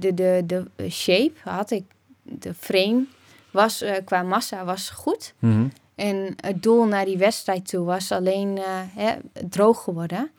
de, 0.00 0.14
de, 0.14 0.42
de 0.46 0.90
shape 0.90 1.32
had 1.42 1.70
ik, 1.70 1.84
de 2.22 2.54
frame 2.54 3.04
was 3.50 3.84
qua 4.04 4.22
massa 4.22 4.64
was 4.64 4.90
goed. 4.90 5.34
Mhm. 5.38 5.66
En 5.94 6.34
het 6.36 6.62
doel 6.62 6.84
naar 6.84 7.04
die 7.04 7.18
wedstrijd 7.18 7.68
toe 7.68 7.84
was 7.84 8.12
alleen 8.12 8.58
hè, 8.94 9.14
droog 9.48 9.82
geworden. 9.82 10.30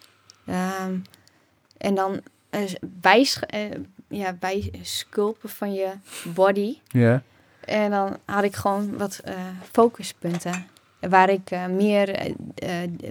Ehm, 0.46 0.98
en 1.78 1.96
dan 1.96 2.22
eh, 2.50 3.72
ja, 4.08 4.34
bijsculpen 4.34 5.50
van 5.50 5.74
je 5.74 5.89
body. 6.34 6.78
Ja. 6.88 7.24
En 7.66 7.91
dan 7.91 8.18
had 8.26 8.43
ik 8.43 8.55
gewoon 8.55 8.97
wat 8.97 9.22
eh, 9.24 9.34
focuspunten. 9.72 10.66
Waar 10.99 11.30
ik 11.30 11.51
eh, 11.51 11.66
meer 11.66 12.09
eh, 12.09 12.70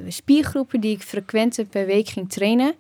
spiergroepen 0.09 0.81
die 0.81 0.95
ik 0.95 1.03
frequenter 1.03 1.65
per 1.65 1.87
week 1.87 2.09
ging 2.09 2.31
trainen. 2.31 2.75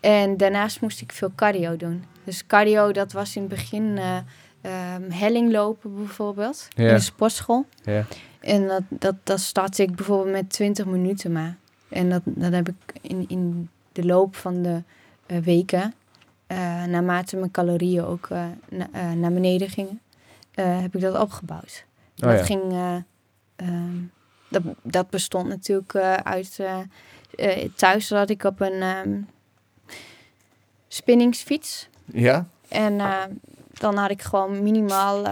En 0.00 0.36
daarnaast 0.36 0.80
moest 0.80 1.00
ik 1.00 1.12
veel 1.12 1.30
cardio 1.36 1.76
doen. 1.76 2.04
Dus 2.24 2.46
cardio, 2.46 2.92
dat 2.92 3.12
was 3.12 3.36
in 3.36 3.42
het 3.42 3.50
begin 3.50 3.98
ehm, 3.98 5.10
helling 5.10 5.52
lopen 5.52 5.94
bijvoorbeeld. 5.96 6.68
Ja. 6.74 6.88
In 6.88 6.94
de 6.94 7.00
sportschool. 7.00 7.66
Ja. 7.84 8.04
En 8.40 8.66
dat, 8.66 8.82
dat, 8.88 9.14
dat 9.22 9.40
startte 9.40 9.82
ik 9.82 9.96
bijvoorbeeld 9.96 10.32
met 10.32 10.50
20 10.50 10.84
minuten 10.86 11.32
maar. 11.32 11.56
En 11.88 12.10
dat, 12.10 12.22
dat 12.24 12.52
heb 12.52 12.68
ik 12.68 12.74
in, 13.00 13.24
in 13.28 13.68
de 13.92 14.04
loop 14.04 14.36
van 14.36 14.62
de 14.62 14.82
weken, 15.42 15.94
naarmate 16.86 17.36
mijn 17.36 17.50
calorieën 17.50 18.04
ook 18.04 18.28
na- 18.68 19.14
naar 19.14 19.32
beneden 19.32 19.68
gingen, 19.68 20.00
eh, 20.54 20.80
heb 20.80 20.94
ik 20.94 21.00
dat 21.00 21.18
opgebouwd. 21.18 21.84
Oh, 22.16 22.28
dat 22.28 22.38
ja. 22.38 22.44
ging, 22.44 22.72
eh, 22.72 22.96
ehm, 23.56 23.96
dat, 24.48 24.62
dat 24.82 25.10
bestond 25.10 25.48
natuurlijk 25.48 25.94
eh, 25.94 26.14
uit, 26.14 26.60
thuis 27.76 28.06
zat 28.06 28.30
ik 28.30 28.44
op 28.44 28.60
een 28.60 28.82
ehm 28.82 29.20
spinningsfiets. 30.88 31.88
Ja? 32.04 32.46
En 32.68 32.98
dan 33.72 33.96
had 33.96 34.10
ik 34.10 34.22
gewoon 34.22 34.62
minimaal, 34.62 35.22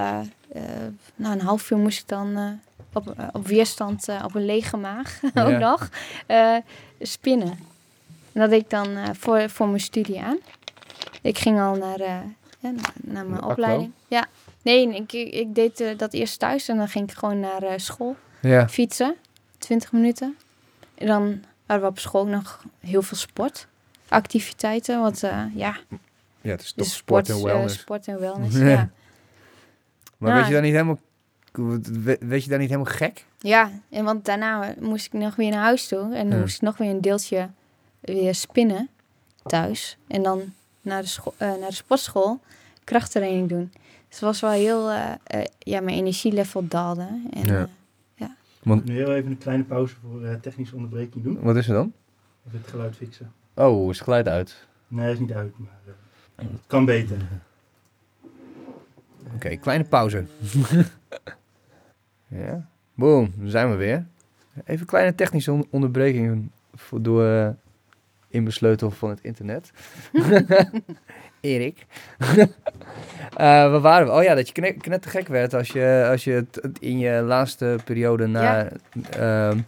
na 1.14 1.32
een 1.32 1.40
half 1.40 1.70
uur 1.70 1.78
moest 1.78 2.00
ik 2.00 2.08
dan 2.08 2.60
op, 2.92 3.28
op 3.32 3.46
weerstand, 3.46 4.08
op 4.24 4.34
een 4.34 4.44
lege 4.44 4.76
maag 4.76 5.20
Ja. 5.34 5.44
ook 5.44 5.58
nog, 5.58 5.88
spinnen. 7.00 7.58
En 8.32 8.40
dat 8.40 8.50
deed 8.50 8.60
ik 8.60 8.70
dan 8.70 9.16
voor, 9.16 9.50
voor 9.50 9.68
mijn 9.68 9.80
studie 9.80 10.22
aan. 10.22 10.38
Ik 11.22 11.38
ging 11.38 11.60
al 11.60 11.74
naar, 11.74 11.98
ja, 12.00 12.24
naar, 12.60 12.92
naar 12.94 13.26
mijn 13.26 13.40
De 13.40 13.46
opleiding. 13.46 13.92
Ja, 14.08 14.26
nee, 14.62 14.94
ik, 14.94 15.12
ik, 15.12 15.54
deed 15.54 15.80
eh, 15.80 15.98
dat 15.98 16.12
eerst 16.12 16.38
thuis 16.38 16.68
en 16.68 16.76
dan 16.76 16.88
ging 16.88 17.10
ik 17.10 17.16
gewoon 17.18 17.40
naar 17.40 17.62
eh, 17.62 17.72
school 17.78 18.16
Ja. 18.40 18.68
fietsen, 18.68 19.14
20 19.58 19.92
minuten. 19.92 20.36
En 20.94 21.06
dan 21.06 21.42
hadden 21.66 21.86
we 21.86 21.92
op 21.92 21.98
school 21.98 22.26
nog 22.26 22.64
heel 22.80 23.02
veel 23.02 23.16
sportactiviteiten. 23.16 25.00
Want 25.00 25.22
eh, 25.22 25.44
ja, 25.54 25.76
Ja, 26.40 26.50
het 26.50 26.60
is 26.62 26.72
toch 26.72 26.84
dus 26.86 26.96
sport 26.96 27.28
en 27.28 27.42
wellness. 27.44 27.78
sport 27.80 28.06
en 28.08 28.20
wellness, 28.20 28.56
Ja. 28.58 28.66
ja. 28.68 28.90
Maar 30.18 30.30
Nou, 30.30 30.34
weet 30.36 30.46
je 30.46 30.52
daar 30.52 30.62
niet 30.62 30.72
helemaal... 30.72 30.98
we- 32.02 32.16
Weet 32.20 32.44
je 32.44 32.50
daar 32.50 32.58
niet 32.58 32.70
helemaal 32.70 32.92
gek? 32.92 33.24
Ja, 33.38 33.70
en 33.90 34.04
want 34.04 34.24
daarna 34.24 34.74
moest 34.80 35.06
ik 35.06 35.12
nog 35.12 35.34
weer 35.36 35.50
naar 35.50 35.62
huis 35.62 35.88
toe. 35.88 36.00
En 36.14 36.26
dan 36.28 36.36
Ja. 36.36 36.40
moest 36.40 36.54
ik 36.54 36.60
nog 36.62 36.76
weer 36.76 36.90
een 36.90 37.00
deeltje 37.00 37.48
weer 38.00 38.34
spinnen 38.34 38.88
thuis. 39.46 39.96
En 40.08 40.22
dan 40.22 40.52
naar 40.80 41.02
de, 41.02 41.14
naar 41.38 41.68
de 41.68 41.74
sportschool 41.74 42.40
krachttraining 42.84 43.48
doen. 43.48 43.72
Dus 44.12 44.20
het 44.20 44.30
was 44.30 44.40
wel 44.40 44.50
heel... 44.50 44.90
eh, 44.90 45.12
eh, 45.24 45.44
ja, 45.58 45.80
mijn 45.80 45.96
energielevel 45.96 46.68
daalde. 46.68 47.08
En, 47.30 47.46
Ja. 47.46 47.68
eh, 48.14 48.28
Nu 48.84 48.94
heel 48.94 49.14
even 49.14 49.30
een 49.30 49.38
kleine 49.38 49.64
pauze 49.64 49.94
voor 50.02 50.24
eh, 50.24 50.34
technische 50.34 50.74
onderbreking 50.74 51.24
doen. 51.24 51.40
Wat 51.40 51.56
is 51.56 51.68
er 51.68 51.74
dan? 51.74 51.92
Even 52.46 52.58
het 52.58 52.68
geluid 52.70 52.96
fixen. 52.96 53.32
Oh, 53.54 53.90
is 53.90 53.96
het 53.96 54.04
geluid 54.04 54.28
uit? 54.28 54.66
Nee, 54.88 55.12
is 55.12 55.18
niet 55.18 55.32
uit, 55.32 55.58
maar 55.58 55.78
het 56.34 56.46
kan 56.66 56.84
beter. 56.84 57.16
Oké, 59.34 59.56
kleine 59.56 59.84
pauze. 59.84 60.24
ja. 62.28 62.68
Boom, 62.94 63.32
dan 63.36 63.48
zijn 63.48 63.70
we 63.70 63.76
weer. 63.76 64.06
Even 64.64 64.80
een 64.80 64.86
kleine 64.86 65.14
technische 65.14 65.52
on- 65.52 65.66
onderbreking 65.70 66.50
voor, 66.74 67.02
door 67.02 67.26
eh, 67.26 67.48
inbesleutel 68.28 68.90
van 68.90 69.10
het 69.10 69.20
internet. 69.22 69.70
Erik. 71.42 71.86
Eh 73.32 73.38
waar 73.46 73.80
waren 73.80 74.06
we? 74.06 74.12
Oh 74.12 74.22
ja, 74.22 74.34
dat 74.34 74.46
je 74.46 74.52
kne- 74.52 74.72
knettergek 74.72 75.28
werd 75.28 75.54
als 75.54 75.68
je, 75.68 76.06
als 76.10 76.24
je 76.24 76.30
het 76.32 76.60
in 76.80 76.98
je 76.98 77.20
laatste 77.22 77.76
periode 77.84 78.26
naar, 78.26 78.72
ehm, 79.10 79.58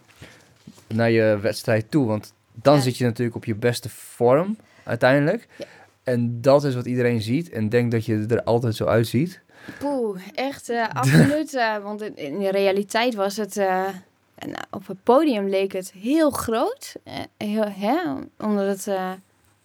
naar 0.89 1.11
je 1.11 1.39
wedstrijd 1.41 1.91
toe. 1.91 2.07
Want 2.07 2.33
dan 2.53 2.75
Ja. 2.75 2.81
zit 2.81 2.97
je 2.97 3.05
natuurlijk 3.05 3.37
op 3.37 3.45
je 3.45 3.55
beste 3.55 3.89
vorm 3.89 4.57
uiteindelijk. 4.85 5.47
Ja. 5.59 5.65
En 6.03 6.41
dat 6.41 6.65
is 6.65 6.75
wat 6.75 6.87
iedereen 6.87 7.23
ziet 7.23 7.51
en 7.51 7.69
denkt 7.69 7.91
dat 7.91 8.05
je 8.07 8.25
er 8.29 8.43
altijd 8.43 8.75
zo 8.77 8.85
uitziet. 8.85 9.41
Poeh, 9.79 10.21
echt 10.35 10.69
eh, 10.69 10.89
absoluut. 11.01 11.55
eh, 11.55 11.77
want 11.79 12.03
in, 12.03 12.17
in 12.17 12.39
de 12.39 12.51
realiteit 12.51 13.15
was 13.15 13.37
het... 13.37 13.55
nou, 13.55 14.65
op 14.71 14.87
het 14.87 15.03
podium 15.03 15.49
leek 15.49 15.73
het 15.73 15.93
heel 15.99 16.31
groot. 16.31 16.95
heel, 17.37 17.69
hè, 17.69 17.97
omdat 18.39 18.85
het 18.85 18.97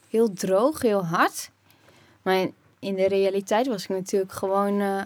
heel 0.09 0.33
droog, 0.33 0.81
heel 0.81 1.05
hard. 1.05 1.49
Maar 2.29 2.47
in, 2.79 2.95
de 2.95 3.07
realiteit 3.07 3.67
was 3.67 3.83
ik 3.83 3.89
natuurlijk 3.89 4.31
gewoon 4.31 4.81
eh, 4.81 5.01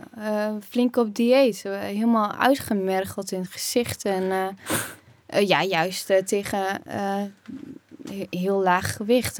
eh, 0.48 0.56
flink 0.70 0.96
op 0.96 1.16
dieet. 1.16 1.62
Eh, 1.66 1.80
helemaal 1.80 2.32
uitgemergeld 2.32 3.32
in 3.32 3.40
het 3.40 3.52
gezicht. 3.52 4.06
En 4.06 4.56
ja, 5.46 5.64
juist 5.64 6.14
tegen 6.26 6.60
he- 8.10 8.28
heel 8.30 8.62
laag 8.64 8.96
gewicht. 8.96 9.40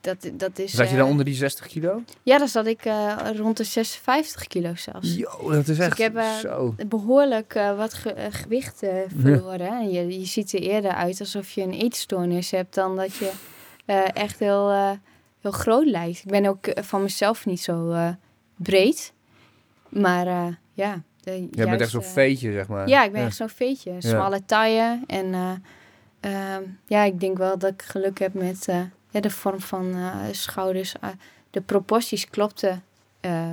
dat, 0.00 0.30
dat 0.32 0.58
is, 0.58 0.72
Zat 0.72 0.90
je 0.90 0.96
dan 0.96 1.08
onder 1.08 1.24
die 1.24 1.34
60 1.34 1.66
kilo? 1.66 2.02
Ja, 2.22 2.38
dan 2.38 2.48
zat 2.48 2.66
ik 2.66 2.80
rond 3.36 3.56
de 3.56 3.64
56 3.64 4.46
kilo 4.46 4.74
zelfs. 4.74 5.14
Yo, 5.16 5.50
dat 5.50 5.58
is 5.58 5.66
Dus 5.66 5.78
echt 5.78 5.98
ik 5.98 6.12
heb, 6.12 6.22
zo. 6.40 6.74
Behoorlijk 6.86 7.54
eh, 7.54 7.76
wat 7.76 7.94
ge- 7.94 8.28
gewicht 8.30 8.82
verloren. 9.20 9.68
En 9.68 9.90
je, 9.90 10.20
je 10.20 10.26
ziet 10.26 10.52
er 10.52 10.60
eerder 10.60 10.90
uit 10.92 11.20
alsof 11.20 11.50
je 11.50 11.62
een 11.62 11.72
eetstoornis 11.72 12.50
hebt 12.50 12.74
dan 12.74 12.96
dat 12.96 13.14
je 13.16 13.30
echt 14.14 14.38
heel, 14.38 14.98
heel 15.42 15.50
groot 15.50 15.86
lijkt. 15.86 16.18
Ik 16.18 16.30
ben 16.30 16.46
ook 16.46 16.66
eh, 16.66 16.82
van 16.82 17.02
mezelf 17.02 17.46
niet 17.46 17.60
zo 17.60 17.90
eh, 17.90 18.08
breed. 18.56 19.12
Maar 19.88 20.26
eh, 20.26 20.46
ja. 20.72 21.02
De, 21.20 21.48
Je 21.50 21.66
bent 21.66 21.80
echt 21.80 21.90
zo'n 21.90 22.02
veetje, 22.02 22.52
zeg 22.52 22.68
maar. 22.68 22.88
Ja, 22.88 23.04
ik 23.04 23.12
ben 23.12 23.24
echt 23.24 23.36
zo'n 23.36 23.48
veetje. 23.48 23.92
Ja. 23.92 24.00
Smalle 24.00 24.44
taille. 24.44 25.00
En 25.06 25.34
eh, 25.34 25.50
ehm, 26.20 26.62
ja, 26.86 27.02
ik 27.02 27.20
denk 27.20 27.38
wel 27.38 27.58
dat 27.58 27.72
ik 27.72 27.82
geluk 27.82 28.18
heb 28.18 28.34
met 28.34 28.68
ja, 29.10 29.20
de 29.20 29.30
vorm 29.30 29.60
van 29.60 29.94
schouders. 30.30 30.94
Ah, 31.00 31.10
de 31.50 31.60
proporties 31.60 32.30
klopten 32.30 32.82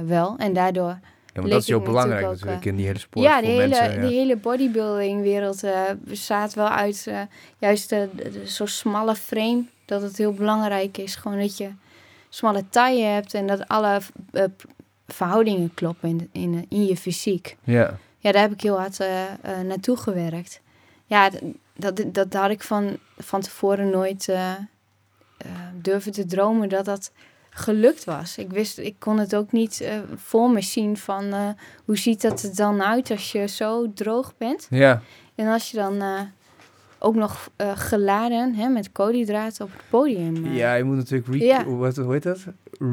wel. 0.05 0.35
En 0.37 0.53
daardoor 0.53 0.97
Ja, 1.33 1.41
maar 1.41 1.49
dat 1.49 1.61
is 1.61 1.67
heel 1.67 1.79
belangrijk 1.79 2.21
natuurlijk 2.21 2.41
ook, 2.41 2.45
natuurlijk 2.45 2.65
in 2.65 2.75
die 2.75 2.85
hele 2.85 2.99
sport 2.99 3.25
ja, 3.25 3.41
de 3.41 3.47
hele, 3.47 3.67
mensen. 3.67 3.93
Ja. 3.93 4.07
de 4.07 4.13
hele 4.13 4.35
bodybuilding-wereld 4.35 5.63
eh, 5.63 5.81
bestaat 5.99 6.53
wel 6.53 6.69
uit 6.69 7.11
juist 7.57 7.95
zo'n 8.43 8.67
smalle 8.67 9.15
frame. 9.15 9.63
Dat 9.89 10.01
het 10.01 10.17
heel 10.17 10.33
belangrijk 10.33 10.97
is 10.97 11.15
gewoon 11.15 11.39
dat 11.39 11.57
je 11.57 11.69
smalle 12.29 12.63
taille 12.69 13.03
hebt 13.05 13.33
en 13.33 13.47
dat 13.47 13.67
alle 13.67 13.99
eh, 14.31 14.43
verhoudingen 15.07 15.73
kloppen 15.73 16.09
in, 16.09 16.29
in, 16.31 16.65
in 16.69 16.85
je 16.85 16.97
fysiek. 16.97 17.57
ja. 17.63 17.97
Ja, 18.21 18.31
daar 18.31 18.41
heb 18.41 18.51
ik 18.51 18.61
heel 18.61 18.77
hard 18.79 18.99
eh, 18.99 19.23
eh, 19.23 19.59
naartoe 19.65 19.97
gewerkt. 19.97 20.61
Ja, 21.05 21.29
d- 21.29 21.41
dat, 21.75 22.01
dat 22.07 22.33
had 22.33 22.49
ik 22.49 22.63
van, 22.63 22.97
van 23.17 23.41
tevoren 23.41 23.89
nooit 23.89 24.29
durven 25.73 26.11
te 26.11 26.25
dromen 26.25 26.69
dat 26.69 26.85
dat 26.85 27.11
gelukt 27.49 28.03
was. 28.03 28.37
Ik 28.37 28.49
wist, 28.51 28.77
ik 28.77 28.95
kon 28.99 29.19
het 29.19 29.35
ook 29.35 29.51
niet 29.51 29.89
voor 30.15 30.49
me 30.51 30.61
zien 30.61 30.97
van 30.97 31.55
hoe 31.85 31.97
ziet 31.97 32.21
dat 32.21 32.41
er 32.43 32.55
dan 32.55 32.83
uit 32.83 33.11
als 33.11 33.31
je 33.31 33.47
zo 33.47 33.93
droog 33.93 34.33
bent. 34.37 34.67
ja. 34.69 35.01
En 35.35 35.47
als 35.47 35.71
je 35.71 35.77
dan 35.77 36.01
ook 37.00 37.16
nog 37.16 37.50
eh, 37.56 37.72
geladen 37.76 38.54
hè, 38.56 38.68
met 38.70 38.91
koolhydraten 38.91 39.66
op 39.66 39.72
het 39.72 39.82
podium. 39.89 40.45
eh. 40.45 40.56
Ja, 40.56 40.74
je 40.74 40.84
moet 40.84 40.95
natuurlijk... 40.95 41.28
Re 41.28 41.38
Ja. 41.45 41.66
Wat, 41.66 41.95
hoe 41.95 42.14
heet 42.14 42.24
dat? 42.24 42.45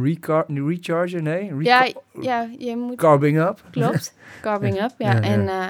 Recar 0.03 0.45
rechargen? 0.49 1.23
Nee? 1.23 1.55
Reca- 1.59 1.63
ja, 1.63 1.93
ja, 2.21 2.49
je 2.59 2.77
moet... 2.77 2.97
Carbing 2.97 3.39
up? 3.39 3.63
Klopt, 3.71 4.15
carving 4.43 4.83
up, 4.83 4.91
ja. 4.99 5.13
Ja, 5.13 5.17
ja. 5.17 5.23
En 5.23 5.49
eh, 5.49 5.67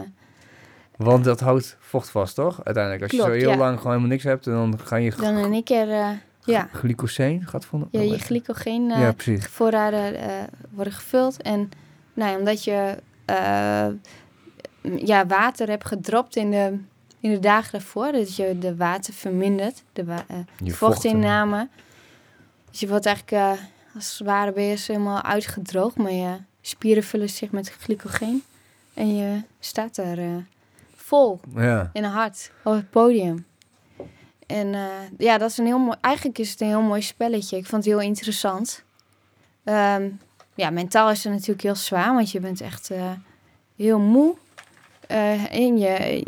Want 0.96 1.24
dat 1.24 1.40
houdt 1.40 1.76
vocht 1.80 2.10
vast, 2.10 2.34
toch? 2.34 2.64
Uiteindelijk. 2.64 3.02
Als 3.02 3.12
je 3.12 3.16
zo 3.26 3.30
heel 3.30 3.50
ja. 3.50 3.56
lang 3.56 3.76
gewoon 3.76 3.92
helemaal 3.92 4.10
niks 4.10 4.24
hebt, 4.24 4.44
dan 4.44 4.78
ga 4.84 4.96
je 4.96 5.12
dan 5.20 5.36
in 5.36 5.52
één 5.52 5.64
keer... 5.64 5.90
eh, 5.90 6.08
ja, 6.44 6.68
glycoseen 6.72 7.46
gaat 7.46 7.64
van... 7.64 7.88
je, 7.90 8.08
je 8.08 8.18
glycogeen 8.18 8.90
eh, 8.90 9.00
Ja, 9.00 9.12
precies. 9.12 9.46
voorraden 9.46 10.14
eh, 10.14 10.28
worden 10.70 10.92
gevuld. 10.92 11.42
En 11.42 11.68
nou 12.14 12.30
ja, 12.30 12.38
omdat 12.38 12.64
je 12.64 12.96
eh, 13.24 13.86
ja, 15.06 15.26
water 15.26 15.68
hebt 15.68 15.86
gedropt 15.86 16.36
in 16.36 16.50
de, 16.50 16.78
in 17.26 17.32
de 17.32 17.38
dagen 17.40 17.72
daarvoor, 17.72 18.12
dat 18.12 18.36
je 18.36 18.58
de 18.58 18.76
water 18.76 19.14
vermindert, 19.14 19.82
de 19.92 20.04
wa- 20.04 20.24
eh, 20.28 20.72
vochtinname. 20.72 21.68
Dus 22.70 22.80
je 22.80 22.88
wordt 22.88 23.06
eigenlijk 23.06 23.36
eh, 23.58 23.64
als 23.94 24.18
het 24.18 24.26
ware 24.26 24.52
ben 24.52 24.64
je 24.64 24.76
helemaal 24.86 25.22
uitgedroogd, 25.22 25.96
maar 25.96 26.12
je 26.12 26.36
spieren 26.60 27.02
vullen 27.02 27.28
zich 27.30 27.50
met 27.50 27.68
glycogeen. 27.70 28.42
En 28.94 29.16
je 29.16 29.40
staat 29.60 29.94
daar 29.94 30.18
eh, 30.18 30.36
vol 30.96 31.40
Ja. 31.54 31.90
in 31.92 32.04
een 32.04 32.10
hart 32.10 32.50
op 32.64 32.72
het 32.72 32.90
podium. 32.90 33.46
En 34.46 34.74
ja, 35.18 35.38
dat 35.38 35.50
is 35.50 35.58
een 35.58 35.66
heel 35.66 35.78
mooi. 35.78 35.96
Eigenlijk 36.00 36.38
is 36.38 36.50
het 36.50 36.60
een 36.60 36.66
heel 36.68 36.80
mooi 36.82 37.02
spelletje. 37.02 37.56
Ik 37.56 37.66
vond 37.66 37.84
het 37.84 37.92
heel 37.92 38.02
interessant. 38.02 38.82
Ehm, 39.64 40.08
ja, 40.54 40.70
mentaal 40.70 41.10
is 41.10 41.24
het 41.24 41.32
natuurlijk 41.32 41.62
heel 41.62 41.74
zwaar, 41.74 42.14
want 42.14 42.30
je 42.30 42.40
bent 42.40 42.60
echt 42.60 42.90
heel 43.76 43.98
moe. 43.98 44.36
En 45.50 45.78
je, 45.78 46.26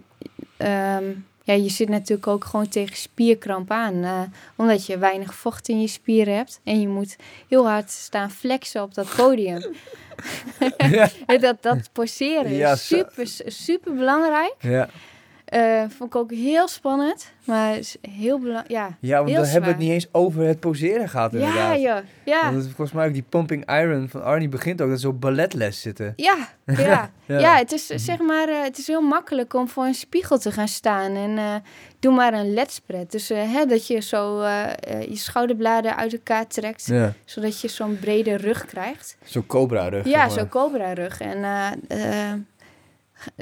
ehm, 0.59 1.05
ja, 1.43 1.55
je 1.55 1.69
zit 1.69 1.89
natuurlijk 1.89 2.27
ook 2.27 2.45
gewoon 2.45 2.69
tegen 2.69 2.97
spierkramp 2.97 3.71
aan. 3.71 4.05
eh, 4.05 4.21
omdat 4.57 4.87
je 4.87 4.99
weinig 4.99 5.35
vocht 5.35 5.69
in 5.69 5.81
je 5.81 5.87
spieren 5.89 6.37
hebt. 6.37 6.61
En 6.65 6.81
je 6.81 6.89
moet 6.89 7.17
heel 7.49 7.69
hard 7.69 7.91
staan 7.91 8.31
flexen 8.31 8.83
op 8.83 8.95
dat 8.95 9.15
podium. 9.17 9.75
ja. 10.91 11.09
Dat, 11.41 11.63
dat 11.63 11.91
poseren 11.93 12.47
is 12.73 12.87
super, 12.87 13.27
super 13.47 13.95
belangrijk. 13.95 14.55
ja. 14.61 14.89
Eh, 15.49 15.81
vond 15.89 16.15
ik 16.15 16.17
ook 16.17 16.31
heel 16.31 16.69
spannend. 16.69 17.31
Maar 17.45 17.77
is 17.79 17.97
heel 18.11 18.39
belangrijk. 18.39 18.71
Ja, 18.71 18.97
ja, 19.01 19.17
want 19.23 19.35
dan 19.35 19.45
hebben 19.45 19.63
we 19.63 19.69
het 19.77 19.79
niet 19.79 19.91
eens 19.91 20.09
over 20.13 20.43
het 20.47 20.61
poseren 20.61 21.09
gehad 21.09 21.33
ja, 21.33 21.39
inderdaad. 21.39 21.81
joh. 21.81 21.99
Ja. 22.25 22.53
Want 22.53 22.65
volgens 22.65 22.93
mij 22.93 23.07
ook 23.07 23.13
die 23.13 23.25
pumping 23.29 23.71
iron 23.71 24.09
van 24.09 24.23
Arnie 24.23 24.49
begint 24.49 24.83
ook 24.83 24.91
dat 24.91 25.01
ze 25.01 25.09
op 25.09 25.21
balletles 25.21 25.81
zitten. 25.81 26.13
Ja, 26.17 26.37
ja. 26.67 27.11
Ja. 27.27 27.39
ja. 27.39 27.57
het 27.57 27.73
is 27.73 27.87
zeg 27.87 28.19
maar, 28.19 28.49
eh, 28.49 28.63
het 28.63 28.79
is 28.79 28.87
heel 28.87 29.01
makkelijk 29.03 29.55
om 29.55 29.69
voor 29.69 29.85
een 29.85 29.95
spiegel 29.95 30.39
te 30.39 30.53
gaan 30.53 30.69
staan 30.69 31.15
en 31.15 31.39
eh, 31.39 31.55
doe 31.99 32.15
maar 32.15 32.33
een 32.33 32.55
ledspread. 32.55 33.11
Dus 33.11 33.29
hè, 33.29 33.65
dat 33.67 33.87
je 33.87 34.01
zo 34.01 34.43
je 35.09 35.17
schouderbladen 35.17 35.97
uit 35.97 36.13
elkaar 36.13 36.47
trekt, 36.47 36.87
Ja. 36.87 37.13
zodat 37.25 37.61
je 37.61 37.69
zo'n 37.69 37.99
brede 38.01 38.37
rug 38.37 38.65
krijgt. 38.65 39.17
Zo'n 39.25 39.47
cobra 39.47 39.89
rug. 39.89 40.07
Ja, 40.07 40.29
zo'n 40.29 40.49
cobra 40.49 40.93
rug. 40.93 41.21
En 41.21 41.45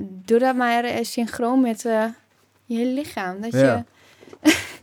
doe 0.03 0.39
dat 0.39 0.57
maar 0.57 0.85
eh, 0.85 1.05
synchroon 1.05 1.61
met 1.61 1.85
eh, 1.85 2.05
je 2.64 2.85
lichaam. 2.87 3.41
Dat 3.41 3.53
Ja. 3.53 3.85
je 4.43 4.55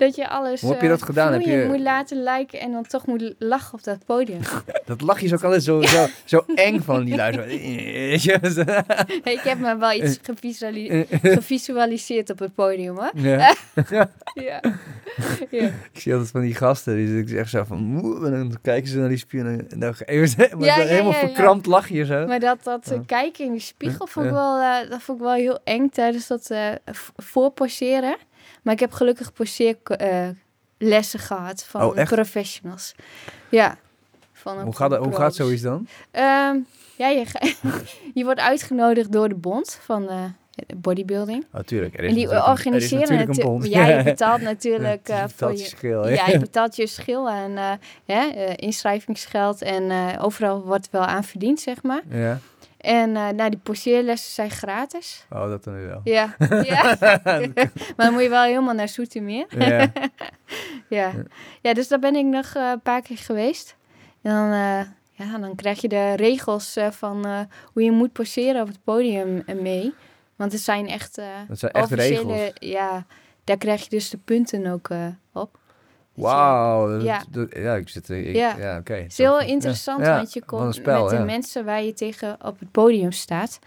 dat 0.00 0.16
je 0.16 0.28
alles 0.28 0.60
Hoe 0.60 0.70
heb 0.70 0.80
je 0.80 0.86
eh, 0.86 0.92
dat 0.92 1.02
gedaan? 1.02 1.32
Heb 1.32 1.40
je- 1.42 1.64
moet 1.68 1.80
laten 1.80 2.22
lijken 2.22 2.60
en 2.60 2.72
dan 2.72 2.86
toch 2.86 3.06
moet 3.06 3.34
lachen 3.38 3.74
op 3.74 3.84
dat 3.84 3.98
podium. 4.06 4.40
Dat 4.86 5.00
lachje 5.00 5.24
is 5.26 5.32
ook 5.32 5.44
altijd 5.44 5.62
zo, 5.64 5.82
zo, 5.82 6.06
zo 6.24 6.44
eng 6.54 6.80
van 6.80 7.04
die 7.04 7.16
luisteraar. 7.16 7.48
Weet 7.48 8.22
je? 8.22 8.32
ik 9.36 9.40
heb 9.40 9.58
me 9.58 9.76
wel 9.76 9.92
iets 9.92 10.18
gevisuali- 10.22 11.06
gevisualiseerd 11.22 12.30
op 12.30 12.38
het 12.38 12.54
podium 12.54 12.96
hoor. 12.96 13.10
ja. 13.14 13.54
Ja. 13.90 14.10
ja. 14.34 14.60
Ik 15.92 16.00
zie 16.00 16.12
altijd 16.12 16.30
van 16.30 16.40
die 16.40 16.54
gasten, 16.54 16.96
die 16.96 17.18
ik 17.18 17.28
zeg 17.28 17.48
zo 17.48 17.64
van, 17.64 18.02
en 18.24 18.30
dan 18.30 18.56
kijken 18.62 18.88
ze 18.90 18.98
naar 18.98 19.08
die 19.08 19.18
spier 19.18 19.46
en 19.46 19.66
dan 19.68 19.78
nog 19.78 20.02
even, 20.04 20.58
maar 20.58 20.66
Ja, 20.66 20.74
zo 20.74 20.80
ja, 20.80 20.86
helemaal 20.86 21.12
verkrampt 21.12 21.66
lachje 21.66 22.04
zo. 22.04 22.26
Maar 22.26 22.40
dat, 22.40 22.58
dat 22.64 22.90
eh, 22.90 22.98
kijken 23.06 23.44
in 23.44 23.52
de 23.52 23.58
spiegel 23.60 24.06
vond 24.06 24.26
ik, 24.26 24.32
wel, 24.32 24.58
eh, 24.60 24.90
dat 24.90 25.02
vond 25.02 25.18
ik 25.18 25.24
wel 25.24 25.34
heel 25.34 25.58
eng 25.64 25.88
tijdens 25.88 26.26
dat 26.26 26.50
eh 26.50 26.68
v- 26.84 27.08
voorposeren. 27.16 28.16
Maar 28.62 28.74
ik 28.74 28.80
heb 28.80 28.92
gelukkig 28.92 29.32
poseerlessen 29.32 30.38
lessen 30.78 31.18
gehad 31.18 31.64
van 31.64 31.82
Oh, 31.82 32.04
professionals. 32.04 32.94
Ja. 33.48 33.76
Van 34.32 34.60
Hoe 34.60 34.76
gaat, 34.76 34.96
hoe 34.96 35.14
gaat 35.14 35.34
zoiets 35.34 35.62
dan? 35.62 35.86
Ehm, 36.10 36.56
ja, 36.96 37.08
je, 37.08 37.24
je 38.14 38.24
wordt 38.24 38.40
uitgenodigd 38.40 39.12
door 39.12 39.28
de 39.28 39.34
bond 39.34 39.78
van 39.82 40.08
eh, 40.08 40.24
bodybuilding. 40.76 41.46
Oh, 41.52 41.60
tuurlijk. 41.60 41.98
Er 41.98 42.04
is 42.04 42.08
En 42.08 42.14
die 42.14 42.24
natuurlijk 42.24 42.48
organiseren 42.48 43.08
er 43.08 43.20
is 43.20 43.26
natuurlijk 43.26 43.64
een. 43.64 43.70
Ja, 43.70 43.86
je 43.86 44.02
betaalt 44.14 44.40
natuurlijk 44.40 45.08
eh, 45.08 45.20
je 45.20 45.28
voor 45.28 45.28
betaalt 45.28 45.58
je... 45.58 45.64
je 45.64 45.68
schil, 45.68 46.02
hè? 46.02 46.10
Ja, 46.10 46.26
je 46.26 46.38
betaalt 46.38 46.76
je 46.76 46.86
schil 46.86 47.28
en 47.28 47.56
eh, 47.56 47.72
hè, 48.06 48.28
eh, 48.28 48.52
inschrijvingsgeld. 48.56 49.62
En 49.62 49.90
eh, 49.90 50.24
overal 50.24 50.62
wordt 50.62 50.88
wel 50.90 51.04
aan 51.04 51.24
verdiend, 51.24 51.60
zeg 51.60 51.82
maar. 51.82 52.02
Ja. 52.08 52.38
En 52.80 53.16
eh 53.16 53.28
nou, 53.28 53.50
die 53.50 53.58
poseerlessen 53.62 54.32
zijn 54.32 54.50
gratis. 54.50 55.26
Oh, 55.30 55.48
dat 55.48 55.64
dan 55.64 55.86
wel. 55.86 56.00
Ja, 56.04 56.36
ja. 56.62 56.96
maar 57.96 58.06
dan 58.06 58.12
moet 58.12 58.22
je 58.22 58.28
wel 58.28 58.42
helemaal 58.42 58.74
naar 58.74 58.88
Zoetermeer. 58.88 59.46
Ja. 59.58 59.92
Ja. 60.88 61.12
ja, 61.62 61.74
dus 61.74 61.88
daar 61.88 61.98
ben 61.98 62.14
ik 62.14 62.24
nog 62.24 62.54
eh, 62.54 62.70
een 62.70 62.80
paar 62.80 63.02
keer 63.02 63.16
geweest. 63.16 63.76
En 64.22 64.30
dan, 64.32 64.52
eh, 64.52 64.80
ja, 65.10 65.38
dan 65.38 65.54
krijg 65.54 65.80
je 65.80 65.88
de 65.88 66.12
regels 66.16 66.76
van 66.90 67.26
hoe 67.72 67.82
je 67.82 67.92
moet 67.92 68.12
poseren 68.12 68.60
op 68.60 68.68
het 68.68 68.84
podium 68.84 69.42
mee. 69.62 69.94
Want 70.36 70.52
het 70.52 70.60
zijn 70.60 70.88
echt, 70.88 71.20
Dat 71.48 71.58
zijn 71.58 71.72
echt 71.72 71.90
regels. 71.90 72.50
Ja, 72.54 73.06
daar 73.44 73.56
krijg 73.56 73.82
je 73.82 73.88
dus 73.88 74.10
de 74.10 74.18
punten 74.18 74.66
ook 74.66 74.88
op. 75.32 75.58
Ja, 76.20 76.26
Wauw. 76.26 77.00
Ja. 77.00 77.74
ik 77.74 77.88
zit... 77.88 78.08
Ik, 78.08 78.34
Ja. 78.34 78.56
ja, 78.58 78.78
oké. 78.78 78.94
Het 78.94 79.10
is 79.10 79.18
heel 79.18 79.40
interessant, 79.40 80.04
Ja, 80.04 80.16
want 80.16 80.32
je 80.32 80.44
komt 80.44 80.74
spel, 80.74 81.02
met 81.02 81.10
de 81.18 81.24
mensen 81.24 81.64
waar 81.64 81.82
je 81.82 81.92
tegen 81.92 82.36
op 82.44 82.58
het 82.58 82.70
podium 82.70 83.12
staat. 83.12 83.58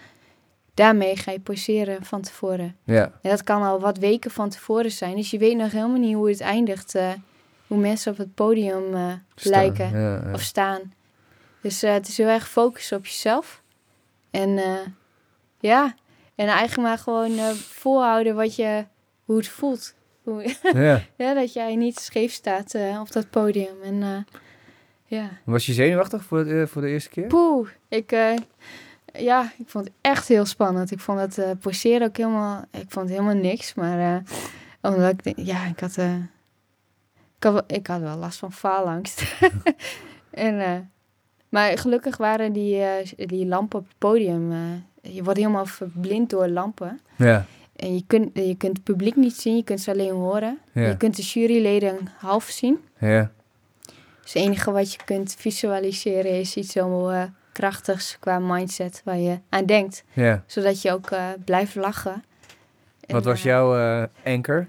Daarmee 0.73 1.15
ga 1.15 1.31
je 1.31 1.39
poseren 1.39 2.05
van 2.05 2.21
tevoren. 2.21 2.75
Ja. 2.83 3.11
En 3.21 3.29
dat 3.29 3.43
kan 3.43 3.63
al 3.63 3.79
wat 3.79 3.97
weken 3.97 4.31
van 4.31 4.49
tevoren 4.49 4.91
zijn. 4.91 5.15
Dus 5.15 5.31
je 5.31 5.37
weet 5.37 5.57
nog 5.57 5.71
helemaal 5.71 5.99
niet 5.99 6.15
hoe 6.15 6.29
het 6.29 6.41
eindigt. 6.41 6.95
eh, 6.95 7.11
hoe 7.67 7.77
mensen 7.77 8.11
op 8.11 8.17
het 8.17 8.33
podium 8.33 8.93
eh, 8.93 9.13
Staan. 9.35 9.51
lijken 9.51 10.23
of 10.33 10.41
staan. 10.41 10.93
Dus 11.61 11.83
eh, 11.83 11.93
het 11.93 12.07
is 12.07 12.17
heel 12.17 12.27
erg 12.27 12.49
focussen 12.49 12.97
op 12.97 13.05
jezelf. 13.05 13.61
En 14.31 14.59
ja, 15.59 15.95
en 16.35 16.47
eigenlijk 16.47 16.87
maar 16.87 16.97
gewoon 16.97 17.31
volhouden 17.55 18.35
wat 18.35 18.55
je, 18.55 18.85
hoe 19.25 19.37
het 19.37 19.47
voelt. 19.47 19.93
Ja. 20.73 21.01
ja, 21.15 21.33
dat 21.33 21.53
jij 21.53 21.75
niet 21.75 21.99
scheef 21.99 22.31
staat 22.31 22.73
eh, 22.73 22.99
op 22.99 23.11
dat 23.11 23.29
podium. 23.29 23.81
En 23.83 24.03
eh, 24.03 24.37
ja, 25.05 25.29
Was 25.43 25.65
je 25.65 25.73
zenuwachtig 25.73 26.23
voor, 26.23 26.37
het, 26.37 26.47
eh, 26.47 26.65
voor 26.65 26.81
de 26.81 26.87
eerste 26.87 27.09
keer? 27.09 27.27
poeh. 27.27 27.67
Ik, 27.87 28.11
ja, 29.13 29.51
ik 29.57 29.69
vond 29.69 29.85
het 29.85 29.93
echt 30.01 30.27
heel 30.27 30.45
spannend. 30.45 30.91
Ik 30.91 30.99
vond 30.99 31.19
het 31.19 31.37
eh 31.37 31.51
poseren 31.59 32.07
ook 32.07 32.17
helemaal, 32.17 32.65
ik 32.71 32.85
vond 32.87 33.09
het 33.09 33.17
helemaal 33.17 33.41
niks. 33.41 33.73
Maar 33.73 34.23
omdat 34.81 35.13
ik, 35.23 35.37
ja, 35.37 35.65
ik 35.65 35.79
had, 35.79 35.97
ik 35.97 37.43
had, 37.43 37.53
wel, 37.53 37.63
ik 37.67 37.87
had 37.87 38.01
wel 38.01 38.17
last 38.17 38.39
van 38.39 38.51
faalangst. 38.51 39.35
en, 40.31 40.91
maar 41.49 41.77
gelukkig 41.77 42.17
waren 42.17 42.53
die, 42.53 42.83
die 43.15 43.45
lampen 43.45 43.79
op 43.79 43.87
het 43.87 43.97
podium, 43.97 44.51
je 45.01 45.23
wordt 45.23 45.39
helemaal 45.39 45.65
verblind 45.65 46.29
door 46.29 46.47
lampen. 46.47 46.99
Ja. 47.15 47.45
En 47.83 47.93
je 47.95 48.03
kunt, 48.07 48.29
je 48.33 48.55
kunt 48.55 48.75
het 48.77 48.83
publiek 48.83 49.15
niet 49.15 49.35
zien, 49.35 49.55
je 49.55 49.63
kunt 49.63 49.81
ze 49.81 49.91
alleen 49.91 50.11
horen. 50.13 50.59
Ja. 50.73 50.87
Je 50.87 50.97
kunt 50.97 51.15
de 51.15 51.21
juryleden 51.21 51.97
half 52.17 52.43
zien. 52.43 52.79
Ja. 52.99 53.31
Dus 54.21 54.33
het 54.33 54.43
enige 54.43 54.71
wat 54.71 54.93
je 54.93 54.99
kunt 55.05 55.35
visualiseren 55.39 56.39
is 56.39 56.55
iets 56.55 56.71
zo 56.71 57.09
eh, 57.09 57.23
krachtigs 57.51 58.17
qua 58.19 58.39
mindset 58.39 59.01
waar 59.03 59.17
je 59.17 59.39
aan 59.49 59.65
denkt. 59.65 60.03
Ja. 60.13 60.43
Zodat 60.47 60.81
je 60.81 60.91
ook 60.91 61.09
eh, 61.11 61.25
blijft 61.45 61.75
lachen. 61.75 62.23
En, 63.05 63.15
Wat 63.15 63.23
was 63.25 63.39
eh, 63.39 63.43
jouw 63.45 63.77
eh, 63.77 64.03
anker? 64.33 64.67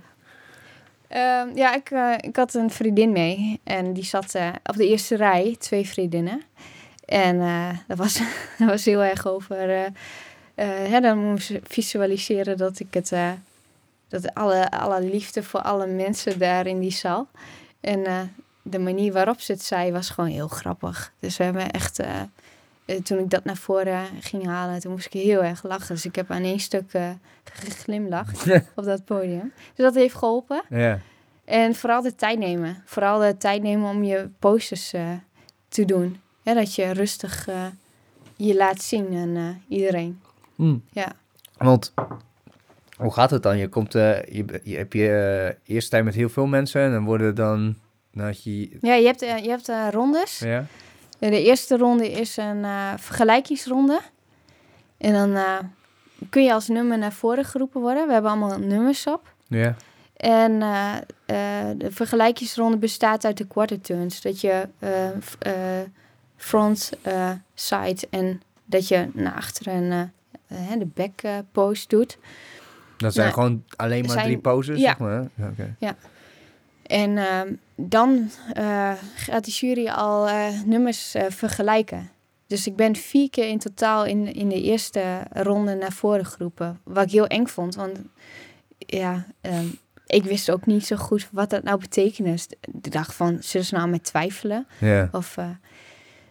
ehm, 1.08 1.48
ja, 1.56 1.74
ik, 1.74 1.90
eh, 1.90 2.14
ik 2.20 2.36
had 2.36 2.54
een 2.54 2.70
vriendin 2.70 3.12
mee. 3.12 3.60
En 3.64 3.92
die 3.92 4.04
zat 4.04 4.34
eh, 4.34 4.48
op 4.64 4.76
de 4.76 4.88
eerste 4.88 5.16
rij, 5.16 5.56
twee 5.58 5.86
vriendinnen. 5.86 6.42
En 7.04 7.40
eh, 7.40 7.68
dat, 7.86 7.98
was, 7.98 8.18
dat 8.58 8.68
was 8.68 8.84
heel 8.84 9.02
erg 9.04 9.26
over... 9.26 9.92
eh 10.54 10.68
hè, 10.68 11.00
dan 11.00 11.18
moest 11.18 11.48
je 11.48 11.60
visualiseren 11.64 12.56
dat 12.56 12.78
ik 12.78 12.94
het... 12.94 13.12
eh, 13.12 13.30
dat 14.08 14.34
alle, 14.34 14.70
alle 14.70 15.00
liefde 15.00 15.42
voor 15.42 15.60
alle 15.60 15.86
mensen 15.86 16.38
daar 16.38 16.66
in 16.66 16.80
die 16.80 16.92
zaal. 16.92 17.28
En 17.80 18.04
eh, 18.04 18.20
de 18.62 18.78
manier 18.78 19.12
waarop 19.12 19.40
ze 19.40 19.52
het 19.52 19.62
zei 19.62 19.92
was 19.92 20.10
gewoon 20.10 20.30
heel 20.30 20.48
grappig. 20.48 21.12
Dus 21.20 21.36
we 21.36 21.44
hebben 21.44 21.70
echt... 21.70 22.00
toen 23.02 23.18
ik 23.18 23.30
dat 23.30 23.44
naar 23.44 23.56
voren 23.56 24.06
ging 24.20 24.46
halen, 24.46 24.80
toen 24.80 24.92
moest 24.92 25.06
ik 25.06 25.12
heel 25.12 25.44
erg 25.44 25.62
lachen. 25.62 25.94
Dus 25.94 26.04
ik 26.04 26.14
heb 26.14 26.30
aan 26.30 26.42
één 26.42 26.60
stuk 26.60 26.92
eh, 26.92 27.10
geglimlacht 27.44 28.46
op 28.76 28.84
dat 28.84 29.04
podium. 29.04 29.52
Dus 29.74 29.84
dat 29.84 29.94
heeft 29.94 30.14
geholpen. 30.14 30.62
Ja. 30.68 30.98
En 31.44 31.74
vooral 31.74 32.02
de 32.02 32.14
tijd 32.14 32.38
nemen. 32.38 32.82
Vooral 32.84 33.18
de 33.18 33.36
tijd 33.36 33.62
nemen 33.62 33.90
om 33.90 34.04
je 34.04 34.28
posters 34.38 34.90
te 35.68 35.84
doen. 35.84 36.20
Ja, 36.42 36.54
dat 36.54 36.74
je 36.74 36.90
rustig 36.90 37.48
je 38.36 38.54
laat 38.54 38.82
zien 38.82 39.16
aan 39.16 39.62
iedereen. 39.68 40.20
Hm. 40.56 40.76
Ja. 40.92 41.12
Want 41.56 41.94
hoe 42.96 43.12
gaat 43.12 43.30
het 43.30 43.42
dan? 43.42 43.58
Je 43.58 43.68
komt, 43.68 43.94
eh, 43.94 44.24
je, 44.24 44.60
je 44.62 44.76
hebt 44.76 44.92
je 44.92 45.08
eh, 45.66 45.74
eerste 45.74 45.90
tijd 45.90 46.04
met 46.04 46.14
heel 46.14 46.28
veel 46.28 46.46
mensen 46.46 46.80
en 46.82 46.92
dan 46.92 47.04
worden 47.04 47.34
dan, 47.34 47.76
je, 48.12 48.76
Ja, 48.80 48.94
je 48.94 49.06
hebt, 49.06 49.22
eh, 49.22 49.38
je 49.38 49.48
hebt 49.48 49.70
rondes. 49.90 50.38
ja, 50.38 50.66
De 51.18 51.42
eerste 51.42 51.76
ronde 51.76 52.10
is 52.10 52.36
een 52.36 52.64
vergelijkingsronde. 52.98 54.00
En 54.96 55.12
dan 55.12 55.38
kun 56.30 56.42
je 56.44 56.52
als 56.52 56.68
nummer 56.68 56.98
naar 56.98 57.12
voren 57.12 57.44
geroepen 57.44 57.80
worden. 57.80 58.06
We 58.06 58.12
hebben 58.12 58.30
allemaal 58.30 58.58
nummers 58.58 59.06
op. 59.06 59.34
ja, 59.48 59.74
En 60.16 60.58
de 61.78 61.90
vergelijkingsronde 61.90 62.76
bestaat 62.76 63.24
uit 63.24 63.36
de 63.36 63.46
quarter 63.46 63.80
turns. 63.80 64.20
Dat 64.20 64.40
je 64.40 64.68
front, 66.36 66.90
side 67.54 68.06
en 68.10 68.40
dat 68.64 68.88
je 68.88 69.08
naar 69.12 69.34
achteren 69.34 69.92
eh, 69.92 70.00
de 70.78 70.86
back 70.94 71.20
eh, 71.22 71.38
pose 71.52 71.84
doet. 71.88 72.18
dat 72.96 73.12
zijn 73.14 73.26
Nou, 73.30 73.40
gewoon 73.40 73.64
alleen 73.76 74.00
maar 74.02 74.10
zijn- 74.10 74.24
drie 74.24 74.38
poses, 74.38 74.78
ja. 74.78 74.84
zeg 74.86 74.98
maar. 74.98 75.28
Ja, 75.34 75.48
oké. 75.48 75.76
En 76.86 77.16
ehm, 77.18 77.52
dan 77.76 78.30
eh, 78.52 78.92
gaat 79.16 79.44
de 79.44 79.50
jury 79.50 79.88
al 79.88 80.28
eh, 80.28 80.48
nummers 80.66 81.14
eh, 81.14 81.24
vergelijken. 81.28 82.10
Dus 82.46 82.66
ik 82.66 82.76
ben 82.76 82.96
vier 82.96 83.30
keer 83.30 83.48
in 83.48 83.58
totaal 83.58 84.04
in, 84.04 84.34
in 84.34 84.48
de 84.48 84.62
eerste 84.62 85.02
ronde 85.30 85.74
naar 85.74 85.92
voren 85.92 86.26
geroepen. 86.26 86.80
Wat 86.82 87.04
ik 87.04 87.10
heel 87.10 87.26
eng 87.26 87.46
vond, 87.46 87.74
want 87.74 87.98
ja, 88.78 89.26
ehm, 89.40 89.66
ik 90.06 90.24
wist 90.24 90.50
ook 90.50 90.66
niet 90.66 90.86
zo 90.86 90.96
goed 90.96 91.28
wat 91.32 91.50
dat 91.50 91.62
nou 91.62 91.78
betekende. 91.78 92.30
Dus 92.30 92.46
ik 92.82 92.92
dacht 92.92 93.14
van, 93.14 93.36
zullen 93.40 93.66
ze 93.66 93.72
nou 93.74 93.84
aan 93.84 93.90
mij 93.90 93.98
twijfelen? 93.98 94.66
Ja. 94.78 95.08
Of, 95.12 95.36
eh, 95.36 95.48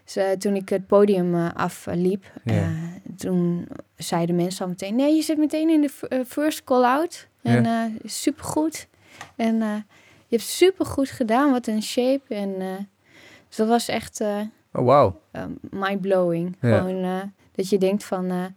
Dus, 0.05 0.35
toen 0.37 0.55
ik 0.55 0.69
het 0.69 0.87
podium 0.87 1.35
eh, 1.35 1.49
afliep, 1.53 2.25
eh, 2.43 2.67
toen 3.17 3.67
zeiden 3.95 4.35
mensen 4.35 4.63
al 4.63 4.71
meteen... 4.71 4.95
Nee, 4.95 5.15
je 5.15 5.21
zit 5.21 5.37
meteen 5.37 5.69
in 5.69 5.81
de 5.81 6.07
eh, 6.07 6.19
first 6.27 6.63
call-out. 6.63 7.27
En 7.41 7.65
eh 7.65 7.83
supergoed. 8.03 8.87
En 9.35 9.55
je 10.27 10.37
hebt 10.37 10.41
supergoed 10.41 11.09
gedaan. 11.09 11.51
Wat 11.51 11.67
een 11.67 11.83
shape. 11.83 12.35
En, 12.35 12.53
dus 13.47 13.57
dat 13.57 13.67
was 13.67 13.87
echt 13.87 14.23
Oh, 14.73 15.13
eh, 15.31 15.43
mind-blowing. 15.69 16.55
Gewoon 16.59 17.31
dat 17.55 17.69
je 17.69 17.77
denkt 17.77 18.03
van... 18.03 18.53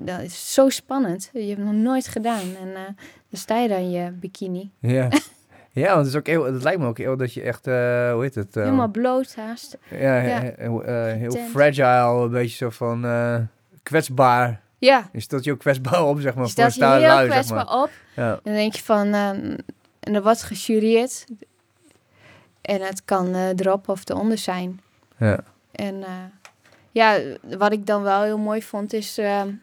dat 0.00 0.20
is 0.20 0.54
zo 0.54 0.68
spannend. 0.68 1.30
Je 1.32 1.38
hebt 1.38 1.56
het 1.56 1.66
nog 1.66 1.74
nooit 1.74 2.08
gedaan. 2.08 2.56
En 2.60 2.72
dan 3.30 3.40
sta 3.40 3.58
je 3.58 3.68
daar 3.68 3.80
in 3.80 3.90
je 3.90 4.10
bikini. 4.10 4.70
Ja. 4.78 5.08
ja, 5.72 5.86
want 5.86 5.98
het, 5.98 6.06
is 6.06 6.16
ook 6.16 6.26
heel, 6.26 6.44
het 6.44 6.62
lijkt 6.62 6.80
me 6.80 6.86
ook 6.86 6.98
heel 6.98 7.16
dat 7.16 7.32
je 7.34 7.42
echt, 7.42 7.66
eh, 7.66 8.12
hoe 8.12 8.22
heet 8.22 8.34
het? 8.34 8.56
eh, 8.56 8.62
Helemaal 8.62 8.88
bloot 8.88 9.34
haast. 9.34 9.78
Ja, 9.90 10.16
ja. 10.20 10.52
heel, 10.56 10.84
eh, 10.84 11.04
heel 11.12 11.30
Tent. 11.30 11.50
fragile, 11.50 12.22
een 12.24 12.30
beetje 12.30 12.56
zo 12.56 12.70
van 12.70 13.00
kwetsbaar. 13.82 14.60
Ja, 14.78 15.08
Je 15.12 15.20
stelt 15.20 15.44
je 15.44 15.52
ook 15.52 15.58
kwetsbaar 15.58 16.04
op, 16.04 16.20
zeg 16.20 16.34
maar, 16.34 16.44
je 16.44 16.50
stelt 16.50 16.74
je 16.74 16.84
heel 16.84 16.98
lui, 17.00 17.24
zeg 17.26 17.30
kwetsbaar 17.30 17.64
maar. 17.64 17.82
op. 17.82 17.90
Ja. 18.16 18.30
En 18.32 18.40
dan 18.42 18.54
denk 18.54 18.74
je 18.74 18.82
van... 18.82 19.06
ehm, 19.14 19.56
en 20.00 20.14
er 20.14 20.22
wordt 20.22 20.42
gejureerd. 20.42 21.24
En 22.60 22.80
het 22.80 23.04
kan 23.04 23.34
erop 23.34 23.88
of 23.88 24.08
eronder 24.08 24.38
zijn. 24.38 24.80
Ja. 25.16 25.38
En 25.72 26.04
ja, 26.90 27.18
wat 27.58 27.72
ik 27.72 27.86
dan 27.86 28.02
wel 28.02 28.22
heel 28.22 28.38
mooi 28.38 28.62
vond 28.62 28.92
is 28.92 29.14
de, 29.14 29.54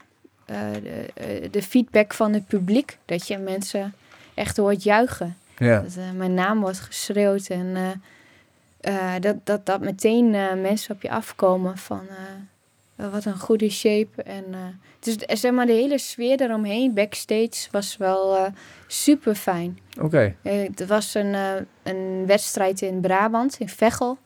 de 1.51 1.61
feedback 1.61 2.13
van 2.13 2.33
het 2.33 2.47
publiek. 2.47 2.97
Dat 3.05 3.27
je 3.27 3.37
mensen 3.37 3.93
echt 4.33 4.57
hoort 4.57 4.83
juichen. 4.83 5.37
Ja. 5.57 5.79
Dat 5.79 5.95
eh, 5.97 6.11
mijn 6.15 6.33
naam 6.33 6.59
wordt 6.59 6.79
geschreeuwd 6.79 7.47
en 7.47 7.75
eh, 7.75 9.15
eh, 9.15 9.21
dat, 9.21 9.35
dat, 9.43 9.65
dat 9.65 9.81
meteen 9.81 10.29
mensen 10.61 10.95
op 10.95 11.01
je 11.01 11.09
afkomen 11.09 11.77
van 11.77 12.01
eh, 12.95 13.11
wat 13.11 13.25
een 13.25 13.39
goede 13.39 13.69
shape. 13.69 14.23
En, 14.23 14.45
dus 14.99 15.15
zeg 15.41 15.51
maar 15.51 15.65
de 15.65 15.73
hele 15.73 15.97
sfeer 15.97 16.41
eromheen, 16.41 16.93
backstage, 16.93 17.67
was 17.71 17.97
wel 17.97 18.51
super 18.87 19.35
fijn. 19.35 19.79
Oké. 20.01 20.35
het 20.43 20.87
was 20.87 21.13
een, 21.13 21.35
een 21.83 22.23
wedstrijd 22.25 22.81
in 22.81 23.01
Brabant, 23.01 23.55
in 23.59 23.69
Veghel. 23.69 24.17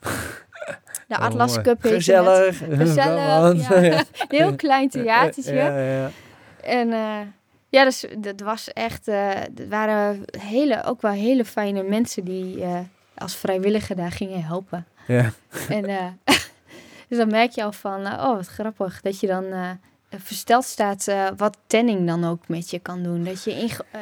De 1.08 1.18
Oh, 1.18 1.24
Atlas. 1.24 1.60
Cup. 1.60 1.80
Gezellig. 1.80 2.58
Gezellig, 2.70 3.68
ja. 3.82 4.04
Heel 4.28 4.54
klein 4.54 4.88
theatertje. 5.00 5.54
Ja, 5.54 5.78
ja. 5.78 6.10
En 6.62 6.88
ja, 7.72 7.84
dus, 7.84 8.04
dat 8.18 8.40
was 8.40 8.72
echt. 8.72 9.08
eh 9.08 9.30
er 9.40 9.68
waren 9.68 10.22
hele, 10.38 10.84
ook 10.84 11.00
wel 11.02 11.12
hele 11.12 11.44
fijne 11.44 11.82
mensen 11.82 12.24
die 12.24 12.62
eh, 12.62 12.78
als 13.14 13.36
vrijwilliger 13.36 13.96
daar 13.96 14.12
gingen 14.12 14.44
helpen. 14.44 14.86
ja. 15.06 15.32
En 15.68 15.84
eh, 15.84 16.06
dus 17.08 17.18
dan 17.18 17.28
merk 17.30 17.50
je 17.52 17.62
al 17.64 17.72
van, 17.72 18.06
eh, 18.06 18.12
oh 18.12 18.36
wat 18.36 18.46
grappig, 18.46 19.00
dat 19.00 19.20
je 19.20 19.26
dan 19.26 19.44
eh, 19.44 19.70
versteld 20.18 20.64
staat 20.64 21.08
eh, 21.08 21.26
wat 21.36 21.56
tanning 21.66 22.06
dan 22.06 22.24
ook 22.24 22.48
met 22.48 22.70
je 22.70 22.78
kan 22.78 23.02
doen. 23.02 23.24
Dat 23.24 23.44
je 23.44 23.76
eh, 23.90 24.00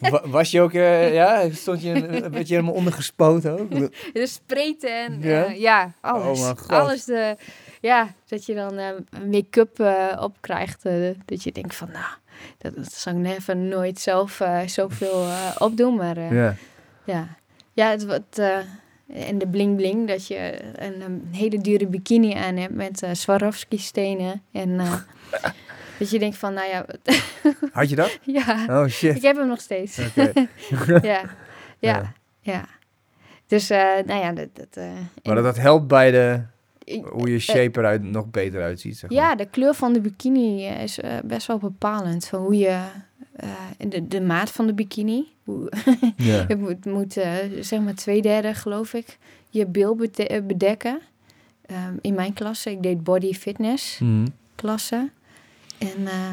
Wa- 0.10 0.28
Was 0.28 0.50
je 0.50 0.60
ook, 0.60 0.72
eh, 0.72 1.14
ja, 1.14 1.50
stond 1.50 1.82
je 1.82 1.90
een, 1.90 2.24
een 2.24 2.30
beetje 2.30 2.54
helemaal 2.54 2.74
ondergespoten 2.74 3.60
ook? 3.60 3.70
de 4.12 4.38
en 4.80 5.20
Ja? 5.20 5.44
ja, 5.50 5.92
alles. 6.00 6.38
Oh 6.38 6.44
mijn 6.44 6.58
god. 6.58 6.70
alles 6.70 7.04
de, 7.04 7.36
ja, 7.80 8.14
dat 8.28 8.46
je 8.46 8.54
dan 8.54 8.78
eh, 8.78 8.88
make-up 9.30 9.80
eh, 9.80 10.18
op 10.22 10.36
krijgt. 10.40 10.84
eh, 10.84 10.94
dat 11.24 11.42
je 11.42 11.52
denkt 11.52 11.74
van, 11.74 11.88
nou, 11.92 12.06
dat, 12.58 12.74
dat 12.74 12.92
zou 12.92 13.16
ik 13.16 13.22
never 13.22 13.56
nooit 13.56 13.98
zelf 14.00 14.40
eh, 14.40 14.60
zoveel 14.66 15.22
eh, 15.24 15.54
opdoen. 15.58 15.96
Maar 15.96 16.16
eh, 16.16 16.32
Ja. 16.32 16.54
Ja, 17.04 17.28
ja 17.72 17.90
het 17.90 18.06
wordt. 18.06 18.38
eh, 18.38 18.56
en 19.14 19.38
de 19.38 19.46
bling 19.48 19.76
bling, 19.76 20.08
dat 20.08 20.26
je 20.26 20.58
een, 20.76 21.00
een 21.00 21.28
hele 21.32 21.58
dure 21.60 21.86
bikini 21.86 22.34
aan 22.34 22.56
hebt 22.56 22.74
met 22.74 23.02
eh 23.02 23.10
Swarovski-stenen. 23.12 24.42
En 24.52 24.76
dat 25.98 26.10
je 26.10 26.18
denkt 26.18 26.36
van, 26.36 26.52
nou 26.54 26.68
ja, 26.68 26.84
Had 27.72 27.88
je 27.88 27.96
dat? 27.96 28.18
ja, 28.44 28.64
Oh, 28.80 28.86
ik 28.86 28.92
shit. 28.92 29.22
heb 29.22 29.36
hem 29.36 29.46
nog 29.48 29.60
steeds. 29.60 29.96
Ja, 30.14 30.30
ja, 31.02 31.22
Ja. 31.78 32.12
ja. 32.40 32.64
Dus, 33.46 33.68
nou 33.68 34.12
ja, 34.14 34.32
dat... 34.32 34.48
dat 34.52 34.76
Maar 35.22 35.34
dat, 35.34 35.44
dat 35.44 35.56
helpt 35.58 35.86
bij 35.88 36.10
de, 36.10 36.34
ik- 36.40 36.46
hoe 37.10 37.30
je 37.32 37.38
shape 37.38 37.78
eruit 37.78 38.02
nog 38.02 38.30
beter 38.30 38.62
uitziet, 38.62 38.98
zeg 38.98 39.10
maar. 39.10 39.18
Ja, 39.18 39.34
de 39.34 39.46
kleur 39.46 39.74
van 39.74 39.92
de 39.92 40.00
bikini 40.00 40.66
eh, 40.66 40.82
is 40.82 41.00
eh, 41.00 41.12
best 41.24 41.46
wel 41.46 41.58
bepalend. 41.58 42.26
Van 42.26 42.40
hoe 42.40 42.56
je... 42.56 42.80
eh, 43.36 43.48
de, 43.88 44.08
de 44.08 44.20
maat 44.20 44.50
van 44.50 44.66
de 44.66 44.74
bikini. 44.74 45.26
Hoe, 45.44 45.72
Ja. 46.16 46.44
Het 46.48 46.58
moet, 46.60 46.84
moet 46.84 47.16
eh, 47.16 47.34
zeg 47.60 47.80
maar 47.80 47.94
twee 47.94 48.22
derde, 48.22 48.54
geloof 48.54 48.94
ik, 48.94 49.18
je 49.50 49.66
bil 49.66 49.94
bede- 49.94 50.26
eh, 50.26 50.42
bedekken. 50.42 51.00
Ehm, 51.66 51.94
in 52.00 52.14
mijn 52.14 52.32
klasse, 52.32 52.70
ik 52.70 52.82
deed 52.82 53.04
body 53.04 53.32
fitness 53.32 53.98
Mhm. 53.98 54.26
klasse. 54.54 55.10
En 55.78 56.06
eh, 56.06 56.32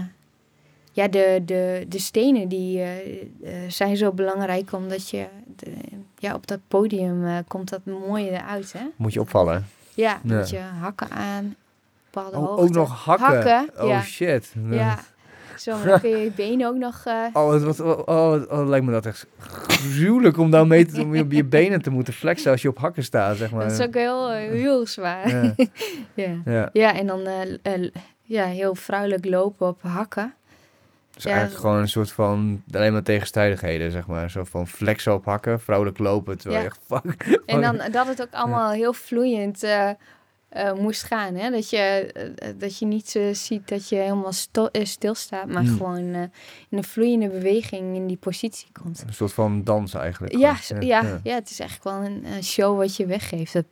ja, 0.92 1.08
de, 1.08 1.42
de, 1.46 1.86
de 1.90 2.00
stenen 2.00 2.48
die 2.48 2.80
eh, 2.80 3.22
eh, 3.44 3.70
zijn 3.70 3.98
zo 3.98 4.12
belangrijk 4.12 4.72
omdat 4.74 5.10
je 5.10 5.26
de- 5.56 5.72
ja, 6.20 6.34
op 6.34 6.48
dat 6.48 6.60
podium 6.68 7.26
eh, 7.26 7.38
komt 7.48 7.70
dat 7.70 7.86
mooi 7.86 8.30
eruit. 8.30 8.74
Hè? 8.74 8.86
Moet 8.96 9.14
je 9.14 9.20
opvallen. 9.20 9.66
Ja, 9.96 10.20
Ja. 10.24 10.36
met 10.36 10.50
je 10.50 10.60
hakken 10.82 11.10
aan, 11.10 11.56
bepaalde 12.12 12.38
Oh, 12.38 12.46
hoogte. 12.46 12.62
ook 12.64 12.70
nog 12.70 13.04
hakken. 13.06 13.26
Hakken, 13.26 13.70
oh, 13.84 13.88
ja. 13.88 14.02
shit. 14.02 14.54
Ja, 14.70 15.00
zo, 15.58 15.84
dan 15.86 16.00
kun 16.00 16.10
je 16.10 16.18
je 16.18 16.32
benen 16.46 16.68
ook 16.68 16.76
nog... 16.76 17.02
eh, 17.06 17.14
Oh, 17.34 17.52
het, 17.54 17.64
wat, 17.64 17.80
oh, 17.80 18.00
oh, 18.06 18.42
oh, 18.60 18.68
lijkt 18.68 18.86
me 18.86 18.92
dat 18.92 19.06
echt 19.06 19.26
gruwelijk 19.68 20.38
om 20.38 20.50
dan 20.52 20.68
mee 20.68 20.86
te, 20.86 21.02
om 21.02 21.18
op 21.20 21.32
je 21.32 21.44
benen 21.60 21.82
te 21.82 21.90
moeten 21.90 22.14
flexen 22.14 22.52
als 22.52 22.62
je 22.62 22.68
op 22.70 22.78
hakken 22.78 23.04
staat, 23.04 23.38
zeg 23.38 23.52
maar. 23.52 23.64
dat 23.64 23.80
is 23.80 23.86
ook 23.86 23.94
heel, 23.94 24.32
eh, 24.32 24.50
heel 24.50 24.88
zwaar. 24.88 25.30
Ja, 25.30 25.54
ja. 26.14 26.36
ja. 26.46 26.70
Ja, 26.74 26.94
en 26.94 27.08
dan 27.08 27.22
eh, 27.64 27.90
ja, 28.22 28.46
heel 28.46 28.76
vrouwelijk 28.76 29.26
lopen 29.26 29.68
op 29.68 29.82
hakken. 29.82 30.34
Dus 31.16 31.24
Ja. 31.24 31.30
eigenlijk 31.32 31.60
gewoon 31.62 31.78
een 31.78 31.90
soort 31.90 32.12
van, 32.12 32.64
alleen 32.72 32.94
maar 32.94 33.04
tegenstrijdigheden, 33.04 33.92
zeg 33.92 34.08
maar. 34.08 34.30
Zo 34.30 34.44
van 34.44 34.68
flexen 34.68 35.14
op 35.14 35.26
hakken, 35.26 35.60
vrouwelijk 35.60 35.98
lopen, 35.98 36.38
terwijl 36.38 36.64
Ja. 36.64 36.70
je 36.70 36.96
fuck. 36.96 37.40
En 37.46 37.62
dan 37.62 37.82
dat 37.92 38.08
het 38.08 38.22
ook 38.22 38.32
allemaal 38.32 38.72
heel 38.72 38.94
vloeiend 38.94 39.64
eh, 39.64 39.90
eh, 40.50 40.74
moest 40.74 41.04
gaan. 41.04 41.36
Hè? 41.36 41.50
Dat, 41.52 41.70
je, 41.70 41.78
eh, 41.78 42.50
dat 42.58 42.80
je 42.80 42.86
niet 42.86 43.20
ziet 43.32 43.68
dat 43.68 43.90
je 43.90 43.96
helemaal 43.96 44.34
stilstaat, 44.84 45.48
maar 45.48 45.64
Mm. 45.64 45.78
gewoon 45.78 45.98
in 45.98 46.32
een 46.70 46.84
vloeiende 46.84 47.30
beweging 47.30 47.96
in 47.96 48.08
die 48.08 48.18
positie 48.18 48.68
komt. 48.82 49.04
Een 49.08 49.14
soort 49.14 49.34
van 49.34 49.64
dans 49.64 49.94
eigenlijk. 49.94 50.36
Ja, 50.38 50.56
ja, 50.80 51.20
ja. 51.24 51.34
het 51.36 51.50
is 51.50 51.60
eigenlijk 51.60 51.84
wel 51.98 52.10
een, 52.10 52.26
een 52.26 52.44
show 52.44 52.78
wat 52.78 52.96
je 52.96 53.06
weggeeft. 53.06 53.54
Dat, 53.54 53.66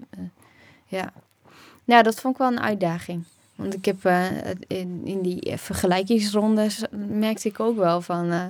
ja. 0.85 1.13
Nou, 1.83 2.03
dat 2.03 2.19
vond 2.19 2.33
ik 2.33 2.39
wel 2.41 2.51
een 2.51 2.61
uitdaging. 2.61 3.23
Want 3.55 3.73
ik 3.73 3.85
heb 3.85 4.05
eh, 4.05 4.25
in, 4.67 5.01
in 5.05 5.21
die 5.21 5.57
vergelijkingsrondes 5.57 6.83
merkte 7.07 7.47
ik 7.47 7.59
ook 7.59 7.77
wel 7.77 8.01
van 8.01 8.31
eh, 8.31 8.45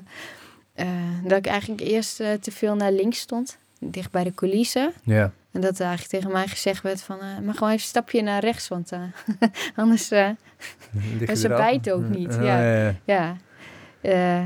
eh, 0.74 0.88
dat 1.24 1.38
ik 1.38 1.46
eigenlijk 1.46 1.82
eerst 1.82 2.16
te 2.16 2.52
veel 2.52 2.76
naar 2.76 2.92
links 2.92 3.20
stond, 3.20 3.58
dicht 3.80 4.12
bij 4.12 4.24
de 4.24 4.34
coulissen. 4.34 4.94
Ja. 5.04 5.32
En 5.52 5.62
dat 5.62 5.80
er 5.80 5.86
eigenlijk 5.86 6.10
tegen 6.10 6.32
mij 6.32 6.48
gezegd 6.48 6.84
werd 6.84 7.02
van, 7.02 7.18
maar 7.18 7.54
gewoon 7.54 7.70
even 7.70 7.72
een 7.72 7.80
stapje 7.80 8.22
naar 8.22 8.42
rechts, 8.42 8.68
want 8.68 8.92
anders, 9.76 10.12
En 10.12 10.38
ze 11.38 11.48
bijten 11.48 11.94
ook 11.94 12.10
niet, 12.10 12.34
ja. 12.34 12.62
ja, 12.62 12.96
ja. 13.06 13.38
ja. 14.02 14.46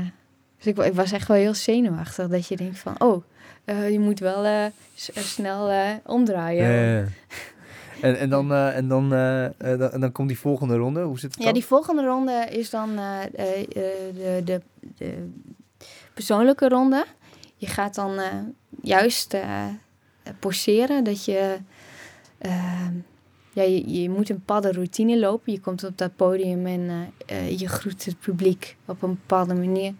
Dus 0.56 0.66
ik, 0.66 0.78
ik 0.78 0.94
was 0.94 1.12
echt 1.12 1.28
wel 1.28 1.36
heel 1.36 1.54
zenuwachtig, 1.54 2.28
dat 2.28 2.46
je 2.46 2.56
denkt 2.56 2.78
van, 2.78 2.94
oh, 2.98 3.22
je 3.64 3.98
moet 4.00 4.18
wel 4.18 4.70
snel 5.14 5.72
omdraaien. 6.04 6.70
Ja. 6.70 7.04
En, 8.00 8.18
en, 8.18 8.30
dan, 8.30 8.52
eh, 8.52 8.76
en, 8.76 8.88
dan, 8.88 9.12
eh, 9.12 9.44
eh, 9.44 9.78
dan, 9.78 10.00
dan 10.00 10.12
komt 10.12 10.28
die 10.28 10.38
volgende 10.38 10.76
ronde. 10.76 11.02
Hoe 11.02 11.18
zit 11.18 11.30
het 11.30 11.38
Ja, 11.38 11.44
dan? 11.44 11.54
die 11.54 11.64
volgende 11.64 12.04
ronde 12.04 12.46
is 12.50 12.70
dan 12.70 12.96
de, 12.96 14.42
de, 14.44 14.60
de 14.96 15.28
persoonlijke 16.14 16.68
ronde. 16.68 17.04
Je 17.56 17.66
gaat 17.66 17.94
dan 17.94 18.20
juist 18.82 19.36
poseren 20.38 21.04
dat 21.04 21.24
je, 21.24 21.56
eh, 22.38 22.88
ja, 23.52 23.62
je... 23.62 24.00
Je 24.00 24.10
moet 24.10 24.30
een 24.30 24.36
bepaalde 24.36 24.72
routine 24.72 25.18
lopen. 25.18 25.52
Je 25.52 25.60
komt 25.60 25.84
op 25.84 25.98
dat 25.98 26.16
podium 26.16 26.66
en 26.66 27.12
je 27.56 27.68
groet 27.68 28.04
het 28.04 28.20
publiek 28.20 28.76
op 28.86 29.02
een 29.02 29.18
bepaalde 29.26 29.54
manier. 29.54 29.92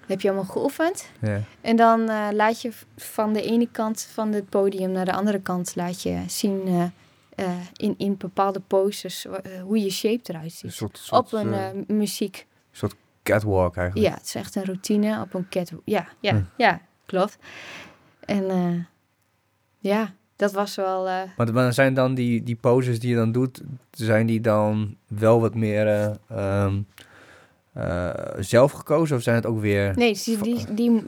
Dat 0.00 0.08
heb 0.08 0.20
je 0.20 0.28
allemaal 0.28 0.52
geoefend. 0.52 1.08
Ja. 1.20 1.40
En 1.60 1.76
dan 1.76 2.04
laat 2.34 2.62
je 2.62 2.70
van 2.96 3.32
de 3.32 3.42
ene 3.42 3.68
kant 3.72 4.08
van 4.12 4.32
het 4.32 4.48
podium 4.48 4.90
naar 4.90 5.04
de 5.04 5.12
andere 5.12 5.40
kant 5.40 5.72
laat 5.76 6.02
je 6.02 6.22
zien 6.26 6.92
eh, 7.38 7.56
in, 7.76 7.94
in 7.98 8.16
bepaalde 8.16 8.60
poses 8.60 9.26
eh, 9.26 9.62
hoe 9.62 9.82
je 9.82 9.90
shape 9.90 10.20
eruit 10.32 10.52
ziet 10.52 10.62
Een 10.64 10.72
soort, 10.72 10.98
soort, 10.98 11.20
op 11.20 11.32
een 11.32 11.52
eh, 11.52 11.68
muziek. 11.86 12.46
soort 12.70 12.94
catwalk 13.22 13.76
eigenlijk. 13.76 14.08
Ja, 14.08 14.14
het 14.14 14.24
is 14.24 14.34
echt 14.34 14.54
een 14.54 14.64
routine 14.64 15.20
op 15.20 15.34
een 15.34 15.48
cat. 15.48 15.72
Ja, 15.84 16.08
ja, 16.20 16.32
Hm. 16.32 16.42
ja, 16.56 16.80
klopt. 17.06 17.38
En 18.20 18.86
ja, 19.78 20.14
dat 20.36 20.52
was 20.52 20.74
wel. 20.74 21.04
Maar, 21.36 21.52
maar 21.52 21.72
zijn 21.72 21.94
dan 21.94 22.14
die, 22.14 22.42
die 22.42 22.56
poses 22.56 23.00
die 23.00 23.10
je 23.10 23.16
dan 23.16 23.32
doet, 23.32 23.60
zijn 23.90 24.26
die 24.26 24.40
dan 24.40 24.96
wel 25.06 25.40
wat 25.40 25.54
meer 25.54 25.86
eh, 25.86 26.14
ehm, 26.28 26.80
eh, 27.72 28.10
zelf 28.38 28.72
gekozen 28.72 29.16
of 29.16 29.22
zijn 29.22 29.36
het 29.36 29.46
ook 29.46 29.60
weer... 29.60 29.96
nee, 29.96 30.20
die, 30.24 30.38
die, 30.38 30.74
die, 30.74 31.02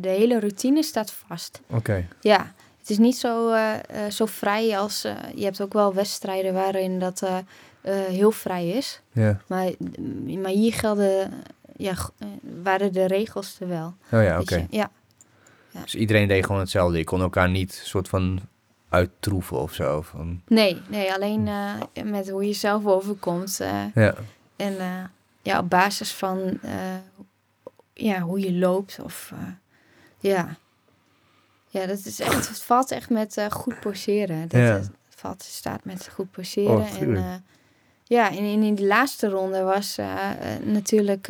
de 0.00 0.08
hele 0.08 0.38
routine 0.40 0.82
staat 0.82 1.12
vast. 1.12 1.60
Oké. 1.68 2.06
Ja, 2.20 2.54
het 2.90 2.98
is 2.98 3.04
niet 3.04 3.16
zo, 3.18 3.50
eh, 3.52 3.74
eh, 4.06 4.10
zo 4.10 4.26
vrij 4.26 4.78
als... 4.78 5.04
eh, 5.04 5.14
je 5.34 5.44
hebt 5.44 5.60
ook 5.60 5.72
wel 5.72 5.94
wedstrijden 5.94 6.54
waarin 6.54 6.98
dat 6.98 7.22
eh, 7.22 7.36
eh, 7.80 7.94
heel 8.06 8.30
vrij 8.30 8.68
is. 8.68 9.00
Ja. 9.12 9.40
Maar, 9.46 9.70
maar 10.38 10.50
hier 10.50 10.72
gelden... 10.72 11.32
Ja, 11.76 11.94
waren 12.62 12.92
de 12.92 13.06
regels 13.06 13.56
er 13.60 13.68
wel. 13.68 13.94
Oh 14.12 14.22
ja, 14.22 14.40
oké. 14.40 14.54
je. 14.56 14.66
Ja, 14.70 14.90
Dus 15.82 15.94
iedereen 15.94 16.28
deed 16.28 16.46
gewoon 16.46 16.60
hetzelfde. 16.60 16.98
Je 16.98 17.04
kon 17.04 17.20
elkaar 17.20 17.48
niet 17.48 17.72
soort 17.84 18.08
van 18.08 18.40
uittroeven 18.88 19.60
of 19.60 19.72
zo. 19.74 20.02
Van, 20.02 20.40
nee, 20.46 20.80
nee, 20.88 21.12
alleen 21.12 21.48
eh, 21.48 22.04
met 22.04 22.30
hoe 22.30 22.46
je 22.46 22.52
zelf 22.52 22.86
overkomt. 22.86 23.60
eh, 23.60 23.84
ja. 23.94 24.14
En 24.56 24.78
eh, 24.78 25.04
ja, 25.42 25.58
op 25.58 25.70
basis 25.70 26.12
van 26.12 26.58
eh, 26.62 26.72
ja, 27.94 28.20
hoe 28.20 28.40
je 28.40 28.52
loopt 28.52 28.98
of 29.02 29.32
eh, 29.34 29.38
ja. 30.30 30.56
Ja, 31.72 31.86
dat 31.86 32.04
is 32.04 32.20
echt, 32.20 32.48
het 32.48 32.62
valt 32.62 32.90
echt 32.90 33.10
met 33.10 33.36
eh, 33.36 33.50
goed 33.50 33.80
poseren. 33.80 34.48
Dat, 34.48 34.60
Ja. 34.60 34.74
Het 34.74 34.92
valt, 35.08 35.42
staat 35.42 35.84
met 35.84 36.08
goed 36.12 36.30
poseren. 36.30 36.76
Oh, 36.76 37.00
en 37.00 37.16
eh, 37.16 37.34
ja, 38.04 38.30
en 38.30 38.44
in, 38.44 38.62
in 38.62 38.74
de 38.74 38.86
laatste 38.86 39.28
ronde 39.28 39.62
was 39.62 39.98
eh, 39.98 40.30
natuurlijk 40.64 41.28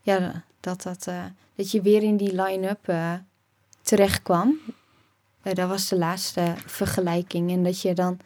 ja, 0.00 0.44
dat, 0.60 0.82
dat, 0.82 1.08
dat 1.54 1.70
je 1.70 1.82
weer 1.82 2.02
in 2.02 2.16
die 2.16 2.42
line-up 2.42 2.92
terecht 3.82 4.22
kwam. 4.22 4.58
Dat 5.42 5.68
was 5.68 5.88
de 5.88 5.96
laatste 5.96 6.54
vergelijking. 6.66 7.50
En 7.50 7.64
dat 7.64 7.80
je 7.80 7.94
dan 7.94 8.18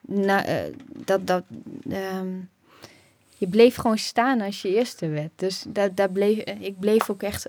na, 0.00 0.44
dat, 0.86 1.26
dat, 1.26 1.44
ehm, 1.90 2.32
je 3.36 3.48
bleef 3.48 3.74
gewoon 3.76 3.98
staan 3.98 4.40
als 4.40 4.62
je 4.62 4.74
eerste 4.74 5.08
werd. 5.08 5.30
Dus 5.36 5.64
dat, 5.68 5.96
dat 5.96 6.12
bleef, 6.12 6.38
ik 6.44 6.78
bleef 6.78 7.10
ook 7.10 7.22
echt 7.22 7.46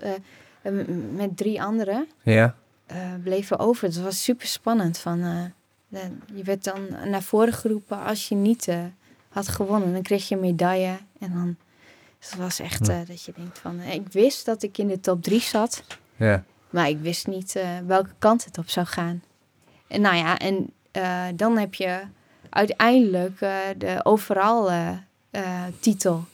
met 1.10 1.36
drie 1.36 1.62
anderen 1.62 2.08
Ja? 2.22 2.56
Eh, 2.86 2.98
bleven 3.22 3.58
over. 3.58 3.84
Het 3.84 4.00
was 4.00 4.22
super 4.22 4.46
spannend. 4.46 4.98
Van, 4.98 5.22
eh, 5.22 6.00
je 6.34 6.42
werd 6.42 6.64
dan 6.64 6.88
naar 7.04 7.22
voren 7.22 7.52
geroepen 7.52 8.04
als 8.04 8.28
je 8.28 8.34
niet 8.34 8.68
eh, 8.68 8.78
had 9.28 9.48
gewonnen. 9.48 9.92
Dan 9.92 10.02
kreeg 10.02 10.28
je 10.28 10.34
een 10.34 10.40
medaille. 10.40 10.98
En 11.18 11.32
dan 11.32 11.56
dus 12.18 12.30
het 12.30 12.38
was 12.38 12.58
echt 12.60 12.86
Ja. 12.86 13.04
dat 13.04 13.24
je 13.24 13.32
denkt 13.36 13.58
van... 13.58 13.80
ik 13.80 14.12
wist 14.12 14.44
dat 14.44 14.62
ik 14.62 14.78
in 14.78 14.86
de 14.86 15.00
top 15.00 15.22
drie 15.22 15.40
zat. 15.40 15.82
Ja. 16.16 16.44
Maar 16.70 16.88
ik 16.88 16.98
wist 17.00 17.26
niet 17.26 17.60
welke 17.86 18.14
kant 18.18 18.44
het 18.44 18.58
op 18.58 18.68
zou 18.68 18.86
gaan. 18.86 19.22
En 19.86 20.00
nou 20.00 20.16
ja, 20.16 20.38
en 20.38 20.72
dan 21.36 21.58
heb 21.58 21.74
je 21.74 22.00
uiteindelijk 22.50 23.38
de 23.78 24.00
overal 24.02 24.70
titel 25.80 26.24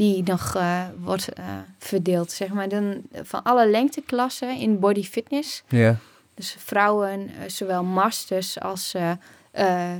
die 0.00 0.22
nog 0.22 0.54
eh, 0.54 0.84
wordt 0.98 1.32
eh, 1.32 1.44
verdeeld. 1.78 2.32
Zeg 2.32 2.48
maar 2.48 2.68
dan 2.68 3.02
van 3.12 3.42
alle 3.42 3.70
lengteklassen 3.70 4.56
in 4.56 4.78
body 4.78 5.02
fitness. 5.02 5.62
Ja. 5.68 5.96
Dus 6.34 6.56
vrouwen, 6.58 7.28
eh, 7.28 7.48
zowel 7.48 7.84
masters 7.84 8.60
als... 8.60 8.94
eh, 8.94 9.10
eh, 9.50 9.96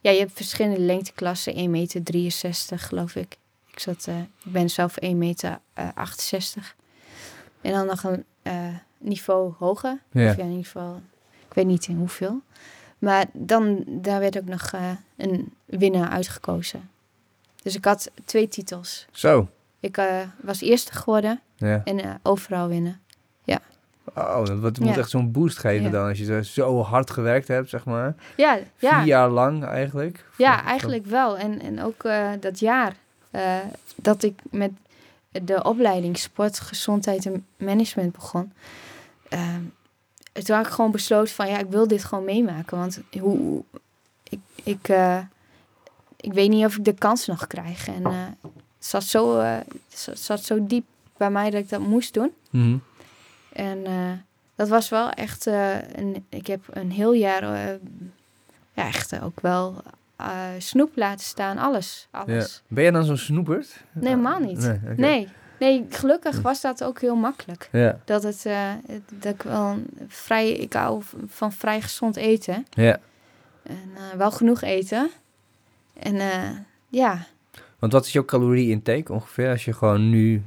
ja, 0.00 0.10
je 0.10 0.18
hebt 0.18 0.32
verschillende 0.34 0.80
lengteklassen. 0.80 1.54
1,63 1.54 1.68
meter 1.68 2.04
geloof 2.76 3.14
ik. 3.16 3.36
Ik, 3.70 3.78
zat, 3.78 4.06
eh, 4.08 4.18
ik 4.18 4.52
ben 4.52 4.70
zelf 4.70 4.96
1,68 5.00 5.08
meter. 5.16 5.58
eh, 5.74 5.88
68. 5.94 6.74
En 7.60 7.72
dan 7.72 7.86
nog 7.86 8.02
een 8.02 8.24
eh, 8.42 8.54
niveau 8.98 9.52
hoger. 9.58 9.98
Ja. 10.12 10.30
Of 10.30 10.36
ja, 10.36 10.42
in 10.42 10.48
ieder 10.50 10.64
geval, 10.64 11.00
ik 11.48 11.54
weet 11.54 11.66
niet 11.66 11.86
in 11.86 11.96
hoeveel. 11.96 12.40
Maar 12.98 13.26
dan, 13.32 13.84
daar 13.86 14.20
werd 14.20 14.38
ook 14.38 14.44
nog 14.48 14.70
eh, 14.72 14.90
een 15.16 15.52
winnaar 15.64 16.08
uitgekozen. 16.08 16.88
Dus 17.64 17.74
ik 17.76 17.84
had 17.84 18.10
twee 18.24 18.48
titels. 18.48 19.06
Zo. 19.12 19.48
Ik 19.80 19.96
eh, 19.96 20.20
was 20.42 20.60
eerste 20.60 20.92
geworden 20.92 21.40
Ja. 21.56 21.80
en 21.84 22.00
eh, 22.04 22.10
overal 22.22 22.68
winnen. 22.68 22.98
Oh, 24.14 24.44
dat 24.62 24.78
moet 24.78 24.94
Ja. 24.94 24.96
echt 24.96 25.10
zo'n 25.10 25.30
boost 25.32 25.58
geven 25.58 25.84
Ja. 25.84 25.90
dan. 25.90 26.08
Als 26.08 26.18
je 26.18 26.44
zo- 26.44 26.82
hard 26.82 27.10
gewerkt 27.10 27.48
hebt, 27.48 27.68
zeg 27.68 27.84
maar. 27.84 28.14
Ja, 28.36 28.58
ja. 28.78 28.96
Vier 28.98 29.06
jaar 29.06 29.28
lang 29.30 29.64
eigenlijk. 29.64 30.24
Ja, 30.36 30.64
eigenlijk 30.64 31.06
wel. 31.06 31.38
En, 31.38 31.60
en 31.60 31.82
ook 31.82 32.04
eh, 32.04 32.30
dat 32.40 32.58
jaar 32.58 32.94
dat 33.96 34.22
ik 34.22 34.38
met 34.50 34.70
de 35.30 35.62
opleiding 35.62 36.18
sport, 36.18 36.60
gezondheid 36.60 37.26
en 37.26 37.46
management 37.56 38.12
begon. 38.12 38.52
eh, 39.28 39.54
toen 40.32 40.56
had 40.56 40.66
ik 40.66 40.72
gewoon 40.72 40.90
besloten 40.90 41.34
van 41.34 41.48
ja, 41.48 41.58
ik 41.58 41.70
wil 41.70 41.88
dit 41.88 42.04
gewoon 42.04 42.24
meemaken. 42.24 42.78
Want 42.78 43.00
hoe, 43.20 43.64
ik, 44.22 44.40
ik, 44.62 44.88
ik 46.24 46.32
weet 46.32 46.48
niet 46.50 46.64
of 46.64 46.76
ik 46.76 46.84
de 46.84 46.94
kans 46.94 47.26
nog 47.26 47.46
krijg. 47.46 47.88
En 47.88 48.04
eh, 48.04 48.12
het 48.42 48.86
zat 48.86 49.04
zo, 49.04 49.38
het 49.40 50.18
zat- 50.18 50.44
zo 50.44 50.66
diep 50.66 50.84
bij 51.16 51.30
mij 51.30 51.50
dat 51.50 51.60
ik 51.60 51.68
dat 51.68 51.80
moest 51.80 52.14
doen. 52.14 52.32
Mhm. 52.50 52.76
En 53.52 53.86
eh, 53.86 54.12
dat 54.54 54.68
was 54.68 54.88
wel 54.88 55.10
echt 55.10 55.46
een. 55.46 56.24
Ik 56.28 56.46
heb 56.46 56.64
een 56.70 56.90
heel 56.90 57.12
jaar 57.12 57.44
ja, 58.74 58.86
echt 58.86 59.20
ook 59.20 59.40
wel 59.40 59.82
snoep 60.58 60.96
laten 60.96 61.24
staan, 61.24 61.58
alles. 61.58 62.08
Ja. 62.12 62.18
alles. 62.18 62.62
Ben 62.68 62.82
jij 62.82 62.92
dan 62.92 63.04
zo'n 63.04 63.16
snoepert? 63.16 63.82
Nee, 63.92 64.08
helemaal 64.08 64.38
niet. 64.38 64.58
Nee. 64.58 64.78
Nee, 64.96 65.28
nee, 65.58 65.86
gelukkig 65.90 66.40
was 66.40 66.60
dat 66.60 66.84
ook 66.84 67.00
heel 67.00 67.16
makkelijk. 67.16 67.68
Ja. 67.72 67.98
Dat 68.04 68.22
het, 68.22 68.46
dat 69.12 69.34
ik 69.34 69.42
wel 69.42 69.78
vrij, 70.08 70.50
ik 70.52 70.72
hou 70.72 71.02
van 71.26 71.52
vrij 71.52 71.80
gezond 71.80 72.16
eten 72.16 72.66
ja. 72.70 72.98
en 73.62 73.78
wel 74.16 74.30
genoeg 74.30 74.62
eten. 74.62 75.10
En 75.94 76.20
eh, 76.20 76.50
ja, 76.88 77.26
Want 77.78 77.92
wat 77.92 78.06
is 78.06 78.12
jouw 78.12 78.24
calorie-intake 78.24 79.12
ongeveer 79.12 79.50
als 79.50 79.64
je 79.64 79.72
gewoon 79.72 80.10
nu, 80.10 80.42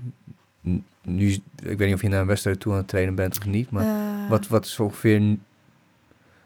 nu... 1.02 1.32
Ik 1.64 1.78
weet 1.78 1.80
niet 1.80 1.94
of 1.94 2.02
je 2.02 2.08
naar 2.08 2.22
een 2.22 2.28
wedstrijd 2.28 2.60
toe 2.60 2.72
aan 2.72 2.78
het 2.78 2.88
trainen 2.88 3.16
bent 3.16 3.38
of 3.38 3.46
niet, 3.46 3.72
maar 3.72 3.86
eh, 3.86 4.30
wat, 4.30 4.48
wat 4.48 4.66
is 4.66 4.80
ongeveer... 4.80 5.38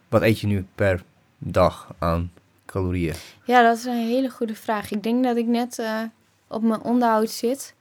Wat 0.10 0.22
eet 0.22 0.40
je 0.40 0.48
nu 0.48 0.66
per 0.76 1.04
dag 1.38 1.94
aan 2.00 2.32
calorieën? 2.66 3.16
Ja, 3.44 3.64
dat 3.64 3.78
is 3.78 3.86
een 3.86 4.08
hele 4.08 4.30
goede 4.30 4.56
vraag. 4.56 4.92
Ik 4.92 5.04
denk 5.04 5.24
dat 5.24 5.38
ik 5.38 5.46
net 5.46 5.80
eh, 5.80 6.02
op 6.48 6.62
mijn 6.62 6.82
onderhoud 6.82 7.30
zit. 7.30 7.76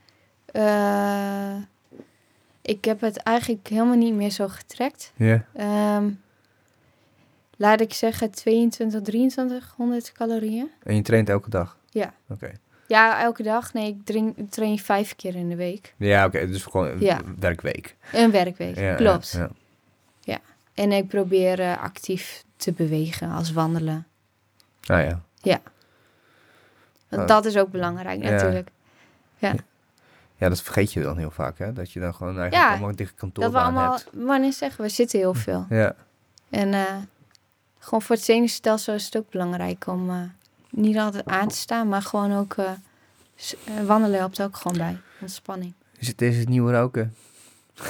Ik 2.62 2.84
heb 2.84 3.00
het 3.00 3.16
eigenlijk 3.16 3.68
helemaal 3.68 3.96
niet 3.96 4.14
meer 4.14 4.30
zo 4.30 4.48
getrekt. 4.48 5.12
Ja. 5.16 5.44
Ehm, 5.54 6.10
laat 7.60 7.80
ik 7.80 7.92
zeggen 7.92 8.30
22, 8.30 9.02
2300 9.02 10.12
calorieën. 10.12 10.70
En 10.82 10.94
je 10.96 11.02
traint 11.02 11.28
elke 11.28 11.50
dag? 11.50 11.76
Ja. 11.90 12.12
Oké. 12.28 12.52
Ja, 12.86 13.20
elke 13.22 13.42
dag. 13.42 13.72
Nee, 13.72 13.88
ik, 13.88 14.04
drink, 14.04 14.36
ik 14.36 14.50
train 14.50 14.78
vijf 14.78 15.16
keer 15.16 15.34
in 15.34 15.48
de 15.48 15.56
week. 15.56 15.94
Ja, 15.96 16.24
oké. 16.26 16.46
dus 16.46 16.62
gewoon 16.64 16.86
een 16.88 17.00
Ja. 17.00 17.20
werkweek. 17.38 17.96
Een 18.12 18.30
werkweek, 18.30 18.76
Ja, 18.78 18.94
klopt. 18.94 19.30
Ja, 19.32 19.50
ja. 20.20 20.38
En 20.74 20.92
ik 20.92 21.08
probeer 21.08 21.60
eh, 21.60 21.78
actief 21.82 22.44
te 22.56 22.72
bewegen 22.72 23.30
als 23.30 23.52
wandelen. 23.52 24.06
Ah 24.86 25.02
ja. 25.42 25.60
Want 27.08 27.22
Oh. 27.22 27.28
dat 27.28 27.44
is 27.44 27.56
ook 27.56 27.70
belangrijk 27.70 28.22
Ja. 28.22 28.30
natuurlijk. 28.30 28.70
Ja, 30.36 30.48
dat 30.48 30.62
vergeet 30.62 30.92
je 30.92 31.02
dan 31.02 31.18
heel 31.18 31.30
vaak, 31.30 31.58
hè? 31.58 31.72
Dat 31.72 31.92
je 31.92 32.00
dan 32.00 32.14
gewoon 32.14 32.38
eigenlijk 32.38 32.62
Ja, 32.64 32.70
allemaal 32.70 32.88
een 32.88 32.96
dikke 32.96 33.12
Dat 33.32 33.52
we 33.52 33.58
allemaal, 33.58 33.92
hebt. 33.92 34.08
wanneer 34.12 34.52
zeggen 34.52 34.84
we, 34.84 34.90
zitten 34.90 35.18
heel 35.18 35.34
veel. 35.34 35.66
Ja. 35.68 35.94
En 36.50 36.74
eh, 36.74 36.94
gewoon 37.80 38.02
voor 38.02 38.16
het 38.16 38.24
zenuwstelsel 38.24 38.94
is 38.94 39.04
het 39.04 39.16
ook 39.16 39.30
belangrijk 39.30 39.86
om 39.86 40.10
eh, 40.10 40.16
niet 40.70 40.96
altijd 40.98 41.26
aan 41.26 41.48
te 41.48 41.56
staan, 41.56 41.88
maar 41.88 42.02
gewoon 42.02 42.36
ook 42.36 42.54
eh, 42.56 42.64
eh, 42.66 43.84
wandelen 43.86 44.18
helpt 44.18 44.42
ook 44.42 44.56
gewoon 44.56 44.78
bij. 44.78 44.96
Ontspanning. 45.20 45.72
Is 45.98 46.08
het, 46.08 46.22
is 46.22 46.36
het 46.38 46.48
nieuwe 46.48 46.72
roken? 46.72 47.14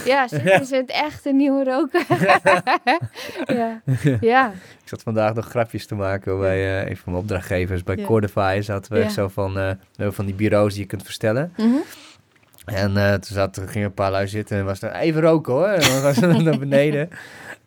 Ja, 0.05 0.31
is 0.61 0.71
het 0.71 0.91
echt 0.91 1.27
een 1.27 1.37
nieuwe 1.37 1.65
roken? 1.65 2.05
ja. 3.59 3.81
ja. 4.21 4.51
Ik 4.83 4.89
zat 4.89 5.03
vandaag 5.03 5.35
nog 5.35 5.49
grapjes 5.49 5.87
te 5.87 5.95
maken 5.95 6.39
bij 6.39 6.83
eh, 6.83 6.89
een 6.91 6.97
van 6.97 7.13
mijn 7.13 7.25
opdrachtgevers. 7.25 7.83
Bij 7.83 7.97
Ja. 7.97 8.05
Cordify 8.07 8.61
zaten 8.63 8.93
we 8.93 8.99
Ja. 8.99 9.09
zo 9.09 9.29
van, 9.29 9.59
eh, 9.59 9.71
van 10.11 10.27
die 10.27 10.35
bureaus 10.35 10.73
die 10.73 10.83
je 10.83 10.87
kunt 10.89 11.03
verstellen. 11.03 11.53
Mhm. 11.57 11.69
En 12.65 12.97
eh, 12.97 13.13
toen 13.13 13.35
zat, 13.37 13.57
er 13.57 13.69
gingen 13.69 13.87
een 13.87 13.95
paar 13.95 14.11
lui 14.11 14.29
zitten 14.29 14.59
en 14.59 14.65
was 14.65 14.83
er 14.83 14.93
even 14.93 15.21
roken 15.21 15.53
hoor. 15.53 15.67
En 15.67 15.81
dan 15.91 16.03
was 16.03 16.17
ze 16.17 16.27
naar 16.43 16.59
beneden. 16.59 17.09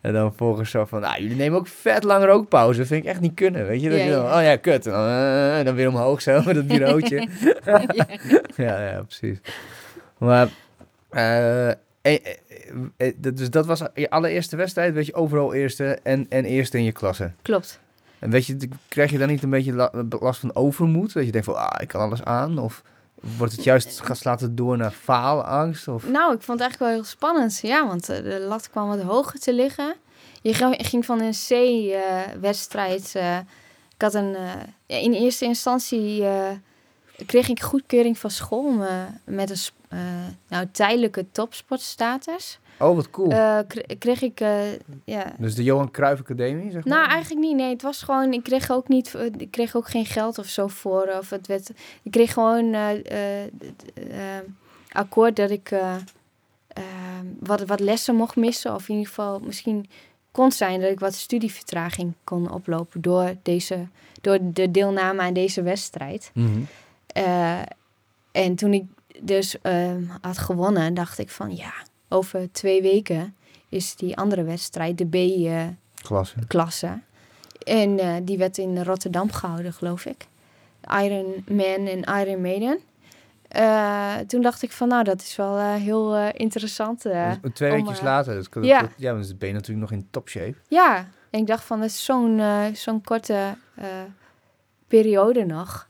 En 0.04 0.14
dan 0.14 0.34
volgens 0.36 0.70
zo 0.72 0.86
van, 0.86 1.02
nou, 1.02 1.22
jullie 1.22 1.36
nemen 1.38 1.60
ook 1.60 1.68
vet 1.68 2.04
lang 2.04 2.26
rookpauze. 2.26 2.78
Dat 2.78 2.88
vind 2.88 3.04
ik 3.04 3.10
echt 3.10 3.20
niet 3.20 3.34
kunnen, 3.34 3.68
weet 3.68 3.82
je. 3.82 3.90
Dat 3.90 3.98
Ja, 3.98 4.06
je 4.06 4.12
dan, 4.12 4.24
ja. 4.26 4.38
oh 4.38 4.44
ja, 4.44 4.56
kut. 4.56 4.86
En 4.86 4.92
dan, 4.92 5.08
eh, 5.08 5.66
dan 5.66 5.76
weer 5.76 5.88
omhoog 5.88 6.22
zo 6.22 6.42
met 6.46 6.56
dat 6.56 6.68
bureautje. 6.68 7.18
ja, 8.56 8.82
ja, 8.90 9.02
precies. 9.08 9.38
Maar, 10.18 10.50
eh, 11.10 11.70
dus 13.18 13.50
dat 13.50 13.66
was 13.66 13.82
je 13.94 14.10
allereerste 14.10 14.56
wedstrijd. 14.56 14.94
Weet 14.94 15.06
je, 15.06 15.14
overal 15.14 15.54
eerste 15.54 16.00
en, 16.04 16.26
en 16.30 16.46
eerste 16.46 16.78
in 16.78 16.84
je 16.84 16.92
klasse. 16.92 17.32
Klopt. 17.42 17.80
En 18.20 18.30
weet 18.30 18.46
je, 18.46 18.58
krijg 18.88 19.12
je 19.12 19.18
dan 19.18 19.28
niet 19.28 19.44
een 19.44 19.50
beetje 19.50 19.74
la- 19.74 19.92
last 20.20 20.40
van 20.40 20.56
overmoed? 20.56 21.14
Dat 21.14 21.26
je 21.26 21.32
denkt 21.32 21.48
van, 21.48 21.56
ah, 21.56 21.82
ik 21.82 21.88
kan 21.88 22.02
alles 22.02 22.24
aan? 22.24 22.60
Of 22.60 22.84
wordt 23.38 23.54
het 23.54 23.64
juist, 23.64 24.00
het 24.40 24.58
door 24.58 24.78
naar 24.78 24.92
faalangst? 24.92 25.88
Of... 25.88 26.08
Nou, 26.08 26.34
ik 26.34 26.42
vond 26.42 26.60
het 26.60 26.62
eigenlijk 26.62 26.80
wel 26.80 26.90
heel 26.90 27.04
spannend. 27.04 27.60
Ja, 27.62 27.88
want 27.88 28.10
eh, 28.10 28.24
de 28.24 28.40
lat 28.40 28.70
kwam 28.70 28.88
wat 28.88 29.02
hoger 29.02 29.40
te 29.40 29.54
liggen. 29.54 29.96
Je 30.42 30.54
ging- 30.54 31.06
van 31.06 31.22
een 31.22 31.32
C-wedstrijd. 32.38 33.16
ik 33.96 34.02
had 34.02 34.14
een... 34.14 34.36
eh, 34.36 35.04
in 35.04 35.14
eerste 35.14 35.46
instantie... 35.46 36.26
eh, 36.26 36.50
kreeg 37.26 37.50
ik 37.50 37.62
goedkeuring 37.62 38.18
van 38.18 38.30
school 38.32 38.84
eh, 38.84 38.96
met 39.26 39.50
een 39.50 39.58
eh, 39.90 40.00
nou, 40.48 40.68
tijdelijke 40.72 41.26
topsportstatus. 41.32 42.60
Oh, 42.80 42.96
wat 42.96 43.10
cool. 43.10 43.30
Eh, 43.32 43.60
kre- 43.68 43.96
kreeg 44.00 44.22
ik, 44.22 44.40
eh, 44.40 44.60
ja, 45.06 45.34
dus 45.38 45.56
de 45.56 45.64
Johan 45.64 45.92
Cruijff 45.92 46.22
Academie, 46.22 46.72
zeg 46.72 46.86
maar? 46.86 46.98
nou, 46.98 47.10
eigenlijk 47.10 47.42
niet. 47.46 47.56
Nee, 47.56 47.70
het 47.70 47.82
was 47.82 48.02
gewoon. 48.02 48.34
Ik 48.34 48.44
kreeg 48.44 48.72
ook 48.72 48.88
niet. 48.88 49.16
eh, 49.16 49.26
Ik 49.38 49.52
kreeg 49.52 49.76
ook 49.76 49.90
geen 49.90 50.06
geld 50.06 50.38
of 50.38 50.46
zo 50.46 50.68
voor. 50.68 51.16
Of 51.20 51.30
het 51.30 51.48
werd. 51.48 51.70
Ik 52.04 52.12
kreeg 52.12 52.34
gewoon 52.34 52.74
eh, 52.74 52.92
eh, 53.12 53.44
eh, 53.94 54.44
akkoord 54.92 55.36
dat 55.36 55.50
ik 55.50 55.72
eh, 55.72 55.96
eh, 56.68 56.84
wat, 57.40 57.62
wat 57.66 57.80
lessen 57.80 58.16
mocht 58.16 58.36
missen. 58.36 58.74
Of 58.76 58.88
in 58.90 58.96
ieder 58.96 59.08
geval 59.10 59.40
misschien 59.40 59.90
kon 60.32 60.52
zijn 60.52 60.82
dat 60.82 60.92
ik 60.92 61.00
wat 61.00 61.14
studievertraging 61.14 62.14
kon 62.24 62.52
oplopen 62.52 63.02
door 63.02 63.34
deze. 63.44 63.88
Door 64.22 64.38
de 64.42 64.72
deelname 64.72 65.22
aan 65.22 65.34
deze 65.34 65.62
wedstrijd. 65.62 66.32
Mhm. 66.34 66.60
Eh, 67.08 67.60
en 68.32 68.56
toen 68.56 68.74
ik 68.74 68.84
dus 69.22 69.62
ehm, 69.62 70.04
had 70.22 70.38
gewonnen, 70.38 70.94
dacht 70.94 71.20
ik 71.20 71.30
van 71.30 71.56
ja, 71.56 71.74
over 72.14 72.52
twee 72.52 72.82
weken 72.82 73.36
is 73.70 73.96
die 73.96 74.18
andere 74.18 74.44
wedstrijd, 74.44 74.98
de 74.98 75.06
B. 75.06 75.16
eh. 75.16 75.68
En 77.66 78.00
eh, 78.00 78.16
die 78.24 78.38
werd 78.38 78.58
in 78.58 78.84
Rotterdam 78.84 79.32
gehouden, 79.32 79.74
geloof 79.74 80.06
ik. 80.06 80.28
Iron 81.02 81.44
Man 81.48 81.88
en 81.88 82.02
Iron 82.26 82.42
Maiden. 82.42 82.80
Eh, 83.48 84.16
toen 84.28 84.42
dacht 84.42 84.62
ik 84.62 84.72
van, 84.72 84.88
nou, 84.88 85.04
dat 85.04 85.22
is 85.22 85.36
wel 85.36 85.58
heel 85.60 86.18
interessant. 86.28 87.06
Dus 87.42 87.52
twee 87.54 87.72
weekjes 87.72 87.98
eh, 87.98 88.04
later. 88.04 88.36
Dus, 88.36 88.50
dat, 88.50 88.66
ja. 88.66 88.80
dat- 88.82 88.90
ja, 88.98 89.14
dan 89.14 89.26
ben 89.38 89.48
je 89.48 89.54
natuurlijk 89.54 89.90
nog 89.90 90.00
in 90.00 90.08
topshape. 90.12 90.56
Ja, 90.68 91.08
en 91.30 91.40
ik 91.40 91.48
dacht 91.48 91.64
van, 91.64 91.80
dat 91.80 91.90
is 91.90 92.04
zo'n 92.06 92.42
zo'n 92.74 93.02
korte 93.04 93.56
periode 94.88 95.46
nog. 95.46 95.88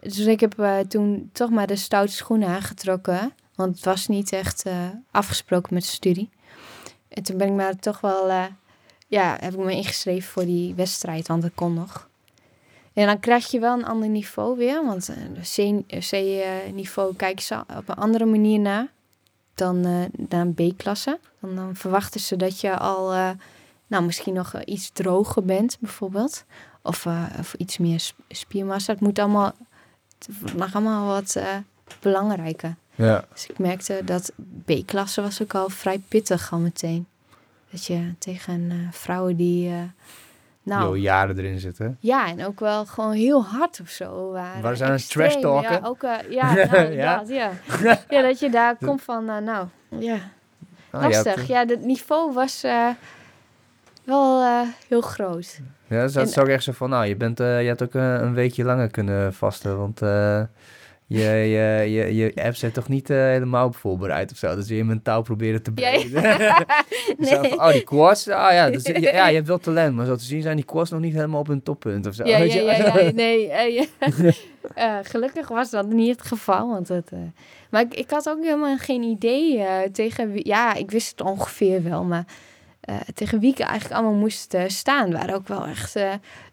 Dus 0.00 0.18
ik 0.18 0.40
heb 0.40 0.82
toen 0.88 1.30
toch 1.32 1.50
maar 1.50 1.66
de 1.66 1.76
stoute 1.76 2.12
schoenen 2.12 2.48
aangetrokken. 2.48 3.32
Want 3.60 3.74
het 3.74 3.84
was 3.84 4.06
niet 4.06 4.32
echt 4.32 4.62
eh, 4.62 4.88
afgesproken 5.10 5.74
met 5.74 5.82
de 5.82 5.88
studie. 5.88 6.30
En 7.08 7.22
toen 7.22 7.36
ben 7.36 7.46
ik 7.48 7.54
maar 7.54 7.76
toch 7.76 8.00
wel... 8.00 8.28
eh, 8.28 8.44
ja, 9.06 9.36
heb 9.40 9.52
ik 9.52 9.58
me 9.58 9.72
ingeschreven 9.72 10.30
voor 10.30 10.44
die 10.44 10.74
wedstrijd, 10.74 11.28
want 11.28 11.42
dat 11.42 11.50
kon 11.54 11.74
nog. 11.74 12.08
En 12.92 13.06
dan 13.06 13.20
krijg 13.20 13.50
je 13.50 13.60
wel 13.60 13.78
een 13.78 13.84
ander 13.84 14.08
niveau 14.08 14.56
weer. 14.56 14.84
Want 14.84 15.08
eh, 15.08 16.00
C-niveau 16.00 17.16
kijken 17.16 17.44
ze 17.44 17.64
op 17.76 17.88
een 17.88 17.94
andere 17.94 18.24
manier 18.24 18.58
naar 18.58 18.86
dan 19.54 19.80
naar 20.28 20.40
een 20.40 20.54
B-klasse. 20.54 21.18
Dan, 21.40 21.56
dan 21.56 21.76
verwachten 21.76 22.20
ze 22.20 22.36
dat 22.36 22.60
je 22.60 22.78
al, 22.78 23.10
nou, 23.86 24.04
misschien 24.04 24.34
nog 24.34 24.62
iets 24.64 24.90
droger 24.90 25.44
bent, 25.44 25.76
bijvoorbeeld. 25.80 26.44
Of, 26.82 27.06
of 27.38 27.54
iets 27.54 27.78
meer 27.78 28.00
sp- 28.00 28.20
spiermassa. 28.28 28.92
Het 28.92 29.00
moet 29.00 29.18
allemaal, 29.18 29.52
het 30.18 30.56
mag 30.56 30.74
allemaal 30.74 31.06
wat 31.06 31.40
belangrijker. 32.00 32.76
Ja. 33.00 33.24
Dus 33.32 33.46
ik 33.46 33.58
merkte 33.58 34.00
dat 34.04 34.32
B-klasse 34.64 35.20
was 35.22 35.42
ook 35.42 35.54
al 35.54 35.68
vrij 35.68 36.00
pittig 36.08 36.52
al 36.52 36.58
meteen. 36.58 37.06
Dat 37.70 37.86
je 37.86 38.12
tegen 38.18 38.66
eh, 38.70 38.76
vrouwen 38.90 39.36
die, 39.36 39.68
eh, 39.70 39.74
nou, 40.62 40.84
Yo, 40.88 40.96
jaren 40.96 41.38
erin 41.38 41.58
zitten. 41.58 41.96
ja, 42.00 42.28
en 42.28 42.46
ook 42.46 42.60
wel 42.60 42.86
gewoon 42.86 43.12
heel 43.12 43.44
hard 43.44 43.80
of 43.80 43.88
zo 43.88 44.30
waren. 44.30 44.62
Waar 44.62 44.72
Extreem, 44.72 45.06
trash 45.28 45.40
talken? 45.42 45.70
Ja, 45.72 45.80
ook, 45.82 46.02
eh, 46.02 46.16
ja, 46.38 46.52
nou, 46.54 46.68
Ja? 46.68 46.76
inderdaad, 46.76 47.28
ja. 47.28 47.50
ja, 48.16 48.22
dat 48.22 48.38
je 48.40 48.50
daar 48.50 48.76
komt 48.76 49.02
van, 49.02 49.24
nou, 49.24 49.66
ja, 49.88 50.18
Ah, 50.90 51.02
je 51.02 51.08
lastig. 51.08 51.46
Ja, 51.46 51.66
het 51.66 51.84
niveau 51.84 52.32
was 52.32 52.64
wel 54.04 54.42
heel 54.88 55.00
groot. 55.00 55.60
Ja, 55.86 56.02
dat 56.02 56.16
En- 56.16 56.28
zou 56.28 56.46
ik 56.46 56.52
echt 56.52 56.64
zo 56.64 56.72
van, 56.72 56.90
nou, 56.90 57.06
je, 57.06 57.16
bent, 57.16 57.38
je 57.38 57.64
had 57.68 57.82
ook 57.82 57.94
een 57.94 58.34
weekje 58.34 58.64
langer 58.64 58.90
kunnen 58.90 59.34
vasten, 59.34 59.78
want 59.78 60.00
je, 61.18 61.28
je, 61.28 61.90
je, 61.90 62.14
je 62.14 62.32
hebt 62.34 62.58
ze 62.58 62.70
toch 62.70 62.88
niet 62.88 63.10
eh, 63.10 63.16
helemaal 63.16 63.66
op 63.66 63.76
voorbereid 63.76 64.30
of 64.30 64.36
zo. 64.36 64.54
Dus 64.54 64.68
je 64.68 64.84
mentaal 64.84 65.22
proberen 65.22 65.62
te 65.62 65.72
Ja, 65.74 65.88
ja. 65.88 65.98
breken. 65.98 66.66
Zo 67.26 67.40
Nee. 67.40 67.52
oh, 67.52 67.72
die 67.72 67.84
quads, 67.84 68.28
ah 68.28 68.52
ja, 68.52 68.70
dus, 68.70 68.86
ja, 68.86 68.98
ja, 69.20 69.28
je 69.28 69.34
hebt 69.34 69.46
wel 69.46 69.58
talent, 69.58 69.94
maar 69.96 70.06
zo 70.06 70.16
te 70.16 70.24
zien 70.24 70.42
zijn 70.42 70.56
die 70.56 70.64
quads 70.64 70.90
nog 70.90 71.00
niet 71.00 71.14
helemaal 71.14 71.40
op 71.40 71.46
hun 71.46 71.62
toppunt 71.62 72.06
of 72.06 72.14
zo. 72.14 72.24
Ja, 72.24 72.36
ja, 72.42 72.60
ja, 72.60 72.76
ja, 72.76 73.10
nee. 73.12 73.48
eh, 73.48 73.74
ja. 73.74 73.84
Eh, 74.74 74.96
gelukkig 75.02 75.48
was 75.48 75.70
dat 75.70 75.86
niet 75.86 76.10
het 76.18 76.26
geval. 76.26 76.68
Want 76.68 76.88
het, 76.88 77.10
maar 77.70 77.82
ik, 77.82 77.94
ik 77.94 78.10
had 78.10 78.28
ook 78.28 78.42
helemaal 78.42 78.76
geen 78.76 79.02
idee 79.02 79.64
tegen 79.92 80.32
wie... 80.32 80.46
Ja, 80.46 80.74
ik 80.74 80.90
wist 80.90 81.10
het 81.10 81.20
ongeveer 81.20 81.82
wel, 81.82 82.04
maar 82.04 82.24
tegen 83.14 83.40
wie 83.40 83.52
ik 83.52 83.58
eigenlijk 83.58 84.00
allemaal 84.00 84.18
moest 84.18 84.56
staan. 84.66 85.06
Er 85.06 85.12
waren 85.12 85.34
ook 85.34 85.48
wel 85.48 85.66
echt 85.66 85.96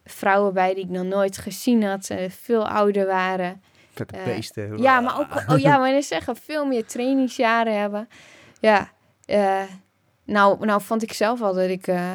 vrouwen 0.06 0.54
bij 0.54 0.74
die 0.74 0.84
ik 0.84 0.90
nog 0.90 1.04
nooit 1.04 1.38
gezien 1.38 1.84
had. 1.84 2.10
veel 2.30 2.68
ouder 2.68 3.06
waren. 3.06 3.62
Vette 3.98 4.18
Eh, 4.18 4.24
beesten. 4.24 4.78
Ja, 4.78 5.00
maar 5.00 5.20
ook... 5.20 5.52
Oh 5.52 5.60
ja, 5.60 5.78
maar 5.82 6.04
zeggen, 6.04 6.36
veel 6.36 6.66
meer 6.66 6.86
trainingsjaren 6.86 7.80
hebben. 7.80 8.10
Ja, 8.60 8.92
eh, 9.26 9.62
nou, 10.26 10.66
nou 10.66 10.82
vond 10.82 11.04
ik 11.04 11.14
zelf 11.14 11.42
al 11.42 11.54
dat 11.54 11.70
ik 11.70 11.88
eh, 11.88 12.14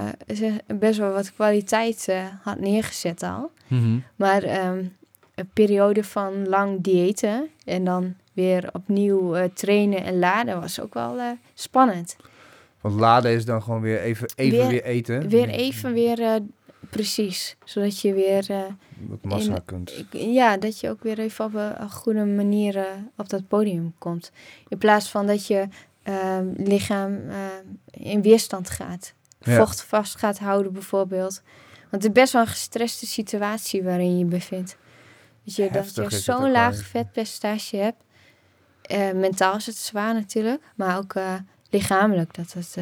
best 0.66 0.98
wel 0.98 1.12
wat 1.12 1.34
kwaliteit 1.34 2.14
had 2.42 2.58
neergezet 2.60 3.22
al. 3.22 3.50
Mhm. 3.66 3.98
Maar 4.16 4.42
ehm, 4.42 4.84
een 5.34 5.50
periode 5.52 6.04
van 6.04 6.48
lang 6.48 6.80
diëten 6.80 7.48
en 7.64 7.84
dan 7.84 8.14
weer 8.32 8.68
opnieuw 8.72 9.48
trainen 9.54 10.04
en 10.04 10.18
laden 10.18 10.60
was 10.60 10.80
ook 10.80 10.94
wel 10.94 11.16
spannend. 11.54 12.16
Want 12.80 12.94
laden 13.00 13.32
is 13.32 13.44
dan 13.44 13.62
gewoon 13.62 13.80
weer 13.80 14.00
even, 14.00 14.30
even 14.36 14.58
weer, 14.58 14.68
Weer- 14.68 14.84
eten. 14.84 15.28
Weer 15.28 15.48
even 15.48 15.92
weer 15.92 16.20
eh, 16.20 16.34
precies, 16.96 17.56
zodat 17.64 18.00
je 18.00 18.12
weer, 18.14 18.46
Wat 19.08 19.22
massa 19.24 19.54
in- 19.54 19.64
kunt. 19.64 20.04
ja, 20.10 20.56
dat 20.56 20.80
je 20.80 20.88
ook 20.90 21.02
weer 21.02 21.18
even 21.18 21.44
op 21.44 21.54
een, 21.54 21.90
goede 21.90 22.24
manier 22.24 22.76
eh, 22.76 22.84
op 23.16 23.28
dat 23.28 23.48
podium 23.48 23.94
komt. 23.98 24.30
In 24.68 24.78
plaats 24.78 25.08
van 25.10 25.26
dat 25.26 25.46
je 25.46 25.68
ehm, 26.02 26.46
lichaam 26.56 27.18
eh, 27.28 27.36
in 27.90 28.22
weerstand 28.22 28.70
gaat, 28.70 29.14
Ja. 29.40 29.56
vocht 29.56 29.82
vast 29.82 30.16
gaat 30.18 30.38
houden 30.38 30.72
bijvoorbeeld. 30.72 31.42
Want 31.90 32.02
het 32.02 32.04
is 32.04 32.20
best 32.22 32.32
wel 32.32 32.42
een 32.42 32.48
gestreste 32.48 33.06
situatie 33.06 33.82
waarin 33.82 34.18
je 34.18 34.24
bevindt. 34.24 34.76
Dat 35.44 35.54
je, 35.54 35.70
dat 35.70 35.94
je 35.94 36.10
zo'n 36.18 36.50
laag 36.50 36.76
vetpercentage 36.76 37.76
hebt. 37.76 38.02
Eh, 38.82 39.12
mentaal 39.12 39.56
is 39.56 39.66
het 39.66 39.76
zwaar 39.76 40.14
natuurlijk, 40.14 40.62
maar 40.76 40.96
ook 40.98 41.14
lichamelijk. 41.70 42.34
Dat 42.34 42.52
het, 42.52 42.76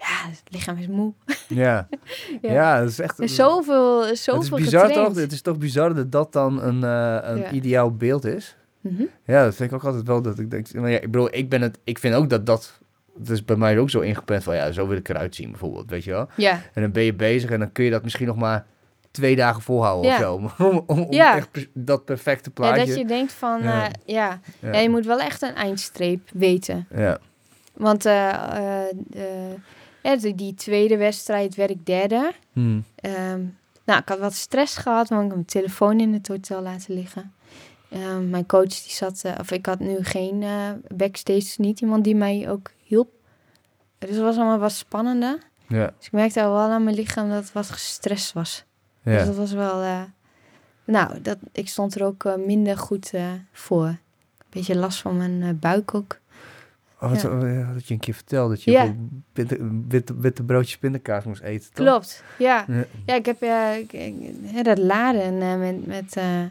ja, 0.00 0.28
het 0.28 0.42
lichaam 0.48 0.76
is 0.76 0.86
moe. 0.86 1.12
Ja. 1.48 1.88
Ja. 2.42 2.52
ja. 2.52 2.80
dat 2.80 2.88
is 2.88 2.98
echt... 3.00 3.18
En 3.20 3.28
zoveel, 3.28 4.16
zoveel 4.16 4.34
het 4.34 4.42
is 4.42 4.64
bizar 4.64 4.86
getraind. 4.86 5.14
toch? 5.14 5.22
Het 5.22 5.32
is 5.32 5.42
toch 5.42 5.58
bizar 5.58 5.94
dat 5.94 6.12
dat 6.12 6.32
dan 6.32 6.62
een, 6.62 6.84
eh, 6.84 7.28
een 7.30 7.38
Ja. 7.38 7.50
ideaal 7.50 7.94
beeld 7.96 8.24
is? 8.24 8.56
Mhm. 8.80 9.02
Ja, 9.24 9.44
dat 9.44 9.54
vind 9.54 9.70
ik 9.70 9.76
ook 9.76 9.84
altijd 9.84 10.06
wel 10.06 10.22
dat 10.22 10.38
ik 10.38 10.50
denk... 10.50 10.72
Maar 10.74 10.90
ja, 10.90 10.96
ik 11.00 11.10
bedoel, 11.10 11.34
ik 11.34 11.48
ben 11.48 11.62
het... 11.62 11.78
Ik 11.84 11.98
vind 11.98 12.14
ook 12.14 12.30
dat 12.30 12.46
dat... 12.46 12.78
Het 13.18 13.30
is 13.30 13.44
bij 13.44 13.56
mij 13.56 13.78
ook 13.78 13.90
zo 13.90 14.00
ingepland 14.00 14.42
van, 14.42 14.54
ja, 14.54 14.72
zo 14.72 14.86
wil 14.86 14.96
ik 14.96 15.08
eruit 15.08 15.34
zien 15.34 15.50
bijvoorbeeld, 15.50 15.90
weet 15.90 16.04
je 16.04 16.10
wel? 16.10 16.28
Ja, 16.36 16.60
En 16.74 16.82
dan 16.82 16.90
ben 16.92 17.02
je 17.02 17.14
bezig 17.14 17.50
en 17.50 17.58
dan 17.58 17.72
kun 17.72 17.84
je 17.84 17.90
dat 17.90 18.02
misschien 18.02 18.26
nog 18.26 18.36
maar 18.36 18.64
twee 19.10 19.36
dagen 19.36 19.62
volhouden 19.62 20.10
Ja. 20.10 20.16
of 20.16 20.22
zo. 20.22 20.34
Om, 20.66 20.84
om, 20.86 21.04
om 21.06 21.12
Ja. 21.12 21.36
echt 21.36 21.48
dat 21.72 22.04
perfecte 22.04 22.50
ja 22.54 22.60
plaatje... 22.62 22.86
dat 22.86 22.96
je 22.96 23.04
denkt 23.06 23.32
van, 23.32 23.62
Ja. 23.62 23.72
ja. 23.74 23.90
ja. 24.04 24.40
ja. 24.60 24.72
Ja, 24.72 24.78
je 24.78 24.90
moet 24.90 25.06
wel 25.06 25.20
echt 25.20 25.42
een 25.42 25.54
eindstreep 25.54 26.20
weten. 26.32 26.86
ja. 26.94 27.18
Want 27.72 28.04
eh, 28.06 28.28
eh, 28.28 28.88
eh, 29.14 29.24
ja, 30.02 30.16
die- 30.16 30.34
die 30.34 30.54
tweede 30.54 30.96
wedstrijd 30.96 31.54
werd 31.54 31.70
ik 31.70 31.86
derde. 31.86 32.32
Hmm. 32.52 32.84
Ehm, 32.94 33.40
nou, 33.84 34.00
ik 34.00 34.08
had 34.08 34.18
wat 34.18 34.34
stress 34.34 34.76
gehad, 34.76 35.08
want 35.08 35.20
ik 35.22 35.26
had 35.26 35.34
mijn 35.36 35.44
telefoon 35.44 36.00
in 36.00 36.12
het 36.12 36.28
hotel 36.28 36.62
laten 36.62 36.94
liggen. 36.94 37.32
Ehm, 37.90 38.30
mijn 38.30 38.46
coach 38.46 38.64
die 38.82 38.92
zat, 38.92 39.20
eh, 39.24 39.32
of 39.40 39.50
ik 39.50 39.66
had 39.66 39.78
nu 39.78 40.04
geen 40.04 40.42
eh, 40.42 40.68
backstage, 40.94 41.54
niet 41.60 41.80
iemand 41.80 42.04
die 42.04 42.14
mij 42.16 42.50
ook 42.50 42.70
hielp. 42.82 43.10
Dus 43.98 44.10
het 44.10 44.18
was 44.18 44.36
allemaal 44.36 44.58
wat 44.58 44.72
spannender. 44.72 45.38
ja. 45.68 45.92
Dus 45.98 46.06
ik 46.06 46.12
merkte 46.12 46.42
al 46.42 46.52
wel 46.52 46.68
aan 46.68 46.84
mijn 46.84 46.96
lichaam 46.96 47.28
dat 47.28 47.42
het 47.42 47.52
wat 47.52 47.70
gestrest 47.70 48.32
was. 48.32 48.64
Dus 49.02 49.26
dat 49.26 49.36
was 49.36 49.52
wel, 49.52 49.82
eh, 49.82 50.02
nou, 50.84 51.20
dat, 51.20 51.38
ik 51.52 51.68
stond 51.68 51.94
er 51.94 52.04
ook 52.04 52.36
minder 52.36 52.78
goed 52.78 53.12
voor. 53.52 53.96
Beetje 54.50 54.76
last 54.76 55.00
van 55.00 55.16
mijn 55.16 55.58
buik 55.58 55.94
ook. 55.94 56.18
Oh, 57.00 57.10
wat, 57.10 57.20
Ja. 57.22 57.28
oh, 57.30 57.72
dat 57.72 57.86
je 57.86 57.94
een 57.94 58.00
keer 58.00 58.14
vertelde 58.14 58.54
dat 58.54 58.62
je 58.62 58.70
Ja. 58.70 58.94
witte, 59.32 59.58
witte, 59.88 60.14
witte 60.16 60.42
broodjes 60.42 60.78
pindakaas 60.78 61.24
moest 61.24 61.42
eten, 61.42 61.72
toch? 61.72 61.86
Klopt, 61.86 62.24
ja. 62.38 62.64
Ja. 62.68 62.84
Ja, 63.06 63.14
ik 63.14 63.26
heb 63.26 63.40
hè, 63.40 64.62
dat 64.62 64.78
laden 64.78 65.42
eh, 65.42 65.56
met, 65.58 65.86
met 65.86 66.16
eh, 66.16 66.42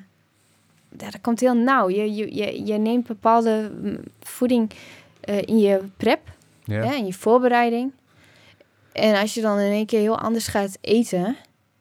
dat 0.90 1.22
komt 1.22 1.40
heel 1.40 1.56
nauw. 1.56 1.90
Je, 1.90 2.16
je, 2.16 2.36
je, 2.36 2.66
je 2.66 2.74
neemt 2.78 3.08
bepaalde 3.08 3.72
mm, 3.82 3.98
voeding 4.22 4.72
eh, 5.22 5.42
in 5.42 5.60
je 5.60 5.82
prep, 5.98 6.20
Ja. 6.64 6.84
hè, 6.84 6.94
in 6.94 7.06
je 7.06 7.14
voorbereiding. 7.14 7.92
En 8.92 9.16
als 9.16 9.34
je 9.34 9.42
dan 9.42 9.60
in 9.60 9.72
één 9.72 9.86
keer 9.86 10.00
heel 10.00 10.20
anders 10.20 10.48
gaat 10.48 10.78
eten 10.82 11.36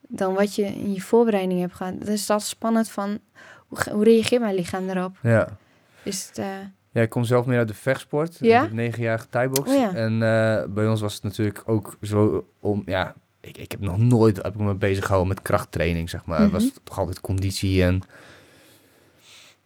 dan 0.09 0.35
wat 0.35 0.55
je 0.55 0.65
in 0.65 0.93
je 0.93 1.01
voorbereiding 1.01 1.61
hebt 1.61 1.75
gehad, 1.75 1.95
dan 1.99 2.09
is 2.09 2.27
dat 2.27 2.43
spannend 2.43 2.89
van 2.91 3.19
hoe, 3.67 4.05
reageert 4.05 4.41
mijn 4.43 4.55
lichaam 4.55 4.87
daarop? 4.87 5.17
ja. 5.23 5.57
Is 6.03 6.27
het, 6.35 6.47
Ja, 6.93 7.03
ik 7.03 7.11
kom 7.11 7.25
zelf 7.25 7.47
meer 7.47 7.59
uit 7.59 7.69
de 7.69 7.75
vechtsport. 7.75 8.37
Ja? 8.41 8.57
Ik 8.57 8.63
heb 8.63 8.73
negen 8.73 9.03
jaar 9.03 9.29
thai-box. 9.29 9.71
Oh 9.71 9.77
ja. 9.77 9.95
En 9.95 10.13
eh, 10.13 10.65
bij 10.69 10.87
ons 10.89 11.01
was 11.01 11.15
het 11.15 11.23
natuurlijk 11.23 11.63
ook 11.67 11.97
zo 12.03 12.47
om... 12.61 12.83
Ja, 12.87 13.15
ik, 13.41 13.59
ik 13.59 13.71
heb 13.71 13.81
nog 13.81 13.99
nooit 13.99 14.37
heb 14.37 14.47
ik 14.55 14.61
me 14.61 14.75
bezig 14.75 15.05
gehouden 15.05 15.35
met 15.35 15.43
krachttraining, 15.43 16.11
zeg 16.11 16.25
maar. 16.25 16.39
Het 16.41 16.53
Mhm. 16.53 16.61
was 16.63 16.71
toch 16.85 16.99
altijd 16.99 17.21
conditie 17.21 17.83
en... 17.85 18.03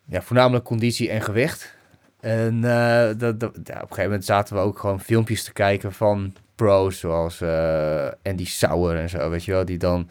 ja, 0.04 0.22
voornamelijk 0.22 0.64
conditie 0.64 1.10
en 1.10 1.22
gewicht. 1.22 1.74
En 2.20 2.64
eh, 2.64 3.10
dat, 3.18 3.40
dat, 3.40 3.52
ja, 3.64 3.74
op 3.74 3.80
een 3.80 3.80
gegeven 3.80 4.02
moment 4.04 4.24
zaten 4.24 4.54
we 4.56 4.60
ook 4.62 4.78
gewoon 4.78 5.00
filmpjes 5.00 5.44
te 5.44 5.52
kijken 5.52 5.92
van 5.92 6.34
pro's 6.54 6.98
zoals 6.98 7.40
uh, 7.40 8.08
Andy 8.22 8.46
Sauer 8.46 8.96
en 8.96 9.08
zo, 9.08 9.30
weet 9.30 9.44
je 9.44 9.52
wel, 9.52 9.64
die 9.64 9.78
dan 9.78 10.08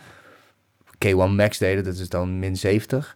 K1 1.05 1.29
Max 1.35 1.57
deden, 1.57 1.83
dat 1.83 1.95
is 1.95 2.09
dan 2.09 2.39
min 2.39 2.55
70. 2.57 3.15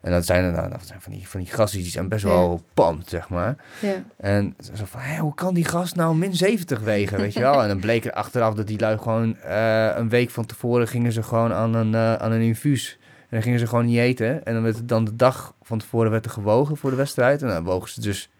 En 0.00 0.10
dat 0.10 0.26
zijn, 0.26 0.52
nou, 0.52 0.70
dat 0.70 0.86
zijn 0.86 1.00
van 1.00 1.12
die, 1.12 1.28
van 1.28 1.40
die 1.40 1.52
gasten 1.52 1.78
die 1.78 1.90
zijn 1.90 2.08
best 2.08 2.24
wel 2.24 2.62
pand, 2.74 3.08
zeg 3.08 3.28
maar. 3.28 3.56
Ja. 3.80 4.02
En 4.16 4.56
zo 4.74 4.84
van, 4.84 5.00
hé, 5.00 5.18
hoe 5.18 5.34
kan 5.34 5.54
die 5.54 5.64
gast 5.64 5.96
nou 5.96 6.16
min 6.16 6.34
70 6.34 6.80
wegen, 6.80 7.18
weet 7.18 7.32
je 7.32 7.40
wel? 7.40 7.62
En 7.62 7.68
dan 7.68 7.80
bleek 7.80 8.04
er 8.04 8.12
achteraf 8.12 8.54
dat 8.54 8.66
die 8.66 8.78
lui 8.78 8.98
gewoon 8.98 9.36
uh, 9.44 9.96
een 9.96 10.08
week 10.08 10.30
van 10.30 10.46
tevoren 10.46 10.88
gingen 10.88 11.12
ze 11.12 11.22
gewoon 11.22 11.52
aan 11.52 11.74
een, 11.74 11.92
uh, 11.92 12.14
aan 12.14 12.32
een 12.32 12.40
infuus. 12.40 12.98
En 13.00 13.26
dan 13.30 13.42
gingen 13.42 13.58
ze 13.58 13.66
gewoon 13.66 13.84
niet 13.84 13.98
eten. 13.98 14.44
En 14.44 14.54
dan 14.54 14.62
werd 14.62 14.76
het 14.76 14.88
dan 14.88 15.04
de 15.04 15.16
dag 15.16 15.54
van 15.62 15.78
tevoren 15.78 16.10
werd 16.10 16.24
er 16.24 16.30
gewogen 16.30 16.76
voor 16.76 16.90
de 16.90 16.96
wedstrijd. 16.96 17.42
En 17.42 17.48
dan 17.48 17.64
wogen 17.64 17.88
ze 17.88 18.00
dus, 18.00 18.30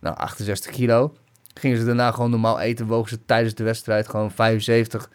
nou, 0.00 0.16
68 0.16 0.70
kilo. 0.70 1.14
Gingen 1.54 1.78
ze 1.78 1.84
daarna 1.84 2.10
gewoon 2.10 2.30
normaal 2.30 2.60
eten, 2.60 2.86
wogen 2.86 3.08
ze 3.08 3.24
tijdens 3.24 3.54
de 3.54 3.64
wedstrijd 3.64 4.08
gewoon 4.08 4.30
75 4.30 5.10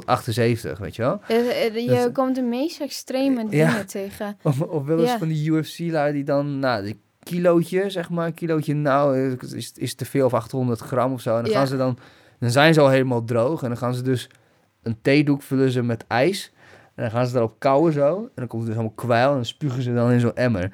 tot 0.00 0.06
78, 0.06 0.78
weet 0.78 0.96
je 0.96 1.02
wel? 1.02 1.20
Uh, 1.30 1.74
je 1.74 1.86
dat, 1.88 2.12
komt 2.12 2.34
de 2.34 2.42
meest 2.42 2.80
extreme 2.80 3.48
dingen 3.48 3.56
ja. 3.56 3.84
tegen. 3.84 4.36
Of, 4.42 4.60
of 4.60 4.84
wel 4.84 4.98
eens 4.98 5.10
ja. 5.10 5.18
van 5.18 5.28
die 5.28 5.50
UFC-lui 5.50 6.12
die 6.12 6.24
dan, 6.24 6.58
nou, 6.58 6.84
die 6.84 7.00
kilootje, 7.22 7.90
zeg 7.90 8.10
maar, 8.10 8.26
een 8.26 8.34
kilootje 8.34 8.74
nou, 8.74 9.36
is, 9.54 9.72
is 9.76 9.94
te 9.94 10.04
veel 10.04 10.26
of 10.26 10.34
800 10.34 10.80
gram 10.80 11.12
of 11.12 11.20
zo. 11.20 11.36
En 11.36 11.42
dan 11.42 11.50
Ja. 11.50 11.58
gaan 11.58 11.66
ze 11.66 11.76
dan, 11.76 11.98
dan 12.38 12.50
zijn 12.50 12.74
ze 12.74 12.80
al 12.80 12.88
helemaal 12.88 13.24
droog. 13.24 13.62
En 13.62 13.68
dan 13.68 13.78
gaan 13.78 13.94
ze 13.94 14.02
dus 14.02 14.30
een 14.82 14.96
theedoek 15.02 15.42
vullen 15.42 15.70
ze 15.70 15.82
met 15.82 16.04
ijs. 16.06 16.52
En 16.94 17.02
dan 17.02 17.10
gaan 17.10 17.26
ze 17.26 17.32
daarop 17.32 17.54
kauwen 17.58 17.92
zo. 17.92 18.16
En 18.16 18.30
dan 18.34 18.46
komt 18.46 18.62
er 18.62 18.68
dus 18.68 18.76
allemaal 18.76 18.96
kwijl 18.96 19.28
en 19.28 19.34
dan 19.34 19.44
spugen 19.44 19.82
ze 19.82 19.94
dan 19.94 20.10
in 20.10 20.20
zo'n 20.20 20.34
emmer. 20.34 20.70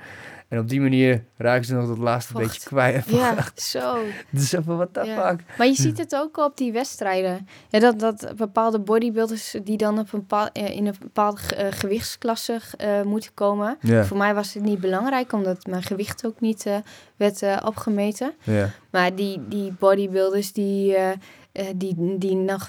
En 0.50 0.58
op 0.58 0.68
die 0.68 0.80
manier 0.80 1.24
raken 1.36 1.64
ze 1.64 1.74
nog 1.74 1.86
dat 1.88 1.98
laatste 1.98 2.32
Vocht. 2.32 2.44
beetje 2.44 2.60
kwijt. 2.66 3.04
Ja, 3.08 3.34
zo. 3.54 3.96
Dus 4.30 4.52
even, 4.52 4.76
what 4.76 4.88
the 4.94 5.04
Ja. 5.04 5.28
fuck? 5.28 5.44
Maar 5.58 5.66
je 5.66 5.74
ziet 5.74 5.98
het 5.98 6.14
ook 6.16 6.36
op 6.36 6.56
die 6.56 6.72
wedstrijden. 6.72 7.48
Ja, 7.68 7.78
dat, 7.78 7.98
dat 7.98 8.32
bepaalde 8.36 8.78
bodybuilders 8.80 9.56
die 9.64 9.76
dan 9.76 9.98
op 9.98 10.12
een 10.12 10.18
bepaal, 10.20 10.48
eh, 10.52 10.76
in 10.76 10.86
een 10.86 10.94
bepaalde 11.00 11.40
eh, 11.56 11.66
gewichtsklasse 11.70 12.60
eh, 12.76 13.02
moeten 13.02 13.34
komen. 13.34 13.76
Ja, 13.80 14.04
Voor 14.04 14.16
mij 14.16 14.34
was 14.34 14.54
het 14.54 14.62
niet 14.62 14.80
belangrijk, 14.80 15.32
omdat 15.32 15.66
mijn 15.66 15.82
gewicht 15.82 16.26
ook 16.26 16.40
niet 16.40 16.66
eh, 16.66 16.76
werd 17.16 17.42
opgemeten. 17.64 18.32
ja. 18.42 18.70
Maar 18.90 19.14
die, 19.14 19.48
die 19.48 19.72
bodybuilders 19.78 20.52
die, 20.52 20.94
eh, 20.96 21.10
eh, 21.52 21.66
die, 21.76 22.18
die 22.18 22.34
nog 22.36 22.68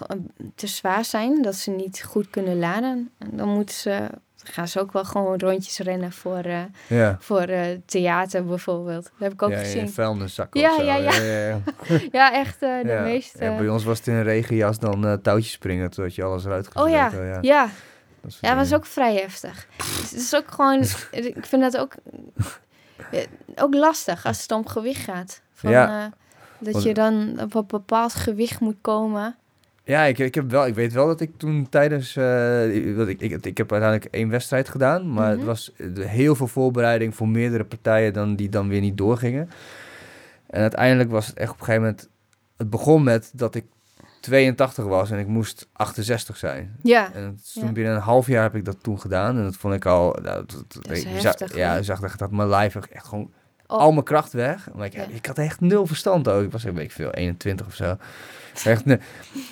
te 0.56 0.68
zwaar 0.68 1.06
zijn, 1.06 1.42
dat 1.42 1.56
ze 1.56 1.72
niet 1.72 2.04
goed 2.04 2.30
kunnen 2.30 2.60
laden, 2.60 3.12
dan 3.32 3.50
moeten 3.50 3.76
ze, 3.76 4.10
gaan 4.44 4.68
ze 4.68 4.80
ook 4.80 4.92
wel 4.92 5.06
gewoon 5.06 5.40
rondjes 5.40 5.78
rennen 5.80 6.12
voor, 6.12 6.38
eh, 6.44 6.60
ja. 6.88 7.18
voor 7.20 7.42
eh, 7.42 7.78
theater 7.86 8.46
bijvoorbeeld. 8.46 9.04
Dat 9.04 9.14
heb 9.20 9.32
ik 9.34 9.42
ook 9.42 9.52
ja, 9.52 9.58
gezien. 9.58 9.92
Ja, 10.52 10.76
zo. 10.76 10.84
ja, 10.84 10.96
ja. 10.96 11.14
ja, 11.14 11.48
ja. 11.48 11.62
Ja, 12.12 12.34
echt 12.44 12.62
eh, 12.62 12.82
de 12.82 13.00
meeste. 13.04 13.44
Ja, 13.44 13.58
bij 13.58 13.70
ons 13.70 13.84
was 13.84 13.98
het 13.98 14.08
in 14.08 14.14
een 14.14 14.24
regenjas 14.24 14.80
dan 14.80 15.22
touwtjes 15.22 15.52
springen, 15.52 15.90
totdat 15.90 16.16
je 16.16 16.24
alles 16.24 16.46
eruit 16.46 16.76
Oh 16.76 16.90
ja, 16.90 17.04
had, 17.04 17.44
ja. 17.44 17.70
dat 18.22 18.38
Ja, 18.42 18.56
was 18.56 18.74
ook 18.74 18.86
vrij 18.86 19.16
heftig. 19.16 19.68
Dus 19.78 20.10
het 20.10 20.20
is 20.20 20.36
ook 20.36 20.52
gewoon, 20.52 20.82
ik 21.12 21.46
vind 21.46 21.62
dat 21.62 21.78
ook, 21.78 21.94
ook 23.56 23.74
lastig 23.74 24.26
als 24.26 24.42
het 24.42 24.52
om 24.52 24.68
gewicht 24.68 25.04
gaat. 25.04 25.42
Van, 25.54 26.14
dat 26.60 26.84
je 26.84 26.94
dan 26.94 27.40
op 27.42 27.56
een 27.56 27.66
bepaald 27.68 28.14
gewicht 28.14 28.60
moet 28.60 28.78
komen. 28.82 29.36
Ja, 29.92 30.04
ik, 30.04 30.20
ik, 30.20 30.36
heb 30.36 30.52
wel, 30.52 30.68
ik 30.68 30.76
weet 30.76 30.94
wel 30.94 31.08
dat 31.08 31.20
ik 31.22 31.32
toen 31.38 31.68
tijdens... 31.70 32.16
eh, 32.16 32.96
dat 32.98 33.08
ik, 33.08 33.22
ik, 33.22 33.46
ik 33.46 33.58
heb 33.58 33.72
uiteindelijk 33.72 34.14
één 34.14 34.30
wedstrijd 34.30 34.70
gedaan. 34.70 35.14
Maar 35.14 35.28
Mhm. 35.30 35.38
het 35.38 35.46
was 35.46 35.72
eh, 35.78 36.06
heel 36.06 36.36
veel 36.36 36.48
voorbereiding 36.48 37.16
voor 37.16 37.28
meerdere 37.28 37.64
partijen 37.64 38.14
dan, 38.14 38.36
die 38.36 38.50
dan 38.50 38.68
weer 38.68 38.82
niet 38.82 38.98
doorgingen. 38.98 39.50
En 40.50 40.62
uiteindelijk 40.62 41.10
was 41.12 41.28
het 41.28 41.38
echt 41.38 41.52
op 41.52 41.60
een 41.60 41.66
gegeven 41.66 41.86
moment... 41.88 42.10
Het 42.58 42.70
begon 42.70 43.04
met 43.04 43.32
dat 43.34 43.56
ik 43.56 43.66
82 44.20 44.86
was 44.86 45.12
en 45.12 45.20
ik 45.20 45.28
moest 45.28 45.68
68 45.74 46.38
zijn. 46.38 46.76
Ja, 46.84 47.14
En 47.14 47.40
toen 47.54 47.66
Ja. 47.66 47.72
binnen 47.72 47.96
een 47.96 48.02
half 48.02 48.28
jaar 48.28 48.44
heb 48.44 48.56
ik 48.56 48.66
dat 48.66 48.78
toen 48.84 49.00
gedaan. 49.00 49.38
En 49.38 49.44
dat 49.44 49.56
vond 49.56 49.74
ik 49.74 49.86
al... 49.86 50.18
Nou, 50.22 50.46
dat, 50.46 50.66
heftig, 50.88 51.22
zag, 51.22 51.56
ja, 51.56 51.82
zag 51.82 52.00
dat, 52.00 52.14
dat 52.18 52.32
mijn 52.32 52.50
lijf 52.50 52.76
echt 52.76 53.08
gewoon 53.08 53.32
Oh. 53.68 53.78
al 53.80 53.92
mijn 53.92 54.04
kracht 54.06 54.34
weg. 54.34 54.70
Maar 54.76 54.86
ik, 54.86 54.94
Ja. 54.94 55.06
ik 55.10 55.26
had 55.26 55.38
echt 55.38 55.60
nul 55.60 55.86
verstand 55.86 56.28
ook. 56.30 56.44
Ik 56.44 56.52
was 56.52 56.64
een 56.64 56.74
beetje 56.74 56.92
veel, 56.92 57.12
21 57.12 57.66
of 57.66 57.76
zo. 57.76 57.98
Echt, 58.64 58.84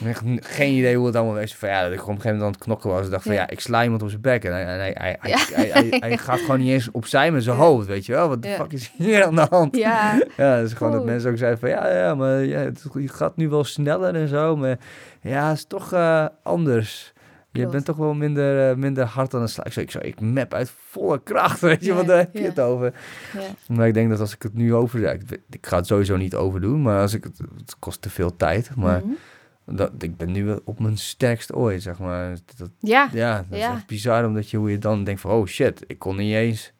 echt 0.06 0.22
geen 0.36 0.74
idee 0.74 0.95
hoe 0.95 1.06
het 1.06 1.16
allemaal 1.16 1.36
was. 1.36 1.56
Van, 1.56 1.70
ja, 1.70 1.84
dat 1.84 1.91
ik 1.91 2.02
op 2.02 2.08
een 2.08 2.16
gegeven 2.16 2.30
moment 2.30 2.45
aan 2.45 2.52
het 2.52 2.62
knokken 2.62 2.89
was. 2.89 3.06
Ik 3.06 3.12
dacht 3.12 3.24
van 3.24 3.34
Ja. 3.34 3.50
ik 3.50 3.60
sla 3.60 3.84
iemand 3.84 4.02
op 4.02 4.10
zijn 4.10 4.22
bek. 4.22 4.43
En 4.43 4.54
hij, 4.54 4.64
hij, 4.97 5.18
hij, 5.20 5.88
hij, 6.00 6.18
gaat 6.28 6.39
gewoon 6.39 6.60
niet 6.60 6.72
eens 6.72 6.91
opzij 6.91 7.32
met 7.32 7.43
zijn 7.43 7.58
hoofd, 7.58 7.88
weet 7.88 8.06
je 8.06 8.12
wel. 8.12 8.28
Wat 8.28 8.41
de 8.41 8.50
fuck 8.50 8.72
is 8.72 8.91
hier 8.97 9.26
aan 9.26 9.36
de 9.36 9.47
hand? 9.50 9.76
ja, 9.76 10.22
Ja, 10.38 10.62
dus 10.62 10.74
gewoon 10.74 10.93
dat 10.93 11.06
mensen 11.06 11.32
ook 11.32 11.38
zeiden 11.38 11.60
van 11.60 11.70
ja, 11.70 11.95
ja 11.95 12.16
maar 12.16 12.43
ja, 12.43 12.60
het 12.60 12.84
het 12.93 13.12
gaat 13.12 13.36
nu 13.38 13.50
wel 13.50 13.64
sneller 13.64 14.16
en 14.16 14.28
zo. 14.28 14.56
Maar 14.56 14.78
ja, 15.22 15.47
het 15.47 15.58
is 15.58 15.66
toch 15.66 15.93
eh, 15.93 16.26
anders. 16.43 17.14
Je 17.60 17.68
bent 17.72 17.86
toch 17.86 17.97
wel 17.97 18.14
minder, 18.14 18.70
eh, 18.70 18.76
minder 18.76 19.05
hard 19.05 19.34
aan 19.34 19.41
het 19.41 19.49
slaan. 19.49 19.66
Ik 19.66 19.72
zo, 19.74 19.80
ik, 19.80 19.91
zo, 19.91 19.99
ik 20.01 20.22
map 20.22 20.53
uit 20.53 20.72
volle 20.89 21.22
kracht, 21.24 21.60
weet 21.60 21.86
je, 21.86 21.93
wat 21.93 22.05
daar 22.07 22.18
heb 22.18 22.34
je 22.34 22.41
het 22.41 22.60
over? 22.60 22.93
ja. 23.34 23.74
Maar 23.76 23.88
ik 23.88 23.93
denk 23.93 24.10
dat 24.10 24.20
als 24.20 24.34
ik 24.34 24.41
het 24.41 24.53
nu 24.53 24.74
over... 24.74 24.99
ja, 24.99 25.12
ik, 25.49 25.68
ga 25.68 25.78
het 25.78 25.88
sowieso 25.88 26.18
niet 26.18 26.36
overdoen, 26.36 26.82
maar 26.82 27.01
als 27.01 27.14
ik 27.14 27.24
het, 27.24 27.38
het 27.57 27.76
kost 27.80 28.01
te 28.01 28.10
veel 28.10 28.36
tijd. 28.36 28.76
Maar 28.76 29.01
Mhm. 29.05 29.76
dat, 29.78 29.91
ik 29.99 30.18
ben 30.18 30.32
nu 30.32 30.45
wel 30.45 30.62
op 30.64 30.80
mijn 30.80 30.97
sterkst 30.97 31.53
ooit, 31.53 31.82
zeg 31.82 31.99
maar. 31.99 32.38
Dat, 32.57 32.70
ja, 32.80 33.10
ja, 33.14 33.45
dat 33.49 33.60
is 33.60 33.66
echt 33.66 33.88
bizar, 33.88 34.26
omdat 34.26 34.49
je 34.49 34.57
hoe 34.57 34.72
je 34.72 34.78
dan 34.78 35.03
denkt 35.03 35.22
van... 35.22 35.32
Oh 35.32 35.45
shit, 35.45 35.84
ik 35.88 35.99
kon 35.99 36.16
niet 36.16 36.34
eens... 36.34 36.74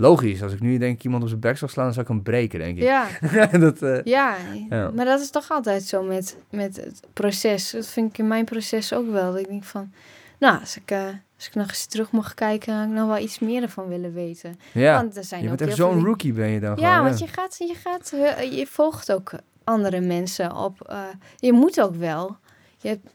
Logisch, 0.00 0.42
als 0.42 0.52
ik 0.52 0.60
nu 0.60 0.78
denk 0.78 0.94
ik 0.98 1.04
iemand 1.04 1.22
op 1.22 1.28
zijn 1.28 1.40
bek 1.40 1.56
zou 1.58 1.70
slaan, 1.70 1.84
dan 1.84 1.94
zou 1.94 2.06
ik 2.06 2.12
hem 2.12 2.22
breken, 2.22 2.58
denk 2.58 2.76
ik. 2.76 2.82
ja, 2.82 3.06
dat, 3.66 3.82
eh, 3.82 4.02
ja. 4.04 4.36
Ja. 4.68 4.90
Maar 4.94 5.04
dat 5.04 5.20
is 5.20 5.30
toch 5.30 5.50
altijd 5.50 5.82
zo 5.82 6.02
met, 6.02 6.36
met 6.50 6.76
het 6.76 7.00
proces. 7.12 7.70
Dat 7.70 7.86
vind 7.86 8.10
ik 8.10 8.18
in 8.18 8.28
mijn 8.28 8.44
proces 8.44 8.92
ook 8.92 9.10
wel. 9.10 9.32
Dat 9.32 9.40
ik 9.40 9.48
denk 9.48 9.64
van, 9.64 9.92
nou, 10.38 10.60
als 10.60 10.76
ik, 10.76 10.90
eh, 10.90 11.04
als 11.36 11.46
ik 11.46 11.54
nog 11.54 11.68
eens 11.68 11.86
terug 11.86 12.10
mag 12.10 12.34
kijken, 12.34 12.74
had 12.74 12.86
ik 12.86 12.92
nog 12.92 13.06
wel 13.06 13.18
iets 13.18 13.38
meer 13.38 13.62
ervan 13.62 13.88
willen 13.88 14.12
weten. 14.12 14.58
ja. 14.72 14.94
Want 14.94 15.16
er 15.16 15.24
zijn 15.24 15.42
Je 15.42 15.50
ook 15.50 15.56
bent 15.56 15.68
echt 15.70 15.78
heel 15.78 15.86
veel 15.88 15.96
zo'n 15.96 16.06
rookie 16.06 16.32
ben 16.32 16.48
je 16.48 16.60
dan 16.60 16.76
Ja, 16.76 16.90
gewoon. 16.94 17.06
want 17.08 17.18
je 17.18 17.26
gaat, 17.26 17.56
je 17.58 17.74
gaat, 17.74 18.12
eh, 18.12 18.52
je 18.58 18.66
volgt 18.66 19.12
ook 19.12 19.32
andere 19.64 20.00
mensen 20.00 20.56
op. 20.56 20.92
je 21.36 21.52
moet 21.52 21.80
ook 21.82 21.94
wel. 21.94 22.36
Je, 22.78 22.88
hebt- 22.88 23.08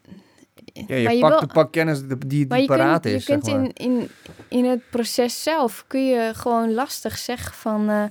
Ja, 0.74 0.96
je 0.96 1.20
maar 1.20 1.30
pakt 1.30 1.40
wil- 1.40 1.48
de 1.48 1.54
pak 1.54 1.72
kennis 1.72 2.02
die, 2.08 2.18
die 2.28 2.48
maar 2.48 2.60
je 2.60 2.66
paraat 2.66 3.02
kunt, 3.02 3.16
is, 3.16 3.26
je 3.26 3.32
kunt 3.32 3.46
zeg 3.46 3.56
maar. 3.56 3.64
in, 3.64 3.74
in, 3.74 4.10
in 4.48 4.66
het 4.66 4.90
proces 4.90 5.44
zelf 5.44 5.84
kun 5.88 6.06
je 6.06 6.32
gewoon 6.34 6.74
lastig 6.74 7.18
zeggen 7.18 7.54
van 7.54 7.90
eh, 7.90 8.04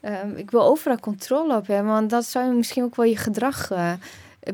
ehm, 0.00 0.36
ik 0.36 0.50
wil 0.50 0.62
overal 0.62 0.98
controle 0.98 1.56
op 1.56 1.66
hebben, 1.66 1.92
want 1.92 2.10
dat 2.10 2.24
zou 2.24 2.54
misschien 2.54 2.82
ook 2.84 2.96
wel 2.96 3.06
je 3.06 3.16
gedrag 3.16 3.70
eh, 3.70 3.92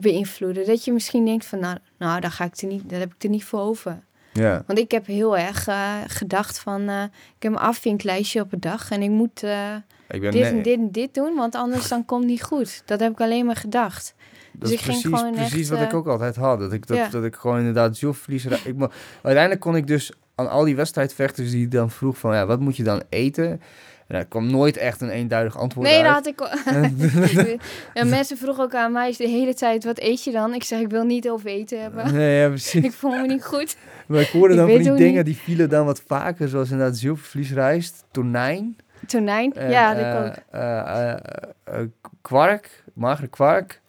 beïnvloeden. 0.01 0.67
Dat 0.67 0.85
je 0.85 0.93
misschien 0.93 1.25
denkt 1.25 1.47
van 1.47 1.59
nou, 1.59 1.77
nou 1.99 2.21
daar 2.21 2.31
ga 2.31 2.45
ik 2.45 2.57
er 2.57 2.67
niet, 2.69 2.91
daar 2.91 3.01
heb 3.01 3.15
ik 3.15 3.23
er 3.23 3.31
niet 3.31 3.45
voor 3.45 3.61
over. 3.61 4.03
Ja, 4.33 4.63
Want 4.67 4.79
ik 4.79 4.91
heb 4.91 5.07
heel 5.07 5.37
erg 5.39 5.67
eh, 5.67 5.93
gedacht 6.07 6.59
van 6.59 6.89
eh, 6.89 7.03
ik 7.37 7.43
heb 7.43 7.53
een 7.53 7.59
afvinklijstje 7.59 8.41
op 8.41 8.53
een 8.53 8.61
dag 8.61 8.91
en 8.91 9.03
ik 9.03 9.11
moet 9.11 9.43
eh, 9.43 9.75
ik 10.09 10.21
dit 10.33 10.43
en 10.43 10.63
dit 10.63 10.79
en 10.79 10.91
dit 10.91 11.15
doen, 11.15 11.35
want 11.35 11.55
anders 11.55 11.89
dan 11.89 12.05
komt 12.05 12.21
het 12.23 12.31
niet 12.31 12.43
goed. 12.43 12.83
Dat 12.85 13.01
heb 13.01 13.13
ik 13.13 13.21
alleen 13.21 13.47
maar 13.47 13.57
gedacht. 13.57 14.14
Dat 14.59 14.71
dus 14.71 14.79
is 14.79 14.85
precies, 14.85 15.11
precies 15.33 15.61
echt, 15.61 15.69
wat 15.69 15.81
ik 15.81 15.91
eh, 15.91 15.97
ook 15.97 16.07
altijd 16.07 16.37
had. 16.37 16.59
Dat 16.59 16.73
ik, 16.73 16.87
dat, 16.87 16.97
ja. 16.97 17.09
dat 17.09 17.25
ik 17.25 17.35
gewoon 17.35 17.59
inderdaad 17.59 17.99
ra- 18.01 18.57
Ik, 18.65 18.75
uiteindelijk 19.23 19.61
kon 19.61 19.77
ik 19.77 19.87
dus 19.87 20.13
aan 20.35 20.51
al 20.51 20.65
die 20.65 20.77
wedstrijdvechters 20.77 21.51
die 21.51 21.69
dan 21.69 21.91
vroeg 21.91 22.19
van... 22.19 22.35
Ja, 22.35 22.47
wat 22.47 22.61
moet 22.61 22.77
je 22.77 22.83
dan 22.83 23.03
eten? 23.09 23.61
En 24.07 24.15
daar 24.15 24.25
kwam 24.25 24.51
nooit 24.51 24.77
echt 24.77 25.01
een 25.01 25.09
eenduidig 25.09 25.59
antwoord 25.59 25.87
Nee, 25.89 26.03
dat 26.03 26.13
uit. 26.15 26.25
had 26.25 26.27
ik. 26.27 27.61
en 27.95 28.09
mensen 28.17 28.37
vroegen 28.37 28.65
ook 28.65 28.75
aan 28.75 28.93
mij 28.93 29.15
de 29.19 29.29
hele 29.29 29.55
tijd: 29.55 29.85
wat 29.85 29.99
eet 30.01 30.25
je 30.25 30.31
dan? 30.33 30.55
Ik 30.55 30.63
zeg: 30.65 30.81
ik 30.81 30.89
wil 30.91 31.05
niet 31.05 31.29
over 31.31 31.47
eten 31.47 31.81
hebben. 31.83 32.13
Nee, 32.15 32.41
ja, 32.41 32.49
precies. 32.59 32.85
ik 32.85 32.93
voel 32.93 33.11
me 33.11 33.27
niet 33.27 33.45
goed. 33.45 33.77
Maar 34.07 34.21
ik 34.21 34.29
hoorde 34.29 34.55
Ik 34.55 34.59
dan 34.59 34.67
van 34.69 34.77
weet 34.77 34.85
die 34.87 34.95
dingen, 34.95 35.15
niet. 35.15 35.25
die 35.25 35.37
vielen 35.37 35.69
dan 35.69 35.87
wat 35.87 36.03
vaker. 36.07 36.49
Zoals 36.49 36.71
inderdaad 36.71 36.97
zilvervliesrijst, 36.97 38.05
tonijn. 38.11 38.77
Tonijn? 39.07 39.53
en, 39.55 39.71
ja, 39.71 39.95
dat 39.95 40.05
eh, 40.05 40.25
ook. 40.27 40.35
eh, 40.51 40.79
eh, 41.11 41.17
eh, 41.65 41.81
kwark, 42.23 42.85
magere 42.95 43.29
kwark 43.29 43.81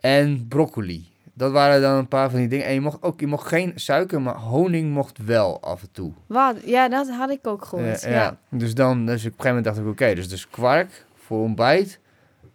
en 0.00 0.48
broccoli. 0.48 1.08
Dat 1.32 1.52
waren 1.52 1.80
dan 1.80 1.98
een 1.98 2.08
paar 2.08 2.30
van 2.30 2.38
die 2.38 2.48
dingen. 2.48 2.66
En 2.66 2.74
je 2.74 2.80
mocht 2.80 3.02
ook, 3.02 3.20
je 3.20 3.26
mocht 3.26 3.46
geen 3.46 3.72
suiker, 3.74 4.22
maar 4.22 4.34
honing 4.34 4.92
mocht 4.92 5.24
wel 5.24 5.60
af 5.62 5.82
en 5.82 5.88
toe. 5.92 6.12
Wat? 6.26 6.56
Ja, 6.64 6.88
dat 6.88 7.08
had 7.08 7.30
ik 7.30 7.46
ook 7.46 7.64
gehoord. 7.64 8.02
Eh, 8.02 8.12
ja. 8.12 8.38
Dus 8.50 8.74
dan, 8.74 9.06
dus 9.06 9.20
op 9.20 9.24
een 9.24 9.30
gegeven 9.30 9.46
moment 9.46 9.64
dacht 9.64 9.78
ik, 9.78 9.86
oké, 9.86 10.14
dus, 10.14 10.28
dus 10.28 10.48
kwark 10.48 11.04
voor 11.14 11.40
ontbijt. 11.42 12.00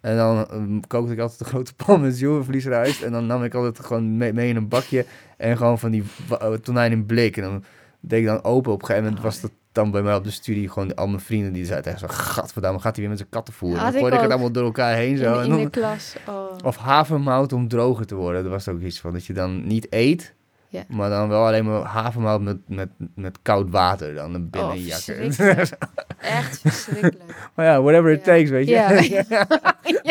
En 0.02 0.16
dan 0.16 0.48
ehm, 0.50 0.80
kookte 0.88 1.14
ik 1.14 1.20
altijd 1.20 1.40
een 1.40 1.46
grote 1.46 1.74
pan 1.86 2.02
met 2.02 2.16
zilvervliesrijst. 2.16 3.02
En 3.02 3.12
dan 3.12 3.26
nam 3.26 3.44
ik 3.44 3.54
altijd 3.54 3.86
gewoon 3.86 4.18
mee, 4.18 4.34
mee 4.34 4.50
in 4.50 4.56
een 4.56 4.68
bakje. 4.68 5.06
En 5.38 5.58
gewoon 5.58 5.80
van 5.80 5.92
die 5.92 6.04
eh, 6.40 6.54
tonijn 6.54 6.92
in 6.92 7.06
blik. 7.06 7.38
En 7.38 7.44
dan 7.44 7.64
deed 8.00 8.20
ik 8.20 8.26
dan 8.26 8.44
open. 8.44 8.72
Op 8.72 8.80
een 8.82 8.86
gegeven 8.86 9.08
moment 9.08 9.24
was 9.24 9.42
dat 9.42 9.52
dan 9.72 9.92
bij 9.92 10.02
mij 10.02 10.16
op 10.16 10.24
de 10.24 10.32
studie 10.32 10.70
gewoon 10.70 10.96
al 10.96 11.08
mijn 11.08 11.20
vrienden 11.22 11.54
die 11.54 11.66
zeiden 11.66 11.92
echt 11.92 12.00
zo, 12.02 12.08
gadverdamme, 12.10 12.80
gaat 12.80 12.92
hij 12.92 13.00
weer 13.00 13.10
met 13.10 13.18
zijn 13.18 13.30
katten 13.30 13.54
voeren. 13.54 13.80
Had 13.84 13.94
dan 13.94 14.02
ik 14.08 14.14
ik 14.14 14.20
het 14.20 14.30
allemaal 14.32 14.52
door 14.52 14.64
elkaar 14.64 14.96
heen 14.96 15.18
zo. 15.18 15.34
In, 15.34 15.40
En 15.40 15.44
in 15.44 15.50
dan- 15.50 15.62
de 15.64 15.70
klas. 15.80 16.16
Oh. 16.28 16.52
of 16.66 16.78
havermout 16.78 17.54
om 17.54 17.68
droger 17.68 18.06
te 18.06 18.16
worden. 18.16 18.44
Dat 18.44 18.52
was 18.52 18.68
ook 18.68 18.82
iets 18.82 19.00
van 19.00 19.14
dat 19.14 19.26
je 19.26 19.34
dan 19.34 19.68
niet 19.68 19.88
eet. 19.90 20.34
Ja. 20.72 20.84
Maar 20.88 21.10
dan 21.10 21.30
wel 21.30 21.46
alleen 21.46 21.66
maar 21.66 21.82
havermout 21.82 22.42
met, 22.42 22.58
met, 22.68 22.90
met 23.16 23.38
koud 23.42 23.70
water 23.70 24.14
dan 24.14 24.50
binnen 24.50 24.70
Oh, 24.70 24.76
je 24.76 24.86
jakken. 24.86 25.34
verschrikkelijk. 25.34 25.70
Echt 26.18 26.60
verschrikkelijk. 26.60 27.24
Maar 27.56 27.66
ja, 27.66 27.82
whatever 27.82 28.12
it 28.12 28.24
takes, 28.24 28.50
weet 28.50 28.68
je. 28.68 28.74
Ja. 28.74 28.90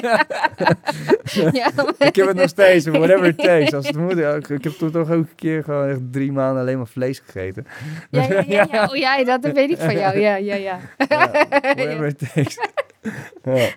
ja. 0.00 0.24
ja. 1.52 1.70
ik 1.98 2.16
heb 2.16 2.26
het 2.26 2.36
nog 2.36 2.48
steeds, 2.48 2.86
whatever 2.86 3.24
it 3.24 3.38
takes. 3.38 3.74
Als 3.74 3.86
het 3.86 3.96
moet, 3.96 4.18
ik, 4.18 4.48
ik 4.48 4.64
heb 4.64 4.72
toen 4.72 4.90
toch 4.90 5.10
ook 5.10 5.18
een 5.18 5.34
keer 5.34 5.64
gewoon 5.64 5.88
echt 5.88 6.00
drie 6.12 6.32
maanden 6.32 6.62
alleen 6.62 6.76
maar 6.76 6.86
vlees 6.86 7.22
gegeten. 7.24 7.66
Ja, 8.10 8.26
ja, 8.28 8.44
ja, 8.46 8.66
ja. 8.72 8.84
Oh 8.84 8.96
ja, 8.96 9.24
dat 9.24 9.52
weet 9.52 9.70
ik 9.70 9.78
van 9.78 9.94
jou. 9.94 10.18
Ja, 10.18 10.36
ja, 10.36 10.54
ja. 10.54 10.78
Ja, 11.08 11.30
whatever 11.60 12.06
it 12.06 12.18
takes. 12.18 12.58
Ja. 13.44 13.68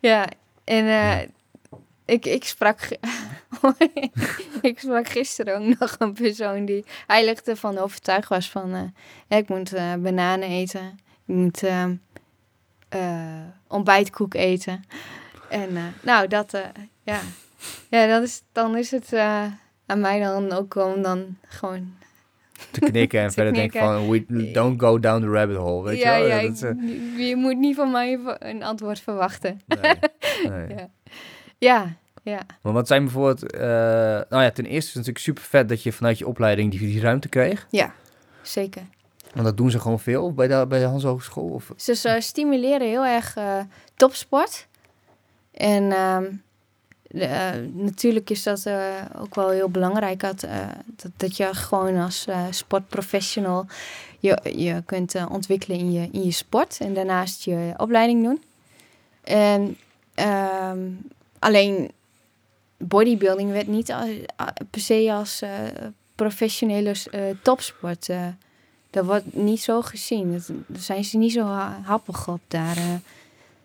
Ja, 0.00 0.26
en 0.64 0.86
eh, 0.86 1.18
ik, 2.10 2.26
ik, 2.26 2.44
sprak, 2.44 2.88
ik 4.70 4.78
sprak 4.78 5.08
gisteren 5.08 5.56
ook 5.70 5.78
nog 5.78 5.96
een 5.98 6.12
persoon 6.12 6.64
die 6.64 6.84
heilig 7.06 7.40
ervan 7.40 7.78
overtuigd 7.78 8.28
was 8.28 8.50
van... 8.50 8.74
eh, 8.74 8.82
ja, 9.28 9.36
ik 9.36 9.48
moet 9.48 9.72
eh, 9.72 9.94
bananen 9.94 10.48
eten, 10.48 10.98
ik 11.26 11.34
moet 11.34 11.62
ehm, 11.62 11.94
eh, 12.88 13.40
ontbijtkoek 13.68 14.34
eten. 14.34 14.84
En 15.48 15.94
nou, 16.02 16.26
dat, 16.28 16.58
ja. 17.02 17.20
ja, 17.90 18.06
dat 18.06 18.22
is, 18.22 18.42
dan 18.52 18.76
is 18.76 18.90
het 18.90 19.12
aan 19.86 20.00
mij 20.00 20.20
dan 20.20 20.52
ook 20.52 20.74
om 20.74 21.02
dan 21.02 21.36
gewoon... 21.46 21.98
Te 22.70 22.80
knikken 22.80 23.20
en 23.20 23.28
Te 23.28 23.34
verder 23.34 23.52
denken 23.52 23.80
knikken. 23.80 23.98
van, 24.00 24.08
we 24.38 24.50
don't 24.52 24.80
go 24.80 24.98
down 24.98 25.20
the 25.20 25.28
rabbit 25.30 25.56
hole, 25.56 25.82
weet 25.84 25.98
ja, 25.98 26.16
je 26.16 26.28
wel? 26.28 26.36
ja, 26.38 26.42
Dat 26.42 26.52
is, 26.52 26.62
ik- 26.62 27.18
je 27.28 27.36
moet 27.36 27.56
niet 27.56 27.76
van 27.76 27.90
mij 27.90 28.18
een 28.38 28.62
antwoord 28.62 29.00
verwachten. 29.00 29.60
nee, 29.66 29.78
nee. 30.48 30.68
Ja, 30.76 30.88
ja. 31.58 31.96
Ja. 32.22 32.40
Maar 32.62 32.72
wat 32.72 32.86
zijn 32.86 33.04
bijvoorbeeld... 33.04 33.52
eh, 33.52 33.60
nou 34.28 34.42
ja, 34.42 34.50
ten 34.50 34.64
eerste 34.64 34.76
is 34.76 34.86
het 34.86 34.94
natuurlijk 34.94 35.24
super 35.24 35.42
vet 35.42 35.68
dat 35.68 35.82
je 35.82 35.92
vanuit 35.92 36.18
je 36.18 36.26
opleiding 36.26 36.70
die, 36.70 36.80
die 36.80 37.00
ruimte 37.00 37.28
kreeg. 37.28 37.66
zeker. 38.42 38.82
Want 39.32 39.44
dat 39.44 39.56
doen 39.56 39.70
ze 39.70 39.80
gewoon 39.80 40.00
veel 40.00 40.32
bij 40.32 40.48
de, 40.48 40.66
bij 40.68 40.78
de 40.78 40.84
Hans 40.84 41.02
Hogeschool. 41.02 41.48
Of, 41.48 41.72
Ze, 41.76 42.16
stimuleren 42.18 42.88
heel 42.88 43.06
erg 43.06 43.36
eh, 43.36 43.58
topsport. 43.94 44.66
En 45.50 45.92
ehm, 45.92 46.24
de, 47.08 47.24
eh, 47.24 47.50
natuurlijk 47.72 48.30
is 48.30 48.42
dat 48.42 48.66
ook 49.16 49.34
wel 49.34 49.48
heel 49.48 49.70
belangrijk. 49.70 50.20
Dat, 50.20 50.40
dat, 50.86 51.10
dat 51.16 51.36
je 51.36 51.54
gewoon 51.54 51.96
als 51.96 52.26
sportprofessional 52.50 53.66
je, 54.18 54.38
je 54.56 54.82
kunt 54.86 55.14
ontwikkelen 55.28 55.78
in 55.78 55.92
je, 55.92 56.08
in 56.12 56.24
je 56.24 56.30
sport. 56.30 56.78
En 56.80 56.94
daarnaast 56.94 57.44
je 57.44 57.72
opleiding 57.76 58.24
doen. 58.24 58.42
En 59.22 59.76
ehm, 60.14 60.78
alleen 61.38 61.90
bodybuilding 62.80 63.50
werd 63.52 63.66
niet 63.66 63.92
al- 63.92 64.08
a- 64.40 64.52
per 64.70 64.80
se 64.80 65.12
als 65.12 65.42
eh, 65.42 65.50
professionele 66.14 66.94
eh, 67.10 67.20
topsport. 67.42 68.08
eh, 68.08 68.26
dat 68.90 69.04
wordt 69.04 69.34
niet 69.34 69.60
zo 69.60 69.82
gezien. 69.82 70.32
Dat, 70.32 70.46
daar 70.66 70.80
zijn 70.82 71.04
ze 71.04 71.16
niet 71.16 71.32
zo 71.32 71.44
ha- 71.44 71.80
happig 71.82 72.28
op 72.28 72.40
daar. 72.48 72.74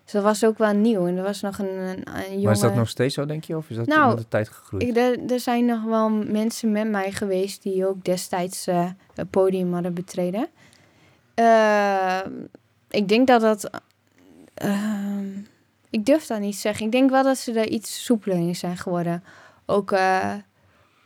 Dus 0.04 0.12
dat 0.12 0.22
was 0.22 0.44
ook 0.44 0.58
wel 0.58 0.72
nieuw. 0.74 1.06
En 1.06 1.16
er 1.16 1.22
was 1.22 1.40
nog 1.40 1.58
een, 1.58 1.66
een, 1.78 2.02
een 2.14 2.22
jongen... 2.28 2.42
Maar 2.42 2.52
is 2.52 2.60
dat 2.60 2.74
nog 2.74 2.88
steeds 2.88 3.14
zo, 3.14 3.26
denk 3.26 3.44
je? 3.44 3.56
Of 3.56 3.70
is 3.70 3.76
dat 3.76 3.86
Nou, 3.86 4.08
met 4.08 4.18
de 4.18 4.28
tijd 4.28 4.48
gegroeid? 4.48 4.82
Ik, 4.82 4.96
er, 4.96 5.18
er 5.32 5.40
zijn 5.40 5.64
nog 5.64 5.82
wel 5.82 6.08
mensen 6.10 6.72
met 6.72 6.88
mij 6.90 7.12
geweest 7.12 7.62
die 7.62 7.86
ook 7.86 8.04
destijds 8.04 8.66
het 9.14 9.30
podium 9.30 9.72
hadden 9.72 9.94
betreden. 9.94 10.48
Ik 12.90 13.08
denk 13.08 13.26
dat 13.26 13.40
dat. 13.40 13.70
ehm, 14.54 15.26
ik 15.96 16.06
durf 16.06 16.26
dat 16.26 16.40
niet 16.40 16.54
te 16.54 16.60
zeggen. 16.60 16.86
Ik 16.86 16.92
denk 16.92 17.10
wel 17.10 17.22
dat 17.22 17.38
ze 17.38 17.52
er 17.52 17.68
iets 17.68 18.04
soepeler 18.04 18.38
in 18.38 18.56
zijn 18.56 18.76
geworden. 18.76 19.24
Ook 19.66 19.92
eh, 19.92 20.32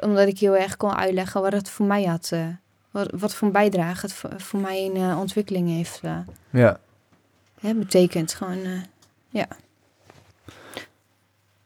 omdat 0.00 0.28
ik 0.28 0.38
heel 0.38 0.56
erg 0.56 0.76
kon 0.76 0.94
uitleggen 0.94 1.42
wat 1.42 1.52
het 1.52 1.70
voor 1.70 1.86
mij 1.86 2.04
had. 2.04 2.28
eh, 2.32 2.46
wat, 2.90 3.10
wat 3.10 3.34
voor 3.34 3.46
een 3.46 3.52
bijdrage 3.52 4.00
het 4.00 4.12
voor, 4.12 4.40
voor 4.40 4.60
mij 4.60 4.82
in 4.82 4.96
eh, 4.96 5.18
ontwikkeling 5.18 5.68
heeft 5.68 6.00
Ja, 6.50 6.80
hè, 7.60 7.74
betekend. 7.74 8.34
Gewoon, 8.34 8.64
eh, 8.64 9.42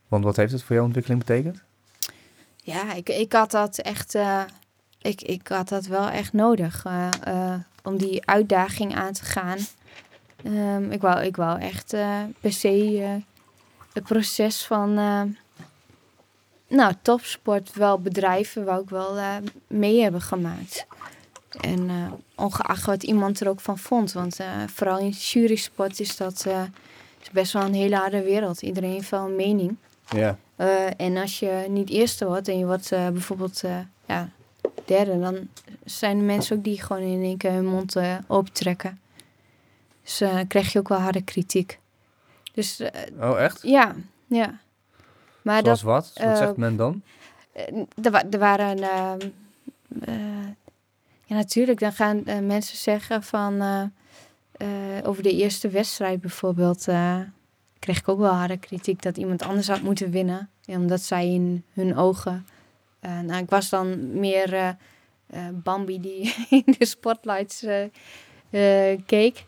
want 0.08 0.24
wat 0.24 0.36
heeft 0.36 0.52
het 0.52 0.62
voor 0.62 0.76
jouw 0.76 0.84
ontwikkeling 0.84 1.24
betekend? 1.24 1.62
Ja, 2.56 2.92
ik, 2.92 3.08
ik 3.08 3.32
had 3.32 3.50
dat 3.50 3.78
echt. 3.78 4.16
ik, 4.98 5.22
ik 5.22 5.48
had 5.48 5.68
dat 5.68 5.86
wel 5.86 6.08
echt 6.08 6.32
nodig. 6.32 6.86
om 7.82 7.96
die 7.96 8.26
uitdaging 8.26 8.94
aan 8.94 9.12
te 9.12 9.24
gaan. 9.24 9.58
Ehm, 10.44 10.90
ik, 10.90 11.00
wou, 11.00 11.22
ik 11.24 11.36
wou 11.36 11.60
echt 11.60 11.92
eh, 11.92 12.20
per 12.40 12.52
se 12.52 13.00
eh, 13.02 13.10
het 13.92 14.04
proces 14.04 14.64
van. 14.64 14.98
eh, 14.98 15.22
nou, 16.68 16.94
topsport 17.02 17.74
wel 17.74 17.98
bedrijven, 17.98 18.64
wou 18.64 18.82
ik 18.82 18.88
wel 18.88 19.18
mee 19.66 20.02
hebben 20.02 20.20
gemaakt. 20.20 20.86
En 21.60 21.90
ongeacht 22.34 22.84
wat 22.84 23.02
iemand 23.02 23.40
er 23.40 23.48
ook 23.48 23.60
van 23.60 23.78
vond. 23.78 24.12
Want 24.12 24.36
vooral 24.66 24.98
in 24.98 25.08
jurysport 25.08 26.00
is 26.00 26.16
dat 26.16 26.46
is 27.20 27.30
best 27.30 27.52
wel 27.52 27.62
een 27.62 27.74
hele 27.74 27.96
harde 27.96 28.22
wereld. 28.22 28.62
Iedereen 28.62 28.90
heeft 28.90 29.10
wel 29.10 29.24
een 29.24 29.36
mening. 29.36 29.76
Ja. 30.08 30.38
En 30.96 31.16
als 31.16 31.38
je 31.38 31.66
niet 31.68 31.90
eerste 31.90 32.26
wordt 32.26 32.48
en 32.48 32.58
je 32.58 32.66
wordt 32.66 32.90
bijvoorbeeld 32.90 33.62
ja, 34.06 34.28
derde, 34.84 35.20
dan 35.20 35.48
zijn 35.84 36.18
er 36.18 36.24
mensen 36.24 36.56
ook 36.56 36.64
die 36.64 36.82
gewoon 36.82 37.02
in 37.02 37.22
één 37.22 37.36
keer 37.36 37.52
hun 37.52 37.66
mond 37.66 37.96
opentrekken. 38.26 38.98
Dus 40.04 40.20
eh, 40.20 40.34
dan 40.34 40.46
krijg 40.46 40.72
je 40.72 40.78
ook 40.78 40.88
wel 40.88 40.98
harde 40.98 41.22
kritiek. 41.22 41.78
Dus 42.52 42.80
eh, 42.80 43.02
Oh, 43.30 43.40
echt? 43.40 43.62
ja, 43.62 43.94
ja. 44.26 44.58
Maar 45.42 45.62
Zoals 45.62 45.80
dat, 45.82 45.90
wat? 45.90 46.10
Wat 46.14 46.26
eh, 46.26 46.36
zegt 46.36 46.56
men 46.56 46.76
dan? 46.76 47.02
eh, 47.52 47.78
er, 48.02 48.10
wa- 48.10 48.24
er 48.30 48.38
waren. 48.38 48.78
eh, 48.82 50.46
ja, 51.24 51.34
natuurlijk. 51.36 51.78
Dan 51.80 51.92
gaan 51.92 52.24
eh, 52.26 52.38
mensen 52.38 52.76
zeggen 52.76 53.22
van. 53.22 53.60
eh, 53.60 53.82
eh, 54.98 55.08
over 55.08 55.22
de 55.22 55.32
eerste 55.36 55.68
wedstrijd 55.68 56.20
bijvoorbeeld. 56.20 56.88
eh, 56.88 57.20
kreeg 57.78 57.98
ik 57.98 58.08
ook 58.08 58.18
wel 58.18 58.32
harde 58.32 58.56
kritiek 58.56 59.02
dat 59.02 59.16
iemand 59.16 59.42
anders 59.42 59.68
had 59.68 59.80
moeten 59.82 60.10
winnen. 60.10 60.48
Omdat 60.66 61.00
zij 61.00 61.26
in 61.28 61.64
hun 61.72 61.96
ogen. 61.96 62.46
eh, 63.00 63.20
nou, 63.20 63.42
ik 63.42 63.50
was 63.50 63.68
dan 63.68 64.18
meer 64.20 64.52
eh, 64.54 64.68
eh, 65.26 65.42
Bambi 65.52 66.00
die 66.00 66.34
in 66.64 66.74
de 66.78 66.84
spotlights 66.86 67.62
eh, 67.62 67.82
eh, 68.92 69.00
keek. 69.06 69.44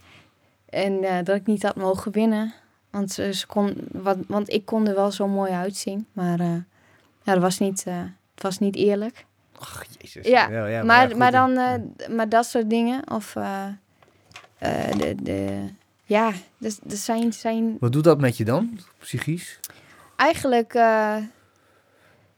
En 0.76 1.04
eh, 1.04 1.24
dat 1.24 1.36
ik 1.36 1.46
niet 1.46 1.62
had 1.62 1.76
mogen 1.76 2.12
winnen. 2.12 2.54
Want, 2.90 3.12
ze 3.12 3.44
kon, 3.46 3.88
wat, 3.92 4.16
want 4.26 4.52
ik 4.52 4.64
kon 4.64 4.88
er 4.88 4.94
wel 4.94 5.10
zo 5.10 5.28
mooi 5.28 5.52
uitzien. 5.52 6.06
Maar 6.12 6.40
eh, 6.40 6.56
ja, 7.22 7.32
dat 7.32 7.38
was 7.38 7.58
niet, 7.58 7.84
eh, 7.86 7.98
het 8.34 8.42
was 8.42 8.58
niet 8.58 8.76
eerlijk. 8.76 9.24
Jezus. 9.98 10.26
Ja, 10.26 10.66
ja, 10.66 10.82
maar, 10.82 11.06
goed, 11.08 11.16
maar, 11.16 11.32
dan, 11.32 11.52
maar 12.10 12.28
dat 12.28 12.46
soort 12.46 12.70
dingen. 12.70 13.10
Of 13.10 13.32
de, 14.98 15.14
de, 15.22 15.68
ja, 16.04 16.32
dus 16.58 16.78
er 16.88 16.96
zijn, 16.96 17.32
zijn 17.32 17.76
Wat 17.80 17.92
doet 17.92 18.04
dat 18.04 18.20
met 18.20 18.36
je 18.36 18.44
dan, 18.44 18.78
psychisch? 18.98 19.60
eigenlijk, 20.16 20.72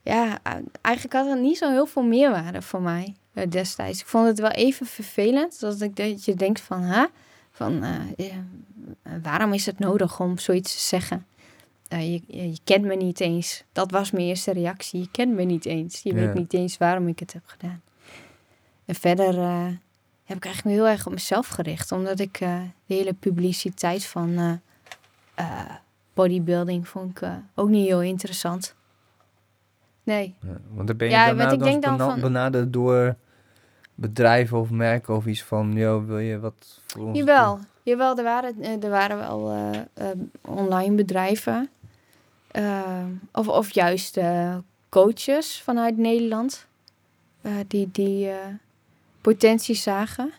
ja, 0.03 0.39
eigenlijk 0.81 1.15
had 1.15 1.27
het 1.29 1.41
niet 1.41 1.59
zo 1.59 1.71
heel 1.71 1.87
veel 1.87 2.03
meerwaarde 2.03 2.63
voor 2.63 2.83
mij 2.83 3.15
destijds. 3.49 4.01
Ik 4.01 4.07
vond 4.07 4.27
het 4.27 4.39
wel 4.39 4.51
even 4.51 4.87
vervelend, 4.87 5.61
dat, 5.61 5.81
ik, 5.81 5.97
dat 5.97 6.25
je 6.25 6.35
denkt 6.35 6.61
van, 6.61 6.83
hè, 6.83 7.05
van 7.59 7.83
eh, 7.83 7.95
ja, 8.17 8.45
waarom 9.23 9.53
is 9.53 9.67
het 9.67 9.79
nodig 9.79 10.21
om 10.21 10.39
zoiets 10.39 10.73
te 10.75 10.81
zeggen? 10.81 11.27
Eh, 11.89 12.13
je, 12.13 12.23
je, 12.27 12.59
kent 12.65 12.85
me 12.85 12.95
niet 12.95 13.21
eens. 13.21 13.65
Dat 13.73 13.91
was 13.91 14.11
mijn 14.11 14.25
eerste 14.27 14.53
reactie. 14.53 15.01
Je 15.01 15.11
kent 15.11 15.35
me 15.35 15.43
niet 15.43 15.65
eens. 15.67 16.01
Je 16.03 16.15
Ja. 16.15 16.21
weet 16.21 16.35
niet 16.35 16.53
eens 16.55 16.79
waarom 16.79 17.09
ik 17.09 17.19
het 17.19 17.33
heb 17.33 17.43
gedaan. 17.47 17.83
En 18.85 18.95
verder 18.95 19.39
eh, 19.39 19.67
heb 20.25 20.37
ik 20.37 20.45
eigenlijk 20.45 20.77
heel 20.77 20.89
erg 20.89 21.07
op 21.07 21.13
mezelf 21.13 21.49
gericht. 21.49 21.93
Omdat 21.93 22.19
ik 22.21 22.41
eh, 22.41 22.61
de 22.87 22.95
hele 22.95 23.13
publiciteit 23.13 24.05
van 24.05 24.37
eh, 24.39 24.53
eh, 25.35 25.71
bodybuilding 26.15 26.89
vond 26.89 27.11
ik 27.11 27.21
eh, 27.23 27.35
ook 27.55 27.69
niet 27.69 27.87
heel 27.87 28.03
interessant. 28.03 28.75
Nee. 30.03 30.35
Ja, 30.41 30.49
want 30.73 30.87
dan 30.87 30.97
ben 30.97 31.07
je 31.09 31.13
Ja, 31.15 31.27
daarna 31.27 31.41
want 31.43 31.53
ik 31.53 31.59
dan 31.59 31.69
denk 31.69 31.83
dan 31.83 31.97
bena- 31.97 32.11
van- 32.11 32.21
benaderd 32.21 32.73
door 32.73 33.17
bedrijven 34.01 34.59
of 34.59 34.71
merken 34.71 35.17
of 35.17 35.27
iets 35.27 35.43
van, 35.43 35.73
joh, 35.73 36.07
wil 36.07 36.19
je 36.19 36.39
wat 36.39 36.81
voor 36.87 37.07
ons 37.07 37.19
Jawel, 37.19 37.59
jawel 37.83 38.17
er, 38.17 38.25
waren, 38.25 38.63
eh, 38.63 38.83
er 38.83 38.91
waren 38.91 39.19
wel 39.19 39.51
eh, 39.51 39.81
eh, 39.95 40.19
online 40.41 40.95
bedrijven. 40.95 41.71
of, 43.33 43.49
of 43.49 43.71
juist 43.71 44.19
coaches 44.89 45.63
vanuit 45.63 45.97
Nederland. 45.97 46.67
die 47.67 47.89
die 47.93 48.31
potentie 49.21 49.75
zagen. 49.75 50.33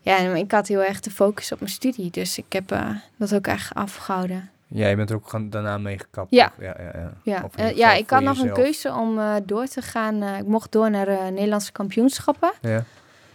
Ja, 0.00 0.16
en 0.18 0.36
ik 0.36 0.52
had 0.52 0.66
heel 0.66 0.82
erg 0.82 1.00
de 1.00 1.10
focus 1.10 1.52
op 1.52 1.60
mijn 1.60 1.70
studie. 1.70 2.10
Dus 2.10 2.38
ik 2.38 2.52
heb 2.52 2.76
dat 3.16 3.34
ook 3.34 3.46
echt 3.46 3.74
afgehouden. 3.74 4.50
Doen? 4.72 4.80
Jij 4.82 4.96
bent 4.96 5.10
er 5.10 5.16
ook 5.16 5.28
gewoon 5.28 5.50
daarna 5.50 5.78
mee 5.78 5.98
gekapt. 5.98 6.26
Ja. 6.30 6.52
ja, 6.60 6.76
ja, 6.78 6.90
ja. 6.94 7.12
Ja, 7.22 7.48
eh, 7.54 7.76
ja 7.76 7.86
geval 7.88 8.02
ik 8.02 8.10
had 8.10 8.22
nog 8.22 8.38
een 8.38 8.52
keuze 8.52 8.92
om 8.94 9.18
eh, 9.18 9.34
door 9.44 9.66
te 9.66 9.82
gaan. 9.82 10.22
eh, 10.22 10.38
ik 10.38 10.46
mocht 10.46 10.72
door 10.72 10.90
naar 10.90 11.04
de 11.06 11.28
Nederlandse 11.30 11.72
kampioenschappen. 11.72 12.52
Ja. 12.60 12.84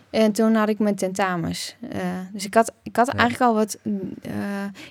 En 0.09 0.31
toen 0.31 0.55
had 0.55 0.69
ik 0.69 0.80
mijn 0.80 0.95
tentamens. 0.95 1.76
Dus 2.34 2.45
ik 2.45 2.53
had, 2.53 2.72
ik 2.84 2.95
had 2.95 3.07
Ja. 3.07 3.14
eigenlijk 3.14 3.49
al 3.51 3.55
wat 3.55 3.77
eh, 4.22 4.31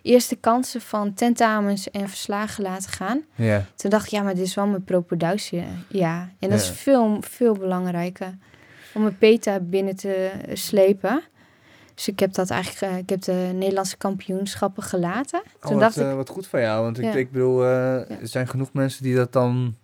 eerste 0.02 0.36
kansen 0.36 0.80
van 0.80 1.14
tentamens 1.14 1.90
en 1.90 2.08
verslagen 2.08 2.62
laten 2.62 2.90
gaan. 2.90 3.22
ja. 3.34 3.64
Toen 3.76 3.90
dacht 3.90 4.04
ik, 4.04 4.10
ja, 4.10 4.22
maar 4.22 4.34
dit 4.34 4.44
is 4.46 4.54
wel 4.54 4.66
mijn 4.66 4.84
propeduisje. 4.84 5.62
Ja, 5.88 6.28
en 6.38 6.50
dat 6.50 6.64
Ja. 6.66 6.72
is 6.72 6.78
veel, 6.78 7.16
veel 7.20 7.54
belangrijker 7.54 8.34
om 8.94 9.02
mijn 9.02 9.18
peta 9.18 9.60
binnen 9.60 9.96
te 9.96 10.30
slepen. 10.52 11.22
Dus 11.96 12.08
ik 12.08 12.18
heb 12.18 12.34
dat 12.34 12.50
eigenlijk, 12.50 12.92
eh, 12.92 12.98
ik 12.98 13.08
heb 13.08 13.22
de 13.22 13.50
Nederlandse 13.54 13.96
kampioenschappen 13.96 14.82
gelaten. 14.82 15.40
Oh, 15.40 15.60
Toen 15.60 15.70
wat, 15.70 15.80
dacht 15.80 15.96
eh, 15.96 16.10
ik, 16.10 16.16
wat 16.16 16.28
goed 16.28 16.46
van 16.46 16.60
jou, 16.60 16.82
want 16.82 16.98
ik, 16.98 17.04
Ja. 17.04 17.12
ik 17.12 17.30
bedoel, 17.30 17.62
eh, 17.64 18.10
er 18.10 18.28
zijn 18.28 18.48
genoeg 18.48 18.72
mensen 18.72 19.02
die 19.02 19.14
dat 19.14 19.32
dan, 19.32 19.74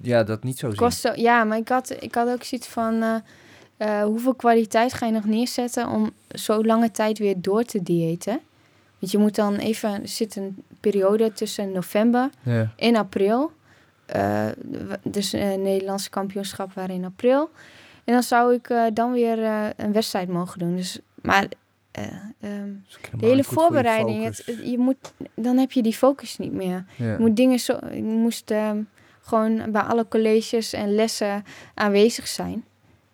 ja, 0.00 0.22
dat 0.22 0.42
niet 0.42 0.58
zo 0.58 0.70
zien. 0.70 0.90
zo, 0.92 1.12
ja, 1.14 1.44
maar 1.44 1.58
ik 1.58 1.68
had, 1.68 1.96
ik 2.02 2.14
had 2.14 2.28
ook 2.28 2.42
zoiets 2.42 2.68
van, 2.68 3.02
eh, 3.02 3.16
eh, 3.76 4.04
hoeveel 4.04 4.34
kwaliteit 4.34 4.92
ga 4.92 5.06
je 5.06 5.12
nog 5.12 5.24
neerzetten 5.24 5.88
om 5.88 6.10
zo 6.28 6.64
lange 6.64 6.90
tijd 6.90 7.18
weer 7.18 7.34
door 7.40 7.62
te 7.64 7.82
diëten? 7.82 8.40
Want 8.98 9.12
je 9.12 9.18
moet 9.18 9.34
dan 9.34 9.54
even, 9.56 9.90
er 10.02 10.08
zit 10.08 10.36
een 10.36 10.62
periode 10.80 11.32
tussen 11.32 11.72
november 11.72 12.30
Ja. 12.42 12.72
in 12.76 12.96
april. 12.96 13.52
Eh, 14.06 14.46
dus 15.02 15.32
een 15.32 15.62
Nederlandse 15.62 16.10
kampioenschap 16.10 16.72
waren 16.72 16.94
in 16.94 17.04
april. 17.04 17.50
En 18.06 18.12
dan 18.12 18.22
zou 18.22 18.54
ik 18.54 18.68
eh, 18.70 18.84
dan 18.92 19.12
weer 19.12 19.42
eh, 19.44 19.66
een 19.76 19.92
wedstrijd 19.92 20.28
mogen 20.28 20.58
doen. 20.58 20.76
Dus, 20.76 20.98
maar 21.22 21.46
eh, 21.90 22.04
ehm, 22.04 22.12
helemaal 22.40 22.74
de 23.18 23.26
hele 23.26 23.44
voor 23.44 23.54
je 23.54 23.60
voorbereiding, 23.60 24.24
het, 24.24 24.42
het- 24.46 24.66
je 24.70 24.78
moet, 24.78 25.12
dan 25.34 25.56
heb 25.56 25.72
je 25.72 25.82
die 25.82 25.94
focus 25.94 26.38
niet 26.38 26.52
meer. 26.52 26.84
Ja. 26.96 27.12
Je 27.12 27.16
moet 27.18 27.36
dingen 27.36 27.58
zo, 27.58 27.78
ik 27.90 28.02
moest 28.02 28.50
ehm, 28.50 28.80
gewoon 29.20 29.70
bij 29.70 29.82
alle 29.82 30.08
colleges 30.08 30.72
en 30.72 30.94
lessen 30.94 31.44
aanwezig 31.74 32.28
zijn. 32.28 32.64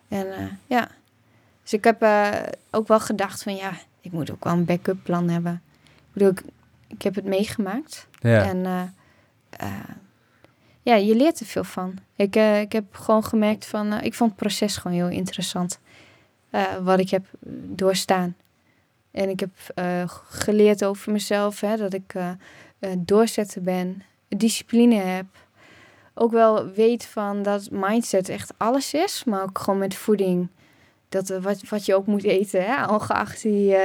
En 0.08 0.58
ja, 0.66 0.88
dus 1.62 1.72
ik 1.72 1.84
heb 1.84 2.06
ook 2.70 2.88
wel 2.88 3.00
gedacht 3.00 3.42
van 3.42 3.54
ja, 3.54 3.72
ik 4.00 4.12
moet 4.12 4.30
ook 4.30 4.44
wel 4.44 4.52
een 4.52 4.64
backup 4.64 4.98
plan 5.02 5.28
hebben. 5.28 5.62
Ik 5.96 6.12
bedoel, 6.12 6.28
ik, 6.30 6.42
ik 6.86 7.02
heb 7.02 7.14
het 7.14 7.24
meegemaakt. 7.24 8.06
Ja. 8.20 8.44
En 8.44 8.94
ja, 10.82 10.94
je 10.94 11.16
leert 11.16 11.40
er 11.40 11.46
veel 11.46 11.64
van. 11.64 11.98
Ik, 12.16 12.36
eh, 12.36 12.60
ik 12.60 12.72
heb 12.72 12.94
gewoon 12.94 13.24
gemerkt 13.24 13.66
van, 13.66 13.92
eh, 13.92 14.04
ik 14.04 14.14
vond 14.14 14.30
het 14.30 14.38
proces 14.38 14.76
gewoon 14.76 14.96
heel 14.96 15.08
interessant. 15.08 15.80
eh, 16.50 16.76
wat 16.82 16.98
ik 16.98 17.10
heb 17.10 17.26
doorstaan. 17.68 18.36
En 19.10 19.28
ik 19.28 19.40
heb 19.40 19.50
geleerd 20.28 20.84
over 20.84 21.12
mezelf, 21.12 21.60
hè, 21.60 21.76
dat 21.76 21.92
ik 21.92 22.14
doorzetten 22.98 23.62
ben, 23.62 24.02
discipline 24.28 24.94
heb. 24.94 25.26
Ook 26.14 26.32
wel 26.32 26.70
weet 26.70 27.04
van 27.04 27.42
dat 27.42 27.70
mindset 27.70 28.28
echt 28.28 28.52
alles 28.56 28.94
is, 28.94 29.24
maar 29.24 29.42
ook 29.42 29.58
gewoon 29.58 29.78
met 29.78 29.94
voeding. 29.94 30.48
Dat, 31.08 31.28
wat, 31.28 31.68
wat 31.68 31.86
je 31.86 31.94
ook 31.94 32.06
moet 32.06 32.24
eten, 32.24 32.64
hè, 32.64 32.86
ongeacht 32.86 33.42
die, 33.42 33.76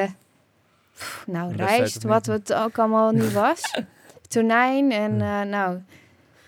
pff, 0.93 1.23
nou, 1.27 1.55
rijst, 1.55 2.03
wat 2.03 2.25
het 2.25 2.53
ook 2.53 2.79
allemaal 2.79 3.11
niet 3.11 3.33
was. 3.33 3.61
Tonijn 4.27 4.91
en 4.91 5.17
nou, 5.49 5.79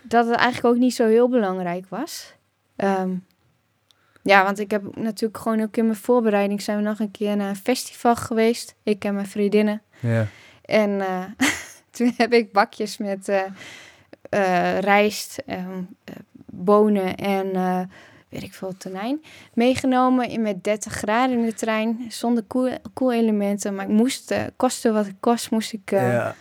dat 0.09 0.27
het 0.27 0.35
eigenlijk 0.35 0.75
ook 0.75 0.81
niet 0.81 0.95
zo 0.95 1.07
heel 1.07 1.29
belangrijk 1.29 1.85
was. 1.89 2.33
Ehm, 2.75 3.15
ja, 4.21 4.43
want 4.43 4.59
ik 4.59 4.71
heb 4.71 4.95
natuurlijk 4.95 5.39
gewoon 5.39 5.61
ook 5.61 5.77
in 5.77 5.85
mijn 5.85 5.97
voorbereiding 5.97 6.61
zijn 6.61 6.77
we 6.77 6.83
nog 6.83 6.99
een 6.99 7.11
keer 7.11 7.35
naar 7.35 7.49
een 7.49 7.55
festival 7.55 8.15
geweest. 8.15 8.75
Ik 8.83 9.05
en 9.05 9.13
mijn 9.13 9.27
vriendinnen. 9.27 9.81
ja. 9.99 10.27
En 10.61 11.01
eh, 11.01 11.23
toen 11.91 12.13
heb 12.17 12.33
ik 12.33 12.51
bakjes 12.51 12.97
met 12.97 13.27
eh, 13.27 13.41
eh, 14.29 14.79
rijst, 14.79 15.43
eh, 15.45 15.65
bonen 16.45 17.15
en 17.15 17.51
weet 18.29 18.43
ik 18.43 18.53
veel, 18.53 18.77
tonijn 18.77 19.23
meegenomen 19.53 20.29
in 20.29 20.41
met 20.41 20.63
30 20.63 20.93
graden 20.93 21.37
in 21.39 21.45
de 21.45 21.53
trein 21.53 22.05
zonder 22.09 22.43
koel- 22.43 22.77
koelelementen. 22.93 23.75
Maar 23.75 23.85
ik 23.85 23.91
moest, 23.91 24.33
kosten 24.55 24.93
wat 24.93 25.05
het 25.05 25.15
kost, 25.19 25.51
moest 25.51 25.73
ik 25.73 25.89
ja. 25.89 26.35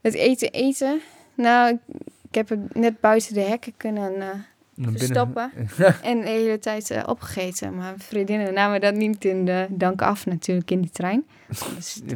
het 0.00 0.14
eten 0.14 0.50
eten. 0.50 1.00
Nou, 1.34 1.68
ik, 1.74 1.96
ik 2.34 2.48
heb 2.48 2.58
het 2.58 2.74
net 2.74 3.00
buiten 3.00 3.34
de 3.34 3.40
hekken 3.40 3.72
kunnen 3.76 4.12
eh, 4.20 4.28
binnen- 4.74 4.98
verstoppen 4.98 5.52
en 6.02 6.20
de 6.20 6.26
hele 6.28 6.58
tijd 6.58 6.90
eh, 6.90 7.02
opgegeten. 7.06 7.74
Maar 7.74 7.84
mijn 7.84 8.00
vriendinnen 8.00 8.54
namen 8.54 8.80
dat 8.80 8.94
niet 8.94 9.24
in 9.24 9.44
de 9.44 9.66
dank 9.70 10.02
af 10.02 10.26
natuurlijk 10.26 10.70
in 10.70 10.80
die 10.80 10.90
trein. 10.90 11.26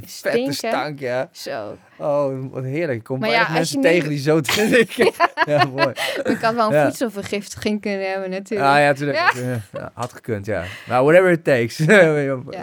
Vette 0.04 0.52
stank, 0.52 0.98
ja. 1.00 1.28
Zo. 1.32 1.76
Oh, 1.98 2.50
wat 2.50 2.64
heerlijk. 2.64 2.98
Ik 2.98 3.04
kom 3.04 3.18
Maar 3.18 3.28
maar 3.30 3.38
ja, 3.38 3.52
mensen 3.52 3.80
tegen 3.80 4.08
die 4.08 4.18
zo 4.18 4.40
drinken. 4.40 5.12
ja, 5.52 5.64
mooi. 5.64 5.92
Ik 6.24 6.38
had 6.40 6.54
wel 6.54 6.66
een 6.68 6.74
Ja. 6.74 6.84
voedselvergiftiging 6.86 7.80
kunnen 7.80 8.10
hebben 8.10 8.30
natuurlijk. 8.30 8.70
Ah 8.70 8.78
ja, 8.78 8.86
natuurlijk. 8.86 9.32
Ja. 9.34 9.60
Ja, 9.72 9.90
had 9.94 10.12
gekund, 10.12 10.46
ja. 10.46 10.64
Nou, 10.86 11.04
whatever 11.04 11.30
it 11.30 11.44
takes. 11.44 11.78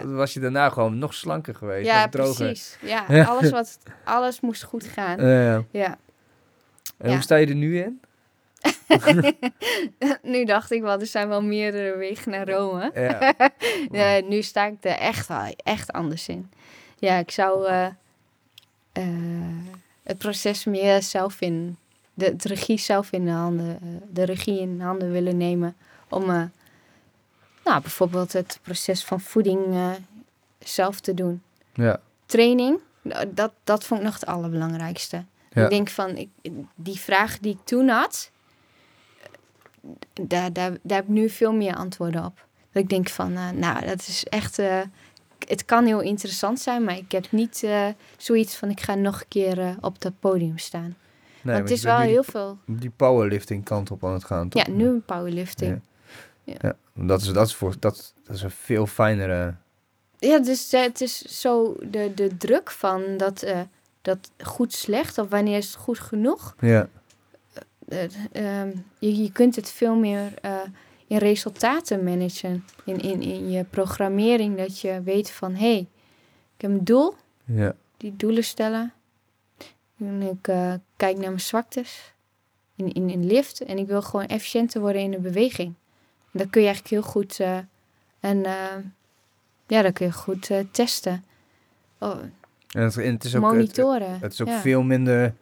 Was 0.04 0.32
je 0.34 0.40
daarna 0.40 0.68
gewoon 0.68 0.98
nog 0.98 1.14
slanker 1.14 1.54
geweest. 1.54 1.86
Ja, 1.86 2.08
droger. 2.08 2.34
precies. 2.46 2.76
Ja, 2.80 3.04
Ja. 3.08 3.24
Alles, 3.24 3.50
wat, 3.50 3.78
alles 4.04 4.40
moest 4.40 4.62
goed 4.62 4.84
gaan. 4.84 5.26
Ja. 5.70 5.98
En 6.98 7.08
Ja. 7.08 7.14
hoe 7.14 7.22
sta 7.22 7.36
je 7.36 7.46
er 7.46 7.54
nu 7.54 7.82
in? 7.82 8.00
nu 10.22 10.44
dacht 10.44 10.70
ik 10.70 10.82
wel, 10.82 11.00
er 11.00 11.06
zijn 11.06 11.28
wel 11.28 11.42
meerdere 11.42 11.96
wegen 11.96 12.30
naar 12.30 12.48
Rome. 12.48 12.90
Ja. 12.94 13.34
Ja, 13.90 14.20
nu 14.20 14.42
sta 14.42 14.66
ik 14.66 14.76
er 14.80 14.96
echt, 14.96 15.28
echt 15.56 15.92
anders 15.92 16.28
in. 16.28 16.50
Ja, 16.98 17.16
ik 17.16 17.30
zou 17.30 17.66
eh, 17.66 17.86
eh, 18.92 19.04
het 20.02 20.18
proces 20.18 20.64
meer 20.64 21.02
zelf 21.02 21.40
in, 21.40 21.76
de, 22.14 22.34
regie 22.38 22.78
zelf 22.78 23.12
in 23.12 23.24
de 23.24 23.30
handen, 23.30 23.78
eh, 23.82 23.88
de 24.10 24.24
regie 24.24 24.60
in 24.60 24.80
handen 24.80 25.12
willen 25.12 25.36
nemen. 25.36 25.76
Om 26.08 26.26
nou, 27.64 27.80
bijvoorbeeld 27.80 28.32
het 28.32 28.58
proces 28.62 29.04
van 29.04 29.20
voeding 29.20 29.64
zelf 30.58 31.00
te 31.00 31.14
doen. 31.14 31.42
ja. 31.74 32.00
Training, 32.26 32.78
nou, 33.02 33.34
dat, 33.34 33.52
dat 33.64 33.84
vond 33.84 34.00
ik 34.00 34.06
nog 34.06 34.14
het 34.14 34.26
allerbelangrijkste. 34.26 35.24
Ja. 35.56 35.64
Ik 35.64 35.70
denk 35.70 35.88
van, 35.88 36.16
ik, 36.16 36.28
die 36.74 36.98
vraag 36.98 37.38
die 37.38 37.52
ik 37.52 37.58
toen 37.64 37.88
had, 37.88 38.30
daar, 40.12 40.52
daar, 40.52 40.70
daar 40.82 40.96
heb 40.96 41.04
ik 41.04 41.08
nu 41.08 41.28
veel 41.28 41.52
meer 41.52 41.74
antwoorden 41.74 42.24
op. 42.24 42.46
Dat 42.72 42.82
ik 42.82 42.88
denk 42.88 43.08
van, 43.08 43.36
eh, 43.36 43.50
nou, 43.50 43.86
dat 43.86 43.98
is 43.98 44.24
echt, 44.24 44.58
eh, 44.58 44.80
het 45.48 45.64
kan 45.64 45.84
heel 45.84 46.00
interessant 46.00 46.60
zijn, 46.60 46.84
maar 46.84 46.96
ik 46.96 47.12
heb 47.12 47.32
niet 47.32 47.62
eh, 47.62 47.86
zoiets 48.16 48.56
van, 48.56 48.70
ik 48.70 48.80
ga 48.80 48.94
nog 48.94 49.20
een 49.20 49.28
keer 49.28 49.58
eh, 49.58 49.70
op 49.80 50.00
dat 50.00 50.12
podium 50.20 50.58
staan. 50.58 50.96
Nee, 51.42 51.54
Want 51.54 51.68
het 51.68 51.78
is 51.78 51.84
wel 51.84 51.98
heel 51.98 52.22
die, 52.22 52.30
veel, 52.30 52.58
die 52.66 52.90
powerlifting 52.90 53.64
kant 53.64 53.90
op 53.90 54.04
aan 54.04 54.12
het 54.12 54.24
gaan, 54.24 54.48
toch? 54.48 54.66
ja, 54.66 54.72
nu 54.72 54.86
een 54.86 55.04
powerlifting. 55.04 55.80
Ja, 56.44 56.76
dat 56.94 57.20
is, 57.20 57.32
dat 57.32 57.46
is, 57.46 57.54
voor, 57.54 57.74
dat, 57.78 58.14
dat 58.24 58.36
is 58.36 58.42
een 58.42 58.50
veel 58.50 58.86
fijnere... 58.86 59.54
Ja, 60.18 60.38
dus 60.38 60.72
eh, 60.72 60.82
het 60.82 61.00
is 61.00 61.22
zo 61.40 61.76
de, 61.90 62.12
de 62.14 62.36
druk 62.36 62.70
van 62.70 63.16
dat, 63.16 63.42
eh, 63.42 63.60
dat 64.06 64.30
goed 64.42 64.72
slecht, 64.72 65.18
of 65.18 65.28
wanneer 65.28 65.56
is 65.56 65.66
het 65.66 65.76
goed 65.76 65.98
genoeg. 65.98 66.54
Ja, 66.60 66.88
Eh, 67.88 68.04
ehm, 68.32 68.72
je, 68.98 69.22
je 69.22 69.32
kunt 69.32 69.56
het 69.56 69.70
veel 69.70 69.94
meer 69.94 70.34
eh, 70.42 70.60
in 71.06 71.18
resultaten 71.18 72.04
managen. 72.04 72.64
In, 72.84 73.00
in, 73.00 73.22
in 73.22 73.50
je 73.50 73.64
programmering, 73.64 74.56
dat 74.56 74.80
je 74.80 75.02
weet 75.02 75.30
van 75.30 75.54
hé, 75.54 75.72
hey, 75.72 75.86
ik 76.56 76.60
heb 76.60 76.70
een 76.70 76.84
doel, 76.84 77.14
ja. 77.44 77.74
die 77.96 78.16
doelen 78.16 78.44
stellen. 78.44 78.92
En 79.98 80.22
ik 80.22 80.48
eh, 80.48 80.74
kijk 80.96 81.16
naar 81.16 81.28
mijn 81.28 81.40
zwaktes 81.40 82.14
in, 82.76 82.92
in, 82.92 83.10
in 83.10 83.26
lift 83.26 83.60
en 83.60 83.78
ik 83.78 83.86
wil 83.86 84.02
gewoon 84.02 84.26
efficiënter 84.26 84.80
worden 84.80 85.02
in 85.02 85.10
de 85.10 85.18
beweging. 85.20 85.74
En 86.32 86.38
dat 86.38 86.50
kun 86.50 86.60
je 86.60 86.66
eigenlijk 86.66 86.94
heel 86.94 87.12
goed 87.12 87.40
eh, 87.40 87.58
en 88.20 88.44
eh, 88.44 88.76
ja, 89.66 89.82
dat 89.82 89.92
kun 89.92 90.06
je 90.06 90.12
goed 90.12 90.50
eh, 90.50 90.64
testen. 90.70 91.24
Oh, 91.98 92.18
En 92.70 92.82
het, 92.82 92.96
en 92.96 93.12
het 93.12 93.24
is 93.24 93.36
ook, 93.36 93.42
het, 93.44 93.52
monitoren. 93.52 94.18
het 94.20 94.32
is 94.32 94.42
ook 94.42 94.48
ja. 94.48 94.60
veel 94.60 94.82
minder 94.82 95.34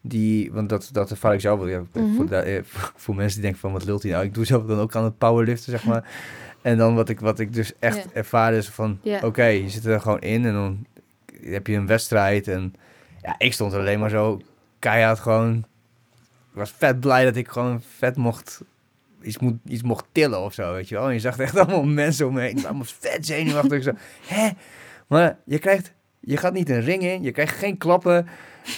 die, 0.00 0.52
want 0.52 0.68
dat, 0.68 0.88
dat 0.92 1.10
ervaar 1.10 1.34
ik 1.34 1.40
zelf 1.40 1.58
wel. 1.58 1.68
Ja, 1.68 1.82
Mhm. 1.92 2.14
voor, 2.14 2.26
de- 2.28 2.36
eh, 2.36 2.62
voor, 2.70 2.92
voor 2.96 3.14
mensen 3.14 3.34
die 3.34 3.42
denken 3.42 3.60
van 3.60 3.72
wat 3.72 3.84
lult 3.84 4.02
hij 4.02 4.12
nou? 4.12 4.24
Ik 4.24 4.34
doe 4.34 4.44
zelf 4.44 4.64
dan 4.66 4.78
ook 4.78 4.94
aan 4.96 5.04
het 5.04 5.18
powerliften, 5.18 5.70
zeg 5.72 5.84
maar. 5.84 6.10
en 6.62 6.76
dan 6.76 6.94
wat 6.94 7.08
ik, 7.08 7.20
wat 7.20 7.38
ik 7.38 7.52
dus 7.52 7.72
echt 7.78 7.96
Ja. 7.96 8.02
ervaar 8.12 8.52
is 8.54 8.68
van, 8.68 8.98
oké, 9.22 9.44
je 9.44 9.68
zit 9.70 9.84
er 9.84 10.00
gewoon 10.00 10.20
in 10.20 10.44
en 10.46 10.52
dan 10.52 10.86
heb 11.42 11.66
je 11.66 11.76
een 11.76 11.86
wedstrijd. 11.86 12.48
En 12.48 12.74
ja, 13.22 13.34
ik 13.38 13.52
stond 13.52 13.72
er 13.72 13.78
alleen 13.78 14.00
maar 14.00 14.10
zo 14.10 14.40
keihard 14.78 15.18
gewoon. 15.18 15.56
Ik 16.52 16.62
was 16.62 16.74
vet 16.78 17.00
blij 17.00 17.24
dat 17.24 17.36
ik 17.36 17.48
gewoon 17.48 17.82
vet 17.96 18.16
mocht, 18.16 18.60
iets, 19.22 19.38
moet, 19.38 19.54
iets 19.66 19.82
mocht 19.82 20.04
tillen 20.12 20.40
of 20.40 20.52
zo, 20.54 20.72
weet 20.72 20.88
je 20.88 20.94
wel. 20.94 21.06
En 21.06 21.12
je 21.12 21.18
zag 21.20 21.38
echt 21.38 21.58
allemaal 21.58 21.84
mensen 21.84 22.26
om 22.26 22.34
me 22.34 22.40
heen. 22.40 22.48
Ik 22.50 22.54
was 22.56 22.64
allemaal 22.64 22.84
vet 23.00 23.26
zenuwachtig. 23.26 23.72
Ik 23.76 23.82
zo, 23.82 23.92
hè? 24.34 24.48
Maar 25.06 25.38
je 25.44 25.58
krijgt, 25.58 25.92
je 26.26 26.36
gaat 26.36 26.52
niet 26.52 26.70
een 26.70 26.80
ring 26.80 27.02
in, 27.02 27.22
je 27.22 27.30
krijgt 27.32 27.56
geen 27.58 27.78
klappen. 27.78 28.26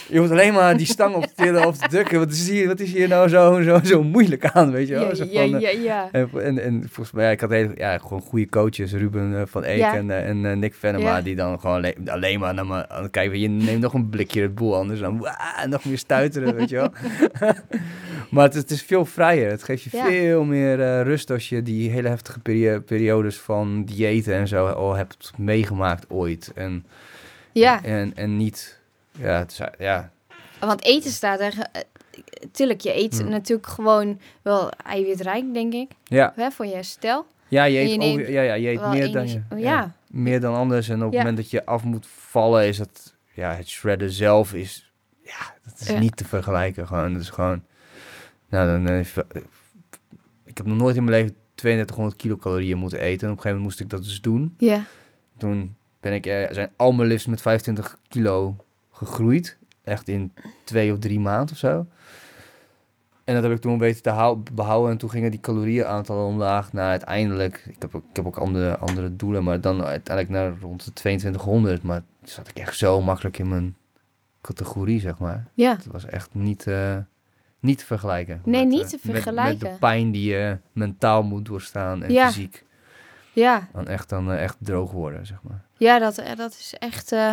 Je 0.07 0.17
hoeft 0.19 0.31
alleen 0.31 0.53
maar 0.53 0.77
die 0.77 0.85
stang 0.85 1.15
op 1.15 1.25
te 1.25 1.33
tillen 1.35 1.65
of 1.67 1.77
te 1.77 1.87
drukken. 1.87 2.19
Wat 2.19 2.29
is 2.31 2.49
hier, 2.49 2.67
wat 2.67 2.79
is 2.79 2.91
hier 2.93 3.07
nou 3.07 3.27
zo, 3.29 3.61
zo, 3.61 3.79
zo 3.83 4.03
moeilijk 4.03 4.45
aan, 4.45 4.71
weet 4.71 4.87
je 4.87 4.93
wel? 4.93 5.03
Ja, 5.03 5.09
ja, 5.09 5.15
van, 5.49 5.53
eh, 5.53 5.59
ja, 5.61 5.69
ja. 5.69 6.09
en, 6.11 6.29
en, 6.43 6.63
en 6.63 6.81
volgens 6.89 7.11
mij, 7.11 7.25
ja, 7.25 7.31
ik 7.31 7.39
had 7.39 7.49
hele, 7.49 7.71
ja, 7.75 7.97
gewoon 7.97 8.21
goede 8.21 8.49
coaches, 8.49 8.93
Ruben 8.93 9.35
eh, 9.39 9.41
van 9.45 9.63
Eek 9.63 9.77
Ja. 9.77 9.95
en, 9.95 10.09
eh, 10.11 10.27
en 10.29 10.45
eh, 10.45 10.55
Nick 10.57 10.73
Venema, 10.73 11.21
die 11.21 11.35
dan 11.35 11.59
gewoon 11.59 11.75
alleen, 11.75 12.09
alleen 12.09 12.39
maar 12.39 12.53
naar 12.53 12.65
me 12.65 12.89
aan 12.89 13.01
het 13.03 13.11
kijken. 13.11 13.39
Je 13.39 13.47
neemt 13.49 13.81
nog 13.81 13.93
een 13.93 14.09
blikje 14.09 14.41
het 14.41 14.55
boel, 14.55 14.75
anders 14.75 14.99
dan 14.99 15.17
waa, 15.19 15.65
nog 15.69 15.85
meer 15.85 15.97
stuiteren, 15.97 16.55
weet 16.55 16.69
je 16.69 16.75
wel. 16.75 16.89
maar 18.31 18.43
het, 18.43 18.53
is- 18.55 18.61
het 18.61 18.71
is 18.71 18.83
veel 18.83 19.05
vrijer. 19.05 19.49
Het 19.49 19.63
geeft 19.63 19.83
je 19.83 19.89
veel 19.89 20.43
meer 20.43 20.81
eh, 20.81 21.01
rust 21.01 21.31
als 21.31 21.49
je 21.49 21.61
die 21.63 21.89
hele 21.89 22.07
heftige 22.09 22.39
perio- 22.39 22.79
periodes 22.81 23.37
van 23.39 23.85
diëten 23.85 24.33
en 24.33 24.47
zo 24.47 24.67
al 24.67 24.93
hebt 24.95 25.31
meegemaakt 25.37 26.05
ooit. 26.09 26.51
En, 26.55 26.85
ja. 27.59 27.83
en, 27.83 28.15
en 28.15 28.37
niet, 28.37 28.79
ja, 29.11 29.37
het 29.37 29.51
is, 29.51 29.61
ja, 29.77 30.11
Want 30.59 30.83
eten 30.83 31.11
staat 31.11 31.39
er. 31.39 31.53
eh, 31.71 31.81
Tuurlijk, 32.51 32.81
je 32.81 32.95
eet 32.95 33.19
Hmm. 33.19 33.29
natuurlijk 33.29 33.67
gewoon 33.67 34.19
wel 34.41 34.69
eiwitrijk, 34.71 35.53
denk 35.53 35.73
ik. 35.73 35.91
ja, 36.03 36.33
Hè, 36.35 36.51
voor 36.51 36.65
je 36.65 36.73
herstel. 36.73 37.25
Ja, 37.47 37.63
je 37.63 37.79
eet, 37.79 37.89
je 38.03 38.09
over- 38.09 38.31
ja, 38.31 38.41
ja, 38.41 38.53
je 38.53 38.67
eet 38.69 38.81
meer 38.87 39.11
dan, 39.11 39.27
je, 39.27 39.41
ja. 39.55 39.93
meer 40.07 40.39
dan 40.41 40.55
anders. 40.55 40.89
En 40.89 41.03
op 41.03 41.09
het 41.09 41.17
moment 41.17 41.37
dat 41.37 41.49
je 41.51 41.65
af 41.65 41.83
moet 41.83 42.07
vallen, 42.07 42.67
is 42.67 42.77
het, 42.77 43.15
ja, 43.33 43.53
het 43.55 43.67
shredden 43.67 44.11
zelf 44.11 44.53
is, 44.53 44.91
ja, 45.23 45.53
dat 45.63 45.79
is 45.79 45.99
niet 45.99 46.15
te 46.17 46.25
vergelijken. 46.25 46.87
Gewoon, 46.87 47.13
dat 47.13 47.21
is 47.21 47.29
gewoon, 47.29 47.63
nou, 48.49 48.67
dan, 48.67 48.87
eh, 48.93 48.99
ik 50.45 50.57
heb 50.57 50.65
nog 50.65 50.77
nooit 50.77 50.95
in 50.95 51.03
mijn 51.03 51.17
leven 51.21 51.35
3200 51.55 52.15
kilocalorieën 52.21 52.77
moeten 52.77 52.99
eten. 52.99 53.27
En 53.27 53.33
op 53.33 53.37
een 53.37 53.43
gegeven 53.43 53.61
moment 53.61 53.63
moest 53.63 53.79
ik 53.79 53.89
dat 53.89 54.03
dus 54.03 54.21
doen. 54.21 54.55
Ja. 54.57 54.83
Toen 55.37 55.75
ben 55.99 56.13
ik, 56.13 56.25
eh, 56.25 56.45
zijn 56.51 56.69
al 56.75 56.91
mijn 56.91 57.07
lifts 57.07 57.25
met 57.25 57.41
25 57.41 57.97
kilo 58.07 58.55
gegroeid. 58.91 59.57
Echt 59.83 60.07
in 60.07 60.33
twee 60.63 60.91
of 60.93 60.99
drie 60.99 61.19
maanden 61.19 61.51
of 61.51 61.57
zo. 61.57 61.85
En 63.23 63.33
dat 63.35 63.43
heb 63.43 63.51
ik 63.53 63.61
toen 63.61 63.79
weten 63.79 64.01
te 64.01 64.09
hou- 64.09 64.43
behouden. 64.53 64.91
En 64.91 64.97
toen 64.97 65.09
gingen 65.09 65.31
die 65.31 65.39
calorieënaantallen 65.39 66.25
omlaag 66.25 66.73
naar 66.73 66.89
uiteindelijk... 66.89 67.63
Ik 67.67 67.75
heb 67.81 67.95
ook, 67.95 68.03
ik 68.09 68.15
heb 68.15 68.25
ook 68.25 68.37
andere, 68.37 68.77
andere 68.77 69.15
doelen, 69.15 69.43
maar 69.43 69.61
dan 69.61 69.83
uiteindelijk 69.83 70.35
naar 70.35 70.53
rond 70.61 70.85
de 70.85 70.93
2200. 70.93 71.83
Maar 71.83 72.01
zat 72.23 72.47
ik 72.47 72.55
echt 72.57 72.77
zo 72.77 73.01
makkelijk 73.01 73.37
in 73.37 73.47
mijn 73.49 73.75
categorie, 74.41 74.99
zeg 74.99 75.17
maar. 75.17 75.47
Ja. 75.53 75.71
Het 75.75 75.85
was 75.85 76.05
echt 76.05 76.29
niet, 76.33 76.67
eh, 76.67 76.97
niet 77.59 77.77
te 77.77 77.85
vergelijken. 77.85 78.41
Nee, 78.45 78.65
met, 78.65 78.69
niet 78.73 78.83
eh, 78.83 78.87
te 78.89 78.95
met- 78.95 79.05
Met, 79.13 79.21
vergelijken. 79.23 79.59
de 79.71 79.77
pijn 79.79 80.11
die 80.11 80.29
je 80.29 80.57
mentaal 80.71 81.23
moet 81.23 81.45
doorstaan 81.45 82.03
en 82.03 82.11
Ja. 82.13 82.27
fysiek. 82.27 82.65
Ja. 83.33 83.67
Dan 83.73 83.87
echt, 83.87 84.09
dan 84.09 84.31
echt 84.31 84.57
droog 84.59 84.91
worden, 84.91 85.25
zeg 85.25 85.39
maar. 85.43 85.65
Ja, 85.79 85.99
dat, 85.99 86.17
eh, 86.17 86.35
dat 86.35 86.51
is 86.51 86.73
echt... 86.79 87.11
eh, 87.11 87.31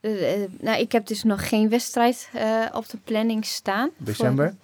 eh, 0.00 0.50
nou, 0.60 0.80
ik 0.80 0.92
heb 0.92 1.06
dus 1.06 1.22
nog 1.22 1.48
geen 1.48 1.68
wedstrijd 1.68 2.28
op 2.72 2.88
de 2.88 2.98
planning 3.04 3.44
staan. 3.44 3.90
December? 3.96 4.46
Voor- 4.48 4.56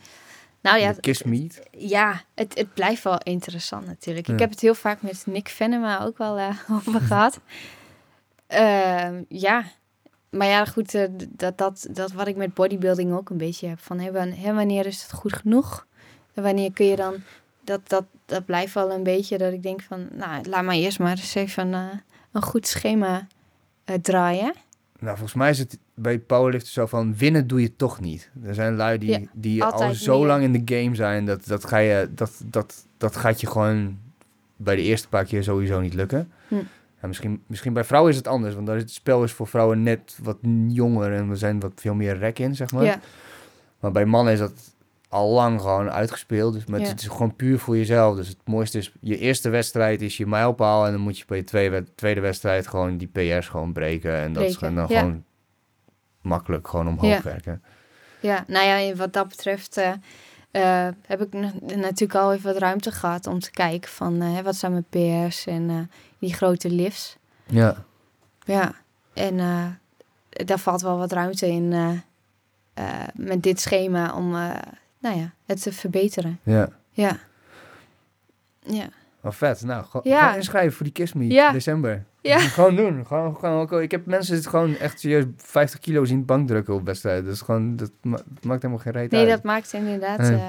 nou 0.61 0.79
ja, 0.79 0.93
Kiss 1.01 1.23
Meet. 1.23 1.63
ja 1.71 2.23
het, 2.35 2.59
het 2.59 2.75
blijft 2.75 3.03
wel 3.03 3.19
interessant 3.23 3.87
natuurlijk. 3.87 4.27
Ja. 4.27 4.33
Ik 4.33 4.39
heb 4.39 4.51
het 4.51 4.61
heel 4.61 4.75
vaak 4.75 5.03
met 5.03 5.23
Nick 5.27 5.49
Venema 5.49 6.05
ook 6.05 6.19
wel 6.19 6.39
over 6.77 7.01
gehad. 7.01 7.41
Ehm, 8.47 9.23
ja, 9.29 9.65
maar 10.31 10.47
ja, 10.47 10.65
goed, 10.65 10.93
dat, 11.29 11.59
dat, 11.59 11.87
dat 11.91 12.13
wat 12.13 12.27
ik 12.27 12.37
met 12.37 12.55
bodybuilding 12.55 13.13
ook 13.13 13.31
een 13.31 13.37
beetje 13.37 13.69
heb. 13.69 13.79
Van, 13.81 13.99
hè, 13.99 14.53
wanneer 14.53 14.87
is 14.87 15.03
het 15.03 15.13
goed 15.13 15.33
genoeg? 15.33 15.87
En 16.35 16.43
wanneer 16.43 16.73
kun 16.73 16.87
je 16.87 16.97
dan... 16.97 17.15
Dat, 17.61 17.89
dat, 17.89 18.05
dat 18.27 18.45
blijft 18.45 18.75
wel 18.75 18.93
een 18.93 19.03
beetje 19.03 19.39
dat 19.39 19.53
ik 19.53 19.63
denk 19.63 19.83
van... 19.83 20.09
Nou, 20.13 20.49
laat 20.49 20.63
maar 20.65 20.75
eerst 20.75 20.99
maar 20.99 21.11
eens 21.11 21.35
even 21.35 22.03
een 22.33 22.43
goed 22.43 22.67
schema 22.67 23.27
eh, 23.85 23.95
draaien. 23.97 24.53
Nou, 24.99 25.17
volgens 25.17 25.35
mij 25.35 25.51
is 25.51 25.59
het 25.59 25.79
bij 25.95 26.19
powerliften 26.19 26.73
zo 26.73 26.87
van 26.87 27.17
winnen 27.17 27.47
doe 27.47 27.61
je 27.61 27.77
toch 27.77 28.01
niet. 28.01 28.31
Er 28.43 28.55
zijn 28.55 28.77
lui 28.77 28.99
die, 28.99 29.11
Ja, 29.11 29.21
die 29.33 29.65
al 29.65 29.95
zo 29.95 30.19
meer. 30.19 30.27
lang 30.27 30.43
in 30.43 30.65
de 30.65 30.77
game 30.77 30.95
zijn 30.95 31.27
dat 31.27 31.47
dat 31.47 31.65
ga 31.65 31.77
je 31.79 32.09
dat 32.15 32.41
dat 32.45 32.87
dat 32.97 33.17
gaat 33.17 33.41
je 33.41 33.47
gewoon 33.47 33.99
bij 34.57 34.77
de 34.77 34.83
eerste 34.83 35.09
paar 35.09 35.25
keer 35.25 35.43
sowieso 35.43 35.81
niet 35.81 35.95
lukken. 35.95 36.31
Hm. 36.49 36.55
En 37.01 37.09
misschien, 37.09 37.43
misschien 37.47 37.73
bij 37.73 37.85
vrouwen 37.85 38.11
is 38.11 38.17
het 38.17 38.27
anders, 38.27 38.55
want 38.55 38.69
het 38.69 38.91
spel 38.91 39.25
is 39.25 39.33
voor 39.33 39.47
vrouwen 39.47 39.83
net 39.83 40.19
wat 40.23 40.39
jonger 40.69 41.13
en 41.13 41.29
we 41.29 41.37
zijn 41.37 41.61
wat 41.61 41.73
veel 41.75 41.95
meer 41.95 42.19
rek 42.19 42.39
in, 42.39 42.55
zeg 42.55 42.73
maar. 42.73 42.85
Ja, 42.85 43.01
Maar 43.81 43.93
bij 43.93 44.05
mannen 44.05 44.33
is 44.33 44.39
dat 44.39 44.75
al 45.09 45.29
lang 45.31 45.61
gewoon 45.61 45.91
uitgespeeld. 45.91 46.53
Dus 46.53 46.63
Ja. 46.67 46.79
het 46.79 47.01
is 47.01 47.07
gewoon 47.09 47.37
puur 47.37 47.59
voor 47.59 47.77
jezelf. 47.77 48.17
Dus 48.17 48.29
het 48.29 48.39
mooiste 48.45 48.79
is, 48.79 48.93
je 49.01 49.19
eerste 49.19 49.49
wedstrijd 49.49 50.03
is 50.03 50.17
je 50.17 50.27
mijlpaal. 50.27 50.87
En 50.87 50.93
dan 50.93 51.01
moet 51.01 51.19
je 51.19 51.25
bij 51.27 51.37
je 51.37 51.45
tweede, 51.45 51.95
tweede 51.95 52.21
wedstrijd 52.21 52.67
gewoon 52.67 52.97
die 52.97 53.09
PR's 53.09 53.49
gewoon 53.49 53.73
breken. 53.73 54.15
En 54.17 54.33
dat 54.33 54.43
is 54.45 54.59
dan 54.59 54.75
ja. 54.75 54.87
gewoon 54.87 55.25
makkelijk 56.23 56.69
gewoon 56.69 56.89
omhoog 56.89 57.11
Ja. 57.11 57.23
werken. 57.23 57.63
ja, 58.21 58.45
nou 58.47 58.67
ja, 58.67 58.95
wat 58.95 59.13
dat 59.13 59.29
betreft 59.29 59.77
eh, 59.77 59.93
eh, 60.51 60.95
heb 61.07 61.21
ik 61.21 61.33
na- 61.33 61.53
natuurlijk 61.77 62.15
al 62.15 62.33
even 62.33 62.53
wat 62.53 62.63
ruimte 62.63 62.93
gehad 62.93 63.27
om 63.27 63.39
te 63.39 63.51
kijken 63.51 63.91
van 63.91 64.23
eh, 64.23 64.41
wat 64.41 64.57
zijn 64.57 64.73
mijn 64.73 64.85
PR's 65.29 65.47
en 65.47 65.91
die 66.19 66.35
grote 66.35 66.71
lifts. 66.71 67.17
Ja, 67.47 67.85
Ja, 68.45 68.75
en 69.15 69.37
daar 70.31 70.59
valt 70.59 70.81
wel 70.81 70.99
wat 70.99 71.13
ruimte 71.13 71.47
in 71.47 71.69
met 73.15 73.43
dit 73.43 73.61
schema 73.61 74.15
om 74.15 74.35
nou 74.99 75.17
ja, 75.19 75.33
het 75.47 75.63
te 75.63 75.73
verbeteren. 75.73 76.39
ja. 76.43 76.69
Ja. 76.91 77.19
Ja. 78.61 78.89
Oh, 79.23 79.33
vet. 79.33 79.63
Nou, 79.63 79.85
Ja. 80.03 80.19
gewoon 80.21 80.35
inschrijven 80.37 80.73
voor 80.73 80.85
die 80.85 80.93
Kiss 80.93 81.13
Me 81.13 81.27
Ja. 81.27 81.53
december. 81.53 82.05
Ja. 82.21 82.39
Gewoon 82.59 82.77
doen. 82.77 83.07
Gewoon, 83.07 83.35
gewoon, 83.37 83.61
ook- 83.61 83.73
ik 83.73 83.91
heb 83.91 84.07
mensen 84.07 84.35
het 84.35 84.47
gewoon 84.47 84.77
echt 84.77 85.01
serieus 85.01 85.25
50 85.37 85.79
kilo 85.81 86.05
zien 86.05 86.25
bankdrukken 86.25 86.75
op 86.75 86.85
wedstrijden. 86.85 87.31
Is 87.31 87.41
gewoon, 87.41 87.77
dat 87.77 87.91
ma- 88.03 88.17
dat 88.27 88.45
maakt 88.45 88.63
helemaal 88.63 88.83
geen 88.83 88.93
reet 88.93 89.11
Nee, 89.11 89.21
uit. 89.21 89.31
dat 89.31 89.43
maakt 89.43 89.73
inderdaad 89.73 90.19
Nee. 90.19 90.33
eh, 90.35 90.49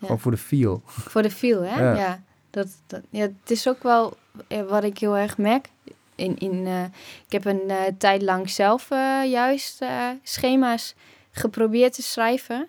Gewoon 0.00 0.18
voor 0.18 0.30
de 0.30 0.36
feel. 0.36 0.82
voor 1.12 1.22
de 1.22 1.30
feel, 1.30 1.62
hè? 1.62 1.80
Ja. 1.80 1.94
Ja. 1.96 2.22
dat, 2.50 2.68
dat, 2.86 3.00
ja, 3.10 3.20
het 3.20 3.50
is 3.50 3.68
ook 3.68 3.82
wel 3.82 4.16
eh, 4.48 4.62
wat 4.62 4.84
ik 4.84 4.98
heel 4.98 5.16
erg 5.16 5.38
merk. 5.38 5.68
In, 6.14 6.38
in, 6.38 6.66
eh, 6.66 6.82
ik 7.26 7.32
heb 7.32 7.44
een 7.44 7.62
tijd 7.98 8.22
lang 8.22 8.50
zelf 8.50 8.88
juist 9.28 9.84
schema's 10.22 10.94
geprobeerd 11.30 11.92
te 11.94 12.02
schrijven. 12.02 12.66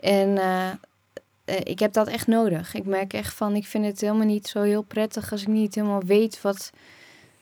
En 0.00 0.38
eh, 0.38 0.68
eh, 0.70 0.76
ik 1.62 1.78
heb 1.78 1.92
dat 1.92 2.08
echt 2.08 2.26
nodig. 2.26 2.74
Ik 2.74 2.84
merk 2.84 3.12
echt 3.12 3.34
van, 3.34 3.54
ik 3.54 3.66
vind 3.66 3.84
het 3.84 4.00
helemaal 4.00 4.26
niet 4.26 4.48
zo 4.48 4.62
heel 4.62 4.82
prettig 4.82 5.32
als 5.32 5.42
ik 5.42 5.48
niet 5.48 5.74
helemaal 5.74 6.02
weet 6.04 6.42
wat, 6.42 6.70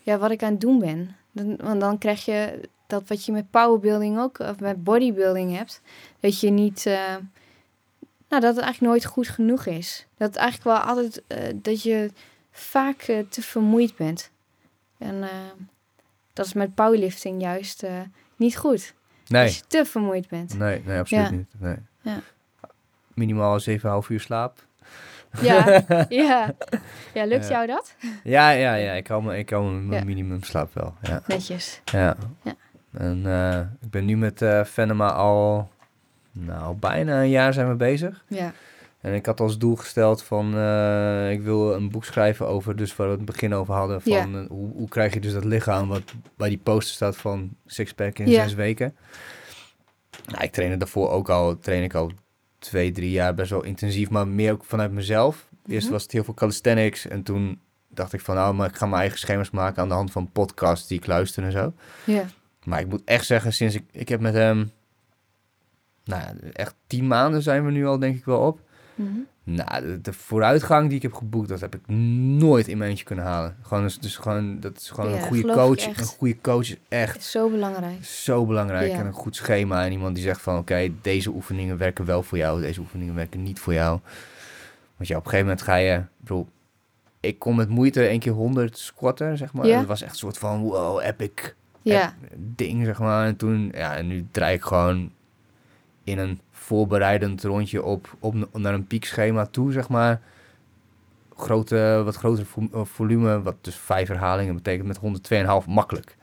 ja, 0.03 0.19
wat 0.19 0.31
ik 0.31 0.43
aan 0.43 0.51
het 0.53 0.61
doen 0.61 0.79
ben. 0.79 1.17
Dan, 1.33 1.57
want 1.57 1.81
dan 1.81 1.99
krijg 1.99 2.25
je 2.25 2.61
dat 2.87 3.09
wat 3.09 3.25
je 3.25 3.33
met 3.33 3.51
powerbuilding 3.51 4.19
ook, 4.19 4.39
of 4.39 4.61
met 4.61 4.85
bodybuilding 4.85 5.57
hebt. 5.57 5.81
Dat 6.21 6.41
je 6.41 6.51
niet, 6.51 6.87
eh, 6.87 7.17
nou, 8.29 8.43
dat 8.43 8.55
het 8.55 8.65
eigenlijk 8.65 8.81
nooit 8.81 9.05
goed 9.05 9.29
genoeg 9.29 9.67
is. 9.67 10.07
Dat 10.17 10.29
het 10.29 10.37
eigenlijk 10.37 10.79
wel 10.79 10.89
altijd, 10.89 11.23
dat 11.55 11.83
je 11.83 12.11
vaak 12.51 13.03
te 13.29 13.43
vermoeid 13.43 13.97
bent. 13.97 14.31
En 14.99 15.25
dat 16.33 16.47
is 16.47 16.53
met 16.53 16.75
powerlifting 16.75 17.41
juist 17.41 17.85
niet 18.37 18.57
goed. 18.57 18.95
Nee. 19.27 19.45
Als 19.45 19.57
je 19.57 19.63
te 19.67 19.85
vermoeid 19.85 20.29
bent. 20.29 20.59
Nee, 20.59 20.83
nee, 20.85 20.99
absoluut 20.99 21.25
Ja. 21.25 21.31
niet. 21.31 21.49
Nee. 21.59 21.77
Ja. 22.03 22.21
Minimaal 23.19 23.61
7,5 24.03 24.09
uur 24.09 24.21
slaap. 24.21 24.67
Ja, 25.41 25.83
ja. 26.09 26.55
ja 27.15 27.25
lukt 27.25 27.49
Ja. 27.49 27.51
jou 27.51 27.67
dat? 27.67 27.95
Ja, 28.25 28.51
ja, 28.51 28.75
ja. 28.75 28.93
Ik 28.93 29.07
hou, 29.07 29.23
me, 29.23 29.39
ik 29.39 29.51
hou 29.51 29.73
mijn 29.73 30.01
Ja. 30.01 30.05
minimum 30.07 30.43
slaap 30.43 30.75
wel. 30.75 30.95
Ja. 31.03 31.23
Netjes. 31.27 31.81
ja. 31.85 32.17
Ja. 32.43 32.55
En 32.93 33.23
eh, 33.27 33.61
ik 33.81 33.91
ben 33.91 34.05
nu 34.05 34.17
met 34.17 34.43
eh 34.43 34.65
Venema 34.65 35.13
al, 35.13 35.69
nou, 36.33 36.77
bijna 36.77 37.21
een 37.21 37.29
jaar 37.29 37.53
zijn 37.53 37.69
we 37.69 37.75
bezig. 37.75 38.25
Ja. 38.29 38.53
En 39.01 39.15
ik 39.15 39.27
had 39.27 39.41
als 39.41 39.59
doel 39.59 39.77
gesteld 39.77 40.23
van, 40.23 40.57
eh, 40.57 41.31
ik 41.31 41.43
wil 41.43 41.75
een 41.75 41.91
boek 41.91 42.05
schrijven 42.05 42.47
over, 42.49 42.77
dus 42.77 42.97
waar 42.97 43.07
we 43.09 43.15
het 43.17 43.25
begin 43.25 43.55
over 43.55 43.75
hadden, 43.75 44.03
van 44.03 44.13
Ja. 44.13 44.47
hoe, 44.49 44.73
hoe 44.73 44.89
krijg 44.89 45.15
je 45.15 45.21
dus 45.21 45.33
dat 45.33 45.45
lichaam 45.45 45.89
wat 45.89 46.03
bij 46.37 46.49
die 46.49 46.59
poster 46.59 46.95
staat 46.95 47.17
van 47.17 47.51
sixpack 47.67 48.19
in 48.19 48.29
Ja. 48.31 48.43
zes 48.43 48.55
weken. 48.55 48.97
Nou, 50.27 50.45
ik 50.45 50.53
trainde 50.53 50.77
daarvoor 50.77 51.11
ook 51.11 51.29
al, 51.29 51.59
train 51.59 51.83
ik 51.83 51.95
al 51.95 52.11
twee, 52.59 52.91
drie 52.93 53.11
jaar 53.11 53.35
best 53.35 53.51
wel 53.51 53.65
intensief, 53.65 54.11
maar 54.11 54.29
meer 54.29 54.53
ook 54.53 54.65
vanuit 54.65 54.93
mezelf. 54.93 55.49
Eerst 55.67 55.85
Mhm. 55.85 55.93
was 55.93 56.03
het 56.03 56.13
heel 56.13 56.25
veel 56.25 56.35
calisthenics 56.35 57.07
en 57.07 57.23
toen 57.23 57.61
dacht 57.89 58.13
ik 58.13 58.21
van, 58.21 58.35
nou, 58.35 58.55
maar 58.55 58.69
ik 58.69 58.77
ga 58.77 58.87
mijn 58.87 59.01
eigen 59.01 59.19
schema's 59.19 59.51
maken 59.51 59.83
aan 59.83 59.89
de 59.89 59.95
hand 59.95 60.11
van 60.13 60.33
podcasts 60.33 60.89
die 60.89 60.99
ik 60.99 61.07
luister 61.07 61.45
en 61.45 61.53
zo. 61.53 61.73
Ja. 62.05 62.25
Maar 62.65 62.81
ik 62.81 62.89
moet 62.89 63.03
echt 63.05 63.27
zeggen, 63.27 63.53
sinds 63.53 63.75
ik, 63.75 63.85
ik 63.91 64.09
heb 64.09 64.21
met 64.21 64.35
hem, 64.35 64.71
nou, 66.05 66.23
ja, 66.23 66.35
echt 66.53 66.75
tien 66.87 67.07
maanden 67.07 67.43
zijn 67.43 67.65
we 67.65 67.71
nu 67.71 67.87
al 67.87 67.99
denk 67.99 68.17
ik 68.17 68.25
wel 68.25 68.41
op. 68.47 68.61
Mhm. 68.99 69.19
Nou, 69.45 69.81
de, 69.87 70.01
de 70.01 70.13
vooruitgang 70.13 70.87
die 70.89 70.97
ik 70.97 71.03
heb 71.03 71.13
geboekt, 71.15 71.49
dat 71.49 71.61
heb 71.61 71.75
ik 71.75 71.81
nooit 71.87 72.69
in 72.69 72.79
mijn 72.79 72.91
eentje 72.91 73.05
kunnen 73.05 73.25
halen. 73.25 73.57
Gewoon, 73.63 73.83
dus, 73.83 73.99
dus 73.99 74.17
gewoon, 74.17 74.61
dat 74.61 74.77
is 74.77 74.91
gewoon 74.91 75.11
Ja, 75.11 75.17
een 75.17 75.23
goede 75.23 75.53
coach. 75.53 75.87
Een 75.87 76.05
goede 76.05 76.41
coach 76.41 76.61
is 76.71 76.77
echt 76.89 77.17
Is 77.17 77.31
zo 77.31 77.51
belangrijk. 77.51 78.05
zo 78.05 78.47
belangrijk. 78.47 78.91
Ja. 78.91 78.99
En 78.99 79.07
een 79.07 79.13
goed 79.13 79.37
schema. 79.37 79.85
En 79.85 79.93
iemand 79.93 80.15
die 80.15 80.25
zegt 80.25 80.41
van, 80.41 80.59
oké, 80.59 80.91
deze 81.03 81.31
oefeningen 81.31 81.77
werken 81.79 82.05
wel 82.05 82.23
voor 82.23 82.39
jou. 82.39 82.61
Deze 82.61 82.81
oefeningen 82.81 83.15
werken 83.15 83.43
niet 83.43 83.59
voor 83.59 83.73
jou. 83.73 84.01
Want 84.97 85.09
ja, 85.09 85.17
op 85.17 85.25
een 85.25 85.31
gegeven 85.31 85.47
moment 85.51 85.63
ga 85.63 85.75
je... 85.77 85.95
Ik 85.97 86.05
bedoel, 86.19 86.49
ik 87.21 87.39
kon 87.39 87.57
met 87.57 87.69
moeite 87.69 88.07
één 88.07 88.19
keer 88.21 88.33
100 88.33 88.79
squatten, 88.79 89.37
zeg 89.37 89.53
maar. 89.53 89.67
Ja. 89.67 89.79
Het 89.79 89.87
was 89.87 90.03
echt 90.03 90.13
een 90.13 90.19
soort 90.19 90.39
van, 90.39 90.61
wow, 90.61 91.01
epic 91.03 91.55
Ja. 91.83 92.15
ding, 92.37 92.85
zeg 92.85 92.99
maar. 92.99 93.27
En 93.27 93.37
toen, 93.37 93.73
ja, 93.75 93.97
en 93.97 94.07
nu 94.07 94.27
draai 94.31 94.55
ik 94.55 94.63
gewoon 94.63 95.13
in 96.05 96.19
een 96.19 96.41
voorbereidend 96.69 97.43
rondje 97.45 97.83
op, 97.85 98.17
op 98.19 98.35
naar 98.53 98.75
een 98.75 98.87
piekschema 98.87 99.47
toe, 99.47 99.73
zeg 99.73 99.89
maar. 99.89 100.21
Grote, 101.37 102.03
wat 102.05 102.17
groter 102.17 102.47
vo- 102.47 102.69
eh, 102.73 102.81
volume, 102.85 103.43
wat 103.43 103.55
dus 103.61 103.75
vijf 103.77 104.09
herhalingen 104.09 104.55
betekent 104.55 104.87
met 104.87 104.97
102,5 104.97 105.67
makkelijk. 105.67 106.17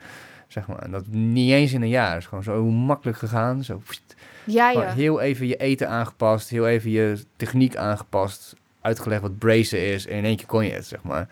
Zeg 0.48 0.66
maar. 0.66 0.78
En 0.78 0.90
dat 0.90 1.06
niet 1.06 1.50
eens 1.52 1.72
in 1.72 1.82
een 1.82 1.88
jaar. 1.88 2.12
Het 2.12 2.22
is 2.22 2.28
gewoon 2.28 2.44
zo 2.44 2.64
makkelijk 2.64 3.18
gegaan. 3.18 3.64
Zo, 3.64 3.82
pst. 3.86 4.14
Ja, 4.44 4.92
heel 4.92 5.20
even 5.20 5.46
je 5.46 5.56
eten 5.56 5.88
aangepast, 5.88 6.48
heel 6.48 6.66
even 6.68 6.90
je 6.90 7.24
techniek 7.36 7.76
aangepast, 7.76 8.54
uitgelegd 8.80 9.22
wat 9.22 9.38
bracen 9.38 9.80
is. 9.92 10.06
En 10.06 10.16
in 10.16 10.24
één 10.24 10.36
keer 10.36 10.46
kon 10.46 10.64
je 10.64 10.72
het, 10.72 10.86
zeg 10.86 11.02
maar. 11.02 11.28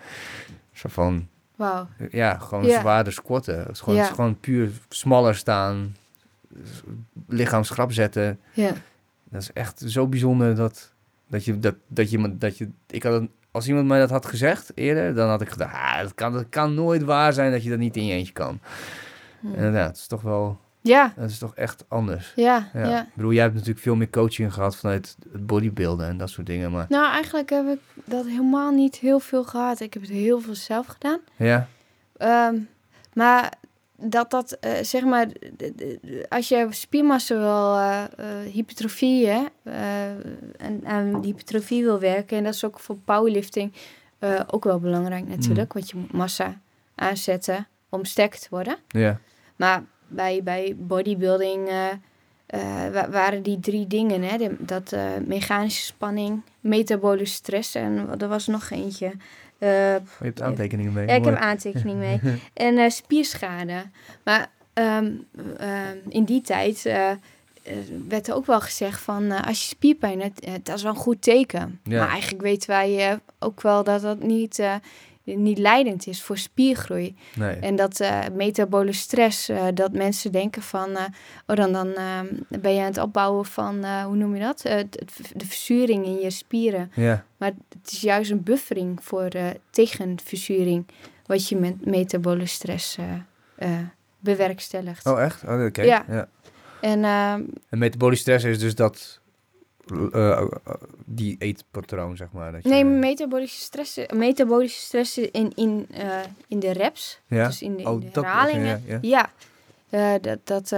Zo 0.73 0.89
van, 0.89 1.29
Wauw. 1.57 1.87
ja, 2.11 2.39
gewoon 2.39 2.65
zwaarder 2.71 3.13
squatten. 3.13 3.59
Het 3.59 3.69
is 3.71 3.81
gewoon, 3.81 3.95
Ja. 3.95 4.01
het 4.01 4.11
is 4.11 4.17
gewoon 4.17 4.41
puur 4.41 4.71
smaller 4.89 5.35
staan, 5.35 5.97
s- 6.65 6.83
lichaam 7.29 7.65
schrap 7.65 7.93
zetten. 7.93 8.39
Ja. 8.53 8.73
Dat 9.35 9.43
is 9.43 9.53
echt 9.53 9.83
zo 9.87 10.07
bijzonder 10.07 10.55
dat, 10.57 10.93
dat 11.29 11.45
je, 11.45 11.59
dat, 11.59 11.75
dat 11.87 12.11
je, 12.11 12.37
dat 12.39 12.59
je, 12.59 12.71
ik 12.87 13.03
had 13.03 13.21
een 13.21 13.31
als 13.51 13.69
iemand 13.69 13.87
mij 13.87 13.99
dat 13.99 14.11
had 14.11 14.27
gezegd 14.27 14.73
eerder, 14.75 15.15
dan 15.15 15.29
had 15.29 15.41
ik 15.41 15.49
gedacht, 15.49 15.75
ah, 15.75 16.01
dat, 16.01 16.15
kan, 16.15 16.33
dat 16.33 16.49
kan 16.49 16.75
nooit 16.75 17.03
waar 17.03 17.33
zijn 17.33 17.53
dat 17.53 17.63
je 17.63 17.71
dat 17.71 17.79
niet 17.79 17.97
in 17.97 18.07
je 18.07 18.13
eentje 18.15 18.33
kan. 18.33 18.61
En 19.55 19.73
ja, 19.73 19.87
het 19.87 19.97
is 19.97 20.07
toch 20.07 20.23
wel, 20.23 20.61
Ja, 20.81 21.13
het 21.17 21.31
is 21.31 21.39
toch 21.39 21.55
echt 21.55 21.85
anders. 21.89 22.33
ja, 22.37 22.69
Ja. 22.73 22.89
ja. 22.89 23.03
Ik 23.03 23.15
bedoel, 23.15 23.33
jij 23.33 23.43
hebt 23.43 23.55
natuurlijk 23.55 23.81
veel 23.81 23.95
meer 23.97 24.11
coaching 24.11 24.53
gehad 24.55 24.77
vanuit 24.77 25.17
het 25.33 25.47
bodybuilden 25.47 26.07
en 26.09 26.17
dat 26.17 26.31
soort 26.31 26.47
dingen, 26.47 26.71
maar 26.71 26.87
Nou, 26.89 27.13
eigenlijk 27.13 27.51
heb 27.51 27.67
ik 27.67 27.79
dat 28.05 28.25
helemaal 28.27 28.73
niet 28.73 28.97
heel 28.97 29.21
veel 29.21 29.45
gehad. 29.45 29.81
Ik 29.81 29.93
heb 29.93 30.03
het 30.03 30.11
heel 30.11 30.41
veel 30.41 30.55
zelf 30.55 30.87
gedaan. 30.87 31.21
ja, 31.37 31.69
Ehm, 32.17 32.55
maar 33.13 33.53
dat 33.97 34.31
dat, 34.31 34.53
eh, 34.53 34.73
zeg 34.83 35.05
maar, 35.05 35.27
als 36.29 36.49
je 36.49 36.67
spiermassa 36.71 37.35
wil, 37.39 37.79
hypertrofie, 38.53 39.27
hè, 39.27 39.45
eh, 39.63 40.05
en 40.57 40.81
aan 40.85 41.23
hypertrofie 41.25 41.83
wil 41.85 41.99
werken, 41.99 42.37
en 42.39 42.45
dat 42.45 42.55
is 42.55 42.65
ook 42.65 42.79
voor 42.81 42.97
powerlifting 42.97 43.73
ook 44.51 44.65
wel 44.65 44.79
belangrijk 44.79 45.27
natuurlijk, 45.29 45.73
want 45.73 45.91
je 45.91 45.97
moet 45.97 46.13
massa 46.13 46.61
aanzetten 46.95 47.67
om 47.89 48.05
sterker 48.05 48.41
te 48.41 48.47
worden. 48.51 48.77
ja, 48.89 49.21
Maar 49.57 49.83
bij, 50.09 50.43
bij 50.43 50.77
bodybuilding 50.79 51.69
wa- 52.93 53.11
waren 53.11 53.43
die 53.43 53.61
drie 53.61 53.87
dingen, 53.87 54.23
hè, 54.23 54.37
de- 54.39 54.57
dat 54.59 54.97
mechanische 55.27 55.85
spanning, 55.85 56.43
metabolische 56.61 57.35
stress 57.35 57.75
en 57.75 58.09
er 58.21 58.29
was 58.29 58.47
nog 58.47 58.71
eentje. 58.71 59.13
Eh, 59.59 59.69
je 59.69 60.03
hebt 60.19 60.43
aantekeningen 60.43 60.93
mee. 60.93 61.07
ja, 61.07 61.15
ik 61.15 61.25
heb 61.25 61.33
Mooi. 61.33 61.37
een 61.37 61.49
aantekening 61.51 61.99
mee. 61.99 62.21
En 62.55 62.79
eh, 62.79 62.91
spierschade. 62.91 63.83
Maar 64.25 64.51
ehm, 64.73 65.13
ehm, 65.57 65.97
in 66.09 66.25
die 66.25 66.41
tijd 66.41 66.87
eh, 66.87 67.11
werd 68.09 68.29
er 68.29 68.35
ook 68.35 68.47
wel 68.47 68.61
gezegd 68.61 69.01
van... 69.01 69.31
als 69.31 69.61
je 69.61 69.67
spierpijn 69.69 70.21
hebt, 70.21 70.47
dat 70.67 70.77
is 70.77 70.83
wel 70.83 70.93
een 70.93 70.99
goed 70.99 71.23
teken. 71.23 71.81
Ja. 71.83 71.99
Maar 71.99 72.11
eigenlijk 72.11 72.43
weten 72.43 72.69
wij 72.69 73.19
ook 73.39 73.63
wel 73.63 73.85
dat 73.85 74.03
dat 74.03 74.23
niet, 74.23 74.63
niet 75.25 75.59
leidend 75.59 76.07
is 76.07 76.23
voor 76.23 76.39
spiergroei. 76.39 77.17
Nee. 77.35 77.57
En 77.57 77.77
dat 77.77 78.01
eh 78.01 78.21
metabole 78.33 78.93
stress, 78.93 79.49
eh, 79.49 79.67
dat 79.75 79.93
mensen 79.93 80.33
denken 80.33 80.63
van... 80.63 80.97
eh, 80.97 81.05
oh, 81.47 81.57
dan, 81.57 81.73
dan 81.73 81.93
ehm, 81.95 82.27
ben 82.61 82.75
je 82.75 82.81
aan 82.81 82.87
het 82.87 82.99
opbouwen 82.99 83.45
van, 83.45 83.85
hoe 84.05 84.17
noem 84.17 84.35
je 84.35 84.41
dat? 84.41 84.61
De 85.33 85.47
verzuring 85.47 86.05
in 86.05 86.19
je 86.21 86.31
spieren. 86.31 86.91
Ja, 86.95 87.25
Maar 87.37 87.53
het 87.83 87.93
is 87.93 88.01
juist 88.01 88.31
een 88.31 88.43
buffering 88.43 89.05
voor 89.05 89.29
tegen 89.71 90.17
verzuring, 90.25 90.87
wat 91.27 91.49
je 91.49 91.57
met 91.57 91.87
metabole 91.87 92.47
stress 92.47 92.99
bewerkstelligt. 94.19 95.07
oh 95.07 95.23
echt? 95.23 95.45
Oh, 95.45 95.65
oké. 95.65 95.83
Ja. 95.83 96.05
Ja. 96.09 96.29
En 96.81 97.05
ehm, 97.05 97.43
En 97.69 97.79
metabolische 97.79 98.23
stress 98.23 98.45
is 98.45 98.59
dus 98.59 98.75
dat, 98.75 99.21
eh, 100.13 100.31
eh, 100.31 100.47
die 101.05 101.37
eetpatroon, 101.39 102.17
zeg 102.17 102.33
maar. 102.33 102.53
Dat 102.53 102.63
je, 102.63 102.69
nee, 102.69 102.85
metabolische 102.85 103.61
stress, 103.61 103.99
metabolische 104.15 104.81
stress 104.81 105.19
in, 105.19 105.53
in, 105.55 105.87
eh, 105.91 106.19
in 106.49 106.59
de 106.61 106.71
reps, 106.73 107.21
ja? 107.27 107.47
dus 107.47 107.63
in 107.63 107.73
de, 107.77 107.83
in 107.83 107.89
Oh, 107.89 108.01
de 108.01 108.09
dat- 108.13 108.25
herhalingen. 108.25 108.83
ja, 108.87 108.99
ja. 109.03 109.31
Ja, 109.89 110.19
dat, 110.19 110.39
dat 110.45 110.71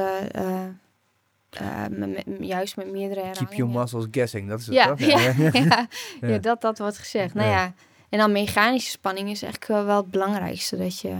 met- 1.90 2.24
juist 2.40 2.76
met 2.76 2.90
meerdere 2.90 3.20
herhalingen. 3.20 3.48
Keep 3.48 3.58
your 3.58 3.78
muscles 3.78 4.06
guessing, 4.10 4.48
dat 4.48 4.60
is 4.60 4.66
het 4.66 4.74
Ja, 4.74 4.86
toch? 4.86 4.98
ja, 5.10 5.18
ja, 5.18 5.50
Ja. 5.52 5.88
ja, 6.20 6.38
dat, 6.38 6.60
dat 6.60 6.78
wordt 6.78 6.98
gezegd. 6.98 7.34
Nou 7.34 7.48
Ja. 7.48 7.72
en 8.08 8.18
dan 8.18 8.32
mechanische 8.32 8.90
spanning 8.90 9.30
is 9.30 9.42
eigenlijk 9.42 9.86
wel, 9.86 9.96
het 9.96 10.10
belangrijkste, 10.10 10.76
dat 10.76 11.00
je 11.00 11.14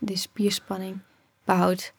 de 0.00 0.16
spierspanning 0.16 0.98
behoudt. 1.44 1.92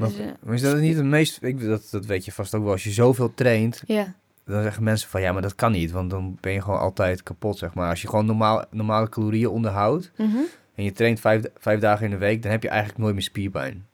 Maar, 0.00 0.08
Dus, 0.08 0.18
eh, 0.18 0.26
maar 0.42 0.54
is 0.54 0.62
dat 0.62 0.78
niet 0.78 0.96
het 0.96 1.04
meest... 1.04 1.42
Ik, 1.42 1.64
dat, 1.64 1.88
dat 1.90 2.06
weet 2.06 2.24
je 2.24 2.32
vast 2.32 2.54
ook 2.54 2.62
wel. 2.62 2.72
Als 2.72 2.84
je 2.84 2.90
zoveel 2.90 3.34
traint, 3.34 3.82
ja, 3.86 4.14
dan 4.44 4.62
zeggen 4.62 4.82
mensen 4.82 5.08
van... 5.08 5.20
Ja, 5.20 5.32
maar 5.32 5.42
dat 5.42 5.54
kan 5.54 5.72
niet, 5.72 5.90
want 5.90 6.10
dan 6.10 6.38
ben 6.40 6.52
je 6.52 6.62
gewoon 6.62 6.80
altijd 6.80 7.22
kapot, 7.22 7.58
zeg 7.58 7.74
maar. 7.74 7.88
Als 7.88 8.02
je 8.02 8.08
gewoon 8.08 8.26
normaal, 8.26 8.64
normale 8.70 9.08
calorieën 9.08 9.48
onderhoudt... 9.48 10.10
Mhm. 10.16 10.36
en 10.74 10.84
je 10.84 10.92
traint 10.92 11.20
vijf, 11.20 11.44
vijf 11.58 11.80
dagen 11.80 12.04
in 12.04 12.10
de 12.10 12.18
week... 12.18 12.42
dan 12.42 12.50
heb 12.50 12.62
je 12.62 12.68
eigenlijk 12.68 12.98
nooit 12.98 13.14
meer 13.14 13.22
spierpijn. 13.22 13.88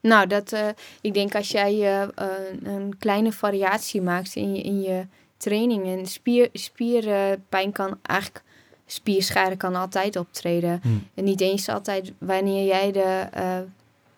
Nou, 0.00 0.26
dat, 0.26 0.52
eh, 0.52 0.68
ik 1.00 1.14
denk 1.14 1.34
als 1.34 1.48
jij 1.48 1.72
eh, 1.82 2.26
een 2.62 2.98
kleine 2.98 3.32
variatie 3.32 4.02
maakt 4.02 4.34
in 4.34 4.54
je, 4.54 4.62
in 4.62 4.80
je 4.80 5.06
training 5.36 5.86
en 5.86 6.06
spier, 6.06 6.48
spierpijn 6.52 7.72
kan 7.72 7.98
eigenlijk, 8.02 8.44
spierschade 8.86 9.56
kan 9.56 9.74
altijd 9.74 10.16
optreden. 10.16 10.80
Hm. 10.82 10.88
En 11.14 11.24
niet 11.24 11.40
eens 11.40 11.68
altijd 11.68 12.12
wanneer 12.18 12.66
jij 12.66 12.92
eh, 12.92 13.58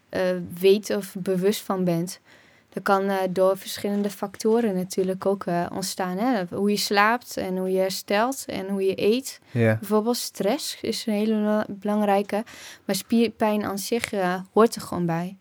eh, 0.09 0.23
weet 0.61 0.97
of 0.97 1.15
bewust 1.19 1.63
van 1.63 1.85
bent. 1.85 2.21
Dat 2.73 2.83
kan 2.83 3.09
eh, 3.09 3.17
door 3.31 3.57
verschillende 3.59 4.11
factoren 4.11 4.75
natuurlijk 4.75 5.27
ook 5.27 5.47
eh, 5.47 5.67
ontstaan. 5.75 6.19
Hè? 6.19 6.45
Hoe 6.51 6.71
je 6.71 6.77
slaapt 6.77 7.37
en 7.37 7.57
hoe 7.57 7.71
je 7.71 7.79
herstelt 7.79 8.45
en 8.47 8.69
hoe 8.69 8.85
je 8.85 9.03
eet. 9.03 9.41
Ja. 9.51 9.77
Bijvoorbeeld 9.79 10.17
stress 10.17 10.79
is 10.81 11.07
een 11.07 11.13
hele 11.13 11.35
bela- 11.35 11.67
belangrijke. 11.69 12.45
Maar 12.85 12.95
spierpijn 12.95 13.65
aan 13.65 13.79
zich 13.79 14.11
hoort 14.53 14.75
er 14.75 14.81
gewoon 14.81 15.07
bij. 15.07 15.37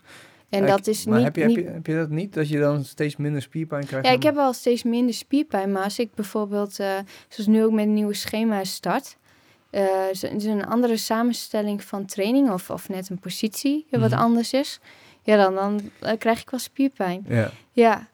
En 0.50 0.62
Ja, 0.62 0.68
dat 0.68 0.88
is 0.88 1.06
maar 1.06 1.18
niet... 1.18 1.26
heb, 1.26 1.36
je, 1.36 1.46
niet 1.46 1.56
heb, 1.56 1.66
je, 1.66 1.72
heb 1.72 1.88
je 1.88 1.96
dat 1.96 2.10
niet? 2.10 2.34
Dat 2.34 2.50
je 2.50 2.60
dan 2.60 2.84
steeds 2.84 3.16
minder 3.16 3.42
spierpijn 3.42 3.86
krijgt? 3.86 4.08
ja, 4.08 4.14
ik 4.14 4.24
heb 4.24 4.36
wel 4.36 4.54
steeds 4.54 4.84
minder 4.84 5.14
spierpijn. 5.14 5.72
Maar 5.72 5.84
als 5.84 6.00
ik 6.00 6.14
bijvoorbeeld, 6.16 6.74
zoals 6.74 7.48
nu 7.48 7.64
ook 7.64 7.72
met 7.72 7.86
een 7.86 7.94
nieuwe 7.94 8.14
schema 8.14 8.64
start... 8.64 9.18
eh, 9.70 9.86
is 10.12 10.24
een 10.46 10.66
andere 10.66 10.98
samenstelling 10.98 11.84
van 11.84 12.06
training 12.06 12.52
of, 12.52 12.70
of 12.70 12.90
net 12.90 13.10
een 13.10 13.20
positie 13.20 13.88
wat 13.90 14.10
Mhm. 14.12 14.20
anders 14.20 14.54
is... 14.54 14.80
Ja, 15.22 15.36
dan, 15.38 15.56
dan 15.56 15.92
eh, 16.02 16.18
krijg 16.18 16.42
ik 16.42 16.50
wel 16.50 16.60
spierpijn. 16.60 17.26
Ja. 17.28 17.52
Ja, 17.72 18.08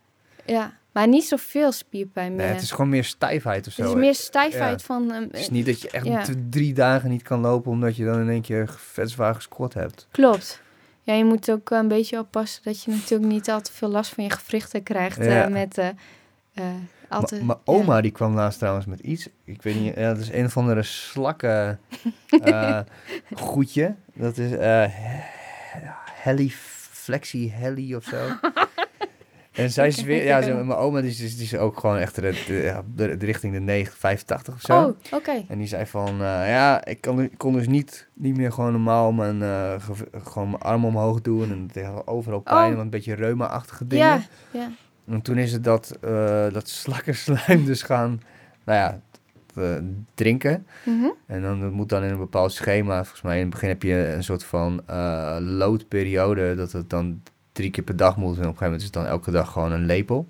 ja. 0.45 0.73
Maar 0.91 1.07
niet 1.07 1.23
zoveel 1.25 1.71
spierpijn 1.71 2.35
meer. 2.35 2.45
Nee, 2.45 2.53
het 2.53 2.63
is 2.63 2.71
gewoon 2.71 2.89
meer 2.89 3.03
stijfheid 3.03 3.67
of 3.67 3.73
zo. 3.73 3.81
Het 3.81 3.91
is 3.91 3.97
meer 3.97 4.15
stijfheid 4.15 4.79
Ja. 4.79 4.85
van... 4.85 5.11
eh, 5.11 5.19
Het 5.19 5.37
is 5.39 5.49
niet 5.49 5.65
dat 5.65 5.81
je 5.81 5.89
echt 5.89 6.05
Ja. 6.05 6.23
drie 6.49 6.73
dagen 6.73 7.09
niet 7.09 7.21
kan 7.21 7.39
lopen... 7.39 7.71
omdat 7.71 7.95
je 7.95 8.05
dan 8.05 8.19
in 8.19 8.29
één 8.29 8.41
keer 8.41 8.69
vet 8.77 9.09
zwaar 9.11 9.35
gesquat 9.35 9.73
hebt. 9.73 10.07
Klopt. 10.11 10.61
Ja, 11.03 11.13
je 11.13 11.25
moet 11.25 11.51
ook 11.51 11.69
een 11.69 11.87
beetje 11.87 12.19
oppassen 12.19 12.63
dat 12.63 12.83
je 12.83 12.91
natuurlijk 12.91 13.31
niet 13.31 13.49
al 13.49 13.61
te 13.61 13.71
veel 13.71 13.89
last 13.89 14.13
van 14.13 14.23
je 14.23 14.29
gewrichten 14.29 14.83
krijgt 14.83 15.17
eh, 15.19 15.47
met 15.47 15.77
Mijn 17.31 17.45
ja. 17.47 17.59
oma 17.63 18.01
die 18.01 18.11
kwam 18.11 18.33
laatst 18.33 18.59
trouwens 18.59 18.85
met 18.85 18.99
iets. 18.99 19.29
Ik 19.45 19.61
weet 19.61 19.75
niet, 19.79 19.95
ja, 19.95 20.13
dat 20.13 20.17
is 20.21 20.31
een 20.31 20.45
of 20.45 20.57
andere 20.57 20.83
slakken 20.83 21.79
eh 22.43 22.79
goedje. 23.35 23.95
Dat 24.13 24.37
is 24.37 24.51
eh 24.51 24.85
heli 26.13 26.51
flexi 26.91 27.51
heli 27.51 27.95
of 27.95 28.03
zo. 28.03 28.17
En 29.53 29.69
zij 29.71 29.87
is 29.87 30.01
weer, 30.03 30.23
ja, 30.23 30.41
ze- 30.41 30.53
mijn 30.53 30.79
oma 30.79 31.01
die 31.01 31.09
is, 31.09 31.35
die 31.35 31.43
is 31.43 31.55
ook 31.55 31.79
gewoon 31.79 31.97
echt 31.97 32.15
de, 32.15 32.43
de, 32.47 32.53
ja, 32.53 32.83
de, 32.95 33.17
de 33.17 33.25
richting 33.25 33.53
de 33.53 33.59
9, 33.59 33.93
85 33.97 34.53
of 34.53 34.61
zo. 34.61 34.83
Oh, 34.83 34.95
oké. 35.11 35.43
En 35.47 35.57
die 35.57 35.67
zei 35.67 35.85
van, 35.85 36.07
eh, 36.09 36.49
ja, 36.49 36.85
ik 36.85 37.01
kon, 37.01 37.21
ik 37.21 37.37
kon 37.37 37.53
dus 37.53 37.67
niet, 37.67 38.07
niet 38.13 38.37
meer 38.37 38.51
gewoon 38.51 38.71
normaal 38.71 39.11
mijn, 39.11 39.41
gewoon 40.23 40.49
mijn 40.49 40.61
arm 40.61 40.85
omhoog 40.85 41.21
doen. 41.21 41.69
En 41.73 42.07
overal 42.07 42.39
pijn, 42.39 42.57
Oh. 42.57 42.69
want 42.69 42.77
een 42.79 42.89
beetje 42.89 43.13
reuma-achtige 43.13 43.87
dingen. 43.87 44.05
Ja, 44.05 44.21
ja. 44.51 44.69
En 45.07 45.21
toen 45.21 45.37
is 45.37 45.51
het 45.51 45.63
dat, 45.63 45.97
eh 46.01 46.51
dat 46.51 46.69
slakkerslijm 46.69 47.65
dus 47.65 47.81
gaan, 47.81 48.21
nou 48.63 48.79
ja, 48.79 48.99
eh, 49.55 49.75
drinken. 50.13 50.65
Mhm. 50.85 51.09
En 51.25 51.41
dan 51.41 51.59
dat 51.61 51.71
moet 51.71 51.89
dan 51.89 52.03
in 52.03 52.11
een 52.11 52.17
bepaald 52.17 52.51
schema. 52.51 52.95
Volgens 52.95 53.21
mij 53.21 53.35
in 53.35 53.41
het 53.41 53.49
begin 53.49 53.69
heb 53.69 53.83
je 53.83 54.13
een 54.13 54.23
soort 54.23 54.43
van 54.43 54.81
eh, 54.85 55.37
loodperiode. 55.39 56.55
Dat 56.55 56.71
het 56.71 56.89
dan 56.89 57.21
drie 57.51 57.71
keer 57.71 57.83
per 57.83 57.95
dag 57.95 58.17
moet. 58.17 58.25
En 58.25 58.31
op 58.31 58.37
een 58.37 58.43
gegeven 58.43 58.63
moment 58.63 58.81
is 58.81 58.87
het 58.87 58.93
dan 58.93 59.05
elke 59.05 59.31
dag 59.31 59.51
gewoon 59.51 59.71
een 59.71 59.85
lepel. 59.85 60.27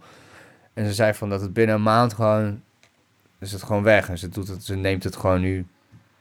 En 0.73 0.85
ze 0.85 0.93
zei 0.93 1.13
van 1.13 1.29
dat 1.29 1.41
het 1.41 1.53
binnen 1.53 1.75
een 1.75 1.83
maand 1.83 2.13
gewoon... 2.13 2.61
Is 3.39 3.51
het 3.51 3.63
gewoon 3.63 3.83
weg. 3.83 4.09
En 4.09 4.17
ze, 4.17 4.29
doet 4.29 4.47
het, 4.47 4.63
ze 4.63 4.75
neemt 4.75 5.03
het 5.03 5.15
gewoon 5.15 5.41
nu 5.41 5.65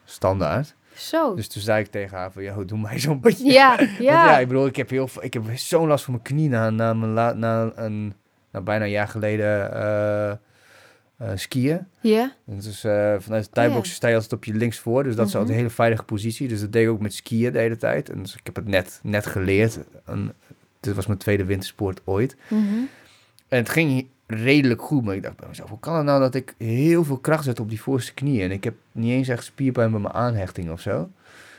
standaard. 0.04 0.74
Zo. 0.94 1.34
Dus 1.34 1.48
toen 1.48 1.62
zei 1.62 1.84
ik 1.84 1.90
tegen 1.90 2.16
haar 2.16 2.32
van... 2.32 2.66
Doe 2.66 2.78
mij 2.78 2.98
zo'n 2.98 3.20
beetje... 3.26 3.52
ja, 3.52 3.76
Want 3.76 3.90
ja. 3.98 4.30
ja, 4.30 4.38
ik 4.38 4.48
bedoel, 4.48 4.66
ik 4.66 4.76
heb, 4.76 4.90
heel, 4.90 5.08
ik 5.20 5.32
heb 5.34 5.42
zo'n 5.54 5.88
last 5.88 6.04
van 6.04 6.12
mijn 6.12 6.24
knie 6.24 6.48
na, 6.48 6.70
na, 6.70 6.94
mijn 6.94 7.12
la, 7.12 7.32
na 7.32 7.72
een... 7.74 8.14
Na 8.52 8.60
bijna 8.60 8.84
een 8.84 8.90
jaar 8.90 9.08
geleden 9.08 9.72
eh, 9.74 10.30
eh, 10.30 10.36
skiën. 11.34 11.86
Ja. 12.00 12.32
Is, 12.58 12.84
eh, 12.84 13.14
vanuit 13.18 13.44
de 13.44 13.50
tijdboxen 13.50 13.94
sta 13.94 14.08
je 14.08 14.14
altijd 14.14 14.32
op 14.32 14.44
je 14.44 14.54
linksvoor. 14.54 15.02
Dus 15.04 15.14
dat 15.16 15.26
is 15.26 15.30
Mhm. 15.32 15.38
altijd 15.40 15.56
een 15.58 15.62
hele 15.64 15.74
veilige 15.74 16.02
positie. 16.04 16.48
Dus 16.48 16.60
dat 16.60 16.72
deed 16.72 16.82
ik 16.84 16.90
ook 16.90 17.00
met 17.00 17.14
skiën 17.14 17.52
de 17.52 17.58
hele 17.58 17.76
tijd. 17.76 18.10
En 18.10 18.22
dus 18.22 18.34
ik 18.36 18.40
heb 18.46 18.56
het 18.56 18.66
net, 18.68 19.00
net 19.02 19.26
geleerd. 19.26 19.78
En 20.04 20.32
dit 20.80 20.94
was 20.94 21.06
mijn 21.06 21.18
tweede 21.18 21.44
wintersport 21.44 22.00
ooit. 22.04 22.36
Mhm. 22.48 22.62
En 23.48 23.58
het 23.58 23.68
ging 23.68 24.06
redelijk 24.26 24.82
goed. 24.82 25.04
Maar 25.04 25.14
ik 25.14 25.22
dacht 25.22 25.36
bij 25.36 25.48
mezelf, 25.48 25.68
hoe 25.68 25.80
kan 25.80 25.96
het 25.96 26.04
nou 26.04 26.20
dat 26.20 26.34
ik 26.34 26.54
heel 26.58 27.04
veel 27.04 27.18
kracht 27.18 27.44
zet 27.44 27.60
op 27.60 27.68
die 27.68 27.80
voorste 27.82 28.14
knie? 28.14 28.42
En 28.42 28.50
ik 28.50 28.64
heb 28.64 28.74
niet 28.92 29.10
eens 29.12 29.28
echt 29.28 29.44
spierpijn 29.44 29.90
bij 29.90 30.00
mijn 30.00 30.14
aanhechting 30.14 30.70
of 30.70 30.80
zo. 30.80 31.10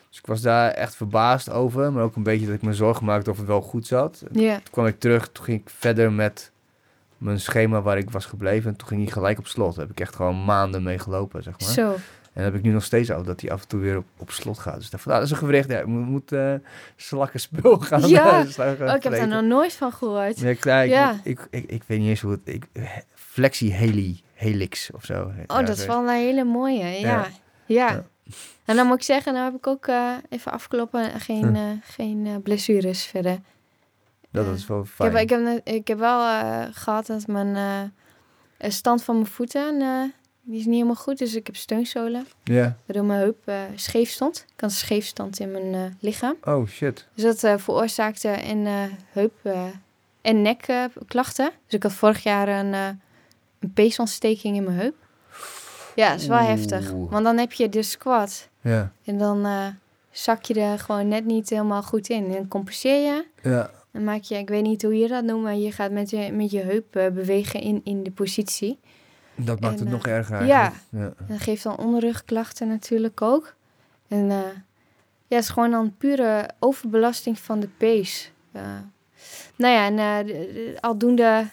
Dus 0.09 0.17
ik 0.21 0.25
was 0.27 0.41
daar 0.41 0.71
echt 0.71 0.95
verbaasd 0.95 1.49
over. 1.49 1.91
Maar 1.93 2.03
ook 2.03 2.15
een 2.15 2.23
beetje 2.23 2.45
dat 2.45 2.55
ik 2.55 2.61
me 2.61 2.73
zorgen 2.73 3.05
maakte 3.05 3.29
of 3.29 3.37
het 3.37 3.47
wel 3.47 3.61
goed 3.61 3.87
zat. 3.87 4.23
Ja. 4.31 4.53
Toen 4.55 4.63
kwam 4.71 4.85
ik 4.85 4.99
terug. 4.99 5.29
Toen 5.31 5.43
ging 5.45 5.61
ik 5.61 5.69
verder 5.69 6.11
met 6.11 6.51
mijn 7.23 7.39
schema 7.39 7.81
waar 7.81 7.97
ik 7.97 8.09
was 8.09 8.25
gebleven. 8.25 8.71
En 8.71 8.77
toen 8.77 8.87
ging 8.87 9.03
hij 9.03 9.11
gelijk 9.11 9.39
op 9.39 9.47
slot. 9.47 9.75
Daar 9.75 9.85
heb 9.85 9.91
ik 9.91 9.99
echt 9.99 10.15
gewoon 10.15 10.43
maanden 10.43 10.83
mee 10.83 10.99
gelopen, 10.99 11.43
zeg 11.43 11.59
maar. 11.59 11.69
Zo. 11.69 11.91
En 11.91 12.43
dan 12.43 12.43
heb 12.43 12.55
ik 12.55 12.61
nu 12.61 12.71
nog 12.71 12.83
steeds 12.83 13.11
al 13.11 13.23
dat 13.23 13.41
hij 13.41 13.51
af 13.51 13.61
en 13.61 13.67
toe 13.67 13.79
weer 13.79 13.97
op, 13.97 14.05
op 14.17 14.31
slot 14.31 14.59
gaat. 14.59 14.75
Dus 14.75 14.89
daarvan, 14.89 15.11
nou, 15.11 15.23
dat 15.23 15.31
is 15.33 15.37
een 15.37 15.43
gewricht. 15.45 15.69
Ja, 15.69 15.85
moet, 15.85 16.07
moet 16.07 16.31
eh, 16.31 16.53
slakken 16.95 17.39
spul 17.39 17.77
gaan. 17.87 18.07
Ja. 18.07 18.45
slakken 18.45 18.89
Oh, 18.89 18.95
ik 18.95 19.03
heb 19.03 19.13
daar 19.13 19.27
nog 19.27 19.43
nooit 19.43 19.73
van 19.73 19.91
gehoord. 19.91 20.39
Ja, 20.39 20.53
klaar, 20.53 20.85
ik, 20.85 20.91
Ja. 20.91 21.19
Ik, 21.23 21.47
ik, 21.49 21.63
ik, 21.69 21.83
weet 21.87 21.99
niet 21.99 22.09
eens 22.09 22.21
hoe 22.21 22.31
het... 22.31 22.41
Ik, 22.43 22.65
flexie 23.13 23.73
heli 23.73 24.21
helix 24.33 24.91
of 24.91 25.05
zo. 25.05 25.31
Oh, 25.47 25.57
dat 25.57 25.77
is 25.77 25.85
wel 25.85 25.99
een 25.99 26.09
hele 26.09 26.43
mooie. 26.43 26.85
Ja. 26.85 27.27
ja. 27.65 28.03
En 28.65 28.75
dan 28.75 28.87
moet 28.87 28.95
ik 28.95 29.03
zeggen, 29.03 29.33
nou 29.33 29.45
heb 29.45 29.55
ik 29.55 29.67
ook 29.67 29.87
eh, 29.87 30.11
even 30.29 30.51
afkloppen. 30.51 31.19
Geen, 31.19 31.43
Hm. 31.43 31.55
eh, 31.55 31.61
geen 31.83 32.25
eh, 32.25 32.33
blessures 32.43 33.05
verder. 33.05 33.39
Dat 34.33 34.55
is 34.55 34.67
wel 34.67 34.81
Ik 34.81 34.87
fijn. 34.87 35.11
heb, 35.15 35.21
ik, 35.21 35.29
heb, 35.29 35.67
ik 35.67 35.87
heb 35.87 35.97
wel 35.99 36.19
eh, 36.27 36.63
gehad 36.71 37.05
dat 37.05 37.27
mijn 37.27 37.55
eh, 38.57 38.69
stand 38.71 39.03
van 39.03 39.15
mijn 39.15 39.27
voeten, 39.27 39.81
eh, 39.81 40.01
die 40.41 40.59
is 40.59 40.65
niet 40.65 40.73
helemaal 40.73 40.95
goed. 40.95 41.17
Dus 41.17 41.35
ik 41.35 41.45
heb 41.45 41.55
steunzolen, 41.55 42.27
Ja. 42.43 42.77
waardoor 42.85 43.05
mijn 43.05 43.19
heup 43.19 43.51
scheef 43.75 44.09
stond. 44.09 44.37
Ik 44.55 44.61
had 44.61 44.69
een 44.69 44.75
scheefstand 44.75 45.39
in 45.39 45.51
mijn 45.51 45.97
lichaam. 45.99 46.35
Oh, 46.43 46.67
shit. 46.67 47.07
Dus 47.13 47.39
dat 47.39 47.61
veroorzaakte 47.61 48.29
een 48.49 48.65
eh, 48.65 48.81
heup- 49.11 49.49
en 50.21 50.41
nekklachten. 50.41 51.51
dus 51.65 51.73
ik 51.73 51.83
had 51.83 51.93
vorig 51.93 52.23
jaar 52.23 52.47
een, 52.47 52.73
een 53.59 53.73
peesontsteking 53.73 54.55
in 54.55 54.63
mijn 54.63 54.77
heup. 54.77 54.95
Ja, 55.95 56.09
dat 56.11 56.19
is 56.19 56.27
wel 56.27 56.37
Oeh. 56.39 56.47
heftig. 56.47 56.91
Want 56.91 57.23
dan 57.23 57.37
heb 57.37 57.51
je 57.51 57.69
de 57.69 57.83
squat 57.83 58.49
Ja. 58.61 58.91
en 59.05 59.17
dan 59.17 59.47
zak 60.11 60.43
je 60.43 60.53
er 60.61 60.79
gewoon 60.79 61.07
net 61.07 61.25
niet 61.25 61.49
helemaal 61.49 61.83
goed 61.83 62.09
in. 62.09 62.25
En 62.25 62.31
dan 62.31 62.47
compenseer 62.47 63.01
je. 63.05 63.25
Ja. 63.41 63.69
Dan 63.93 64.03
maak 64.03 64.21
je, 64.21 64.37
ik 64.37 64.49
weet 64.49 64.63
niet 64.63 64.81
hoe 64.81 64.97
je 64.97 65.07
dat 65.07 65.23
noemt, 65.23 65.43
maar 65.43 65.55
je 65.55 65.71
gaat 65.71 65.91
met 65.91 66.09
je, 66.09 66.31
met 66.31 66.51
je 66.51 66.59
heup 66.59 66.95
eh, 66.95 67.07
bewegen 67.07 67.61
in, 67.61 67.81
in 67.83 68.03
de 68.03 68.11
positie. 68.11 68.79
Dat 69.35 69.59
maakt 69.59 69.79
En, 69.79 69.85
het 69.85 69.89
nog 69.89 70.05
eh, 70.07 70.13
erger 70.15 70.45
ja. 70.45 70.73
Ja. 70.89 71.13
Dat 71.27 71.39
geeft 71.41 71.63
dan 71.63 71.77
onderrugklachten 71.77 72.67
natuurlijk 72.67 73.21
ook. 73.21 73.55
En 74.07 74.31
eh, 74.31 74.37
ja, 75.27 75.35
het 75.35 75.43
is 75.43 75.49
gewoon 75.49 75.71
dan 75.71 75.95
pure 75.97 76.49
overbelasting 76.59 77.39
van 77.39 77.59
de 77.59 77.67
pees. 77.77 78.31
Nou 79.55 79.73
ja, 79.73 79.85
en 79.85 79.95
de- 80.25 80.33
de- 80.33 80.77
aldoende 80.79 81.47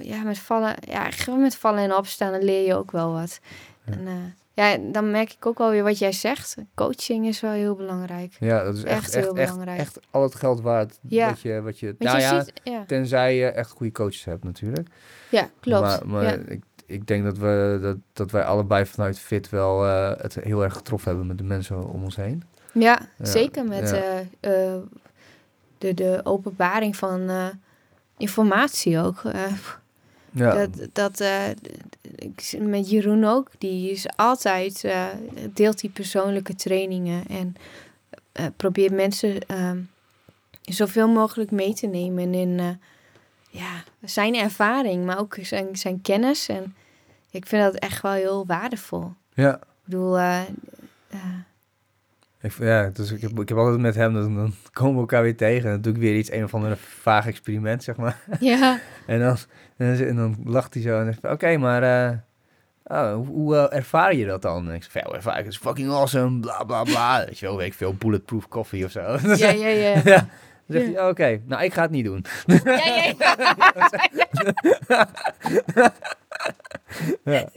ja, 0.00 0.22
met 0.24 0.38
vallen, 0.38 0.74
ja, 0.88 1.08
met 1.36 1.56
vallen 1.56 1.80
en 1.82 1.94
opstaan, 1.94 2.32
dan 2.32 2.42
leer 2.44 2.66
je 2.66 2.74
ook 2.74 2.90
wel 2.90 3.12
wat. 3.12 3.40
Ja. 3.86 3.92
En 3.92 4.34
ja, 4.54 4.76
dan 4.92 5.10
merk 5.10 5.32
ik 5.32 5.46
ook 5.46 5.58
wel 5.58 5.70
weer 5.70 5.82
wat 5.82 5.98
jij 5.98 6.12
zegt. 6.12 6.56
Coaching 6.74 7.26
is 7.26 7.40
wel 7.40 7.50
heel 7.50 7.74
belangrijk. 7.74 8.36
Ja, 8.40 8.64
dat 8.64 8.76
is 8.76 8.82
echt, 8.82 8.96
Echt 8.96 9.14
echt, 9.14 9.24
heel 9.24 9.36
echt, 9.36 9.50
belangrijk. 9.50 9.80
echt 9.80 9.98
al 10.10 10.22
het 10.22 10.34
geld 10.34 10.60
waard 10.60 10.98
Ja. 11.02 11.28
wat 11.28 11.40
je... 11.40 11.60
Wat 11.60 11.78
je 11.78 11.86
Want 11.86 11.98
nou 11.98 12.16
je 12.16 12.22
ja, 12.22 12.44
ziet, 12.44 12.60
ja, 12.64 12.84
tenzij 12.86 13.36
je 13.36 13.46
echt 13.46 13.70
goede 13.70 13.92
coaches 13.92 14.24
hebt 14.24 14.44
natuurlijk. 14.44 14.88
ja, 15.28 15.48
klopt. 15.60 15.82
Maar, 15.82 16.06
maar 16.06 16.22
ja. 16.22 16.32
ik, 16.46 16.62
ik 16.86 17.06
denk 17.06 17.24
dat, 17.24 17.38
we, 17.38 17.78
dat, 17.82 17.96
dat 18.12 18.30
wij 18.30 18.44
allebei 18.44 18.86
vanuit 18.86 19.18
Fit 19.18 19.48
wel 19.48 19.86
eh, 19.86 20.22
het 20.22 20.34
heel 20.34 20.62
erg 20.62 20.74
getroffen 20.74 21.08
hebben 21.08 21.26
met 21.26 21.38
de 21.38 21.44
mensen 21.44 21.88
om 21.88 22.02
ons 22.02 22.16
heen. 22.16 22.42
Ja, 22.72 23.00
zeker 23.18 23.64
met 23.64 23.92
eh, 23.92 24.20
eh, 24.20 24.80
de, 25.78 25.94
de 25.94 26.20
openbaring 26.22 26.96
van 26.96 27.30
informatie 28.16 28.98
ook. 28.98 29.22
Ja, 30.34 30.66
Dat, 30.66 30.88
dat 30.92 31.20
eh, 31.20 31.48
met 32.58 32.90
Jeroen 32.90 33.24
ook, 33.24 33.50
die 33.58 33.90
is 33.90 34.06
altijd, 34.16 34.84
eh, 34.84 35.06
deelt 35.50 35.80
die 35.80 35.90
persoonlijke 35.90 36.54
trainingen 36.54 37.26
en 37.28 37.54
eh, 38.32 38.46
probeert 38.56 38.92
mensen 38.92 39.46
ehm, 39.46 39.78
zoveel 40.62 41.08
mogelijk 41.08 41.50
mee 41.50 41.74
te 41.74 41.86
nemen 41.86 42.34
in 42.34 42.78
ja, 43.50 43.82
zijn 44.04 44.34
ervaring, 44.34 45.04
maar 45.04 45.18
ook 45.18 45.36
zijn, 45.40 45.76
zijn 45.76 46.02
kennis. 46.02 46.48
En 46.48 46.74
ik 47.30 47.46
vind 47.46 47.62
dat 47.62 47.74
echt 47.74 48.02
wel 48.02 48.12
heel 48.12 48.46
waardevol. 48.46 49.12
ja. 49.34 49.54
Ik 49.54 49.88
bedoel, 49.88 50.18
Ik, 52.40 52.52
ja, 52.58 52.90
dus 52.90 53.10
ik 53.10 53.20
heb, 53.20 53.40
ik 53.40 53.48
heb 53.48 53.58
altijd 53.58 53.80
met 53.80 53.94
hem, 53.94 54.14
dan, 54.14 54.34
dan 54.34 54.54
komen 54.72 54.94
we 54.94 55.00
elkaar 55.00 55.22
weer 55.22 55.36
tegen. 55.36 55.64
En 55.64 55.70
dan 55.72 55.80
doe 55.80 55.92
ik 55.92 55.98
weer 55.98 56.16
iets, 56.16 56.30
een 56.30 56.44
of 56.44 56.54
andere 56.54 56.76
vaag 56.76 57.26
experiment, 57.26 57.82
zeg 57.84 57.96
maar. 57.96 58.20
ja, 58.40 58.80
En 59.06 59.20
dan, 59.20 59.36
en 59.82 59.96
dan, 59.96 60.06
en 60.06 60.16
dan 60.16 60.36
lacht 60.44 60.74
hij 60.74 60.82
zo 60.82 60.98
en 60.98 61.04
zegt, 61.04 61.32
oké, 61.32 61.56
maar 61.56 61.82
eh, 61.82 62.16
oh, 62.84 63.14
hoe, 63.14 63.26
hoe 63.26 63.56
eh, 63.56 63.76
ervaar 63.76 64.14
je 64.14 64.26
dat 64.26 64.42
dan? 64.42 64.68
En 64.68 64.74
ik 64.74 64.82
zeg, 64.82 64.92
ja, 64.92 65.10
ervaar 65.12 65.38
ik 65.38 65.44
het? 65.44 65.52
is 65.52 65.58
fucking 65.58 65.90
awesome, 65.90 66.40
bla 66.40 66.64
bla 66.64 66.82
bla. 66.82 67.18
Weet 67.26 67.38
je 67.38 67.46
wel, 67.46 67.56
weet 67.56 67.66
ik 67.66 67.74
veel, 67.74 67.94
bulletproof 67.94 68.48
coffee 68.48 68.84
of 68.84 68.90
zo. 68.90 69.00
ja, 69.36 69.50
ja, 69.50 69.68
ja. 69.68 70.00
Ja. 70.04 70.26
Dan 70.66 70.80
zegt 70.80 70.92
Ja. 70.92 71.00
hij, 71.00 71.08
oké, 71.08 71.40
nou, 71.46 71.62
ik 71.64 71.74
ga 71.74 71.82
het 71.82 71.90
niet 71.90 72.04
doen. 72.04 72.24
ja, 72.64 72.74
ja, 72.74 73.14
Ja. 74.88 75.08
ja. 77.24 77.48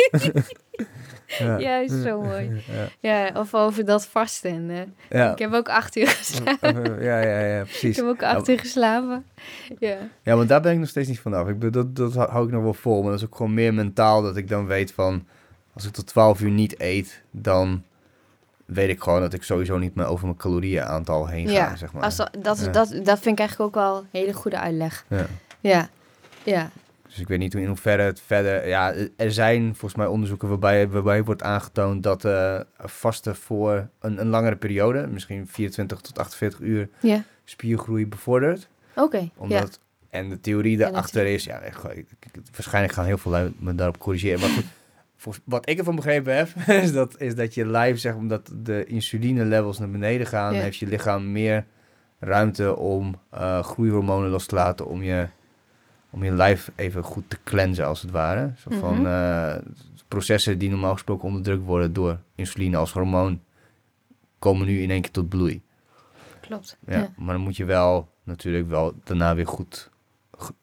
ja, 1.57 1.87
zo 1.87 2.21
mooi. 2.21 2.63
Ja. 2.71 2.87
Ja, 2.99 3.39
of 3.39 3.53
over 3.53 3.85
dat 3.85 4.05
vasten. 4.05 4.93
Ja. 5.09 5.31
Ik 5.31 5.39
heb 5.39 5.53
ook 5.53 5.69
acht 5.69 5.95
uur 5.95 6.07
geslapen. 6.07 7.03
ja, 7.03 7.19
ja, 7.19 7.39
ja, 7.39 7.59
Ik 7.59 7.67
precies. 7.67 7.95
heb 7.95 8.05
ook 8.05 8.23
acht 8.23 8.47
uur 8.49 8.59
geslapen. 8.59 9.25
Ja. 9.79 9.97
Ja, 10.23 10.35
want 10.35 10.49
daar 10.49 10.61
ben 10.61 10.73
ik 10.73 10.79
nog 10.79 10.89
steeds 10.89 11.07
niet 11.07 11.19
vanaf. 11.19 11.47
Ik 11.47 11.59
bedoel, 11.59 11.83
dat, 11.93 12.13
dat 12.13 12.29
hou 12.29 12.45
ik 12.45 12.51
nog 12.51 12.63
wel 12.63 12.73
vol. 12.73 13.01
Maar 13.01 13.11
dat 13.11 13.19
is 13.19 13.25
ook 13.25 13.35
gewoon 13.35 13.53
meer 13.53 13.73
mentaal 13.73 14.21
dat 14.21 14.37
ik 14.37 14.47
dan 14.47 14.65
weet 14.65 14.91
van... 14.91 15.27
Als 15.73 15.85
ik 15.85 15.91
tot 15.91 16.07
12 16.07 16.41
uur 16.41 16.51
niet 16.51 16.79
eet, 16.79 17.21
dan 17.31 17.83
weet 18.65 18.89
ik 18.89 19.03
gewoon 19.03 19.21
dat 19.21 19.33
ik 19.33 19.43
sowieso 19.43 19.77
niet 19.77 19.95
meer 19.95 20.05
over 20.05 20.25
mijn 20.25 20.37
calorieënaantal 20.37 21.27
heen 21.27 21.47
ga, 21.47 21.75
zeg 21.75 21.93
maar. 21.93 22.03
Als 22.03 22.15
dat, 22.15 22.29
dat, 22.39 22.69
dat, 22.71 22.89
dat 23.03 23.19
vind 23.19 23.25
ik 23.25 23.39
eigenlijk 23.39 23.59
ook 23.59 23.73
wel 23.75 23.97
een 23.97 24.07
hele 24.11 24.33
goede 24.33 24.59
uitleg. 24.59 25.05
Ja. 25.09 25.25
Ja, 25.59 25.89
ja, 26.43 26.69
Dus 27.15 27.23
ik 27.23 27.29
weet 27.29 27.39
niet 27.39 27.53
hoe- 27.53 27.61
in 27.61 27.67
hoeverre 27.67 28.01
het 28.01 28.21
verder... 28.21 28.67
Ja, 28.67 28.93
er 29.17 29.31
zijn 29.31 29.63
volgens 29.63 29.95
mij 29.95 30.05
onderzoeken 30.05 30.49
waarbij, 30.49 30.89
waarbij 30.89 31.23
wordt 31.23 31.43
aangetoond 31.43 32.03
dat 32.03 32.25
eh 32.25 32.59
vasten 32.77 33.35
voor 33.35 33.87
een, 33.99 34.19
een 34.19 34.27
langere 34.27 34.55
periode... 34.55 35.07
misschien 35.07 35.47
24 35.47 36.01
tot 36.01 36.19
48 36.19 36.59
uur 36.59 36.89
ja. 36.99 37.23
spiergroei 37.43 38.07
bevordert. 38.07 38.67
Oké, 38.95 39.17
ja. 39.17 39.29
Omdat, 39.37 39.79
En 40.09 40.29
de 40.29 40.39
theorie 40.39 40.77
daarachter 40.77 41.25
is, 41.25 41.43
ja, 41.43 41.59
echt, 41.59 41.81
waarschijnlijk 42.51 42.93
gaan 42.93 43.05
heel 43.05 43.17
veel 43.17 43.31
lui 43.31 43.53
me 43.59 43.75
daarop 43.75 43.97
corrigeren. 43.99 44.39
Maar 44.39 44.49
goed, 44.49 44.65
volgens, 45.17 45.43
wat 45.47 45.69
ik 45.69 45.77
ervan 45.77 45.95
begrepen 45.95 46.35
heb, 46.35 46.49
is 46.83 46.91
dat, 46.91 47.21
is 47.21 47.35
dat 47.35 47.53
je 47.53 47.65
lijf, 47.65 47.99
zeg, 47.99 48.13
omdat 48.15 48.51
de 48.55 48.85
insuline 48.85 49.45
levels 49.45 49.79
naar 49.79 49.89
beneden 49.89 50.27
gaan, 50.27 50.53
heeft 50.53 50.77
je 50.77 50.87
lichaam 50.87 51.31
meer 51.31 51.65
ruimte 52.19 52.75
om 52.75 53.15
eh, 53.31 53.63
groeihormonen 53.63 54.29
los 54.29 54.45
te 54.45 54.55
laten, 54.55 54.87
om 54.87 55.03
je, 55.03 55.27
om 56.15 56.23
je 56.23 56.31
lijf 56.31 56.71
even 56.75 57.03
goed 57.03 57.29
te 57.29 57.37
cleansen, 57.43 57.85
als 57.85 58.01
het 58.01 58.11
ware. 58.11 58.51
Zo 58.57 58.69
van 58.79 58.95
Mhm. 59.01 59.05
eh, 59.05 59.55
processen 60.07 60.57
die 60.57 60.69
normaal 60.69 60.93
gesproken 60.93 61.27
onderdrukt 61.27 61.63
worden 61.65 61.93
door 61.93 62.19
insuline 62.35 62.77
als 62.77 62.91
hormoon, 62.91 63.41
komen 64.39 64.67
nu 64.67 64.81
in 64.81 64.89
één 64.91 65.01
keer 65.01 65.11
tot 65.11 65.29
bloei. 65.29 65.61
Klopt. 66.41 66.77
Ja, 66.87 66.97
Ja. 66.97 67.09
maar 67.17 67.33
dan 67.35 67.43
moet 67.43 67.55
je 67.57 67.65
wel 67.65 68.09
natuurlijk 68.23 68.67
wel 68.69 68.93
daarna 69.03 69.35
weer 69.35 69.47
goed 69.47 69.89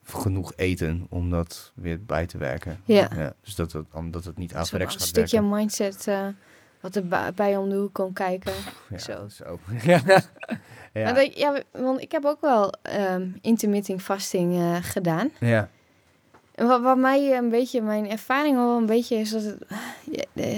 genoeg 0.03 0.53
eten 0.55 1.05
om 1.09 1.29
dat 1.29 1.71
weer 1.75 2.03
bij 2.05 2.25
te 2.25 2.37
werken. 2.37 2.79
Ja. 2.85 3.33
dus 3.41 3.55
dat 3.55 3.71
het, 3.71 3.85
omdat 3.93 4.23
het 4.25 4.37
niet 4.37 4.53
Dat 4.53 4.65
is 4.65 4.71
wel 4.71 4.79
averechts 4.81 4.93
een 4.93 4.99
gaat 4.99 5.09
stukje 5.09 5.41
werken. 5.41 5.57
mindset 5.57 6.07
eh, 6.07 6.27
wat 6.83 6.95
er 6.95 7.31
bij 7.35 7.57
om 7.57 7.69
de 7.69 7.75
hoek 7.75 7.93
komt 7.93 8.13
kijken. 8.13 8.53
Ja, 8.89 8.97
zo. 8.97 9.27
zo. 9.29 9.59
ja. 9.91 10.01
Ja. 10.93 11.03
Maar 11.03 11.13
dat- 11.15 11.37
ja, 11.37 11.61
want 11.71 12.01
ik 12.01 12.11
heb 12.11 12.25
ook 12.25 12.41
wel 12.41 12.73
ehm 12.81 13.27
intermittent 13.41 14.01
fasting 14.01 14.55
eh, 14.59 14.75
gedaan. 14.81 15.29
ja. 15.39 15.69
En 16.55 16.67
wat, 16.67 16.81
wat 16.81 16.97
mij 16.97 17.37
een 17.37 17.49
beetje, 17.49 17.81
mijn 17.81 18.09
ervaring 18.09 18.55
wel 18.55 18.77
een 18.77 18.85
beetje 18.85 19.15
is 19.15 19.29
dat 19.29 19.43
het, 19.43 19.57
je, 20.11 20.27
eh, 20.33 20.57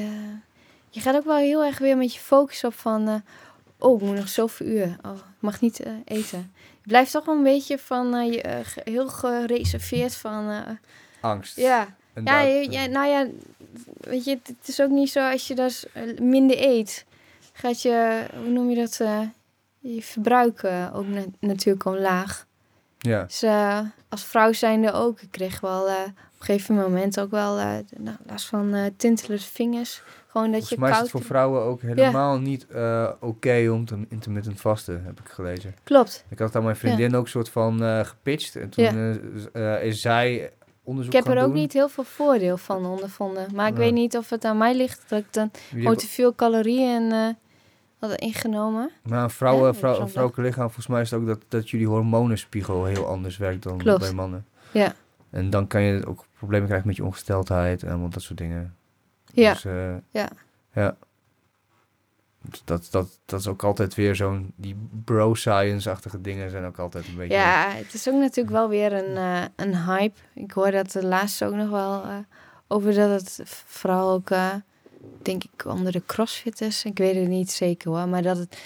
je 0.90 1.00
gaat 1.00 1.16
ook 1.16 1.26
wel 1.26 1.36
heel 1.38 1.64
erg 1.64 1.78
weer 1.78 1.98
met 1.98 2.14
je 2.14 2.20
focus 2.20 2.64
op 2.64 2.74
van, 2.74 3.08
eh, 3.08 3.16
oh, 3.80 4.02
ik 4.02 4.08
moet 4.08 4.16
nog 4.16 4.30
zoveel 4.30 4.66
uur, 4.68 4.98
oh, 5.06 5.16
ik 5.16 5.22
mag 5.40 5.62
niet 5.62 5.80
eh, 5.80 5.92
eten. 6.06 6.52
Je 6.82 6.88
blijft 6.88 7.12
toch 7.12 7.26
wel 7.26 7.36
een 7.36 7.44
beetje 7.44 7.78
van, 7.78 8.16
eh, 8.16 8.32
je, 8.34 8.42
eh, 8.42 8.60
heel 8.84 9.08
gereserveerd 9.08 10.16
van, 10.16 10.50
eh, 10.50 10.60
Angst. 11.22 11.56
ja, 11.58 11.88
En 12.14 12.24
ja, 12.24 12.44
dat- 12.46 12.74
ja, 12.74 12.86
nou 12.86 13.08
ja, 13.08 13.28
weet 13.98 14.24
je, 14.26 14.40
het, 14.44 14.68
is 14.68 14.82
ook 14.82 14.90
niet 14.90 15.10
zo 15.10 15.30
als 15.32 15.48
je 15.48 15.56
dus 15.56 15.86
minder 16.22 16.58
eet, 16.60 17.06
gaat 17.54 17.82
je, 17.82 18.26
hoe 18.44 18.50
noem 18.50 18.70
je 18.70 18.76
dat, 18.76 19.00
eh, 19.00 19.20
je 19.80 20.02
verbruik 20.02 20.64
ook 20.94 21.08
na- 21.08 21.26
natuurlijk 21.40 21.86
omlaag. 21.86 22.46
ja. 22.98 23.24
Dus 23.24 23.44
eh, 23.44 23.80
als 24.10 24.24
vrouw 24.26 24.54
zijnde 24.54 24.92
ook. 24.92 25.22
Ik 25.22 25.32
kreeg 25.32 25.60
wel 25.60 25.88
eh, 25.88 25.94
op 26.04 26.40
een 26.40 26.46
gegeven 26.46 26.76
moment 26.76 27.20
ook 27.20 27.32
wel 27.32 27.56
nou, 27.56 28.18
last 28.28 28.46
van 28.48 28.92
tintelende 28.98 29.44
vingers. 29.44 30.02
Gewoon 30.28 30.52
dat 30.52 30.68
Volgens 30.68 30.70
je 30.70 30.80
mij 30.80 30.92
is 30.92 30.98
het 30.98 31.10
voor 31.10 31.24
vrouwen 31.24 31.62
ook 31.62 31.82
helemaal 31.82 32.40
niet 32.40 32.68
oké 33.20 33.70
om 33.72 33.86
te 33.86 34.06
intermittent 34.10 34.62
vasten, 34.62 35.04
heb 35.06 35.20
ik 35.20 35.30
gelezen. 35.30 35.76
Klopt. 35.84 36.26
Ik 36.30 36.40
had 36.40 36.56
aan 36.56 36.64
mijn 36.64 36.76
vriendin 36.76 37.16
ook 37.16 37.28
soort 37.28 37.50
van 37.50 38.06
gepitcht. 38.06 38.56
En 38.56 38.70
toen 38.70 39.20
Ja. 39.54 39.78
is 39.78 40.02
zij 40.02 40.52
onderzoek 40.86 41.14
Ik 41.14 41.20
heb 41.20 41.28
gaan 41.28 41.38
er 41.38 41.44
ook 41.48 41.52
doen. 41.54 41.62
niet 41.62 41.74
heel 41.74 41.90
veel 41.90 42.04
voordeel 42.04 42.58
van 42.58 42.86
ondervonden. 42.86 43.48
Maar 43.56 43.68
ik 43.68 43.74
Ja. 43.74 43.80
weet 43.80 43.94
niet 43.94 44.18
of 44.18 44.30
het 44.30 44.46
aan 44.46 44.58
mij 44.58 44.76
ligt 44.76 45.04
dat 45.10 45.20
ik 45.20 45.34
dan 45.34 45.52
Jullie 45.70 45.82
gewoon 45.84 45.98
te 45.98 46.08
veel 46.08 46.36
calorieën 46.36 47.12
eh 47.12 47.28
had 48.00 48.12
ingenomen. 48.20 48.92
Maar 49.04 49.24
een 49.24 49.30
vrouwen, 49.30 49.72
Ja, 49.72 49.74
vrouw, 49.80 50.00
een 50.00 50.10
vrouwelijk 50.10 50.48
lichaam, 50.48 50.64
volgens 50.66 50.88
mij 50.88 51.02
is 51.02 51.12
het 51.12 51.20
ook 51.20 51.26
dat, 51.28 51.40
dat 51.48 51.70
jullie 51.70 51.88
hormonenspiegel 51.88 52.86
heel 52.86 53.06
anders 53.08 53.38
werkt 53.38 53.64
dan 53.64 53.78
Klopt. 53.78 54.00
bij 54.00 54.14
mannen. 54.14 54.46
Ja. 54.72 54.94
En 55.30 55.50
dan 55.50 55.68
kan 55.68 55.82
je 55.82 56.06
ook 56.06 56.26
problemen 56.38 56.66
krijgen 56.68 56.88
met 56.88 56.96
je 56.96 57.04
ongesteldheid 57.04 57.84
en 57.84 57.90
allemaal 57.90 58.10
dat 58.10 58.22
soort 58.22 58.38
dingen. 58.38 58.76
Ja. 59.34 59.54
Dus, 59.54 59.66
eh, 59.66 59.94
Ja. 60.12 60.30
ja. 60.74 60.98
Dat, 62.66 62.88
dat, 62.92 63.20
dat 63.26 63.40
is 63.40 63.48
ook 63.48 63.64
altijd 63.64 63.96
weer 63.96 64.16
zo'n... 64.16 64.54
Die 64.56 64.76
bro-science-achtige 65.04 66.22
dingen 66.22 66.50
zijn 66.50 66.66
ook 66.66 66.80
altijd 66.80 67.08
een 67.08 67.16
beetje... 67.16 67.38
Ja, 67.38 67.70
het 67.72 67.94
is 67.94 68.08
ook 68.10 68.20
natuurlijk 68.20 68.56
wel 68.56 68.70
weer 68.70 68.94
een, 68.94 69.18
eh, 69.18 69.44
een 69.56 69.76
hype. 69.86 70.20
Ik 70.34 70.52
hoor 70.52 70.72
dat 70.72 70.92
de 70.92 71.06
laatste 71.06 71.46
ook 71.46 71.54
nog 71.54 71.70
wel 71.70 72.04
eh, 72.04 72.10
over 72.68 72.94
dat 72.94 73.10
het 73.10 73.42
vooral 73.66 74.12
ook, 74.12 74.30
eh, 74.30 74.54
denk 75.22 75.44
ik, 75.44 75.66
onder 75.66 75.92
de 75.92 76.02
crossfitters. 76.06 76.84
Ik 76.86 76.98
weet 76.98 77.16
het 77.16 77.28
niet 77.28 77.52
zeker 77.52 77.92
hoor, 77.92 78.08
maar 78.10 78.22
dat 78.22 78.38
het... 78.38 78.58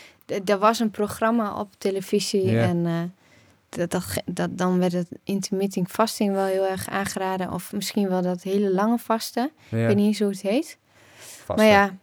Er 0.50 0.58
was 0.60 0.80
een 0.80 0.92
programma 0.92 1.60
op 1.60 1.70
televisie 1.78 2.46
Ja. 2.52 2.62
en 2.64 3.14
dat, 3.70 3.92
dat, 3.92 4.04
dat, 4.26 4.58
dan 4.58 4.80
werd 4.80 4.92
het 4.92 5.08
intermittent 5.24 5.88
fasting 5.92 6.34
wel 6.34 6.46
heel 6.46 6.68
erg 6.68 6.90
aangeraden. 6.90 7.52
Of 7.54 7.74
misschien 7.74 8.10
wel 8.10 8.22
dat 8.22 8.42
hele 8.44 8.74
lange 8.74 8.98
vasten. 8.98 9.52
Ja, 9.70 9.78
Ik 9.78 9.86
weet 9.88 9.96
niet 9.96 10.06
eens 10.08 10.20
hoe 10.20 10.30
het 10.30 10.42
heet. 10.42 10.78
vasten. 11.18 11.56
Maar 11.56 11.66
ja, 11.66 11.96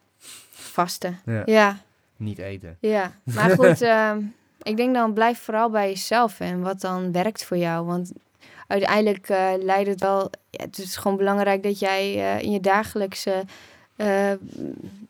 vasten. 0.67 1.21
Ja, 1.25 1.43
Ja, 1.47 1.79
Niet 2.17 2.39
eten. 2.39 2.77
ja. 2.81 3.13
Maar 3.23 3.51
goed, 3.51 3.81
ehm, 3.97 4.21
ik 4.63 4.77
denk 4.77 4.95
dan 4.95 5.13
blijf 5.13 5.39
vooral 5.39 5.71
bij 5.71 5.89
jezelf 5.89 6.41
en 6.41 6.61
wat 6.61 6.81
dan 6.81 7.13
werkt 7.13 7.45
voor 7.45 7.57
jou. 7.57 7.87
Want 7.87 8.13
uiteindelijk 8.67 9.29
eh, 9.29 9.53
leidt 9.59 9.89
het 9.89 10.01
wel... 10.01 10.31
Ja, 10.51 10.65
het 10.65 10.79
is 10.79 10.97
gewoon 10.97 11.17
belangrijk 11.17 11.63
dat 11.63 11.79
jij 11.79 12.15
eh, 12.15 12.43
in 12.43 12.53
je 12.53 12.61
dagelijkse 12.61 13.45
eh 13.97 14.33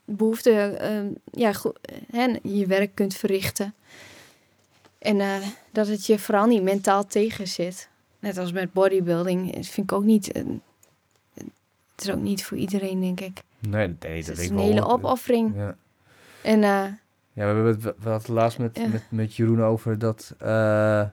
behoeften... 0.05 0.79
ehm, 0.79 1.07
ja, 1.31 1.53
goed, 1.53 1.79
hè, 2.11 2.35
je 2.43 2.65
werk 2.65 2.95
kunt 2.95 3.15
verrichten. 3.15 3.73
En 4.99 5.21
eh, 5.21 5.35
dat 5.71 5.87
het 5.87 6.05
je 6.05 6.19
vooral 6.19 6.45
niet 6.45 6.63
mentaal 6.63 7.05
tegen 7.05 7.47
zit. 7.47 7.89
Net 8.19 8.37
als 8.37 8.51
met 8.51 8.73
bodybuilding. 8.73 9.55
Dat 9.55 9.65
vind 9.65 9.91
ik 9.91 9.97
ook 9.97 10.03
niet... 10.03 10.25
het 11.95 12.05
is 12.05 12.09
ook 12.09 12.21
niet 12.21 12.43
voor 12.43 12.57
iedereen, 12.57 12.99
denk 12.99 13.19
ik. 13.19 13.41
Nee, 13.69 13.95
dat, 13.99 14.09
het 14.11 14.37
is 14.37 14.49
een 14.49 14.57
hele 14.57 14.85
opoffering. 14.87 15.55
Ja. 15.55 15.75
En 16.43 16.63
eh, 16.63 16.69
Ja, 16.69 16.93
we 17.33 17.41
hebben 17.41 17.65
het 17.65 17.81
we 17.83 17.89
hadden 17.89 18.13
het 18.13 18.27
laatst 18.27 18.59
met, 18.59 18.77
Ja. 18.77 18.87
met, 18.87 19.03
met 19.09 19.35
Jeroen 19.35 19.63
over 19.63 19.99
dat, 19.99 20.35
eh, 20.39 21.03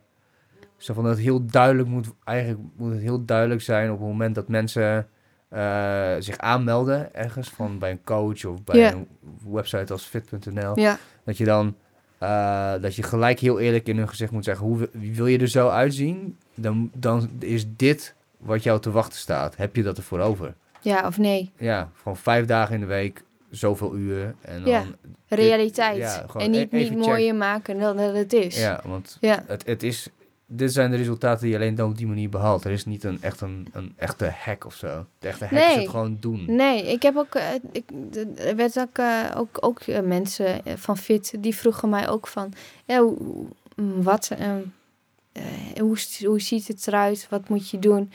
zo 0.76 0.94
van 0.94 1.04
dat 1.04 1.18
heel 1.18 1.46
duidelijk 1.46 1.88
moet, 1.88 2.06
eigenlijk 2.24 2.60
moet 2.76 2.92
het 2.92 3.00
heel 3.00 3.24
duidelijk 3.24 3.60
zijn 3.62 3.90
op 3.90 3.98
het 3.98 4.06
moment 4.08 4.34
dat 4.34 4.48
mensen 4.48 5.08
eh, 5.48 6.12
zich 6.18 6.38
aanmelden 6.38 7.14
ergens 7.14 7.48
van 7.48 7.78
bij 7.78 7.90
een 7.90 8.04
coach 8.04 8.44
of 8.44 8.64
bij 8.64 8.78
Ja. 8.78 8.92
een 8.92 9.08
website 9.48 9.92
als 9.92 10.04
fit.nl, 10.04 10.78
ja, 10.78 10.98
dat 11.24 11.36
je 11.36 11.44
dan 11.44 11.74
dat 12.80 12.94
je 12.94 13.02
gelijk 13.02 13.38
heel 13.38 13.60
eerlijk 13.60 13.88
in 13.88 13.96
hun 13.96 14.08
gezicht 14.08 14.32
moet 14.32 14.44
zeggen, 14.44 14.66
hoe 14.66 14.78
wi- 14.92 15.12
wil 15.14 15.26
je 15.26 15.38
er 15.38 15.48
zo 15.48 15.68
uitzien? 15.68 16.38
Dan, 16.54 16.90
dan 16.94 17.30
is 17.38 17.66
dit 17.76 18.14
wat 18.36 18.62
jou 18.62 18.80
te 18.80 18.90
wachten 18.90 19.18
staat. 19.18 19.56
Heb 19.56 19.76
je 19.76 19.82
dat 19.82 19.96
ervoor 19.96 20.18
over? 20.20 20.54
Ja 20.84 21.06
of 21.06 21.18
nee. 21.18 21.50
Ja, 21.58 21.90
gewoon 21.96 22.16
vijf 22.16 22.46
dagen 22.46 22.74
in 22.74 22.80
de 22.80 22.86
week, 22.86 23.22
zoveel 23.50 23.96
uren 23.96 24.36
en 24.40 24.60
dan 24.62 24.70
Ja. 24.70 24.84
Realiteit. 25.28 25.96
ja, 25.96 26.24
en 26.36 26.50
niet, 26.50 26.72
e- 26.72 26.76
niet 26.76 26.96
mooier 26.96 27.34
maken 27.34 27.78
dan 27.78 27.96
dat 27.96 28.14
het 28.14 28.32
is. 28.32 28.58
Ja, 28.60 28.80
want 28.84 29.16
Ja. 29.20 29.44
het, 29.46 29.66
het 29.66 29.82
is, 29.82 30.08
dit 30.46 30.72
zijn 30.72 30.90
de 30.90 30.96
resultaten 30.96 31.40
die 31.42 31.50
je 31.50 31.56
alleen 31.56 31.74
dan 31.74 31.90
op 31.90 31.96
die 31.96 32.06
manier 32.06 32.28
behaalt. 32.28 32.64
Er 32.64 32.70
is 32.70 32.84
niet 32.84 33.04
een, 33.04 33.18
echt 33.22 33.40
een, 33.40 33.66
een 33.72 33.92
echte 33.96 34.30
hack 34.44 34.66
of 34.66 34.74
zo. 34.74 35.06
De 35.18 35.28
echte 35.28 35.44
hack 35.46 35.58
is 35.68 35.74
het 35.74 35.88
gewoon 35.88 36.16
doen. 36.20 36.44
Nee, 36.46 36.92
ik 36.92 37.02
heb 37.02 37.16
ook, 37.16 37.34
eh, 37.34 37.44
ik, 37.72 37.84
er 38.38 38.56
werd 38.56 38.78
ook, 38.78 38.98
eh, 38.98 39.30
ook, 39.36 39.56
ook 39.60 39.80
eh, 39.80 40.00
mensen 40.00 40.60
van 40.76 40.96
Fit, 40.96 41.34
die 41.38 41.54
vroegen 41.56 41.88
mij 41.88 42.08
ook 42.08 42.26
van, 42.26 42.52
ja, 42.84 43.00
hoe, 43.02 43.16
hoe- 43.76 44.02
wat, 44.02 44.30
eh, 44.38 44.52
hoe, 45.80 45.96
hoe 46.24 46.40
ziet 46.40 46.68
het 46.68 46.86
eruit, 46.86 47.26
wat 47.30 47.48
moet 47.48 47.70
je 47.70 47.78
doen? 47.78 48.10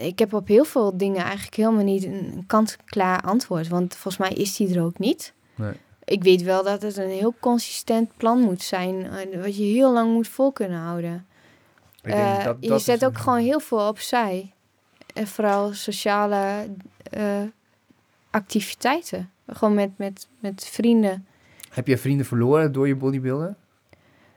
Ik 0.00 0.18
heb 0.18 0.32
op 0.32 0.48
heel 0.48 0.64
veel 0.64 0.96
dingen 0.96 1.22
eigenlijk 1.24 1.54
helemaal 1.56 1.84
niet 1.84 2.04
een 2.04 2.44
kant-klaar 2.46 3.20
antwoord, 3.20 3.68
want 3.68 3.94
volgens 3.96 4.16
mij 4.28 4.38
is 4.42 4.56
die 4.56 4.74
er 4.74 4.82
ook 4.84 4.98
niet. 4.98 5.32
Nee. 5.54 5.72
Ik 6.04 6.22
weet 6.22 6.42
wel 6.42 6.62
dat 6.64 6.82
het 6.82 6.96
een 6.96 7.08
heel 7.10 7.34
consistent 7.40 8.16
plan 8.16 8.38
moet 8.40 8.62
zijn, 8.62 9.10
wat 9.40 9.56
je 9.56 9.62
heel 9.62 9.92
lang 9.92 10.12
moet 10.12 10.28
vol 10.28 10.52
kunnen 10.52 10.78
houden. 10.78 11.26
Ik 12.02 12.12
denk 12.12 12.38
Eh, 12.38 12.44
dat- 12.44 12.56
je 12.60 12.78
zet 12.78 13.04
ook 13.04 13.18
gewoon 13.18 13.38
heel 13.38 13.60
veel 13.60 13.88
opzij. 13.88 14.52
En 15.14 15.26
vooral 15.26 15.72
sociale 15.72 16.68
eh, 17.10 17.42
activiteiten. 18.30 19.30
Gewoon 19.46 19.74
met, 19.74 19.90
met, 19.96 20.28
met 20.38 20.66
vrienden. 20.66 21.26
Heb 21.70 21.86
je 21.86 21.98
vrienden 21.98 22.26
verloren 22.26 22.72
door 22.72 22.88
je 22.88 22.96
bodybuilden? 22.96 23.56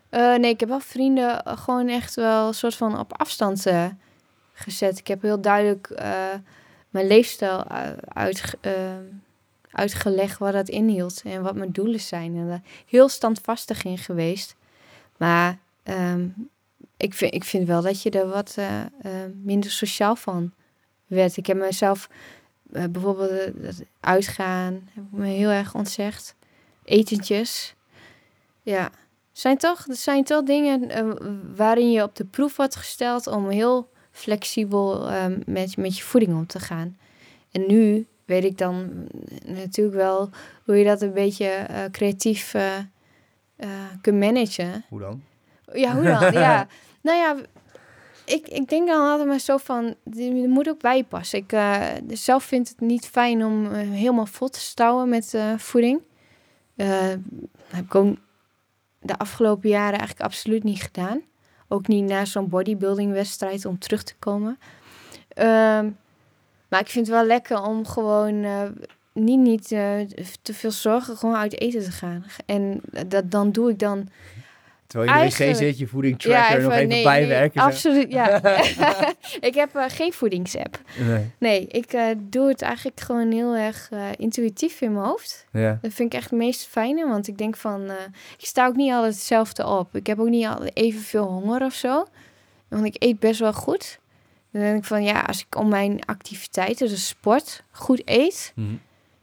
Eh, 0.09 0.35
nee, 0.35 0.51
ik 0.51 0.59
heb 0.59 0.69
wel 0.69 0.79
vrienden 0.79 1.41
gewoon 1.45 1.87
echt 1.87 2.15
wel 2.15 2.47
een 2.47 2.53
soort 2.53 2.75
van 2.75 2.99
op 2.99 3.13
afstand 3.19 3.59
gezet. 4.53 4.97
Ik 4.99 5.07
heb 5.07 5.21
heel 5.21 5.41
duidelijk 5.41 5.89
eh, 5.89 6.33
mijn 6.89 7.07
leefstijl 7.07 7.59
u- 7.59 7.95
uitge- 8.07 8.57
eh, 8.61 8.73
uitgelegd 9.71 10.37
wat 10.37 10.53
dat 10.53 10.69
inhield 10.69 11.21
en 11.25 11.41
wat 11.41 11.55
mijn 11.55 11.71
doelen 11.71 11.99
zijn. 11.99 12.35
En 12.35 12.47
daar 12.47 12.61
heel 12.85 13.09
standvastig 13.09 13.83
in 13.83 13.97
geweest. 13.97 14.55
Maar 15.17 15.57
ehm, 15.83 16.27
ik, 16.97 17.13
vind, 17.13 17.33
ik 17.33 17.43
vind 17.43 17.67
wel 17.67 17.81
dat 17.81 18.01
je 18.01 18.09
er 18.09 18.27
wat 18.27 18.55
eh, 18.57 18.81
minder 19.43 19.71
sociaal 19.71 20.15
van 20.15 20.51
werd. 21.07 21.37
Ik 21.37 21.45
heb 21.45 21.57
mezelf 21.57 22.09
bijvoorbeeld 22.63 23.51
uitgaan, 23.99 24.89
heb 24.93 25.03
ik 25.03 25.11
me 25.11 25.25
heel 25.27 25.49
erg 25.49 25.75
ontzegd. 25.75 26.35
Etentjes. 26.83 27.75
Ja, 28.61 28.89
zijn 29.31 29.57
toch, 29.57 29.85
zijn 29.89 30.23
toch 30.23 30.43
dingen 30.43 30.87
waarin 31.55 31.91
je 31.91 32.03
op 32.03 32.15
de 32.15 32.25
proef 32.25 32.55
wordt 32.57 32.75
gesteld 32.75 33.27
om 33.27 33.49
heel 33.49 33.89
flexibel 34.11 35.09
eh, 35.09 35.25
met, 35.45 35.77
met 35.77 35.97
je 35.97 36.03
voeding 36.03 36.33
om 36.33 36.45
te 36.45 36.59
gaan. 36.59 36.97
En 37.51 37.63
nu 37.67 38.05
weet 38.25 38.43
ik 38.43 38.57
dan 38.57 39.07
natuurlijk 39.45 39.95
wel 39.95 40.29
hoe 40.65 40.75
je 40.75 40.85
dat 40.85 41.01
een 41.01 41.13
beetje 41.13 41.47
eh, 41.47 41.83
creatief 41.91 42.53
eh, 42.53 42.77
eh, 43.55 43.69
kunt 44.01 44.19
managen. 44.19 44.85
Hoe 44.89 44.99
dan? 44.99 45.23
Ja, 45.73 45.95
hoe 45.95 46.03
dan? 46.03 46.31
ja. 46.31 46.67
Nou 47.03 47.17
ja, 47.17 47.35
ik, 48.25 48.47
ik 48.47 48.69
denk 48.69 48.87
dan 48.87 49.09
altijd 49.09 49.27
maar 49.27 49.39
zo 49.39 49.57
van, 49.57 49.95
er 50.17 50.49
moet 50.49 50.69
ook 50.69 50.81
bijpassen. 50.81 51.39
Ik 51.39 51.51
eh, 51.51 51.81
zelf 52.07 52.43
vind 52.43 52.69
het 52.69 52.79
niet 52.79 53.07
fijn 53.07 53.45
om 53.45 53.71
helemaal 53.73 54.25
vol 54.25 54.49
te 54.49 54.59
stouwen 54.59 55.09
met 55.09 55.37
voeding. 55.57 56.01
Heb 56.75 57.85
ik 57.85 57.95
ook 57.95 58.15
de 58.99 59.17
afgelopen 59.17 59.69
jaren 59.69 59.99
eigenlijk 59.99 60.21
absoluut 60.21 60.63
niet 60.63 60.81
gedaan. 60.81 61.21
Ook 61.71 61.87
niet 61.87 62.03
na 62.03 62.25
zo'n 62.25 62.49
bodybuilding 62.49 63.11
wedstrijd 63.11 63.65
om 63.65 63.79
terug 63.79 64.03
te 64.03 64.13
komen. 64.19 64.59
Ehm, 65.27 65.89
maar 66.67 66.79
ik 66.79 66.89
vind 66.89 67.07
het 67.07 67.15
wel 67.15 67.25
lekker 67.25 67.61
om 67.61 67.85
gewoon 67.85 68.43
eh, 68.43 68.63
niet, 69.13 69.39
niet 69.39 69.71
eh, 69.71 69.99
te 70.41 70.53
veel 70.53 70.71
zorgen, 70.71 71.17
gewoon 71.17 71.35
uit 71.35 71.59
eten 71.59 71.83
te 71.83 71.91
gaan. 71.91 72.25
En 72.45 72.81
dat, 73.07 73.31
dan 73.31 73.51
doe 73.51 73.69
ik 73.69 73.79
dan 73.79 74.09
Terwijl 74.91 75.11
je 75.11 75.17
in 75.17 75.29
de 75.29 75.33
wc 75.33 75.39
Eigenlijk- 75.39 75.69
zit, 75.69 75.79
je 75.79 75.87
voeding 75.87 76.19
tracker 76.19 76.61
nog 76.61 76.71
even 76.71 76.87
nee, 76.87 77.03
bijwerken. 77.03 77.59
Nee, 77.59 77.73
absoluut, 77.73 78.11
ja. 78.11 78.41
ik 79.49 79.53
heb 79.53 79.75
eh, 79.75 79.83
geen 79.87 80.13
voedingsapp. 80.13 80.81
Nee. 80.99 81.31
Nee, 81.37 81.67
ik 81.67 81.93
eh, 81.93 82.05
doe 82.19 82.47
het 82.47 82.61
eigenlijk 82.61 82.99
gewoon 82.99 83.31
heel 83.31 83.55
erg 83.55 83.87
eh, 83.91 84.05
intuïtief 84.17 84.81
in 84.81 84.93
mijn 84.93 85.05
hoofd. 85.05 85.45
Ja. 85.51 85.79
Dat 85.81 85.93
vind 85.93 86.13
ik 86.13 86.19
echt 86.19 86.29
het 86.29 86.39
meest 86.39 86.67
fijne, 86.67 87.07
want 87.07 87.27
ik 87.27 87.37
denk 87.37 87.55
van... 87.55 87.91
ik 88.37 88.45
sta 88.45 88.67
ook 88.67 88.75
niet 88.75 88.91
altijd 88.91 89.13
hetzelfde 89.13 89.67
op. 89.67 89.95
Ik 89.95 90.07
heb 90.07 90.19
ook 90.19 90.29
niet 90.29 90.45
altijd 90.45 90.77
evenveel 90.77 91.25
honger 91.25 91.61
of 91.65 91.73
zo. 91.73 92.05
Want 92.67 92.85
ik 92.85 92.95
eet 92.99 93.19
best 93.19 93.39
wel 93.39 93.53
goed. 93.53 93.99
Dan 94.51 94.61
denk 94.61 94.77
ik 94.77 94.83
van, 94.83 95.03
ja, 95.03 95.19
als 95.19 95.39
ik 95.39 95.55
om 95.55 95.69
mijn 95.69 96.05
activiteiten, 96.05 96.87
dus 96.87 97.07
sport, 97.07 97.63
goed 97.71 98.01
eet... 98.05 98.51
Mhm. 98.55 98.73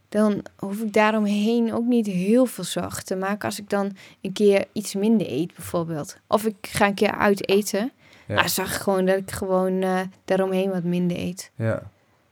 Dan 0.08 0.42
hoef 0.56 0.80
ik 0.80 0.92
daaromheen 0.92 1.72
ook 1.74 1.84
niet 1.84 2.06
heel 2.06 2.46
veel 2.46 2.64
zorgen 2.64 3.04
te 3.04 3.16
maken... 3.16 3.44
als 3.48 3.58
ik 3.58 3.70
dan 3.70 3.96
een 4.20 4.32
keer 4.32 4.64
iets 4.72 4.94
minder 4.94 5.30
eet, 5.30 5.54
bijvoorbeeld. 5.54 6.16
Of 6.26 6.44
ik 6.46 6.56
ga 6.60 6.86
een 6.86 6.94
keer 6.94 7.10
uit 7.14 7.48
eten... 7.48 7.92
Ja. 8.28 8.48
Zag 8.48 8.74
ik 8.74 8.80
gewoon 8.80 9.04
dat 9.06 9.16
ik 9.16 9.30
gewoon 9.30 9.82
eh, 9.82 10.00
daaromheen 10.24 10.70
wat 10.70 10.82
minder 10.82 11.16
eet. 11.18 11.50
ja. 11.56 11.90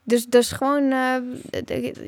Dus, 0.08 0.26
dus 0.26 0.52
gewoon, 0.52 0.82
eh, 0.82 1.16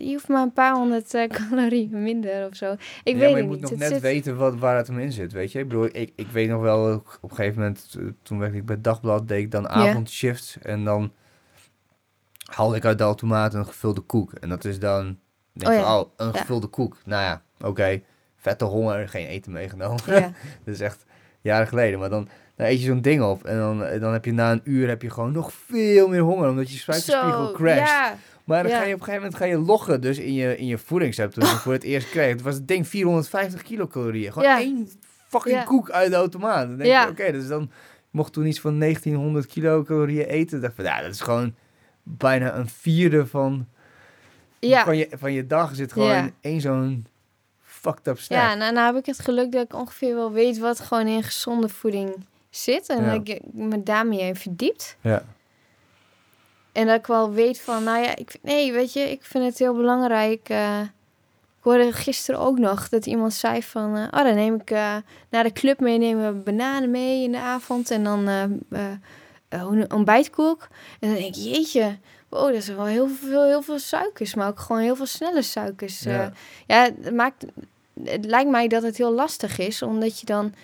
je 0.05 0.09
hoeft 0.12 0.28
maar 0.28 0.43
een 0.43 0.53
paar 0.53 0.74
honderd 0.74 1.15
eh, 1.15 1.28
calorieën 1.49 2.03
minder 2.03 2.47
of 2.49 2.55
zo. 2.57 2.73
Ik 2.73 2.78
ja, 3.05 3.12
weet 3.12 3.19
maar 3.19 3.28
je 3.28 3.36
het 3.36 3.47
moet 3.47 3.53
niet. 3.55 3.61
nog 3.61 3.70
Het 3.70 3.78
net 3.78 3.89
zit- 3.89 4.01
weten 4.01 4.36
wat, 4.36 4.57
waar 4.59 4.77
het 4.77 4.86
hem 4.86 4.99
in 4.99 5.12
zit, 5.12 5.32
weet 5.32 5.53
je. 5.53 5.59
Ik 5.59 5.69
bedoel, 5.69 5.89
ik, 5.93 6.12
ik 6.16 6.27
weet 6.28 6.49
nog 6.49 6.61
wel, 6.61 6.95
op 7.20 7.31
een 7.31 7.36
gegeven 7.36 7.59
moment, 7.61 7.97
toen 8.23 8.39
werkte 8.39 8.59
ik 8.59 8.65
bij 8.66 8.74
het 8.74 8.85
Dagblad, 8.85 9.28
deed 9.28 9.39
ik 9.43 9.51
dan 9.51 9.69
avondshifts. 9.69 10.59
En 10.62 10.85
dan 10.85 11.12
haalde 12.51 12.77
ik 12.77 12.85
uit 12.85 12.99
de 12.99 13.05
automaat 13.05 13.55
een 13.55 13.66
gevulde 13.66 14.01
koek. 14.01 14.32
En 14.32 14.49
dat 14.49 14.65
is 14.65 14.78
dan, 14.78 15.19
denk 15.59 15.72
Oh 15.72 15.78
ja. 15.78 15.85
van, 15.85 15.94
oh, 16.01 16.10
een 16.16 16.35
gevulde 16.35 16.66
koek. 16.66 16.97
Nou 17.05 17.22
ja, 17.22 17.43
oké, 17.60 18.01
vette 18.36 18.64
honger, 18.64 19.09
geen 19.09 19.26
eten 19.26 19.52
meegenomen. 19.52 20.01
Dat 20.64 20.74
is 20.74 20.80
echt 20.80 21.05
jaren 21.40 21.66
geleden. 21.66 21.98
Maar 21.98 22.10
dan, 22.10 22.28
dan 22.56 22.66
eet 22.66 22.80
je 22.80 22.86
zo'n 22.86 23.01
ding 23.01 23.22
op. 23.22 23.44
En 23.44 23.59
dan, 23.59 23.78
dan 24.01 24.12
heb 24.12 24.24
je 24.24 24.32
na 24.32 24.52
een 24.52 24.60
uur 24.64 24.89
heb 24.89 25.02
je 25.02 25.10
gewoon 25.10 25.32
nog 25.32 25.52
veel 25.52 26.09
meer 26.09 26.20
honger. 26.20 26.48
Omdat 26.48 26.70
je 26.70 26.78
suikerspiegel 26.78 27.52
crasht. 27.52 27.93
Maar 28.44 28.62
dan 28.62 28.72
ga 28.72 28.82
je 28.82 28.94
op 28.94 28.98
een 29.01 29.05
gegeven 29.05 29.14
moment 29.14 29.35
ga 29.35 29.44
je 29.44 29.59
loggen 29.59 30.01
dus 30.01 30.18
in 30.18 30.32
je, 30.35 30.56
in 30.56 30.66
je 30.66 30.78
voedingsapp. 30.78 31.32
Toen 31.32 31.48
je 31.48 31.55
voor 31.55 31.72
het 31.72 31.82
eerst 31.82 32.10
kreeg. 32.10 32.30
Het 32.32 32.43
was 32.43 32.55
het 32.55 32.68
ding 32.68 32.89
450 32.89 33.62
kilocalorieën. 33.62 34.32
Gewoon 34.32 34.48
Ja. 34.48 34.59
één 34.59 34.89
fucking 35.28 35.64
koek 35.64 35.90
uit 35.90 36.10
de 36.10 36.16
automaat. 36.16 36.68
Dan 36.68 36.76
denk 36.76 36.90
Ja. 36.90 37.02
je, 37.05 37.10
oké, 37.10 37.32
dus 37.32 37.47
dan 37.48 37.70
mocht 38.10 38.32
toen 38.32 38.47
iets 38.47 38.60
van 38.60 38.78
1900 38.78 39.47
kilocalorieën 39.47 40.26
eten. 40.26 40.51
Dan 40.51 40.60
dacht 40.60 40.72
ik 40.78 40.85
van, 40.85 40.94
ja, 40.94 41.02
dat 41.02 41.14
is 41.14 41.20
gewoon 41.20 41.55
bijna 42.02 42.55
een 42.55 42.68
vierde 42.68 43.26
van, 43.26 43.66
Ja. 44.60 44.85
van, 44.85 44.97
je, 44.97 45.09
van 45.12 45.32
je 45.32 45.47
dag. 45.47 45.74
Zit 45.74 45.93
gewoon 45.93 46.09
Ja. 46.09 46.30
één 46.40 46.60
zo'n 46.60 47.06
fucked 47.62 48.06
up 48.06 48.18
snack. 48.18 48.39
Ja, 48.40 48.55
nou, 48.55 48.72
nou 48.72 48.86
heb 48.86 48.97
ik 48.97 49.06
het 49.06 49.18
geluk 49.18 49.52
dat 49.52 49.64
ik 49.64 49.74
ongeveer 49.74 50.14
wel 50.14 50.32
weet 50.32 50.59
wat 50.59 50.80
gewoon 50.80 51.06
in 51.06 51.22
gezonde 51.22 51.68
voeding 51.68 52.24
zit. 52.51 52.89
En 52.89 53.05
Ja. 53.05 53.10
dat 53.18 53.28
ik 53.28 53.40
me 53.52 53.82
daarmee 53.82 54.22
heb 54.22 54.36
verdiept. 54.39 54.97
Ja. 55.01 55.22
En 56.72 56.86
dat 56.86 56.98
ik 56.98 57.06
wel 57.06 57.32
weet 57.32 57.60
van, 57.60 57.85
nou 57.85 58.02
ja, 58.02 58.16
ik, 58.16 58.39
nee, 58.43 58.72
weet 58.72 58.93
je, 58.93 59.01
ik 59.01 59.24
vind 59.24 59.44
het 59.44 59.59
heel 59.59 59.74
belangrijk. 59.74 60.48
eh, 60.48 60.80
ik 61.59 61.64
hoorde 61.64 61.93
gisteren 61.93 62.40
ook 62.40 62.59
nog 62.59 62.89
dat 62.89 63.06
iemand 63.06 63.35
zei 63.35 63.62
van, 63.62 63.97
eh, 63.97 64.02
oh, 64.02 64.24
dan 64.24 64.35
neem 64.35 64.55
ik 64.55 64.70
eh, 64.70 64.97
naar 65.30 65.43
de 65.44 65.52
club 65.52 65.80
mee, 65.80 65.98
nemen 65.98 66.32
we 66.35 66.39
bananen 66.40 66.90
mee 66.90 67.22
in 67.22 67.32
de 67.32 67.39
avond 67.39 67.90
en 67.90 68.05
dan 68.05 68.26
een 69.48 69.93
ontbijtkoek. 69.93 70.68
En 71.01 71.09
dan 71.09 71.18
denk 71.18 71.36
ik, 71.36 71.43
jeetje, 71.43 71.98
wow, 72.28 72.46
dat 72.46 72.55
is 72.55 72.68
wel 72.68 72.84
heel 72.84 73.09
veel, 73.09 73.44
heel 73.44 73.62
veel 73.62 73.78
suikers, 73.78 74.34
maar 74.34 74.48
ook 74.48 74.59
gewoon 74.60 74.82
heel 74.82 74.96
veel 74.96 75.06
snelle 75.06 75.42
suikers. 75.42 76.00
Ja. 76.00 76.12
Ja, 76.12 76.32
ja 76.66 76.90
het, 77.02 77.14
maakt, 77.14 77.44
het 78.05 78.24
lijkt 78.24 78.50
mij 78.50 78.68
dat 78.68 78.82
het 78.82 78.96
heel 78.96 79.12
lastig 79.12 79.59
is, 79.59 79.82
omdat 79.82 80.20
je 80.20 80.26
dan, 80.26 80.55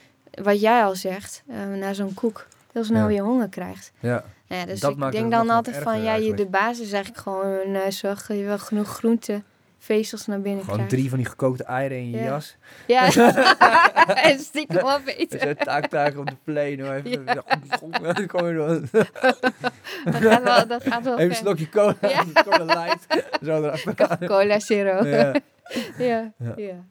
wat 0.42 0.60
jij 0.60 0.84
al 0.84 0.94
zegt, 0.94 1.42
eh 1.48 1.66
na 1.66 1.92
zo'n 1.92 2.14
koek 2.14 2.46
heel 2.72 2.84
snel 2.84 3.00
Ja. 3.00 3.06
weer 3.06 3.22
honger 3.22 3.48
krijgt. 3.48 3.92
ja. 4.00 4.24
Ja, 4.48 4.64
dus 4.64 4.80
Dat 4.80 4.90
ik 4.90 5.10
denk 5.12 5.30
dan 5.30 5.50
altijd 5.50 5.76
van, 5.76 6.02
ja, 6.02 6.14
je, 6.14 6.34
de 6.34 6.46
basis 6.46 6.86
is 6.86 6.92
eigenlijk 6.92 7.22
gewoon 7.22 7.68
uh, 7.74 7.80
zorg 7.88 8.28
je 8.28 8.44
wel 8.44 8.58
genoeg 8.58 8.88
groente, 8.88 9.42
vezels 9.84 10.26
naar 10.26 10.40
binnen 10.40 10.60
Gewoon 10.60 10.76
krijgt. 10.76 10.94
drie 10.94 11.08
van 11.08 11.18
die 11.18 11.26
gekookte 11.26 11.64
eieren 11.64 11.98
in 11.98 12.10
je 12.10 12.16
Ja. 12.16 12.24
jas. 12.24 12.56
Ja, 12.86 13.04
en 14.30 14.38
stiekem 14.38 14.76
Dus 14.76 14.84
opeten. 14.94 15.48
je 15.48 15.54
taak 15.56 15.86
taak 15.86 16.16
op 16.18 16.26
de 16.26 16.36
play. 16.44 16.74
Nou 16.74 16.94
even, 17.04 17.24
dan 17.24 18.26
kom 18.26 18.46
je 18.46 18.54
door. 18.54 18.80
Dat 20.04 20.14
gaat 20.14 20.42
wel, 20.42 20.66
dat 20.66 20.82
gaat 20.86 21.04
wel 21.04 21.18
Even 21.18 21.30
een 21.30 21.36
slokje 21.36 21.68
cola. 21.68 21.94
Ja. 22.00 22.24
cola 22.48 22.64
light. 22.84 23.06
Zo 23.44 23.62
erachteraan. 23.62 24.18
Cola 24.26 24.58
zero. 24.60 25.04
Ja. 25.06 25.32
Ja. 25.98 26.32
Ja, 26.38 26.54
Ja. 26.56 26.84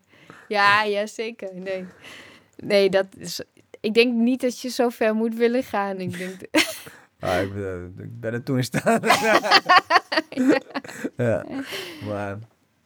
ja. 0.48 0.84
ja, 0.84 1.06
zeker. 1.06 1.50
Nee. 1.54 1.86
nee, 2.58 2.90
dat 2.90 3.06
is... 3.18 3.42
Ik 3.82 3.94
denk 3.94 4.14
niet 4.14 4.42
dat 4.42 4.60
je 4.60 4.70
zo 4.70 4.90
ver 4.90 5.14
moet 5.16 5.36
willen 5.36 5.64
gaan. 5.64 6.00
Ik 6.00 6.18
denk... 6.18 6.36
Ah, 7.20 7.42
ik, 7.42 7.54
ben, 7.54 7.96
ik 7.98 8.20
ben 8.20 8.34
er 8.34 8.44
toen 8.44 8.58
in 8.58 8.64
staan. 8.64 9.00
ja. 11.18 11.46
Maar 12.08 12.38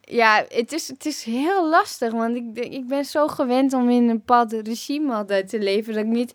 Ja, 0.10 0.46
het 0.50 0.74
is, 0.74 0.88
het 0.88 1.06
is 1.06 1.24
heel 1.24 1.70
lastig, 1.70 2.12
want 2.12 2.36
ik, 2.36 2.66
ik 2.66 2.88
ben 2.88 3.06
zo 3.06 3.28
gewend 3.28 3.74
om 3.74 3.90
in 3.90 4.10
een 4.10 4.18
bepaald 4.18 4.52
regime 4.52 5.14
altijd 5.14 5.50
te 5.50 5.60
leven, 5.60 5.94
dat 5.94 6.04
ik 6.04 6.10
niet 6.10 6.34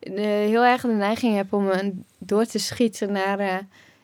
eh, 0.00 0.14
heel 0.24 0.64
erg 0.64 0.82
de 0.82 0.88
neiging 0.88 1.36
heb 1.36 1.52
om 1.52 1.70
eh, 1.70 1.88
door 2.18 2.44
te 2.44 2.58
schieten 2.58 3.12
naar 3.12 3.38
eh, 3.38 3.56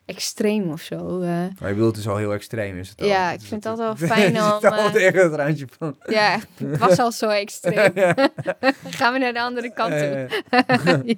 extreem 0.08 0.70
of 0.70 0.80
zo. 0.80 1.20
eh. 1.20 1.28
Maar 1.28 1.68
je 1.68 1.74
bedoelt, 1.74 1.96
is 1.96 2.08
al 2.08 2.16
heel 2.16 2.32
extreem, 2.32 2.78
is 2.78 2.88
het 2.88 3.00
al? 3.00 3.06
Ja, 3.06 3.30
ik 3.30 3.40
vind 3.40 3.66
altijd 3.66 3.98
wel 3.98 4.08
fijn 4.08 4.36
om, 4.42 4.50
al 4.64 4.90
tegen 4.90 5.22
het 5.22 5.34
randje 5.34 5.66
van... 5.78 5.96
ja, 6.06 6.38
het 6.56 6.78
was 6.78 6.98
al 6.98 7.12
zo 7.12 7.28
extreem. 7.28 7.92
Gaan 8.98 9.12
we 9.12 9.18
naar 9.18 9.32
de 9.32 9.40
andere 9.40 9.72
kant 9.72 9.90
toe. 9.98 10.28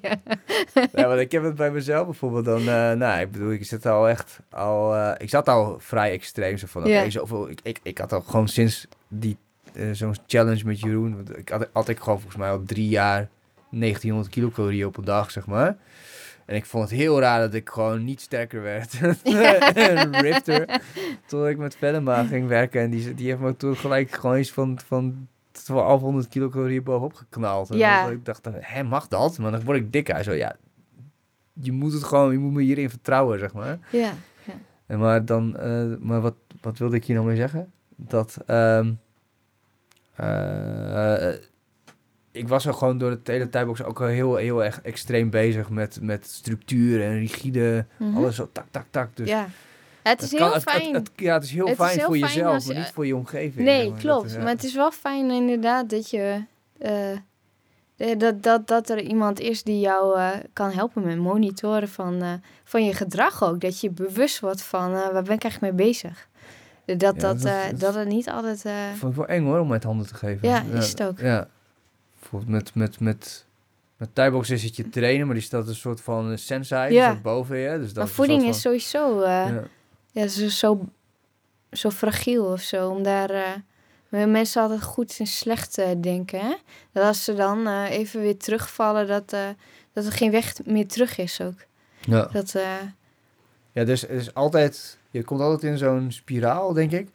Ja. 0.02 0.14
ja, 0.94 1.06
want 1.08 1.20
ik 1.20 1.32
heb 1.32 1.42
het 1.42 1.54
bij 1.54 1.70
mezelf 1.70 2.04
bijvoorbeeld 2.04 2.44
dan... 2.44 2.58
eh, 2.60 2.92
nou, 2.92 3.20
ik 3.20 3.30
bedoel, 3.30 3.52
ik 3.52 3.64
zit 3.64 3.86
al 3.86 4.08
echt 4.08 4.38
al... 4.50 4.94
eh, 4.96 5.12
ik 5.18 5.28
zat 5.30 5.48
al 5.48 5.76
vrij 5.78 6.10
extreem. 6.12 6.56
Zo 6.58 6.66
van, 6.70 6.86
Ja. 6.86 7.10
zoveel... 7.10 7.50
Ik, 7.50 7.60
ik, 7.62 7.80
ik 7.82 7.98
had 7.98 8.12
al 8.12 8.20
gewoon 8.20 8.48
sinds 8.48 8.86
die... 9.08 9.36
Zo'n 9.92 10.16
challenge 10.26 10.64
met 10.64 10.80
Jeroen. 10.80 11.14
want 11.16 11.36
Ik 11.38 11.48
had, 11.48 11.68
had 11.72 11.88
ik 11.88 11.98
gewoon 11.98 12.18
volgens 12.18 12.36
mij 12.40 12.50
al 12.50 12.62
drie 12.66 12.88
jaar 12.88 13.28
1900 13.70 14.28
kilocalorieën 14.34 14.86
op 14.86 14.96
een 14.96 15.04
dag, 15.04 15.30
zeg 15.30 15.46
maar. 15.46 15.76
En 16.50 16.56
ik 16.56 16.64
vond 16.64 16.90
het 16.90 16.98
heel 16.98 17.20
raar 17.20 17.40
dat 17.40 17.54
ik 17.54 17.68
gewoon 17.68 18.04
niet 18.04 18.20
sterker 18.20 18.62
werd. 18.62 19.00
en 19.74 20.20
ripter. 20.20 20.80
Tot 21.26 21.46
ik 21.46 21.58
met 21.58 21.76
Venema 21.76 22.24
ging 22.24 22.48
werken. 22.48 22.80
En 22.80 22.90
die, 22.90 23.14
die 23.14 23.28
heeft 23.28 23.40
me 23.40 23.56
toen 23.56 23.76
gelijk 23.76 24.10
gewoon 24.10 24.38
iets 24.38 24.52
van, 24.52 24.78
van 24.86 25.28
1200 25.66 26.28
kilocalorieën 26.28 26.82
bovenop 26.82 27.14
geknald. 27.14 27.70
En 27.70 27.76
Ja. 27.76 28.08
ik 28.08 28.24
dacht, 28.24 28.48
hè, 28.52 28.82
mag 28.82 29.08
dat? 29.08 29.38
Maar 29.38 29.50
dan 29.50 29.64
word 29.64 29.78
ik 29.78 29.92
dik. 29.92 30.06
Hij 30.06 30.22
zo, 30.22 30.32
ja, 30.32 30.56
je 31.52 31.72
moet 31.72 31.92
het 31.92 32.04
gewoon, 32.04 32.32
je 32.32 32.38
moet 32.38 32.52
me 32.52 32.62
hierin 32.62 32.90
vertrouwen, 32.90 33.38
zeg 33.38 33.52
maar. 33.52 33.78
ja. 33.90 34.12
En 34.86 34.98
maar 34.98 35.24
dan, 35.24 35.56
eh, 35.56 35.84
maar 35.98 36.20
wat, 36.20 36.34
wat 36.60 36.78
wilde 36.78 36.96
ik 36.96 37.04
hier 37.04 37.14
nou 37.16 37.28
mee 37.28 37.36
zeggen? 37.36 37.72
Dat, 37.96 38.38
ehm, 38.46 38.92
eh, 40.14 41.28
ik 42.32 42.48
was 42.48 42.66
er 42.66 42.74
gewoon 42.74 42.98
door 42.98 43.10
het 43.10 43.26
hele 43.26 43.48
tijdbox 43.48 43.82
ook 43.82 44.00
al 44.00 44.06
heel, 44.06 44.36
heel 44.36 44.64
erg 44.64 44.80
extreem 44.82 45.30
bezig 45.30 45.70
met, 45.70 45.98
met 46.02 46.26
structuur 46.26 47.02
en 47.02 47.18
rigide, 47.18 47.86
Mhm. 47.96 48.16
alles 48.16 48.36
zo 48.36 48.48
tak, 48.52 48.66
tak, 48.70 48.86
tak. 48.90 49.08
Dus 49.16 49.28
ja. 49.28 49.48
Het 50.02 50.22
is 50.22 50.30
heel 50.30 50.38
kan- 50.40 50.52
het- 50.52 50.64
het- 50.64 50.82
fijn. 50.82 50.94
het- 50.94 51.10
ja, 51.16 51.34
het 51.34 51.42
is 51.44 51.50
heel 51.50 51.66
Het 51.66 51.78
is 51.78 51.84
fijn 51.84 51.98
heel 51.98 52.06
voor 52.06 52.16
fijn 52.16 52.32
jezelf, 52.32 52.54
als- 52.54 52.66
maar 52.66 52.76
niet 52.76 52.90
voor 52.94 53.06
je 53.06 53.16
omgeving. 53.16 53.64
Nee, 53.66 53.90
maar. 53.90 53.98
klopt. 53.98 54.22
Dat, 54.22 54.32
ja. 54.32 54.38
Maar 54.38 54.48
het 54.52 54.64
is 54.64 54.74
wel 54.74 54.90
fijn 54.90 55.30
inderdaad 55.30 55.90
dat 55.90 56.10
je... 56.10 56.44
eh, 56.78 57.10
eh, 57.12 58.18
dat, 58.18 58.42
dat, 58.42 58.66
dat 58.66 58.88
er 58.88 59.00
iemand 59.00 59.40
is 59.40 59.62
die 59.62 59.80
jou 59.80 60.18
eh, 60.18 60.28
kan 60.52 60.70
helpen 60.70 61.02
met 61.02 61.18
monitoren 61.18 61.88
van, 61.88 62.40
van 62.64 62.84
je 62.84 62.94
gedrag 62.94 63.44
ook. 63.44 63.60
Dat 63.60 63.80
je 63.80 63.90
bewust 63.90 64.40
wordt 64.40 64.62
van 64.62 64.90
waar 64.92 65.22
ben 65.22 65.34
ik 65.34 65.42
eigenlijk 65.42 65.60
mee 65.76 65.86
bezig. 65.86 66.28
Dat, 66.84 66.98
dat, 67.00 67.20
dat- 67.20 67.42
dat- 67.80 67.94
het 67.94 68.08
niet 68.08 68.30
altijd... 68.30 68.64
vond 68.98 69.12
ik 69.12 69.18
wel 69.18 69.26
eng 69.28 69.44
hoor, 69.44 69.58
om 69.58 69.72
uit 69.72 69.84
handen 69.84 70.06
te 70.06 70.14
geven. 70.14 70.48
Ja, 70.48 70.62
is 70.72 70.88
het 70.90 71.02
ook. 71.02 71.18
Ja. 71.20 71.48
Bijvoorbeeld 72.30 72.74
met, 72.74 72.74
met, 72.74 73.00
met, 73.00 73.46
met 73.96 74.14
thaibox 74.14 74.50
is 74.50 74.62
het 74.62 74.76
je 74.76 74.88
trainen, 74.88 75.26
maar 75.26 75.34
die 75.34 75.44
staat 75.44 75.68
een 75.68 75.74
soort 75.74 76.00
van 76.00 76.38
sensei, 76.38 76.94
Ja. 76.94 77.14
boven 77.22 77.56
je. 77.56 77.78
Dus 77.78 77.86
dat 77.92 78.04
maar 78.04 78.12
voeding 78.14 78.42
is 78.48 78.60
sowieso 78.60 79.20
eh, 79.20 79.28
ja. 79.28 79.62
ja, 80.12 80.26
zo, 80.28 80.48
zo, 80.48 80.88
zo 81.72 81.90
fragiel 81.90 82.44
of 82.44 82.60
zo. 82.60 82.88
Om 82.90 83.02
daar... 83.02 83.30
eh, 83.30 84.24
mensen 84.24 84.62
altijd 84.62 84.82
goed 84.82 85.16
en 85.18 85.26
slecht 85.26 85.78
eh, 85.78 85.88
denken. 86.00 86.40
Hè? 86.40 86.54
Dat 86.92 87.04
als 87.04 87.24
ze 87.24 87.34
dan 87.34 87.84
even 87.86 88.20
weer 88.20 88.36
terugvallen, 88.36 89.06
dat, 89.06 89.30
dat 89.92 90.04
er 90.04 90.12
geen 90.12 90.30
weg 90.30 90.52
meer 90.64 90.86
terug 90.88 91.18
is 91.18 91.40
ook. 91.40 91.58
Ja. 92.00 92.28
Dat, 92.32 92.54
Ja, 93.72 93.84
dus 93.84 94.04
is 94.04 94.34
altijd, 94.34 94.98
je 95.10 95.24
komt 95.24 95.40
altijd 95.40 95.72
in 95.72 95.78
zo'n 95.78 96.12
spiraal, 96.12 96.72
denk 96.72 96.92
ik. 96.92 97.08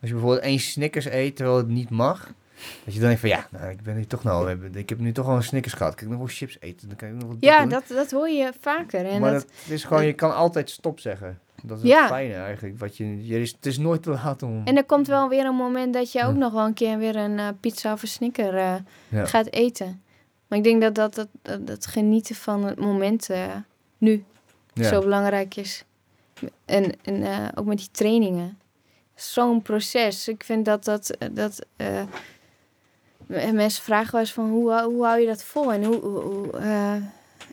Als 0.00 0.10
je 0.10 0.12
bijvoorbeeld 0.12 0.44
één 0.44 0.58
Snickers 0.58 1.04
eet 1.04 1.36
terwijl 1.36 1.56
het 1.56 1.68
niet 1.68 1.90
mag. 1.90 2.32
Dat 2.84 2.94
je 2.94 3.00
dan 3.00 3.08
denkt 3.08 3.20
van 3.20 3.28
ja, 3.30 3.48
nou, 3.50 3.70
ik 3.70 3.82
ben 3.82 3.94
nu 3.96 4.04
toch 4.06 4.22
nou, 4.22 4.68
ik 4.74 4.88
heb 4.88 4.98
nu 4.98 5.12
toch 5.12 5.26
al 5.28 5.36
een 5.36 5.42
Snickers 5.42 5.74
gehad. 5.74 6.00
Ik 6.00 6.08
nog 6.08 6.18
wel 6.18 6.26
chips 6.26 6.56
eten? 6.60 6.88
Dan 6.88 6.96
kan 6.96 7.08
ik 7.08 7.14
nog 7.14 7.28
wat 7.28 7.36
ja, 7.40 7.60
doen. 7.60 7.68
dat, 7.68 7.84
dat 7.88 8.10
hoor 8.10 8.28
je 8.28 8.52
vaker. 8.60 9.06
En 9.06 9.20
maar 9.20 9.32
dat, 9.32 9.40
dat 9.42 9.70
is 9.72 9.84
gewoon, 9.84 10.06
je 10.06 10.12
kan 10.12 10.34
altijd 10.34 10.70
stop 10.70 11.00
zeggen. 11.00 11.38
Dat 11.62 11.78
is 11.78 11.84
Ja. 11.84 12.00
het 12.00 12.08
fijne 12.10 12.34
eigenlijk. 12.34 12.78
Wat 12.78 12.96
je, 12.96 13.26
je 13.26 13.40
is, 13.40 13.50
het 13.52 13.66
is 13.66 13.78
nooit 13.78 14.02
te 14.02 14.10
laat 14.10 14.42
om... 14.42 14.62
en 14.64 14.76
er 14.76 14.84
komt 14.84 15.06
wel 15.06 15.28
weer 15.28 15.44
een 15.46 15.54
moment 15.54 15.94
dat 15.94 16.12
je 16.12 16.22
ook 16.24 16.32
Ja. 16.32 16.38
nog 16.38 16.52
wel 16.52 16.64
een 16.66 16.74
keer 16.74 16.98
weer 16.98 17.16
een 17.16 17.38
eh, 17.38 17.48
pizza 17.60 17.92
of 17.92 18.02
een 18.02 18.08
snicker 18.08 18.54
eh, 18.56 18.74
Ja. 19.08 19.24
gaat 19.24 19.52
eten. 19.52 20.02
Maar 20.48 20.58
ik 20.58 20.64
denk 20.64 20.82
dat 20.82 20.94
dat, 20.94 21.14
dat, 21.14 21.28
dat, 21.42 21.66
dat 21.66 21.86
genieten 21.86 22.34
van 22.34 22.64
het 22.64 22.78
moment 22.78 23.30
eh, 23.30 23.46
nu 23.98 24.24
zo 24.74 25.00
belangrijk 25.00 25.56
is. 25.56 25.84
En, 26.64 26.92
en 27.02 27.22
eh, 27.22 27.48
ook 27.54 27.64
met 27.66 27.78
die 27.78 27.88
trainingen. 27.92 28.58
Zo'n 29.14 29.62
proces. 29.62 30.28
Ik 30.28 30.44
vind 30.44 30.64
dat 30.64 30.84
dat... 30.84 31.16
dat 31.32 31.66
m- 33.26 33.54
mensen 33.54 33.82
vragen 33.82 34.12
wel 34.12 34.20
eens 34.20 34.32
van 34.32 34.50
hoe, 34.50 34.70
hou- 34.70 34.92
hoe 34.92 35.04
hou 35.04 35.20
je 35.20 35.26
dat 35.26 35.44
vol? 35.44 35.72
En 35.72 35.84
hoe... 35.84 35.96
hoe, 36.00 36.50
eh, 36.52 36.96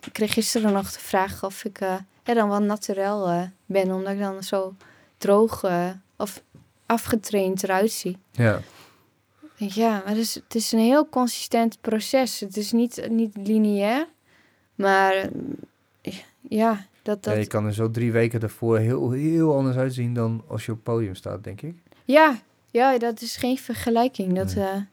ik 0.05 0.13
kreeg 0.13 0.33
gisteren 0.33 0.73
nog 0.73 0.91
de 0.91 0.99
vraag 0.99 1.43
of 1.43 1.63
ik 1.65 1.79
ja, 2.23 2.33
dan 2.33 2.49
wel 2.49 2.61
naturel 2.61 3.27
eh, 3.27 3.41
ben. 3.65 3.91
Omdat 3.91 4.13
ik 4.13 4.19
dan 4.19 4.43
zo 4.43 4.73
droog 5.17 5.65
of 6.17 6.41
afgetraind 6.85 7.63
eruit 7.63 7.91
zie. 7.91 8.17
ja. 8.31 8.59
Ja, 9.55 9.89
maar 9.89 10.07
het 10.07 10.17
is, 10.17 10.35
het 10.35 10.55
is 10.55 10.71
een 10.71 10.79
heel 10.79 11.09
consistent 11.09 11.77
proces. 11.81 12.39
Het 12.39 12.57
is 12.57 12.71
niet, 12.71 13.07
niet 13.09 13.37
lineair. 13.37 14.07
Maar 14.75 15.29
ja, 16.41 16.85
dat... 17.01 17.23
dat 17.23 17.33
Ja, 17.33 17.39
je 17.39 17.47
kan 17.47 17.65
er 17.65 17.73
zo 17.73 17.91
drie 17.91 18.11
weken 18.11 18.39
daarvoor 18.39 18.77
heel, 18.77 19.11
heel 19.11 19.55
anders 19.55 19.77
uitzien 19.77 20.13
dan 20.13 20.43
als 20.47 20.65
je 20.65 20.71
op 20.71 20.77
het 20.77 20.85
podium 20.85 21.15
staat, 21.15 21.43
denk 21.43 21.61
ik. 21.61 21.75
Ja, 22.05 22.39
ja, 22.71 22.97
dat 22.97 23.21
is 23.21 23.35
geen 23.35 23.57
vergelijking. 23.57 24.33
Dat, 24.35 24.55
Nee. 24.55 24.85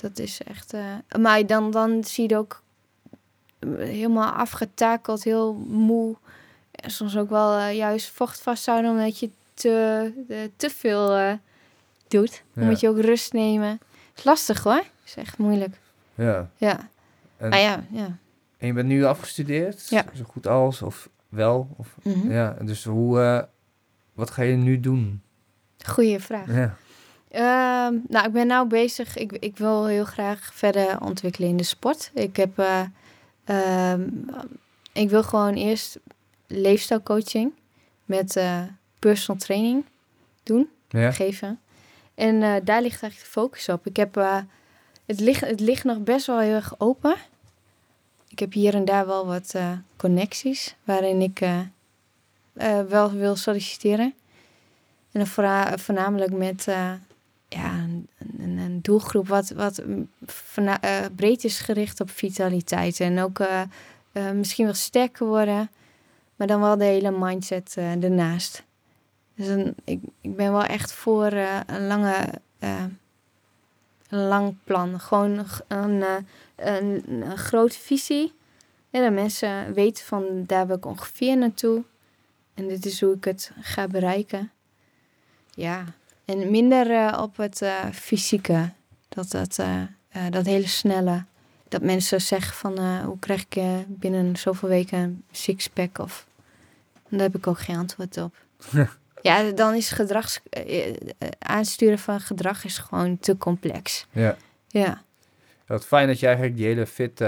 Dat 0.00 0.18
is 0.18 0.42
echt. 0.42 0.72
eh, 0.72 0.82
maar 1.18 1.46
dan, 1.46 1.70
dan 1.70 2.04
zie 2.04 2.28
je 2.28 2.34
het 2.34 2.38
ook 2.44 2.62
eh, 3.58 3.68
helemaal 3.76 4.30
afgetakeld, 4.32 5.24
heel 5.24 5.54
moe. 5.54 6.16
En 6.70 6.90
soms 6.90 7.16
ook 7.16 7.30
wel 7.30 7.58
eh, 7.58 7.76
juist 7.76 8.10
vocht 8.10 8.40
vasthouden 8.40 8.90
omdat 8.90 9.18
je 9.18 9.30
te, 9.54 10.48
te 10.56 10.70
veel 10.70 11.38
doet. 12.08 12.42
Dan 12.54 12.64
Ja. 12.64 12.70
moet 12.70 12.80
je 12.80 12.88
ook 12.88 13.00
rust 13.00 13.32
nemen. 13.32 13.80
is 14.16 14.24
lastig 14.24 14.62
hoor. 14.62 14.82
is 15.04 15.14
echt 15.14 15.38
moeilijk. 15.38 15.76
Ja. 16.14 16.50
Ja. 16.56 16.88
En, 17.36 17.48
Maar 17.48 17.58
ja, 17.60 17.84
ja. 17.90 18.16
en 18.58 18.66
je 18.66 18.72
bent 18.72 18.88
nu 18.88 19.04
afgestudeerd, 19.04 19.88
Ja. 19.88 20.04
zo 20.14 20.24
goed 20.24 20.46
als, 20.46 20.82
of 20.82 21.08
wel? 21.28 21.68
Of, 21.76 21.96
Mhm. 22.02 22.30
Ja, 22.32 22.56
dus 22.62 22.84
hoe, 22.84 23.48
wat 24.12 24.30
ga 24.30 24.42
je 24.42 24.56
nu 24.56 24.80
doen? 24.80 25.22
Goeie 25.86 26.18
vraag. 26.20 26.46
Ja. 26.54 26.76
Ehm, 27.30 27.94
nou, 28.08 28.26
ik 28.26 28.32
ben 28.32 28.46
nou 28.46 28.68
bezig. 28.68 29.16
Ik, 29.16 29.32
ik 29.32 29.56
wil 29.58 29.86
heel 29.86 30.04
graag 30.04 30.50
verder 30.54 31.00
ontwikkelen 31.00 31.48
in 31.48 31.56
de 31.56 31.62
sport. 31.62 32.10
Ik 32.14 32.36
heb, 32.36 32.58
eh, 32.58 32.82
ehm, 33.44 34.08
ik 34.92 35.10
wil 35.10 35.22
gewoon 35.22 35.54
eerst 35.54 35.98
leefstijlcoaching 36.46 37.52
met 38.04 38.36
eh, 38.36 38.62
personal 38.98 39.40
training 39.40 39.84
doen, 40.42 40.68
Ja? 40.88 41.10
geven. 41.12 41.60
En 42.14 42.42
eh, 42.42 42.54
daar 42.64 42.82
ligt 42.82 43.02
eigenlijk 43.02 43.18
de 43.18 43.40
focus 43.40 43.68
op. 43.68 43.86
Ik 43.86 43.96
heb, 43.96 44.14
het, 45.06 45.20
ligt, 45.20 45.40
het 45.40 45.60
ligt 45.60 45.84
nog 45.84 45.98
best 45.98 46.26
wel 46.26 46.38
heel 46.38 46.54
erg 46.54 46.74
open. 46.78 47.14
Ik 48.28 48.38
heb 48.38 48.52
hier 48.52 48.74
en 48.74 48.84
daar 48.84 49.06
wel 49.06 49.26
wat 49.26 49.54
connecties 49.96 50.74
waarin 50.84 51.20
ik 51.20 51.40
wel 52.88 53.10
wil 53.12 53.36
solliciteren. 53.36 54.14
En 55.12 55.20
dan 55.20 55.26
voorna- 55.26 55.78
voornamelijk 55.78 56.32
met 56.32 56.66
ja, 57.50 57.86
een, 58.38 58.78
doelgroep 58.82 59.28
wat, 59.28 59.50
wat 59.50 59.82
voorna- 60.26 60.80
eh, 60.80 61.04
breed 61.16 61.44
is 61.44 61.60
gericht 61.60 62.00
op 62.00 62.10
vitaliteit. 62.10 63.00
En 63.00 63.20
ook 63.20 63.38
eh, 63.38 63.62
eh, 64.12 64.30
misschien 64.30 64.64
wel 64.64 64.74
sterker 64.74 65.26
worden, 65.26 65.70
maar 66.36 66.46
dan 66.46 66.60
wel 66.60 66.76
de 66.76 66.84
hele 66.84 67.10
mindset 67.10 67.76
ernaast. 67.76 68.62
Dus 69.34 69.46
een, 69.46 69.74
ik, 69.84 70.00
ik 70.20 70.36
ben 70.36 70.52
wel 70.52 70.64
echt 70.64 70.92
voor 70.92 71.32
een 71.66 71.86
lange, 71.86 72.28
een 74.08 74.26
lang 74.28 74.54
plan. 74.64 75.00
Gewoon 75.00 75.46
een, 75.68 76.04
een, 76.56 77.02
een, 77.06 77.38
grote 77.38 77.78
visie. 77.78 78.32
En 78.90 79.02
dat 79.02 79.12
mensen 79.12 79.72
weten 79.74 80.04
van 80.04 80.44
daar 80.46 80.66
wil 80.66 80.76
ik 80.76 80.86
ongeveer 80.86 81.36
naartoe. 81.36 81.84
En 82.54 82.68
dit 82.68 82.86
is 82.86 83.00
hoe 83.00 83.14
ik 83.14 83.24
het 83.24 83.52
ga 83.60 83.86
bereiken. 83.86 84.50
Ja, 85.54 85.84
en 86.30 86.50
minder 86.50 86.90
eh, 86.90 87.18
op 87.22 87.36
het 87.36 87.62
eh, 87.62 87.84
fysieke. 87.92 88.70
Dat, 89.08 89.30
dat, 89.30 89.58
eh, 89.58 89.82
dat 90.30 90.46
hele 90.46 90.66
snelle. 90.66 91.24
Dat 91.68 91.82
mensen 91.82 92.20
zeggen 92.20 92.54
van 92.54 93.02
hoe 93.04 93.18
krijg 93.18 93.44
ik 93.48 93.62
binnen 93.86 94.36
zoveel 94.36 94.68
weken 94.68 94.98
een 94.98 95.24
sixpack 95.30 95.98
of... 95.98 96.26
Daar 97.08 97.20
heb 97.20 97.36
ik 97.36 97.46
ook 97.46 97.58
geen 97.58 97.76
antwoord 97.76 98.16
op. 98.16 98.34
ja, 99.22 99.50
dan 99.50 99.74
is 99.74 99.90
gedrags... 99.90 100.40
eh, 100.50 100.94
aansturen 101.38 101.98
van 101.98 102.20
gedrag 102.20 102.64
is 102.64 102.78
gewoon 102.78 103.18
te 103.18 103.36
complex. 103.36 104.06
Ja. 104.12 104.36
Ja, 104.68 105.02
Wat 105.66 105.86
fijn 105.86 106.06
dat 106.06 106.20
je 106.20 106.26
eigenlijk 106.26 106.56
die 106.56 106.66
hele 106.66 106.86
fit 106.86 107.18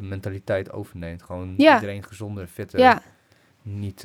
mentaliteit 0.00 0.72
overneemt. 0.72 1.22
Gewoon 1.22 1.54
Ja. 1.56 1.74
iedereen 1.74 2.02
gezonder, 2.04 2.46
fitter. 2.46 2.78
ja. 2.78 3.02
Niet, 3.62 4.00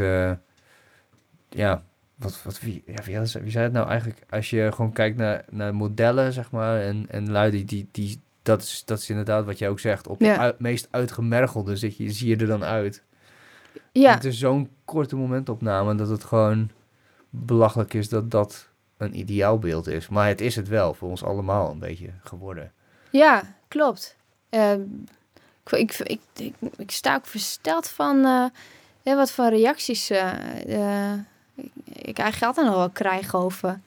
ja, 1.49 1.83
wat, 2.17 2.43
wat, 2.43 2.59
wie, 2.59 2.83
ja, 2.85 3.03
wie, 3.03 3.25
zei 3.25 3.63
het 3.63 3.73
nou 3.73 3.87
eigenlijk? 3.87 4.19
Als 4.29 4.49
je 4.49 4.71
gewoon 4.71 4.91
kijkt 4.93 5.17
naar, 5.17 5.45
naar 5.49 5.75
modellen, 5.75 6.33
zeg 6.33 6.51
maar, 6.51 6.81
en, 6.81 7.05
en 7.09 7.31
lui 7.31 7.65
die, 7.65 7.87
die, 7.91 8.21
dat, 8.41 8.61
is, 8.61 8.83
dat 8.85 8.99
is 8.99 9.09
inderdaad 9.09 9.45
wat 9.45 9.57
jij 9.57 9.69
ook 9.69 9.79
zegt. 9.79 10.07
Op 10.07 10.21
Ja. 10.21 10.37
uit- 10.37 10.59
meest 10.59 10.87
uitgemergelde 10.91 11.75
zit 11.75 11.97
je, 11.97 12.11
zie 12.11 12.27
je 12.27 12.37
er 12.37 12.47
dan 12.47 12.63
uit. 12.63 13.03
ja. 13.91 14.13
Het 14.13 14.23
is 14.25 14.39
zo'n 14.39 14.69
korte 14.85 15.15
momentopname 15.15 15.95
dat 15.95 16.09
het 16.09 16.23
gewoon 16.23 16.69
belachelijk 17.29 17.93
is 17.93 18.09
dat 18.09 18.31
dat 18.31 18.67
een 18.97 19.19
ideaalbeeld 19.19 19.87
is. 19.87 20.07
Maar 20.07 20.27
het 20.27 20.41
is 20.41 20.55
het 20.55 20.67
wel 20.67 20.93
voor 20.93 21.09
ons 21.09 21.23
allemaal 21.23 21.71
een 21.71 21.79
beetje 21.79 22.09
geworden. 22.23 22.71
Ja, 23.09 23.43
klopt. 23.67 24.15
Ehm, 24.49 24.81
ik, 25.71 25.93
ik, 25.99 26.21
ik, 26.35 26.53
ik, 26.77 26.91
sta 26.91 27.15
ook 27.15 27.25
versteld 27.25 27.87
van 27.87 28.25
eh, 29.03 29.15
wat 29.15 29.31
voor 29.31 29.49
reacties 29.49 30.09
eh, 30.09 31.11
eh, 31.13 31.19
ik, 31.83 32.17
eigenlijk 32.19 32.43
altijd 32.43 32.67
nog 32.67 32.75
wel 32.75 32.89
krijg 32.89 33.35
over, 33.35 33.79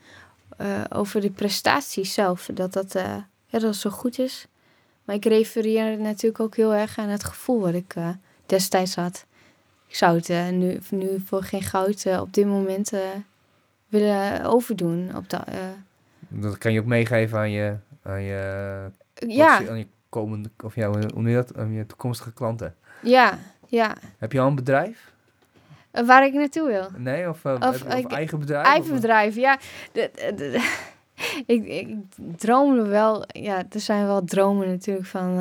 eh, 0.56 0.84
over 0.88 1.20
de 1.20 1.30
prestaties 1.30 2.12
zelf. 2.12 2.48
Dat 2.54 2.72
dat, 2.72 2.94
eh, 2.94 3.16
ja, 3.46 3.58
dat 3.58 3.76
zo 3.76 3.90
goed 3.90 4.18
is. 4.18 4.46
Maar 5.04 5.16
ik 5.16 5.24
refereer 5.24 5.98
natuurlijk 5.98 6.40
ook 6.40 6.56
heel 6.56 6.74
erg 6.74 6.98
aan 6.98 7.08
het 7.08 7.24
gevoel 7.24 7.60
wat 7.60 7.74
ik 7.74 7.94
eh, 7.94 8.08
destijds 8.46 8.94
had. 8.94 9.26
Ik 9.86 9.96
zou 9.96 10.16
het 10.16 10.52
nu, 10.52 10.78
nu 10.90 11.20
voor 11.24 11.42
geen 11.42 11.62
goud 11.62 12.06
op 12.06 12.34
dit 12.34 12.46
moment 12.46 12.92
willen 13.88 14.44
overdoen. 14.44 15.16
Op 15.16 15.30
dat, 15.30 15.44
Dat 16.28 16.58
kan 16.58 16.72
je 16.72 16.80
ook 16.80 16.86
meegeven 16.86 17.38
aan 17.38 17.50
je, 17.50 17.76
aan 18.02 18.22
je, 18.22 18.90
ja, 19.14 19.68
aan 19.68 19.78
je 19.78 19.86
komende, 20.08 20.50
of 20.64 20.74
ja, 20.74 20.90
hoe 21.14 21.32
dat? 21.32 21.56
Aan 21.56 21.72
je 21.72 21.86
toekomstige 21.86 22.32
klanten. 22.32 22.74
ja, 23.02 23.38
ja. 23.66 23.96
Heb 24.18 24.32
je 24.32 24.40
al 24.40 24.46
een 24.46 24.54
bedrijf? 24.54 25.09
Eh, 25.90 26.06
waar 26.06 26.26
ik 26.26 26.32
naartoe 26.32 26.66
wil. 26.68 26.88
Nee, 26.96 27.28
of, 27.28 27.44
uh, 27.44 27.52
Of, 27.60 27.82
of, 27.84 27.94
ik- 27.94 28.12
eigen 28.12 28.38
bedrijf? 28.38 28.66
Eigen 28.66 28.90
Of- 28.90 28.96
bedrijf, 29.00 29.34
ja. 29.34 29.58
De, 29.92 30.10
de- 30.14 30.34
de- 30.34 30.78
ik, 31.54 31.66
ik 31.66 31.96
droomde 32.36 32.82
wel, 32.86 33.24
ja, 33.26 33.64
er 33.70 33.80
zijn 33.80 34.06
wel 34.06 34.24
dromen 34.24 34.68
natuurlijk 34.68 35.06
van 35.06 35.38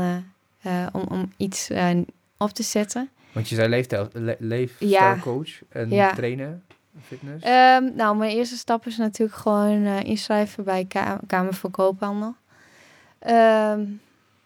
eh, 0.61 0.81
eh, 0.84 0.88
om, 0.93 1.03
om 1.09 1.34
iets 1.38 1.69
eh, 1.69 1.89
op 2.38 2.49
te 2.49 2.63
zetten. 2.63 3.09
Want 3.31 3.49
je 3.49 3.55
zei 3.55 3.67
leefstijl, 3.69 4.07
le, 4.13 4.35
leefstijlcoach 4.39 5.49
en 5.69 5.89
Ja. 5.89 6.13
trainen, 6.13 6.63
fitness. 7.01 7.45
Ehm, 7.45 7.95
nou, 7.95 8.17
mijn 8.17 8.31
eerste 8.31 8.57
stap 8.57 8.85
is 8.85 8.97
natuurlijk 8.97 9.38
gewoon 9.38 9.85
eh, 9.85 10.03
inschrijven 10.03 10.63
bij 10.63 10.85
Ka- 10.85 11.19
Kamer 11.27 11.53
van 11.53 11.71
Koophandel. 11.71 12.35
Ehm, 13.19 13.81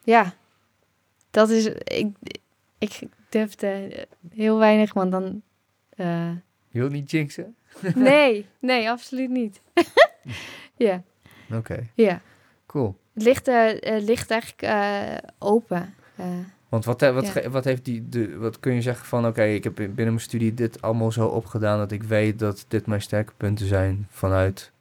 ja, 0.04 0.34
dat 1.32 1.50
is, 1.50 1.66
ik, 1.84 2.08
ik 2.78 3.00
durfde 3.30 3.90
heel 4.34 4.58
weinig, 4.58 4.94
want 4.94 5.12
dan, 5.12 5.42
eh, 5.96 6.30
Je 6.70 6.80
wilt 6.80 6.92
niet 6.92 7.12
jinxen? 7.12 7.56
nee, 7.96 8.46
nee, 8.60 8.90
absoluut 8.90 9.30
niet. 9.30 9.62
ja, 10.78 11.04
Oké, 11.54 11.88
ja. 11.94 12.22
cool. 12.66 12.96
Het 13.14 13.24
ligt, 13.24 13.48
eh, 13.48 13.96
eh, 13.96 14.04
ligt 14.04 14.32
eigenlijk 14.32 14.62
eh, 14.62 15.30
open. 15.40 15.94
Want 16.70 16.86
wat, 16.86 17.02
wat, 17.02 17.28
Ja. 17.34 17.50
wat 17.50 17.64
heeft 17.64 17.86
die, 17.86 18.10
de, 18.10 18.38
wat 18.38 18.60
kun 18.60 18.74
je 18.74 18.82
zeggen 18.82 19.06
van, 19.06 19.26
oké, 19.28 19.44
ik 19.44 19.64
heb 19.64 19.76
binnen 19.76 19.96
mijn 19.96 20.20
studie 20.20 20.54
dit 20.54 20.82
allemaal 20.82 21.12
zo 21.12 21.28
opgedaan 21.28 21.78
dat 21.78 21.92
ik 21.92 22.04
weet 22.04 22.40
dat 22.40 22.66
dit 22.68 22.86
mijn 22.86 23.02
sterke 23.02 23.34
punten 23.38 23.66
zijn 23.68 24.08
vanuit 24.10 24.72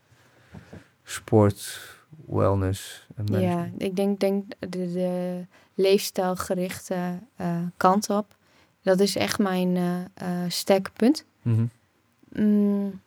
sport, 1.05 1.81
wellness 2.27 3.07
en 3.15 3.41
ja, 3.41 3.71
ik 3.79 3.97
denk, 3.97 4.21
denk 4.21 4.45
de, 4.59 4.69
de 4.93 5.45
leefstijlgerichte 5.75 7.19
kant 7.77 8.11
op. 8.11 8.35
Dat 8.83 9.01
is 9.01 9.17
echt 9.17 9.39
mijn 9.39 9.77
eh, 9.77 10.01
eh, 10.15 10.51
sterke 10.51 10.91
punt. 10.97 11.25
Mhm. 11.43 11.65
Mm, 12.33 13.01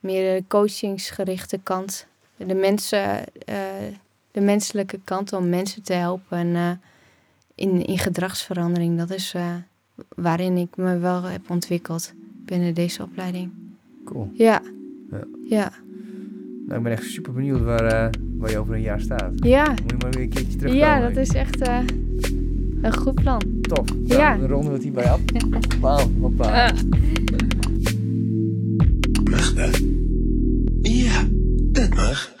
meer 0.00 0.36
de 0.38 0.44
coachingsgerichte 0.48 1.60
kant. 1.62 2.06
De, 2.36 2.54
mensen, 2.54 3.24
eh, 3.44 3.56
de 4.30 4.40
menselijke 4.40 5.00
kant 5.04 5.32
om 5.32 5.48
mensen 5.48 5.82
te 5.82 5.92
helpen 5.92 6.38
en, 6.38 6.80
in, 7.54 7.86
in 7.86 7.98
gedragsverandering. 7.98 8.98
Dat 8.98 9.10
is 9.10 9.34
waarin 10.16 10.56
ik 10.56 10.76
me 10.76 10.98
wel 10.98 11.22
heb 11.22 11.50
ontwikkeld 11.50 12.12
binnen 12.44 12.74
deze 12.74 13.02
opleiding. 13.02 13.50
Cool. 14.04 14.30
Ja, 14.34 14.62
Ja. 15.10 15.24
ja, 15.48 15.72
Nou, 16.66 16.76
ik 16.78 16.82
ben 16.82 16.92
echt 16.92 17.04
super 17.04 17.32
benieuwd 17.32 17.60
waar, 17.60 18.10
waar 18.38 18.50
je 18.50 18.58
over 18.58 18.74
een 18.74 18.80
jaar 18.80 19.00
staat. 19.00 19.32
ja. 19.44 19.68
Moet 19.70 19.90
je 19.90 19.96
maar 19.98 20.10
weer 20.10 20.22
een 20.22 20.28
keertje 20.28 20.56
terugkomen. 20.58 20.86
Ja, 20.86 21.00
dat 21.08 21.16
is 21.16 21.28
echt 21.34 21.58
een 22.82 22.96
goed 22.96 23.14
plan. 23.14 23.42
Toch. 23.60 23.84
Ja. 24.04 24.36
Dan 24.36 24.48
ronden 24.48 24.68
we 24.68 24.74
het 24.74 24.82
hierbij 24.82 25.10
af. 25.10 25.20
Bam, 25.80 26.20
hoppa. 26.20 26.72
Mag 29.30 29.54
dat? 29.54 29.80
Ja, 30.82 31.26
dat 31.72 31.94
mag. 31.94 32.32